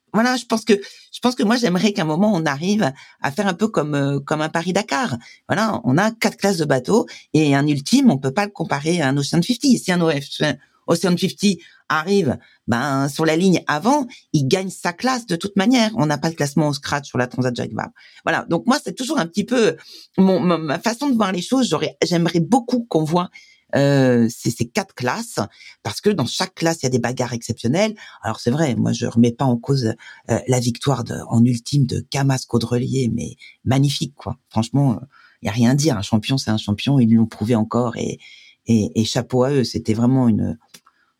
Euh, 0.09 0.13
voilà, 0.13 0.35
je 0.37 0.45
pense 0.45 0.65
que 0.65 0.73
je 0.73 1.19
pense 1.19 1.35
que 1.35 1.43
moi 1.43 1.55
j'aimerais 1.55 1.93
qu'à 1.93 2.03
un 2.03 2.05
moment 2.05 2.31
on 2.33 2.45
arrive 2.45 2.91
à 3.21 3.31
faire 3.31 3.47
un 3.47 3.53
peu 3.53 3.67
comme 3.67 3.95
euh, 3.95 4.19
comme 4.19 4.41
un 4.41 4.49
Paris 4.49 4.73
Dakar. 4.73 5.17
Voilà, 5.47 5.81
on 5.83 5.97
a 5.97 6.11
quatre 6.11 6.37
classes 6.37 6.57
de 6.57 6.65
bateaux 6.65 7.05
et 7.33 7.55
un 7.55 7.67
ultime, 7.67 8.09
on 8.09 8.17
peut 8.17 8.33
pas 8.33 8.45
le 8.45 8.51
comparer 8.51 9.01
à 9.01 9.09
un 9.09 9.17
Ocean 9.17 9.41
50. 9.41 9.77
Si 9.77 9.91
un 9.91 10.01
Ocean 10.01 11.17
50 11.17 11.57
arrive 11.89 12.37
ben 12.67 13.09
sur 13.09 13.25
la 13.25 13.35
ligne 13.35 13.63
avant, 13.67 14.07
il 14.33 14.47
gagne 14.47 14.69
sa 14.69 14.93
classe 14.93 15.25
de 15.25 15.35
toute 15.35 15.55
manière. 15.55 15.91
On 15.95 16.05
n'a 16.05 16.17
pas 16.17 16.29
de 16.29 16.35
classement 16.35 16.67
au 16.69 16.73
scratch 16.73 17.07
sur 17.07 17.17
la 17.17 17.27
Transat 17.27 17.55
Jacques 17.55 17.73
Vabre. 17.73 17.93
Voilà, 18.23 18.45
donc 18.49 18.65
moi 18.67 18.77
c'est 18.83 18.93
toujours 18.93 19.17
un 19.19 19.25
petit 19.25 19.43
peu 19.43 19.75
mon, 20.17 20.39
ma 20.39 20.79
façon 20.79 21.09
de 21.09 21.15
voir 21.15 21.31
les 21.31 21.41
choses. 21.41 21.67
J'aurais 21.69 21.97
j'aimerais 22.03 22.39
beaucoup 22.39 22.85
qu'on 22.89 23.03
voit 23.03 23.29
euh, 23.75 24.27
c'est 24.29 24.49
ces 24.49 24.67
quatre 24.67 24.95
classes 24.95 25.39
parce 25.83 26.01
que 26.01 26.09
dans 26.09 26.25
chaque 26.25 26.55
classe 26.55 26.79
il 26.81 26.85
y 26.85 26.87
a 26.87 26.89
des 26.89 26.99
bagarres 26.99 27.33
exceptionnelles. 27.33 27.95
Alors 28.23 28.39
c'est 28.39 28.51
vrai, 28.51 28.75
moi 28.75 28.93
je 28.93 29.05
remets 29.05 29.31
pas 29.31 29.45
en 29.45 29.57
cause 29.57 29.93
euh, 30.29 30.39
la 30.47 30.59
victoire 30.59 31.03
de, 31.03 31.15
en 31.27 31.43
ultime 31.43 31.85
de 31.85 31.99
Camas 31.99 32.45
Caudrelier, 32.47 33.11
mais 33.13 33.35
magnifique 33.65 34.15
quoi. 34.15 34.37
Franchement, 34.49 34.99
il 35.41 35.45
y 35.45 35.49
a 35.49 35.51
rien 35.51 35.71
à 35.71 35.75
dire. 35.75 35.97
Un 35.97 36.01
champion 36.01 36.37
c'est 36.37 36.51
un 36.51 36.57
champion, 36.57 36.99
ils 36.99 37.13
l'ont 37.13 37.25
prouvé 37.25 37.55
encore 37.55 37.95
et, 37.97 38.19
et, 38.65 38.91
et 38.99 39.05
chapeau 39.05 39.43
à 39.43 39.51
eux. 39.51 39.63
C'était 39.63 39.93
vraiment 39.93 40.27
une, 40.27 40.57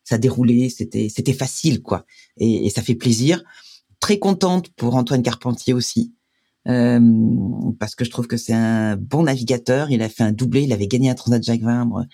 ça 0.04 0.18
déroulait, 0.18 0.68
c'était 0.70 1.08
c'était 1.08 1.32
facile 1.32 1.82
quoi. 1.82 2.04
Et, 2.36 2.66
et 2.66 2.70
ça 2.70 2.82
fait 2.82 2.96
plaisir. 2.96 3.42
Très 4.00 4.18
contente 4.18 4.70
pour 4.70 4.94
Antoine 4.96 5.22
Carpentier 5.22 5.74
aussi. 5.74 6.14
Euh, 6.68 7.00
parce 7.78 7.94
que 7.94 8.04
je 8.04 8.10
trouve 8.10 8.26
que 8.26 8.36
c'est 8.36 8.52
un 8.52 8.96
bon 8.96 9.22
navigateur. 9.22 9.90
Il 9.90 10.02
a 10.02 10.08
fait 10.08 10.24
un 10.24 10.32
doublé, 10.32 10.64
il 10.64 10.72
avait 10.72 10.88
gagné 10.88 11.08
un 11.10 11.14
Transat 11.14 11.42
Jacques 11.42 11.62
Vabre. 11.62 12.04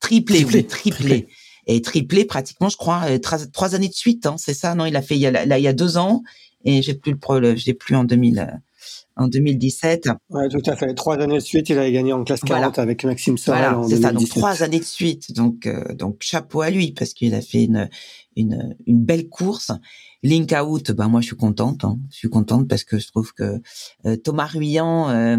Triplé, 0.00 0.44
triplé, 0.44 0.60
oui, 0.60 0.66
triplé. 0.66 1.28
Et 1.66 1.82
triplé 1.82 2.24
pratiquement, 2.24 2.68
je 2.70 2.76
crois, 2.76 3.02
euh, 3.08 3.18
trois, 3.18 3.74
années 3.74 3.88
de 3.88 3.94
suite. 3.94 4.26
Hein, 4.26 4.36
c'est 4.38 4.54
ça, 4.54 4.74
non 4.74 4.86
Il 4.86 4.96
a 4.96 5.02
fait 5.02 5.16
il 5.16 5.20
y 5.20 5.26
a, 5.26 5.30
là, 5.44 5.58
il 5.58 5.62
y 5.62 5.68
a 5.68 5.72
deux 5.72 5.98
ans 5.98 6.22
et 6.64 6.82
j'ai 6.82 6.94
plus 6.94 7.16
le 7.40 7.56
j'ai 7.56 7.74
plus 7.74 7.94
en 7.94 8.04
2000 8.04 8.38
euh, 8.38 8.46
en 9.16 9.28
2017. 9.28 10.08
Ouais, 10.30 10.48
tout 10.48 10.62
à 10.66 10.76
fait. 10.76 10.94
Trois 10.94 11.18
années 11.18 11.34
de 11.34 11.40
suite, 11.40 11.68
il 11.68 11.78
a 11.78 11.90
gagné 11.90 12.12
en 12.12 12.24
classe 12.24 12.40
40 12.40 12.78
avec 12.78 13.04
Maxime 13.04 13.36
Sorel 13.36 13.74
voilà, 13.74 13.88
c'est 13.88 14.00
ça. 14.00 14.12
Donc 14.12 14.28
trois 14.28 14.62
années 14.62 14.78
de 14.78 14.84
suite. 14.84 15.32
Donc 15.32 15.66
euh, 15.66 15.94
donc 15.94 16.18
chapeau 16.20 16.62
à 16.62 16.70
lui 16.70 16.92
parce 16.92 17.12
qu'il 17.12 17.34
a 17.34 17.42
fait 17.42 17.64
une 17.64 17.88
une 18.36 18.76
une 18.86 19.04
belle 19.04 19.28
course. 19.28 19.72
Link 20.22 20.52
out, 20.52 20.90
ben 20.92 21.08
moi 21.08 21.20
je 21.20 21.26
suis 21.26 21.36
contente. 21.36 21.84
Hein. 21.84 21.98
Je 22.10 22.16
suis 22.16 22.30
contente 22.30 22.66
parce 22.66 22.84
que 22.84 22.98
je 22.98 23.08
trouve 23.08 23.32
que 23.34 23.60
Thomas 24.24 24.46
Ruyant 24.46 25.10
euh, 25.10 25.36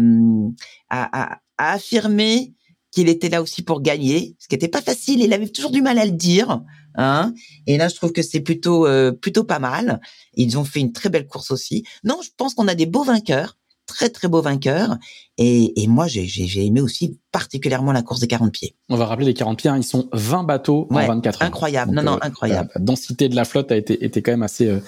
a, 0.88 1.32
a, 1.32 1.40
a 1.58 1.72
affirmé 1.72 2.54
qu'il 2.90 3.08
était 3.08 3.28
là 3.28 3.42
aussi 3.42 3.62
pour 3.62 3.80
gagner, 3.80 4.34
ce 4.38 4.48
qui 4.48 4.54
n'était 4.54 4.68
pas 4.68 4.82
facile. 4.82 5.20
Il 5.20 5.32
avait 5.32 5.48
toujours 5.48 5.70
du 5.70 5.82
mal 5.82 5.98
à 5.98 6.04
le 6.04 6.12
dire. 6.12 6.60
Hein 6.96 7.34
et 7.66 7.76
là, 7.76 7.88
je 7.88 7.94
trouve 7.94 8.12
que 8.12 8.22
c'est 8.22 8.40
plutôt 8.40 8.86
euh, 8.86 9.12
plutôt 9.12 9.44
pas 9.44 9.58
mal. 9.58 10.00
Ils 10.34 10.58
ont 10.58 10.64
fait 10.64 10.80
une 10.80 10.92
très 10.92 11.08
belle 11.08 11.26
course 11.26 11.50
aussi. 11.50 11.84
Non, 12.04 12.20
je 12.22 12.30
pense 12.36 12.54
qu'on 12.54 12.66
a 12.66 12.74
des 12.74 12.86
beaux 12.86 13.04
vainqueurs, 13.04 13.56
très 13.86 14.10
très 14.10 14.26
beaux 14.26 14.42
vainqueurs. 14.42 14.96
Et, 15.38 15.82
et 15.82 15.86
moi, 15.86 16.08
j'ai 16.08 16.66
aimé 16.66 16.80
aussi 16.80 17.18
particulièrement 17.30 17.92
la 17.92 18.02
course 18.02 18.20
des 18.20 18.26
40 18.26 18.52
pieds. 18.52 18.74
On 18.88 18.96
va 18.96 19.06
rappeler 19.06 19.26
les 19.26 19.34
40 19.34 19.58
pieds, 19.58 19.70
hein, 19.70 19.76
ils 19.76 19.84
sont 19.84 20.08
20 20.12 20.42
bateaux 20.42 20.88
en 20.90 21.06
24 21.06 21.42
heures. 21.42 21.48
Incroyable, 21.48 21.92
non, 21.92 22.02
non, 22.02 22.14
euh, 22.14 22.18
incroyable. 22.22 22.70
La 22.74 22.80
densité 22.80 23.28
de 23.28 23.36
la 23.36 23.44
flotte 23.44 23.70
a 23.70 23.76
été, 23.76 24.04
était 24.04 24.20
quand 24.20 24.32
même 24.32 24.42
assez, 24.42 24.66
euh, 24.66 24.80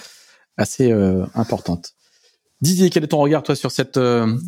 assez 0.57 0.93
importante. 1.35 1.93
Didier, 2.61 2.91
quel 2.91 3.05
est 3.05 3.09
ton 3.09 3.19
regard 3.19 3.43
toi 3.43 3.57
sur 3.57 3.71
cette, 3.71 3.99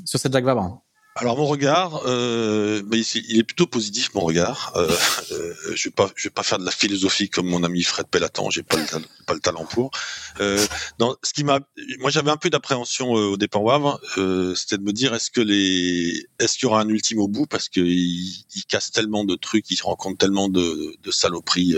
sur 0.04 0.20
cette 0.20 0.32
Jacques 0.32 0.44
Vabre? 0.44 0.83
Alors 1.16 1.36
mon 1.36 1.46
regard, 1.46 2.02
euh, 2.06 2.82
il 2.90 3.38
est 3.38 3.44
plutôt 3.44 3.68
positif 3.68 4.12
mon 4.14 4.22
regard. 4.22 4.72
Euh, 4.74 4.90
euh, 5.30 5.54
je 5.76 5.88
vais 5.88 5.92
pas, 5.92 6.10
je 6.16 6.24
vais 6.24 6.32
pas 6.32 6.42
faire 6.42 6.58
de 6.58 6.64
la 6.64 6.72
philosophie 6.72 7.28
comme 7.28 7.46
mon 7.46 7.62
ami 7.62 7.82
Fred 7.84 8.08
Pellaton, 8.08 8.50
j'ai 8.50 8.64
pas 8.64 8.76
le 8.76 8.84
pas 9.24 9.34
le 9.34 9.38
talent 9.38 9.64
pour. 9.64 9.92
Euh, 10.40 10.66
dans, 10.98 11.14
ce 11.22 11.32
qui 11.32 11.44
m'a, 11.44 11.60
moi 12.00 12.10
j'avais 12.10 12.32
un 12.32 12.36
peu 12.36 12.50
d'appréhension 12.50 13.16
euh, 13.16 13.26
au 13.30 13.36
départ 13.36 14.00
euh, 14.18 14.56
c'était 14.56 14.76
de 14.76 14.82
me 14.82 14.92
dire 14.92 15.14
est-ce 15.14 15.30
que 15.30 15.40
les, 15.40 16.26
est-ce 16.40 16.54
qu'il 16.54 16.64
y 16.64 16.66
aura 16.66 16.80
un 16.80 16.88
ultime 16.88 17.20
au 17.20 17.28
bout? 17.28 17.46
Parce 17.46 17.68
qu'il 17.68 17.86
il 17.86 18.64
casse 18.66 18.90
tellement 18.90 19.24
de 19.24 19.36
trucs, 19.36 19.70
il 19.70 19.80
rencontre 19.82 20.18
tellement 20.18 20.48
de, 20.48 20.96
de 21.00 21.10
saloperies, 21.12 21.76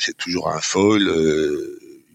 c'est 0.00 0.16
toujours 0.16 0.48
un 0.48 0.60
foil 0.62 1.02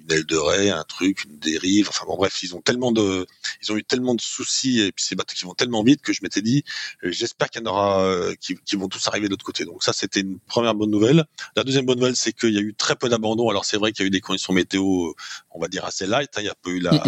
une 0.07 0.17
aile 0.17 0.25
de 0.25 0.37
raie, 0.37 0.69
un 0.69 0.83
truc, 0.83 1.25
une 1.25 1.37
dérive. 1.39 1.89
Enfin 1.89 2.05
bon, 2.07 2.15
bref, 2.15 2.41
ils 2.43 2.55
ont 2.55 2.61
tellement 2.61 2.91
de, 2.91 3.25
ils 3.61 3.71
ont 3.71 3.77
eu 3.77 3.83
tellement 3.83 4.15
de 4.15 4.21
soucis 4.21 4.81
et 4.81 4.91
puis 4.91 5.03
ces 5.03 5.15
bateaux 5.15 5.33
qui 5.35 5.45
vont 5.45 5.53
tellement 5.53 5.83
vite 5.83 6.01
que 6.01 6.13
je 6.13 6.19
m'étais 6.23 6.41
dit, 6.41 6.63
euh, 7.03 7.11
j'espère 7.11 7.49
qu'il 7.49 7.61
y 7.61 7.63
en 7.65 7.69
aura 7.69 8.03
euh, 8.03 8.35
qui, 8.39 8.55
qui, 8.65 8.75
vont 8.75 8.87
tous 8.87 9.05
arriver 9.07 9.27
de 9.27 9.31
l'autre 9.31 9.45
côté. 9.45 9.65
Donc 9.65 9.83
ça, 9.83 9.93
c'était 9.93 10.21
une 10.21 10.39
première 10.39 10.75
bonne 10.75 10.91
nouvelle. 10.91 11.25
La 11.55 11.63
deuxième 11.63 11.85
bonne 11.85 11.99
nouvelle, 11.99 12.15
c'est 12.15 12.33
qu'il 12.33 12.53
y 12.53 12.57
a 12.57 12.61
eu 12.61 12.73
très 12.73 12.95
peu 12.95 13.09
d'abandon. 13.09 13.49
Alors 13.49 13.65
c'est 13.65 13.77
vrai 13.77 13.91
qu'il 13.91 14.03
y 14.03 14.05
a 14.05 14.07
eu 14.07 14.11
des 14.11 14.21
conditions 14.21 14.53
météo, 14.53 15.13
on 15.51 15.59
va 15.59 15.67
dire 15.67 15.85
assez 15.85 16.07
light. 16.07 16.29
Hein. 16.37 16.41
Il 16.41 16.45
y 16.45 16.49
a 16.49 16.55
peu 16.55 16.71
eu 16.71 16.79
la, 16.79 17.03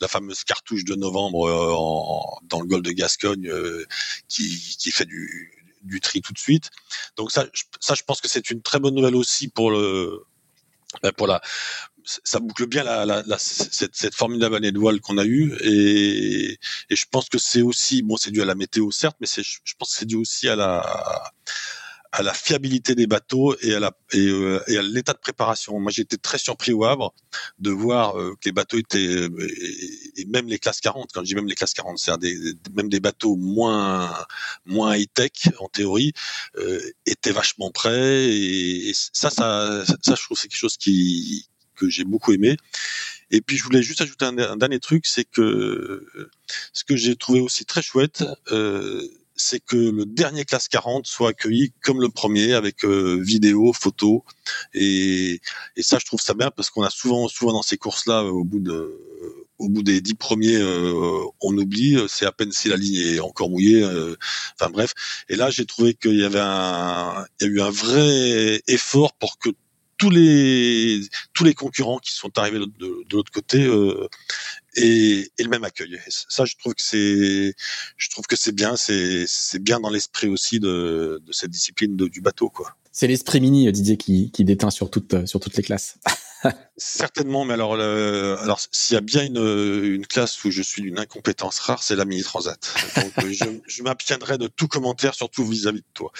la 0.00 0.08
fameuse 0.08 0.44
cartouche 0.44 0.84
de 0.84 0.94
novembre 0.94 1.48
euh, 1.48 1.72
en, 1.74 2.38
dans 2.48 2.60
le 2.60 2.66
golfe 2.66 2.82
de 2.82 2.92
Gascogne 2.92 3.50
qui, 4.28 4.76
qui 4.78 4.90
fait 4.90 5.06
du 5.06 5.58
du 5.82 6.00
tri 6.00 6.20
tout 6.20 6.32
de 6.32 6.38
suite. 6.38 6.70
Donc 7.16 7.32
ça, 7.32 7.46
ça, 7.80 7.94
je 7.94 8.02
pense 8.02 8.20
que 8.20 8.28
c'est 8.28 8.50
une 8.50 8.62
très 8.62 8.78
bonne 8.78 8.94
nouvelle 8.94 9.16
aussi 9.16 9.48
pour 9.48 9.70
le 9.70 10.24
ben, 11.02 11.12
pour 11.12 11.26
la 11.26 11.40
ça 12.04 12.40
boucle 12.40 12.66
bien 12.66 12.82
la, 12.82 13.06
la, 13.06 13.22
la 13.26 13.38
cette, 13.38 13.94
cette, 13.94 14.14
formidable 14.14 14.56
année 14.56 14.72
de 14.72 14.78
voile 14.78 15.00
qu'on 15.00 15.18
a 15.18 15.24
eue 15.24 15.54
et, 15.60 16.58
et, 16.90 16.96
je 16.96 17.06
pense 17.10 17.28
que 17.28 17.38
c'est 17.38 17.62
aussi 17.62 18.02
bon 18.02 18.16
c'est 18.16 18.32
dû 18.32 18.42
à 18.42 18.44
la 18.44 18.56
météo 18.56 18.90
certes 18.90 19.16
mais 19.20 19.28
je 19.28 19.74
pense 19.78 19.90
que 19.90 19.98
c'est 20.00 20.06
dû 20.06 20.16
aussi 20.16 20.48
à 20.48 20.56
la 20.56 20.82
à 22.12 22.22
la 22.22 22.34
fiabilité 22.34 22.94
des 22.94 23.06
bateaux 23.06 23.56
et 23.62 23.74
à 23.74 23.80
la 23.80 23.92
et, 24.12 24.28
euh, 24.28 24.62
et 24.68 24.76
à 24.76 24.82
l'état 24.82 25.14
de 25.14 25.18
préparation. 25.18 25.80
Moi, 25.80 25.90
été 25.96 26.18
très 26.18 26.38
surpris 26.38 26.72
au 26.72 26.84
Havre 26.84 27.14
de 27.58 27.70
voir 27.70 28.18
euh, 28.18 28.34
que 28.40 28.48
les 28.48 28.52
bateaux 28.52 28.78
étaient 28.78 28.98
euh, 28.98 29.30
et, 30.16 30.26
même 30.26 30.46
les 30.46 30.58
classes 30.58 30.80
40. 30.80 31.10
Quand 31.12 31.22
je 31.22 31.26
dis 31.26 31.34
même 31.34 31.48
les 31.48 31.54
classes 31.54 31.72
40, 31.72 31.98
c'est 31.98 32.16
des 32.18 32.54
même 32.74 32.90
des 32.90 33.00
bateaux 33.00 33.36
moins 33.36 34.14
moins 34.66 34.96
high 34.96 35.08
tech 35.12 35.32
en 35.58 35.68
théorie 35.68 36.12
étaient 37.06 37.32
vachement 37.32 37.70
prêts 37.70 38.28
et, 38.28 38.92
ça, 38.94 39.30
ça, 39.30 39.84
ça, 39.86 40.14
je 40.14 40.22
trouve 40.22 40.38
c'est 40.38 40.48
quelque 40.48 40.58
chose 40.58 40.76
qui 40.76 41.46
que 41.76 41.88
j'ai 41.88 42.04
beaucoup 42.04 42.32
aimé. 42.32 42.56
Et 43.30 43.40
puis 43.40 43.56
je 43.56 43.64
voulais 43.64 43.82
juste 43.82 44.02
ajouter 44.02 44.26
un, 44.26 44.56
dernier 44.56 44.78
truc, 44.78 45.06
c'est 45.06 45.24
que 45.24 46.06
ce 46.74 46.84
que 46.84 46.96
j'ai 46.96 47.16
trouvé 47.16 47.40
aussi 47.40 47.64
très 47.64 47.80
chouette, 47.80 48.24
euh, 48.50 49.08
c'est 49.42 49.60
que 49.60 49.76
le 49.76 50.06
dernier 50.06 50.44
classe 50.44 50.68
40 50.68 51.06
soit 51.06 51.30
accueilli 51.30 51.72
comme 51.82 52.00
le 52.00 52.08
premier 52.08 52.54
avec 52.54 52.84
euh, 52.84 53.20
vidéo, 53.20 53.72
photo 53.72 54.24
et, 54.74 55.40
et, 55.76 55.82
ça 55.82 55.98
je 55.98 56.06
trouve 56.06 56.20
ça 56.20 56.34
bien 56.34 56.50
parce 56.50 56.70
qu'on 56.70 56.82
a 56.82 56.90
souvent 56.90 57.28
souvent 57.28 57.52
dans 57.52 57.62
ces 57.62 57.76
courses 57.76 58.06
là 58.06 58.24
au 58.24 58.44
bout 58.44 58.60
de 58.60 58.98
au 59.62 59.68
bout 59.68 59.82
des 59.82 60.00
dix 60.00 60.14
premiers, 60.14 60.56
euh, 60.56 61.24
on 61.40 61.56
oublie, 61.56 61.96
c'est 62.08 62.26
à 62.26 62.32
peine 62.32 62.50
si 62.50 62.68
la 62.68 62.76
ligne 62.76 62.96
est 62.96 63.20
encore 63.20 63.48
mouillée. 63.48 63.82
Euh, 63.82 64.16
enfin 64.58 64.70
bref. 64.70 64.92
Et 65.28 65.36
là, 65.36 65.50
j'ai 65.50 65.66
trouvé 65.66 65.94
qu'il 65.94 66.18
y 66.18 66.24
avait 66.24 66.40
un, 66.40 67.24
il 67.40 67.46
y 67.46 67.50
a 67.50 67.52
eu 67.52 67.60
un 67.60 67.70
vrai 67.70 68.60
effort 68.66 69.12
pour 69.14 69.38
que 69.38 69.50
tous 70.02 70.10
les 70.10 71.00
tous 71.32 71.44
les 71.44 71.54
concurrents 71.54 72.00
qui 72.00 72.10
sont 72.10 72.36
arrivés 72.36 72.58
de, 72.58 72.66
de, 72.66 73.04
l'autre 73.12 73.30
côté 73.30 73.62
euh, 73.62 74.08
et, 74.74 75.30
et, 75.38 75.44
le 75.44 75.48
même 75.48 75.62
accueil. 75.62 75.96
ça, 76.08 76.44
je 76.44 76.56
trouve 76.56 76.74
que 76.74 76.82
c'est 76.82 77.54
je 77.96 78.10
trouve 78.10 78.26
que 78.26 78.34
c'est 78.34 78.50
bien, 78.50 78.74
c'est 78.74 79.26
c'est 79.28 79.62
bien 79.62 79.78
dans 79.78 79.90
l'esprit 79.90 80.26
aussi 80.26 80.58
de, 80.58 81.22
de 81.24 81.32
cette 81.32 81.50
discipline 81.50 81.94
de, 81.94 82.08
du 82.08 82.20
bateau, 82.20 82.50
quoi. 82.50 82.74
C'est 82.90 83.06
l'esprit 83.06 83.40
mini 83.40 83.70
Didier 83.70 83.96
qui, 83.96 84.32
qui 84.32 84.44
déteint 84.44 84.70
sur 84.70 84.90
toutes 84.90 85.24
sur 85.24 85.38
toutes 85.38 85.56
les 85.56 85.62
classes. 85.62 85.98
Certainement, 86.76 87.44
mais 87.44 87.54
alors, 87.54 87.74
alors 87.74 88.58
s'il 88.72 88.94
y 88.94 88.98
a 88.98 89.00
bien 89.00 89.24
une, 89.24 89.84
une 89.84 90.04
classe 90.04 90.42
où 90.42 90.50
je 90.50 90.62
suis 90.62 90.82
d'une 90.82 90.98
incompétence 90.98 91.60
rare, 91.60 91.80
c'est 91.80 91.94
la 91.94 92.04
mini 92.04 92.24
transat. 92.24 92.58
Donc 92.96 93.12
je, 93.30 93.44
je 93.68 93.82
m'abstiendrai 93.84 94.36
de 94.36 94.48
tout 94.48 94.66
commentaire, 94.66 95.14
surtout 95.14 95.46
vis-à-vis 95.46 95.78
-vis 95.78 95.82
de 95.82 95.86
toi. 95.94 96.10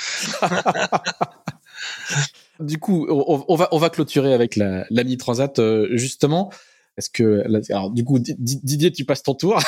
du 2.63 2.79
coup, 2.79 3.07
on, 3.09 3.55
va 3.55 3.69
on 3.73 3.79
va 3.79 3.91
clôturer 3.91 4.33
avec 4.33 4.57
la, 4.57 4.85
mini 4.91 5.17
transat 5.17 5.59
euh, 5.59 5.89
justement. 5.93 6.51
Est-ce 6.99 7.11
que 7.11 7.45
alors 7.71 7.91
du 7.91 8.05
coup 8.05 8.19
Didier, 8.19 8.93
tu 8.93 9.05
passes 9.05 9.23
ton 9.23 9.35
tour. 9.35 9.61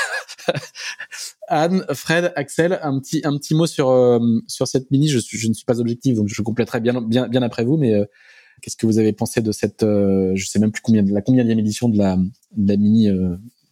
Anne, 1.48 1.84
Fred, 1.92 2.32
Axel, 2.36 2.78
un 2.82 2.98
petit 3.00 3.22
un 3.24 3.36
petit 3.36 3.54
mot 3.54 3.66
sur 3.66 3.90
euh, 3.90 4.18
sur 4.46 4.68
cette 4.68 4.90
mini. 4.90 5.08
Je, 5.08 5.16
ne 5.48 5.54
suis 5.54 5.64
pas 5.64 5.80
objectif, 5.80 6.14
donc 6.16 6.28
je 6.28 6.42
compléterai 6.42 6.80
bien 6.80 7.00
bien 7.00 7.42
après 7.42 7.64
vous. 7.64 7.76
Mais 7.76 7.94
euh, 7.94 8.04
qu'est-ce 8.60 8.76
que 8.76 8.86
vous 8.86 8.98
avez 8.98 9.12
pensé 9.12 9.40
de 9.40 9.52
cette 9.52 9.82
Je 9.82 10.44
sais 10.46 10.58
même 10.58 10.72
plus 10.72 10.82
combien 10.82 11.02
la 11.02 11.22
combien 11.22 11.46
édition 11.48 11.88
de 11.88 11.96
la 11.96 12.16
de 12.16 12.68
la 12.68 12.76
mini 12.76 13.08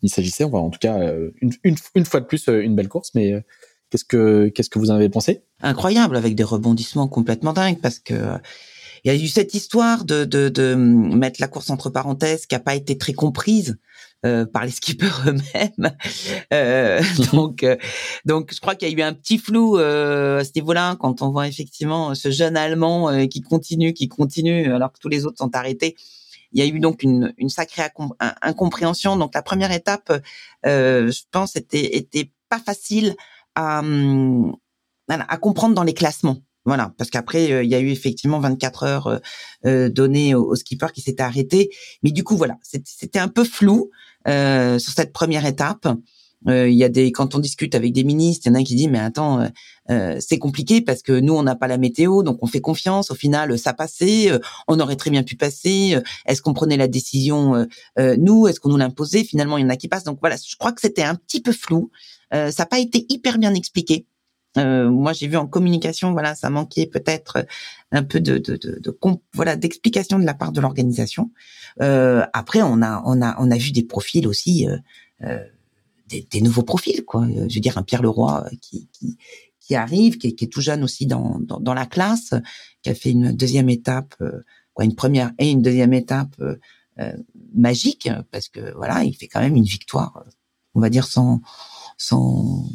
il 0.02 0.10
s'agissait. 0.10 0.44
Enfin, 0.44 0.58
en 0.58 0.70
tout 0.70 0.80
cas, 0.80 0.98
une, 1.40 1.52
une, 1.62 1.76
une 1.94 2.04
fois 2.04 2.20
de 2.20 2.26
plus, 2.26 2.48
une 2.48 2.74
belle 2.74 2.88
course. 2.88 3.10
Mais 3.14 3.34
qu'est-ce 3.90 4.06
que 4.06 4.48
qu'est-ce 4.48 4.70
que 4.70 4.78
vous 4.78 4.90
en 4.90 4.94
avez 4.94 5.10
pensé? 5.10 5.44
Incroyable, 5.60 6.16
avec 6.16 6.34
des 6.34 6.42
rebondissements 6.44 7.06
complètement 7.06 7.52
dingues, 7.52 7.80
parce 7.80 7.98
que 7.98 8.14
il 9.04 9.12
y 9.12 9.16
a 9.16 9.20
eu 9.20 9.26
cette 9.26 9.54
histoire 9.54 10.04
de, 10.04 10.24
de, 10.24 10.48
de 10.48 10.74
mettre 10.74 11.40
la 11.40 11.48
course 11.48 11.70
entre 11.70 11.90
parenthèses 11.90 12.46
qui 12.46 12.54
a 12.54 12.60
pas 12.60 12.74
été 12.74 12.96
très 12.96 13.12
comprise 13.12 13.78
euh, 14.24 14.46
par 14.46 14.64
les 14.64 14.70
skippers 14.70 15.26
eux-mêmes. 15.26 15.96
Euh, 16.52 17.02
donc, 17.32 17.64
euh, 17.64 17.76
donc, 18.24 18.52
je 18.54 18.60
crois 18.60 18.76
qu'il 18.76 18.88
y 18.88 18.94
a 18.94 18.96
eu 18.96 19.02
un 19.02 19.12
petit 19.12 19.38
flou 19.38 19.76
euh, 19.76 20.38
à 20.38 20.44
ce 20.44 20.52
niveau-là 20.54 20.96
quand 21.00 21.22
on 21.22 21.30
voit 21.30 21.48
effectivement 21.48 22.14
ce 22.14 22.30
jeune 22.30 22.56
Allemand 22.56 23.10
euh, 23.10 23.26
qui 23.26 23.40
continue, 23.40 23.92
qui 23.92 24.08
continue, 24.08 24.72
alors 24.72 24.92
que 24.92 24.98
tous 25.00 25.08
les 25.08 25.26
autres 25.26 25.38
sont 25.38 25.54
arrêtés. 25.56 25.96
Il 26.52 26.62
y 26.62 26.62
a 26.62 26.72
eu 26.72 26.78
donc 26.78 27.02
une, 27.02 27.32
une 27.38 27.48
sacrée 27.48 27.82
incompréhension. 28.42 29.16
Donc, 29.16 29.34
la 29.34 29.42
première 29.42 29.72
étape, 29.72 30.12
je 30.64 31.22
pense, 31.30 31.56
était, 31.56 31.96
était 31.96 32.30
pas 32.50 32.58
facile 32.58 33.16
à, 33.54 33.78
hum, 33.78 34.54
à 35.08 35.36
comprendre 35.38 35.74
dans 35.74 35.82
les 35.82 35.94
classements. 35.94 36.36
Voilà, 36.64 36.92
parce 36.96 37.10
qu'après 37.10 37.50
euh, 37.50 37.64
il 37.64 37.70
y 37.70 37.74
a 37.74 37.80
eu 37.80 37.90
effectivement 37.90 38.38
24 38.38 38.82
heures 38.84 39.06
euh, 39.08 39.18
euh, 39.66 39.88
données 39.88 40.34
au, 40.34 40.54
skipper 40.54 40.86
qui 40.94 41.00
s'était 41.00 41.22
arrêté, 41.22 41.70
mais 42.02 42.12
du 42.12 42.22
coup 42.22 42.36
voilà, 42.36 42.56
c'était 42.62 43.18
un 43.18 43.28
peu 43.28 43.44
flou 43.44 43.90
euh, 44.28 44.78
sur 44.78 44.92
cette 44.92 45.12
première 45.12 45.44
étape. 45.46 45.88
Il 46.44 46.74
y 46.74 46.82
a 46.82 46.88
des 46.88 47.12
quand 47.12 47.36
on 47.36 47.38
discute 47.38 47.76
avec 47.76 47.92
des 47.92 48.02
ministres, 48.02 48.46
il 48.46 48.50
y 48.50 48.52
en 48.52 48.56
a 48.56 48.58
un 48.58 48.64
qui 48.64 48.74
dit 48.74 48.88
mais 48.88 48.98
attends 48.98 49.48
c'est 49.88 50.40
compliqué 50.40 50.80
parce 50.80 51.00
que 51.02 51.12
nous 51.12 51.34
on 51.34 51.44
n'a 51.44 51.54
pas 51.54 51.68
la 51.68 51.78
météo 51.78 52.24
donc 52.24 52.38
on 52.42 52.48
fait 52.48 52.60
confiance. 52.60 53.12
Au 53.12 53.14
final 53.14 53.56
ça 53.60 53.72
passait, 53.72 54.28
on 54.66 54.80
aurait 54.80 54.96
très 54.96 55.10
bien 55.10 55.22
pu 55.22 55.36
passer. 55.36 55.96
Est-ce 56.26 56.42
qu'on 56.42 56.52
prenait 56.52 56.76
la 56.76 56.88
décision 56.88 57.64
nous? 57.96 58.48
Est-ce 58.48 58.58
qu'on 58.58 58.70
nous 58.70 58.76
l'imposait? 58.76 59.22
Finalement 59.22 59.56
il 59.56 59.60
y 59.60 59.64
en 59.64 59.68
a 59.68 59.76
qui 59.76 59.86
passent 59.86 60.02
donc 60.02 60.18
voilà 60.20 60.34
je 60.34 60.56
crois 60.56 60.72
que 60.72 60.80
c'était 60.80 61.04
un 61.04 61.14
petit 61.14 61.40
peu 61.40 61.52
flou. 61.52 61.92
ça 62.32 62.50
n'a 62.58 62.66
pas 62.66 62.80
été 62.80 63.06
hyper 63.08 63.38
bien 63.38 63.54
expliqué. 63.54 64.08
Euh, 64.58 64.90
moi, 64.90 65.12
j'ai 65.12 65.28
vu 65.28 65.36
en 65.36 65.46
communication, 65.46 66.12
voilà, 66.12 66.34
ça 66.34 66.50
manquait 66.50 66.86
peut-être 66.86 67.46
un 67.90 68.02
peu 68.02 68.20
de, 68.20 68.38
de, 68.38 68.56
de, 68.56 68.78
de 68.78 68.98
voilà 69.32 69.56
d'explication 69.56 70.18
de 70.18 70.24
la 70.24 70.34
part 70.34 70.52
de 70.52 70.60
l'organisation. 70.60 71.30
Euh, 71.80 72.24
après, 72.32 72.62
on 72.62 72.82
a 72.82 73.02
on 73.06 73.22
a 73.22 73.34
on 73.38 73.50
a 73.50 73.56
vu 73.56 73.72
des 73.72 73.84
profils 73.84 74.26
aussi, 74.26 74.68
euh, 74.68 74.76
euh 75.24 75.44
des, 76.08 76.26
des, 76.30 76.42
nouveaux 76.42 76.62
profils, 76.62 77.02
quoi. 77.04 77.22
Euh, 77.22 77.48
je 77.48 77.54
veux 77.54 77.60
dire 77.60 77.78
un 77.78 77.82
Pierre 77.82 78.02
Leroy 78.02 78.44
qui 78.60 78.88
qui, 78.92 79.16
qui 79.60 79.74
arrive, 79.74 80.18
qui 80.18 80.28
est, 80.28 80.32
qui 80.32 80.44
est, 80.44 80.48
tout 80.48 80.60
jeune 80.60 80.84
aussi 80.84 81.06
dans, 81.06 81.38
dans, 81.40 81.60
dans 81.60 81.72
la 81.72 81.86
classe, 81.86 82.34
qui 82.82 82.90
a 82.90 82.94
fait 82.94 83.12
une 83.12 83.32
deuxième 83.32 83.70
étape, 83.70 84.14
quoi, 84.74 84.84
une 84.84 84.94
première 84.94 85.32
et 85.38 85.50
une 85.50 85.62
deuxième 85.62 85.94
étape 85.94 86.36
magique 87.54 88.10
parce 88.30 88.48
que 88.48 88.74
voilà, 88.76 89.04
il 89.04 89.14
fait 89.14 89.28
quand 89.28 89.40
même 89.40 89.56
une 89.56 89.64
victoire, 89.64 90.24
on 90.74 90.80
va 90.80 90.90
dire 90.90 91.06
sans 91.06 91.40
sans 91.96 92.66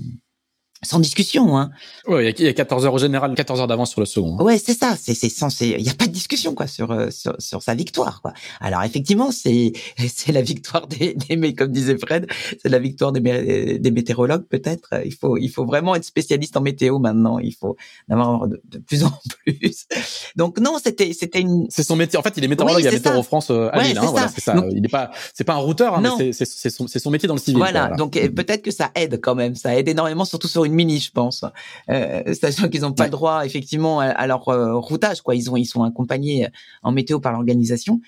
sans 0.84 1.00
discussion. 1.00 1.58
Hein. 1.58 1.72
Ouais, 2.08 2.34
il 2.38 2.46
y, 2.46 2.48
a 2.48 2.54
14 2.54 2.86
heures 2.86 2.94
au 2.94 3.00
général, 3.00 3.34
14 3.34 3.62
heures 3.62 3.68
d'avance 3.68 3.92
sur 3.92 4.00
le 4.00 4.06
second. 4.06 4.38
Hein. 4.40 4.44
Ouais, 4.44 4.58
c'est 4.58 4.78
ça. 4.78 4.96
C'est 5.00 5.16
c'est 5.16 5.30
censé. 5.30 5.76
Il 5.80 5.86
y 5.86 5.90
a 5.90 5.94
pas 5.94 6.06
de 6.06 6.12
discussion 6.12 6.54
quoi 6.54 6.68
sur 6.68 6.92
euh, 6.92 7.10
sur, 7.10 7.36
sur 7.40 7.64
sa 7.64 7.74
victoire. 7.74 8.22
Quoi. 8.22 8.34
Alors 8.62 8.84
effectivement, 8.84 9.32
c'est 9.32 9.74
c'est 10.14 10.32
la 10.32 10.42
victoire 10.42 10.88
des, 10.88 11.16
des 11.16 11.36
mais 11.36 11.54
comme 11.54 11.72
disait 11.72 11.98
Fred, 11.98 12.28
c'est 12.62 12.70
la 12.70 12.80
victoire 12.80 13.12
des 13.12 13.80
des 13.80 13.92
météorologues 13.92 14.46
peut-être. 14.46 14.90
Il 15.04 15.14
faut 15.14 15.38
il 15.38 15.50
faut 15.50 15.66
vraiment 15.66 15.96
être 15.96 16.04
spécialiste 16.04 16.56
en 16.58 16.62
météo 16.62 17.00
maintenant. 17.00 17.40
Il 17.40 17.56
faut 17.56 17.76
en 18.10 18.14
avoir 18.14 18.48
de, 18.48 18.62
de, 18.66 18.78
plus 18.78 19.04
en 19.04 19.12
plus. 19.46 19.88
Donc 20.36 20.60
non, 20.60 20.78
c'était 20.84 21.14
c'était 21.14 21.42
une. 21.42 21.66
C'est 21.70 21.84
son 21.84 21.96
métier. 21.96 22.20
En 22.20 22.22
fait, 22.22 22.34
il 22.38 22.44
est 22.44 22.48
météorologue 22.48 22.86
à 22.86 22.92
Météo 22.92 23.24
France 23.24 23.50
euh, 23.50 23.70
à 23.72 23.82
Lille. 23.82 23.98
Hein, 23.98 24.08
voilà, 24.12 24.28
c'est 24.28 24.42
ça. 24.42 24.56
il 24.72 24.86
est 24.86 24.90
pas 24.90 25.12
c'est 25.34 25.44
pas 25.44 25.54
un 25.54 25.58
routeur, 25.58 25.96
hein, 25.96 26.02
mais 26.20 26.34
c'est 26.34 26.46
c'est 26.46 26.70
son 26.70 26.88
c'est 26.88 27.00
son 27.00 27.10
métier 27.10 27.28
dans 27.28 27.36
le 27.36 27.40
civil. 27.40 27.58
Voilà. 27.58 27.90
Donc 27.98 28.14
peut-être 28.14 28.62
que 28.62 28.72
ça 28.72 28.92
aide 28.94 29.20
quand 29.22 29.34
même. 29.34 29.56
Ça 29.56 29.76
aide 29.76 29.90
énormément, 29.90 30.26
surtout 30.26 30.48
sur 30.48 30.67
une 30.68 30.76
mini, 30.76 31.00
je 31.00 31.12
pense. 31.12 31.44
Euh, 31.90 32.34
sachant 32.34 32.70
qu'ils 32.70 32.82
n'ont 32.82 32.94
pas 32.94 33.06
le 33.06 33.12
droit 33.12 33.46
effectivement 33.46 34.00
à, 34.00 34.28
leur 34.28 34.48
euh, 34.50 34.78
routage, 34.78 35.22
quoi. 35.22 35.36
Ils 35.36 35.50
ont, 35.50 35.58
ils 35.58 35.66
sont 35.66 35.84
accompagnés 35.84 36.48
en 36.84 36.92
météo 36.92 37.20
par 37.20 37.34
l'organisation. 37.34 38.00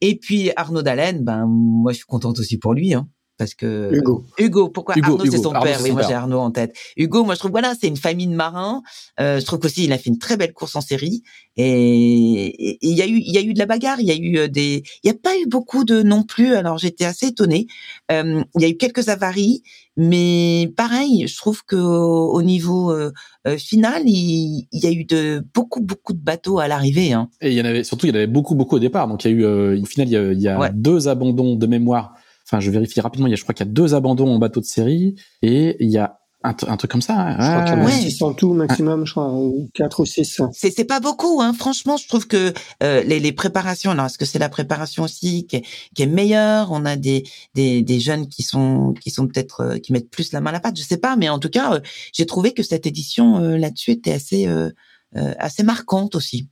Et 0.00 0.16
puis 0.16 0.50
Arnaud 0.56 0.82
Dalen, 0.82 1.24
ben 1.24 1.46
moi 1.46 1.92
je 1.92 1.98
suis 1.98 2.06
contente 2.06 2.38
aussi 2.38 2.56
pour 2.58 2.74
lui. 2.74 2.94
Hein. 2.94 3.08
Parce 3.38 3.54
que 3.54 3.90
Hugo. 3.94 4.24
Hugo, 4.36 4.68
pourquoi 4.68 4.94
Hugo, 4.98 5.12
Arnaud 5.12 5.30
c'est 5.30 5.38
son 5.38 5.52
Arnaud, 5.52 5.64
père, 5.64 5.80
oui, 5.82 5.92
moi 5.92 6.02
j'ai 6.06 6.12
Arnaud 6.14 6.40
en 6.40 6.50
tête. 6.50 6.76
Hugo, 6.96 7.24
moi 7.24 7.34
je 7.34 7.38
trouve 7.38 7.52
voilà, 7.52 7.74
c'est 7.80 7.88
une 7.88 7.96
famille 7.96 8.26
de 8.26 8.34
marins. 8.34 8.82
Euh, 9.20 9.40
je 9.40 9.46
trouve 9.46 9.60
qu'aussi 9.60 9.84
il 9.84 9.92
a 9.92 9.98
fait 9.98 10.10
une 10.10 10.18
très 10.18 10.36
belle 10.36 10.52
course 10.52 10.76
en 10.76 10.80
série 10.82 11.22
et 11.56 12.78
il 12.86 12.96
y 12.96 13.02
a 13.02 13.06
eu 13.06 13.18
il 13.18 13.32
y 13.34 13.38
a 13.38 13.42
eu 13.42 13.54
de 13.54 13.58
la 13.58 13.66
bagarre, 13.66 14.00
il 14.00 14.06
y 14.06 14.10
a 14.10 14.16
eu 14.16 14.38
euh, 14.38 14.48
des 14.48 14.82
il 15.02 15.06
y 15.06 15.10
a 15.10 15.14
pas 15.14 15.36
eu 15.38 15.46
beaucoup 15.46 15.84
de 15.84 16.02
non 16.02 16.22
plus. 16.22 16.54
Alors 16.54 16.78
j'étais 16.78 17.04
assez 17.04 17.26
étonnée. 17.28 17.66
Euh, 18.12 18.42
il 18.56 18.62
y 18.62 18.64
a 18.64 18.68
eu 18.68 18.76
quelques 18.76 19.08
avaries, 19.08 19.62
mais 19.96 20.72
pareil, 20.76 21.26
je 21.28 21.36
trouve 21.36 21.64
que 21.64 21.76
au 21.76 22.32
au 22.32 22.42
niveau 22.42 22.92
euh, 22.92 23.12
euh, 23.46 23.56
final, 23.56 24.02
il, 24.06 24.66
il 24.72 24.80
y 24.82 24.86
a 24.86 24.90
eu 24.92 25.04
de 25.04 25.44
beaucoup 25.54 25.80
beaucoup 25.80 26.12
de 26.12 26.20
bateaux 26.22 26.58
à 26.58 26.68
l'arrivée. 26.68 27.12
Hein. 27.12 27.28
Et 27.40 27.50
il 27.50 27.54
y 27.54 27.60
en 27.60 27.64
avait 27.64 27.84
surtout, 27.84 28.06
il 28.06 28.10
y 28.10 28.12
en 28.12 28.16
avait 28.16 28.26
beaucoup, 28.26 28.54
beaucoup 28.54 28.76
au 28.76 28.78
départ. 28.80 29.08
Donc 29.08 29.24
il 29.24 29.30
y 29.30 29.34
a 29.34 29.36
eu, 29.36 29.44
euh, 29.44 29.80
au 29.80 29.84
final, 29.86 30.08
il 30.08 30.12
y 30.12 30.16
a, 30.16 30.32
il 30.32 30.40
y 30.40 30.48
a 30.48 30.58
Ouais. 30.58 30.70
deux 30.74 31.08
abandons 31.08 31.56
de 31.56 31.66
mémoire. 31.66 32.14
Enfin, 32.50 32.60
je 32.60 32.70
vérifie 32.70 33.00
rapidement. 33.00 33.26
Il 33.26 33.30
y 33.30 33.34
a, 33.34 33.36
je 33.36 33.42
crois 33.42 33.54
qu'il 33.54 33.66
y 33.66 33.68
a 33.68 33.72
deux 33.72 33.94
abandons 33.94 34.32
en 34.34 34.38
bateau 34.38 34.60
de 34.60 34.64
série 34.64 35.16
et 35.42 35.76
il 35.84 35.90
y 35.90 35.98
a 35.98 36.18
un, 36.44 36.54
un 36.68 36.76
truc 36.76 36.90
comme 36.90 37.02
ça. 37.02 37.14
hein. 37.18 37.36
Je 37.40 37.50
crois 37.50 37.62
qu'il 37.64 37.72
y 37.74 37.76
en 37.76 37.82
a 37.82 37.84
Ouais. 37.86 37.92
6 38.10 38.22
en 38.22 38.32
tout 38.32 38.54
maximum, 38.54 39.04
je 39.04 39.10
crois, 39.10 39.32
ou 39.34 39.68
4 39.74 40.00
ou 40.00 40.06
6. 40.06 40.40
C'est 40.52 40.70
c'est 40.70 40.84
pas 40.84 41.00
beaucoup, 41.00 41.42
hein. 41.42 41.52
Franchement, 41.52 41.96
je 41.96 42.06
trouve 42.06 42.28
que 42.28 42.52
euh, 42.82 43.02
les, 43.02 43.18
les 43.18 43.32
préparations. 43.32 43.90
Alors, 43.90 44.06
est-ce 44.06 44.18
que 44.18 44.24
c'est 44.24 44.38
la 44.38 44.48
préparation 44.48 45.02
aussi 45.02 45.46
qui 45.48 45.56
est, 45.56 45.64
qui 45.96 46.02
est 46.04 46.06
meilleure? 46.06 46.68
On 46.70 46.84
a 46.84 46.94
des, 46.94 47.24
des 47.54 47.82
des 47.82 47.98
jeunes 48.00 48.28
qui 48.28 48.44
sont 48.44 48.94
qui 49.00 49.10
sont 49.10 49.26
peut-être 49.26 49.60
euh, 49.62 49.78
qui 49.78 49.92
mettent 49.92 50.10
plus 50.10 50.30
la 50.32 50.40
main 50.40 50.50
à 50.50 50.52
la 50.52 50.60
pâte. 50.60 50.76
Je 50.78 50.82
sais 50.84 50.96
pas, 50.98 51.16
mais 51.16 51.28
en 51.28 51.40
tout 51.40 51.50
cas, 51.50 51.74
euh, 51.74 51.80
j'ai 52.14 52.24
trouvé 52.24 52.54
que 52.54 52.62
cette 52.62 52.86
édition 52.86 53.38
euh, 53.42 53.58
là-dessus 53.58 53.90
était 53.90 54.12
assez 54.12 54.46
euh, 54.46 54.70
euh, 55.16 55.34
assez 55.40 55.64
marquante 55.64 56.14
aussi. 56.14 56.48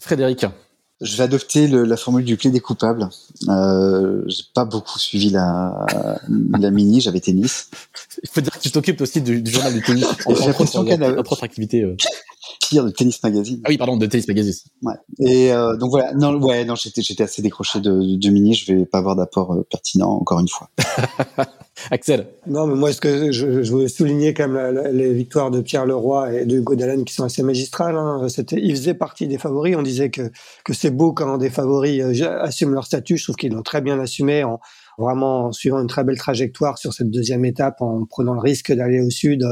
Frédéric. 0.00 0.44
Je 1.04 1.16
vais 1.16 1.22
adopter 1.24 1.68
le- 1.68 1.84
la 1.84 1.96
formule 1.96 2.24
du 2.24 2.36
plaidé 2.36 2.60
coupable. 2.60 3.08
Euh, 3.48 4.22
j'ai 4.26 4.42
pas 4.54 4.64
beaucoup 4.64 4.98
suivi 4.98 5.30
la, 5.30 5.86
la 6.58 6.70
mini, 6.70 7.00
j'avais 7.00 7.20
tennis. 7.20 7.68
Il 8.22 8.28
faut 8.30 8.40
dire 8.40 8.52
que 8.52 8.58
tu 8.58 8.70
t'occupes 8.70 9.00
aussi 9.00 9.20
du, 9.20 9.40
du 9.42 9.50
journal 9.50 9.72
du 9.74 9.82
tennis. 9.82 10.06
J'ai 10.28 10.46
l'impression 10.46 10.84
qu'elle 10.84 11.02
a- 11.04 11.10
autres 11.20 11.44
activités. 11.44 11.82
euh. 11.82 11.96
Pire, 12.60 12.84
le 12.84 12.92
tennis 12.92 13.22
magazine. 13.22 13.60
Ah 13.64 13.68
oui, 13.70 13.78
pardon, 13.78 13.96
de 13.96 14.06
tennis 14.06 14.26
magazine. 14.28 14.54
Ouais. 14.82 14.94
Et 15.20 15.52
euh, 15.52 15.76
donc 15.76 15.90
voilà, 15.90 16.12
non, 16.14 16.34
ouais, 16.42 16.64
non, 16.64 16.74
j'étais, 16.74 17.02
j'étais 17.02 17.22
assez 17.24 17.42
décroché 17.42 17.80
de, 17.80 18.16
de 18.16 18.30
mini. 18.30 18.54
Je 18.54 18.72
vais 18.72 18.84
pas 18.86 18.98
avoir 18.98 19.16
d'apport 19.16 19.52
euh, 19.54 19.66
pertinent 19.70 20.10
encore 20.10 20.40
une 20.40 20.48
fois. 20.48 20.70
Axel. 21.90 22.28
Non, 22.46 22.66
mais 22.66 22.74
moi, 22.76 22.92
ce 22.92 23.00
que 23.00 23.32
je, 23.32 23.62
je 23.62 23.70
voulais 23.72 23.88
souligner 23.88 24.32
quand 24.32 24.48
même 24.48 24.54
la- 24.54 24.72
la- 24.72 24.92
les 24.92 25.12
victoires 25.12 25.50
de 25.50 25.60
Pierre 25.60 25.86
Leroy 25.86 26.32
et 26.32 26.46
de 26.46 26.56
Hugo 26.56 26.74
Dallène 26.76 27.04
qui 27.04 27.12
sont 27.14 27.24
assez 27.24 27.42
magistrales. 27.42 27.96
Hein. 27.96 28.28
C'était, 28.28 28.60
ils 28.62 28.76
faisaient 28.76 28.94
partie 28.94 29.26
des 29.26 29.38
favoris. 29.38 29.76
On 29.76 29.82
disait 29.82 30.10
que 30.10 30.30
que 30.64 30.72
c'est 30.72 30.90
beau 30.90 31.12
quand 31.12 31.36
des 31.38 31.50
favoris 31.50 32.00
euh, 32.00 32.38
assument 32.40 32.74
leur 32.74 32.86
statut. 32.86 33.16
Je 33.16 33.24
trouve 33.24 33.36
qu'ils 33.36 33.52
l'ont 33.52 33.62
très 33.62 33.80
bien 33.80 33.98
assumé 33.98 34.44
en 34.44 34.60
vraiment 34.98 35.46
en 35.46 35.52
suivant 35.52 35.80
une 35.80 35.88
très 35.88 36.04
belle 36.04 36.16
trajectoire 36.18 36.78
sur 36.78 36.92
cette 36.94 37.10
deuxième 37.10 37.44
étape, 37.44 37.82
en 37.82 38.04
prenant 38.06 38.34
le 38.34 38.40
risque 38.40 38.72
d'aller 38.72 39.00
au 39.00 39.10
sud. 39.10 39.44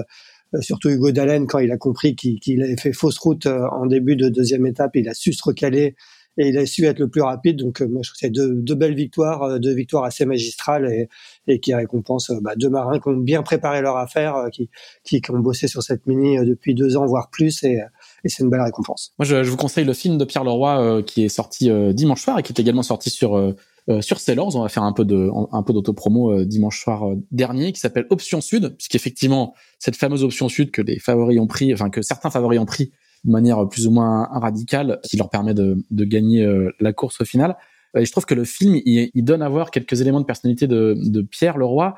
Euh, 0.55 0.61
surtout 0.61 0.89
Hugo 0.91 1.11
Dallène, 1.11 1.47
quand 1.47 1.59
il 1.59 1.71
a 1.71 1.77
compris 1.77 2.15
qu'il, 2.15 2.63
avait 2.63 2.77
fait 2.77 2.93
fausse 2.93 3.19
route 3.19 3.47
euh, 3.47 3.67
en 3.71 3.87
début 3.87 4.17
de 4.17 4.29
deuxième 4.29 4.67
étape, 4.67 4.97
il 4.97 5.09
a 5.09 5.15
su 5.15 5.33
se 5.33 5.43
recaler 5.43 5.95
et 6.39 6.49
il 6.49 6.57
a 6.57 6.65
su 6.65 6.85
être 6.87 6.99
le 6.99 7.09
plus 7.09 7.23
rapide. 7.23 7.57
Donc, 7.59 7.83
euh, 7.83 7.87
moi, 7.87 8.01
je 8.03 8.11
trouve 8.11 8.15
que 8.15 8.27
c'est 8.27 8.31
deux, 8.31 8.55
deux 8.55 8.75
belles 8.75 8.95
victoires, 8.95 9.61
deux 9.61 9.75
victoires 9.75 10.05
assez 10.05 10.25
magistrales 10.25 10.87
et, 10.87 11.09
et 11.47 11.61
qui 11.61 11.75
récompensent 11.75 12.33
bah, 12.41 12.55
deux 12.57 12.71
marins 12.71 12.99
qui 12.99 13.09
ont 13.09 13.17
bien 13.17 13.43
préparé 13.43 13.83
leur 13.83 13.97
affaire, 13.97 14.49
qui, 14.53 14.71
qui, 15.05 15.21
qui 15.21 15.31
ont 15.31 15.41
bossé 15.41 15.69
sur 15.69 15.83
cette 15.83 16.07
mini 16.07 16.39
depuis 16.45 16.75
deux 16.75 16.97
ans, 16.97 17.05
voire 17.05 17.29
plus, 17.31 17.63
et, 17.65 17.81
et 18.25 18.29
c'est 18.29 18.43
une 18.43 18.51
belle 18.51 18.63
récompense. 18.63 19.13
Moi, 19.19 19.27
je, 19.27 19.43
je 19.43 19.51
vous 19.51 19.57
conseille 19.57 19.85
le 19.85 19.93
film 19.93 20.19
de 20.19 20.25
Pierre 20.25 20.45
Leroy 20.45 20.81
euh, 20.81 21.03
qui 21.03 21.25
est 21.25 21.29
sorti 21.29 21.71
euh, 21.71 21.93
dimanche 21.93 22.23
soir 22.23 22.39
et 22.39 22.43
qui 22.43 22.53
est 22.53 22.61
également 22.61 22.83
sorti 22.83 23.11
sur 23.11 23.37
euh, 23.37 23.55
euh, 23.89 24.01
sur 24.01 24.21
Sailors. 24.21 24.55
On 24.57 24.63
va 24.63 24.69
faire 24.69 24.85
un 24.85 24.93
peu 24.93 25.05
de 25.05 25.29
un 25.53 25.63
peu 25.63 25.73
d'autopromo 25.73 26.33
euh, 26.33 26.45
dimanche 26.45 26.81
soir 26.81 27.09
euh, 27.09 27.17
dernier, 27.31 27.73
qui 27.73 27.81
s'appelle 27.81 28.07
Option 28.11 28.41
Sud, 28.41 28.77
puisqu'effectivement 28.77 29.55
cette 29.79 29.97
fameuse 29.97 30.25
option 30.25 30.49
Sud 30.49 30.71
que 30.71 30.83
les 30.83 30.99
favoris 30.99 31.39
ont 31.41 31.47
pris, 31.47 31.73
enfin 31.73 31.91
que 31.91 32.03
certains 32.03 32.31
favoris 32.31 32.59
ont 32.59 32.67
pris 32.67 32.93
de 33.25 33.31
manière 33.31 33.69
plus 33.69 33.87
ou 33.87 33.91
moins 33.91 34.29
radicale, 34.33 35.01
qui 35.05 35.17
leur 35.17 35.31
permet 35.31 35.55
de, 35.55 35.85
de 35.91 36.05
gagner 36.05 36.45
euh, 36.45 36.71
la 36.81 36.93
course 36.93 37.21
au 37.21 37.25
final. 37.25 37.57
Et 37.97 38.05
je 38.05 38.11
trouve 38.11 38.25
que 38.25 38.35
le 38.35 38.45
film, 38.45 38.77
il, 38.85 39.11
il 39.15 39.25
donne 39.25 39.43
à 39.43 39.49
voir 39.49 39.71
quelques 39.71 40.01
éléments 40.01 40.21
de 40.21 40.25
personnalité 40.25 40.67
de, 40.67 40.95
de 40.97 41.23
Pierre 41.23 41.59
Leroy, 41.59 41.95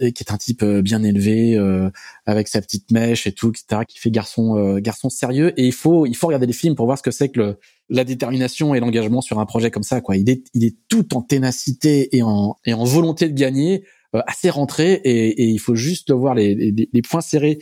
et 0.00 0.12
qui 0.12 0.22
est 0.24 0.32
un 0.32 0.36
type 0.36 0.62
euh, 0.62 0.82
bien 0.82 1.02
élevé, 1.02 1.56
euh, 1.56 1.90
avec 2.26 2.48
sa 2.48 2.60
petite 2.60 2.90
mèche 2.90 3.26
et 3.26 3.32
tout, 3.32 3.50
etc., 3.50 3.82
qui 3.86 3.98
fait 3.98 4.10
garçon 4.10 4.56
euh, 4.56 4.80
garçon 4.80 5.08
sérieux. 5.10 5.52
Et 5.56 5.66
il 5.66 5.72
faut 5.72 6.06
il 6.06 6.14
faut 6.14 6.26
regarder 6.26 6.46
les 6.46 6.52
films 6.52 6.74
pour 6.74 6.86
voir 6.86 6.98
ce 6.98 7.02
que 7.02 7.10
c'est 7.10 7.28
que 7.28 7.40
le, 7.40 7.58
la 7.88 8.04
détermination 8.04 8.74
et 8.74 8.80
l'engagement 8.80 9.20
sur 9.20 9.38
un 9.38 9.46
projet 9.46 9.70
comme 9.70 9.82
ça. 9.82 10.00
Quoi, 10.00 10.16
il 10.16 10.28
est 10.28 10.44
il 10.54 10.64
est 10.64 10.76
tout 10.88 11.14
en 11.16 11.22
ténacité 11.22 12.16
et 12.16 12.22
en 12.22 12.56
et 12.64 12.74
en 12.74 12.84
volonté 12.84 13.28
de 13.28 13.38
gagner, 13.38 13.84
euh, 14.14 14.22
assez 14.26 14.50
rentré. 14.50 15.00
Et, 15.04 15.42
et 15.42 15.46
il 15.46 15.58
faut 15.58 15.74
juste 15.74 16.10
voir 16.10 16.34
les, 16.34 16.54
les, 16.54 16.88
les 16.92 17.02
points 17.02 17.20
serrés 17.20 17.58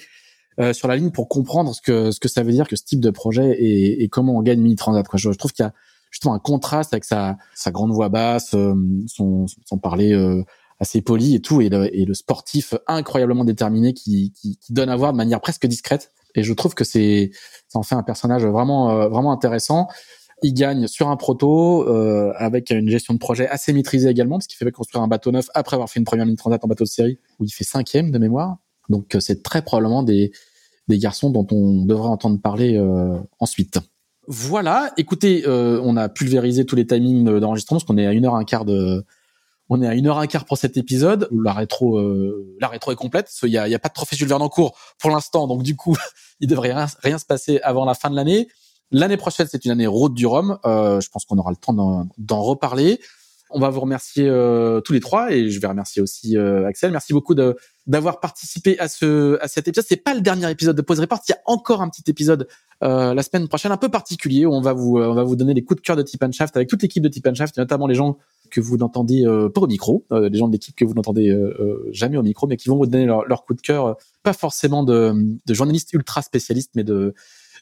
euh, 0.60 0.72
sur 0.72 0.86
la 0.88 0.96
ligne 0.96 1.10
pour 1.10 1.28
comprendre 1.28 1.74
ce 1.74 1.80
que 1.80 2.10
ce 2.10 2.20
que 2.20 2.28
ça 2.28 2.42
veut 2.42 2.52
dire 2.52 2.68
que 2.68 2.76
ce 2.76 2.84
type 2.84 3.00
de 3.00 3.10
projet 3.10 3.52
et, 3.58 4.02
et 4.02 4.08
comment 4.08 4.36
on 4.36 4.42
gagne 4.42 4.60
mini 4.60 4.76
transat. 4.76 5.06
Quoi, 5.08 5.18
je, 5.18 5.30
trouve 5.30 5.52
qu'il 5.52 5.64
y 5.64 5.66
a 5.66 5.72
justement 6.10 6.34
un 6.34 6.38
contraste 6.38 6.92
avec 6.92 7.04
sa 7.04 7.38
sa 7.54 7.70
grande 7.70 7.92
voix 7.92 8.10
basse, 8.10 8.54
euh, 8.54 8.74
son 9.06 9.46
son 9.46 9.78
parler 9.78 10.12
assez 10.82 11.00
poli 11.00 11.36
et 11.36 11.40
tout, 11.40 11.60
et 11.60 11.68
le, 11.68 11.96
et 11.96 12.06
sportif 12.12 12.74
incroyablement 12.88 13.44
déterminé 13.44 13.94
qui, 13.94 14.32
donne 14.68 14.88
à 14.88 14.96
voir 14.96 15.12
de 15.12 15.16
manière 15.16 15.40
presque 15.40 15.66
discrète. 15.66 16.10
Et 16.34 16.42
je 16.42 16.52
trouve 16.52 16.74
que 16.74 16.82
c'est 16.82 17.30
ça 17.68 17.78
en 17.78 17.84
fait 17.84 17.94
un 17.94 18.02
personnage 18.02 18.44
vraiment 18.44 18.90
euh, 18.90 19.08
vraiment 19.08 19.32
intéressant. 19.32 19.86
Il 20.42 20.54
gagne 20.54 20.88
sur 20.88 21.08
un 21.08 21.16
proto 21.16 21.88
euh, 21.88 22.32
avec 22.36 22.70
une 22.70 22.88
gestion 22.88 23.14
de 23.14 23.20
projet 23.20 23.48
assez 23.48 23.72
maîtrisée 23.72 24.08
également, 24.08 24.38
parce 24.38 24.48
qu'il 24.48 24.56
fait 24.56 24.70
construire 24.72 25.04
un 25.04 25.08
bateau 25.08 25.30
neuf 25.30 25.46
après 25.54 25.76
avoir 25.76 25.88
fait 25.88 26.00
une 26.00 26.04
première 26.04 26.26
ligne 26.26 26.36
transat 26.36 26.62
en 26.64 26.68
bateau 26.68 26.82
de 26.82 26.88
série 26.88 27.18
où 27.38 27.44
il 27.44 27.50
fait 27.50 27.64
cinquième 27.64 28.10
de 28.10 28.18
mémoire. 28.18 28.56
Donc 28.88 29.14
euh, 29.14 29.20
c'est 29.20 29.44
très 29.44 29.62
probablement 29.62 30.02
des 30.02 30.32
garçons 30.88 31.30
dont 31.30 31.46
on 31.52 31.84
devrait 31.84 32.08
entendre 32.08 32.40
parler 32.40 32.78
ensuite. 33.38 33.78
Voilà, 34.28 34.92
écoutez, 34.98 35.44
on 35.46 35.96
a 35.96 36.10
pulvérisé 36.10 36.66
tous 36.66 36.76
les 36.76 36.86
timings 36.86 37.24
de- 37.24 37.38
d'enregistrement 37.38 37.78
parce 37.78 37.86
qu'on 37.86 37.96
est 37.96 38.06
à 38.06 38.12
une 38.12 38.26
heure 38.26 38.34
un 38.34 38.44
quart 38.44 38.66
de, 38.66 39.02
on 39.74 39.80
est 39.80 39.86
à 39.86 39.94
une 39.94 40.06
heure 40.06 40.18
un 40.18 40.26
quart 40.26 40.44
pour 40.44 40.58
cet 40.58 40.76
épisode. 40.76 41.28
La 41.32 41.54
rétro, 41.54 41.98
euh, 41.98 42.56
la 42.60 42.68
rétro 42.68 42.92
est 42.92 42.96
complète. 42.96 43.30
Il 43.42 43.48
y 43.48 43.56
a, 43.56 43.66
y 43.68 43.74
a 43.74 43.78
pas 43.78 43.88
de 43.88 43.94
trophée 43.94 44.16
Jules 44.16 44.28
Verne 44.28 44.42
en 44.42 44.50
cours 44.50 44.76
pour 44.98 45.08
l'instant, 45.10 45.46
donc 45.46 45.62
du 45.62 45.76
coup, 45.76 45.96
il 46.40 46.46
devrait 46.48 46.74
rien, 46.74 47.18
se 47.18 47.24
passer 47.24 47.58
avant 47.62 47.86
la 47.86 47.94
fin 47.94 48.10
de 48.10 48.14
l'année. 48.16 48.48
L'année 48.90 49.16
prochaine, 49.16 49.46
c'est 49.50 49.64
une 49.64 49.70
année 49.70 49.86
route 49.86 50.12
du 50.12 50.26
Rhum. 50.26 50.58
Euh, 50.66 51.00
je 51.00 51.08
pense 51.08 51.24
qu'on 51.24 51.38
aura 51.38 51.50
le 51.50 51.56
temps 51.56 51.72
d'en- 51.72 52.42
reparler. 52.42 53.00
On 53.54 53.60
va 53.60 53.70
vous 53.70 53.80
remercier 53.80 54.26
euh, 54.28 54.82
tous 54.82 54.92
les 54.92 55.00
trois 55.00 55.32
et 55.32 55.48
je 55.48 55.58
vais 55.60 55.68
remercier 55.68 56.02
aussi 56.02 56.36
euh, 56.36 56.66
Axel. 56.66 56.90
Merci 56.90 57.14
beaucoup 57.14 57.34
d'avoir 57.86 58.20
participé 58.20 58.78
à 58.78 58.88
ce 58.88 59.38
à 59.42 59.48
cet 59.48 59.68
épisode. 59.68 59.86
C'est 59.88 59.96
pas 59.96 60.12
le 60.12 60.20
dernier 60.20 60.50
épisode 60.50 60.76
de 60.76 60.82
Pause 60.82 61.00
Report. 61.00 61.20
Il 61.28 61.32
y 61.32 61.34
a 61.34 61.40
encore 61.46 61.80
un 61.80 61.88
petit 61.88 62.04
épisode 62.08 62.46
euh, 62.82 63.14
la 63.14 63.22
semaine 63.22 63.48
prochaine, 63.48 63.72
un 63.72 63.76
peu 63.76 63.88
particulier 63.90 64.44
où 64.44 64.52
on 64.52 64.60
va 64.60 64.72
vous 64.72 64.98
euh, 64.98 65.06
on 65.06 65.14
va 65.14 65.22
vous 65.22 65.36
donner 65.36 65.54
les 65.54 65.64
coups 65.64 65.80
de 65.80 65.86
cœur 65.86 65.96
de 65.96 66.02
Tip 66.02 66.22
and 66.22 66.32
Shaft 66.32 66.56
avec 66.56 66.68
toute 66.68 66.82
l'équipe 66.82 67.02
de 67.02 67.08
Tip 67.08 67.26
and 67.26 67.34
Shaft, 67.34 67.56
et 67.56 67.60
notamment 67.60 67.86
les 67.86 67.94
gens 67.94 68.18
que 68.52 68.60
vous 68.60 68.76
n'entendez 68.76 69.26
euh, 69.26 69.48
pas 69.48 69.62
au 69.62 69.66
micro, 69.66 70.04
euh, 70.12 70.28
les 70.28 70.38
gens 70.38 70.46
de 70.46 70.52
l'équipe 70.52 70.76
que 70.76 70.84
vous 70.84 70.94
n'entendez 70.94 71.30
euh, 71.30 71.88
jamais 71.90 72.18
au 72.18 72.22
micro, 72.22 72.46
mais 72.46 72.56
qui 72.56 72.68
vont 72.68 72.76
vous 72.76 72.86
donner 72.86 73.06
leur, 73.06 73.44
coup 73.44 73.54
de 73.54 73.60
cœur, 73.60 73.96
pas 74.22 74.34
forcément 74.34 74.84
de 74.84 75.34
journalistes 75.48 75.92
ultra 75.94 76.22
spécialistes, 76.22 76.72
mais 76.76 76.84
de 76.84 77.14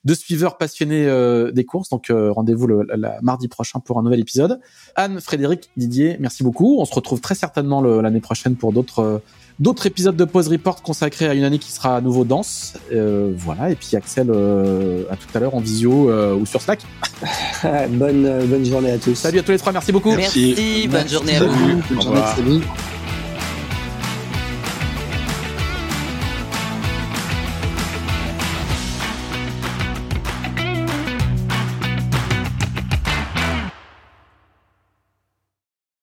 de 0.05 0.15
suiveurs 0.15 0.57
passionnés 0.57 1.07
euh, 1.07 1.51
des 1.53 1.65
courses. 1.65 1.91
Donc 1.91 2.11
euh, 2.11 2.33
rendez-vous 2.33 2.67
le, 2.67 2.83
la- 2.89 2.97
la 2.97 3.19
mardi 3.23 3.49
prochain 3.49 3.81
pour 3.81 3.99
un 3.99 4.03
nouvel 4.03 4.21
épisode. 4.21 4.59
Anne, 4.97 5.21
Frédéric, 5.21 5.71
Didier, 5.77 6.17
merci 6.21 6.43
beaucoup. 6.43 6.79
On 6.81 6.85
se 6.85 6.95
retrouve 6.95 7.21
très 7.21 7.35
certainement 7.35 7.81
le- 7.83 8.01
l'année 8.01 8.21
prochaine 8.21 8.57
pour 8.57 8.73
d'autres 8.73 9.01
euh, 9.01 9.19
d'autres 9.59 9.85
épisodes 9.87 10.17
de 10.17 10.25
Pause 10.25 10.49
Report 10.49 10.81
consacrés 10.83 11.27
à 11.29 11.35
une 11.35 11.45
année 11.45 11.59
qui 11.59 11.71
sera 11.71 11.97
à 11.97 12.01
nouveau 12.01 12.25
dense. 12.25 12.75
Euh, 12.93 13.33
voilà. 13.37 13.71
Et 13.71 13.75
puis 13.75 13.95
Axel, 13.95 14.29
euh, 14.31 15.05
à 15.11 15.17
tout 15.17 15.27
à 15.35 15.39
l'heure 15.39 15.55
en 15.55 15.61
visio 15.61 16.09
euh, 16.11 16.35
ou 16.35 16.47
sur 16.47 16.63
Slack. 16.63 16.81
bonne, 17.91 18.25
euh, 18.25 18.47
bonne 18.47 18.65
journée 18.65 18.93
à 18.93 18.99
tous. 18.99 19.15
Salut 19.15 19.39
à 19.41 19.43
tous 19.43 19.53
les 19.53 19.59
trois. 19.59 19.73
Merci 19.73 19.93
beaucoup. 19.93 20.15
Merci. 20.17 20.55
Merci, 20.57 20.89
bonne 20.89 21.09
journée 21.09 21.37
à 21.37 21.45
vous. 21.45 21.83
Bonne 21.91 22.03
journée. 22.03 22.61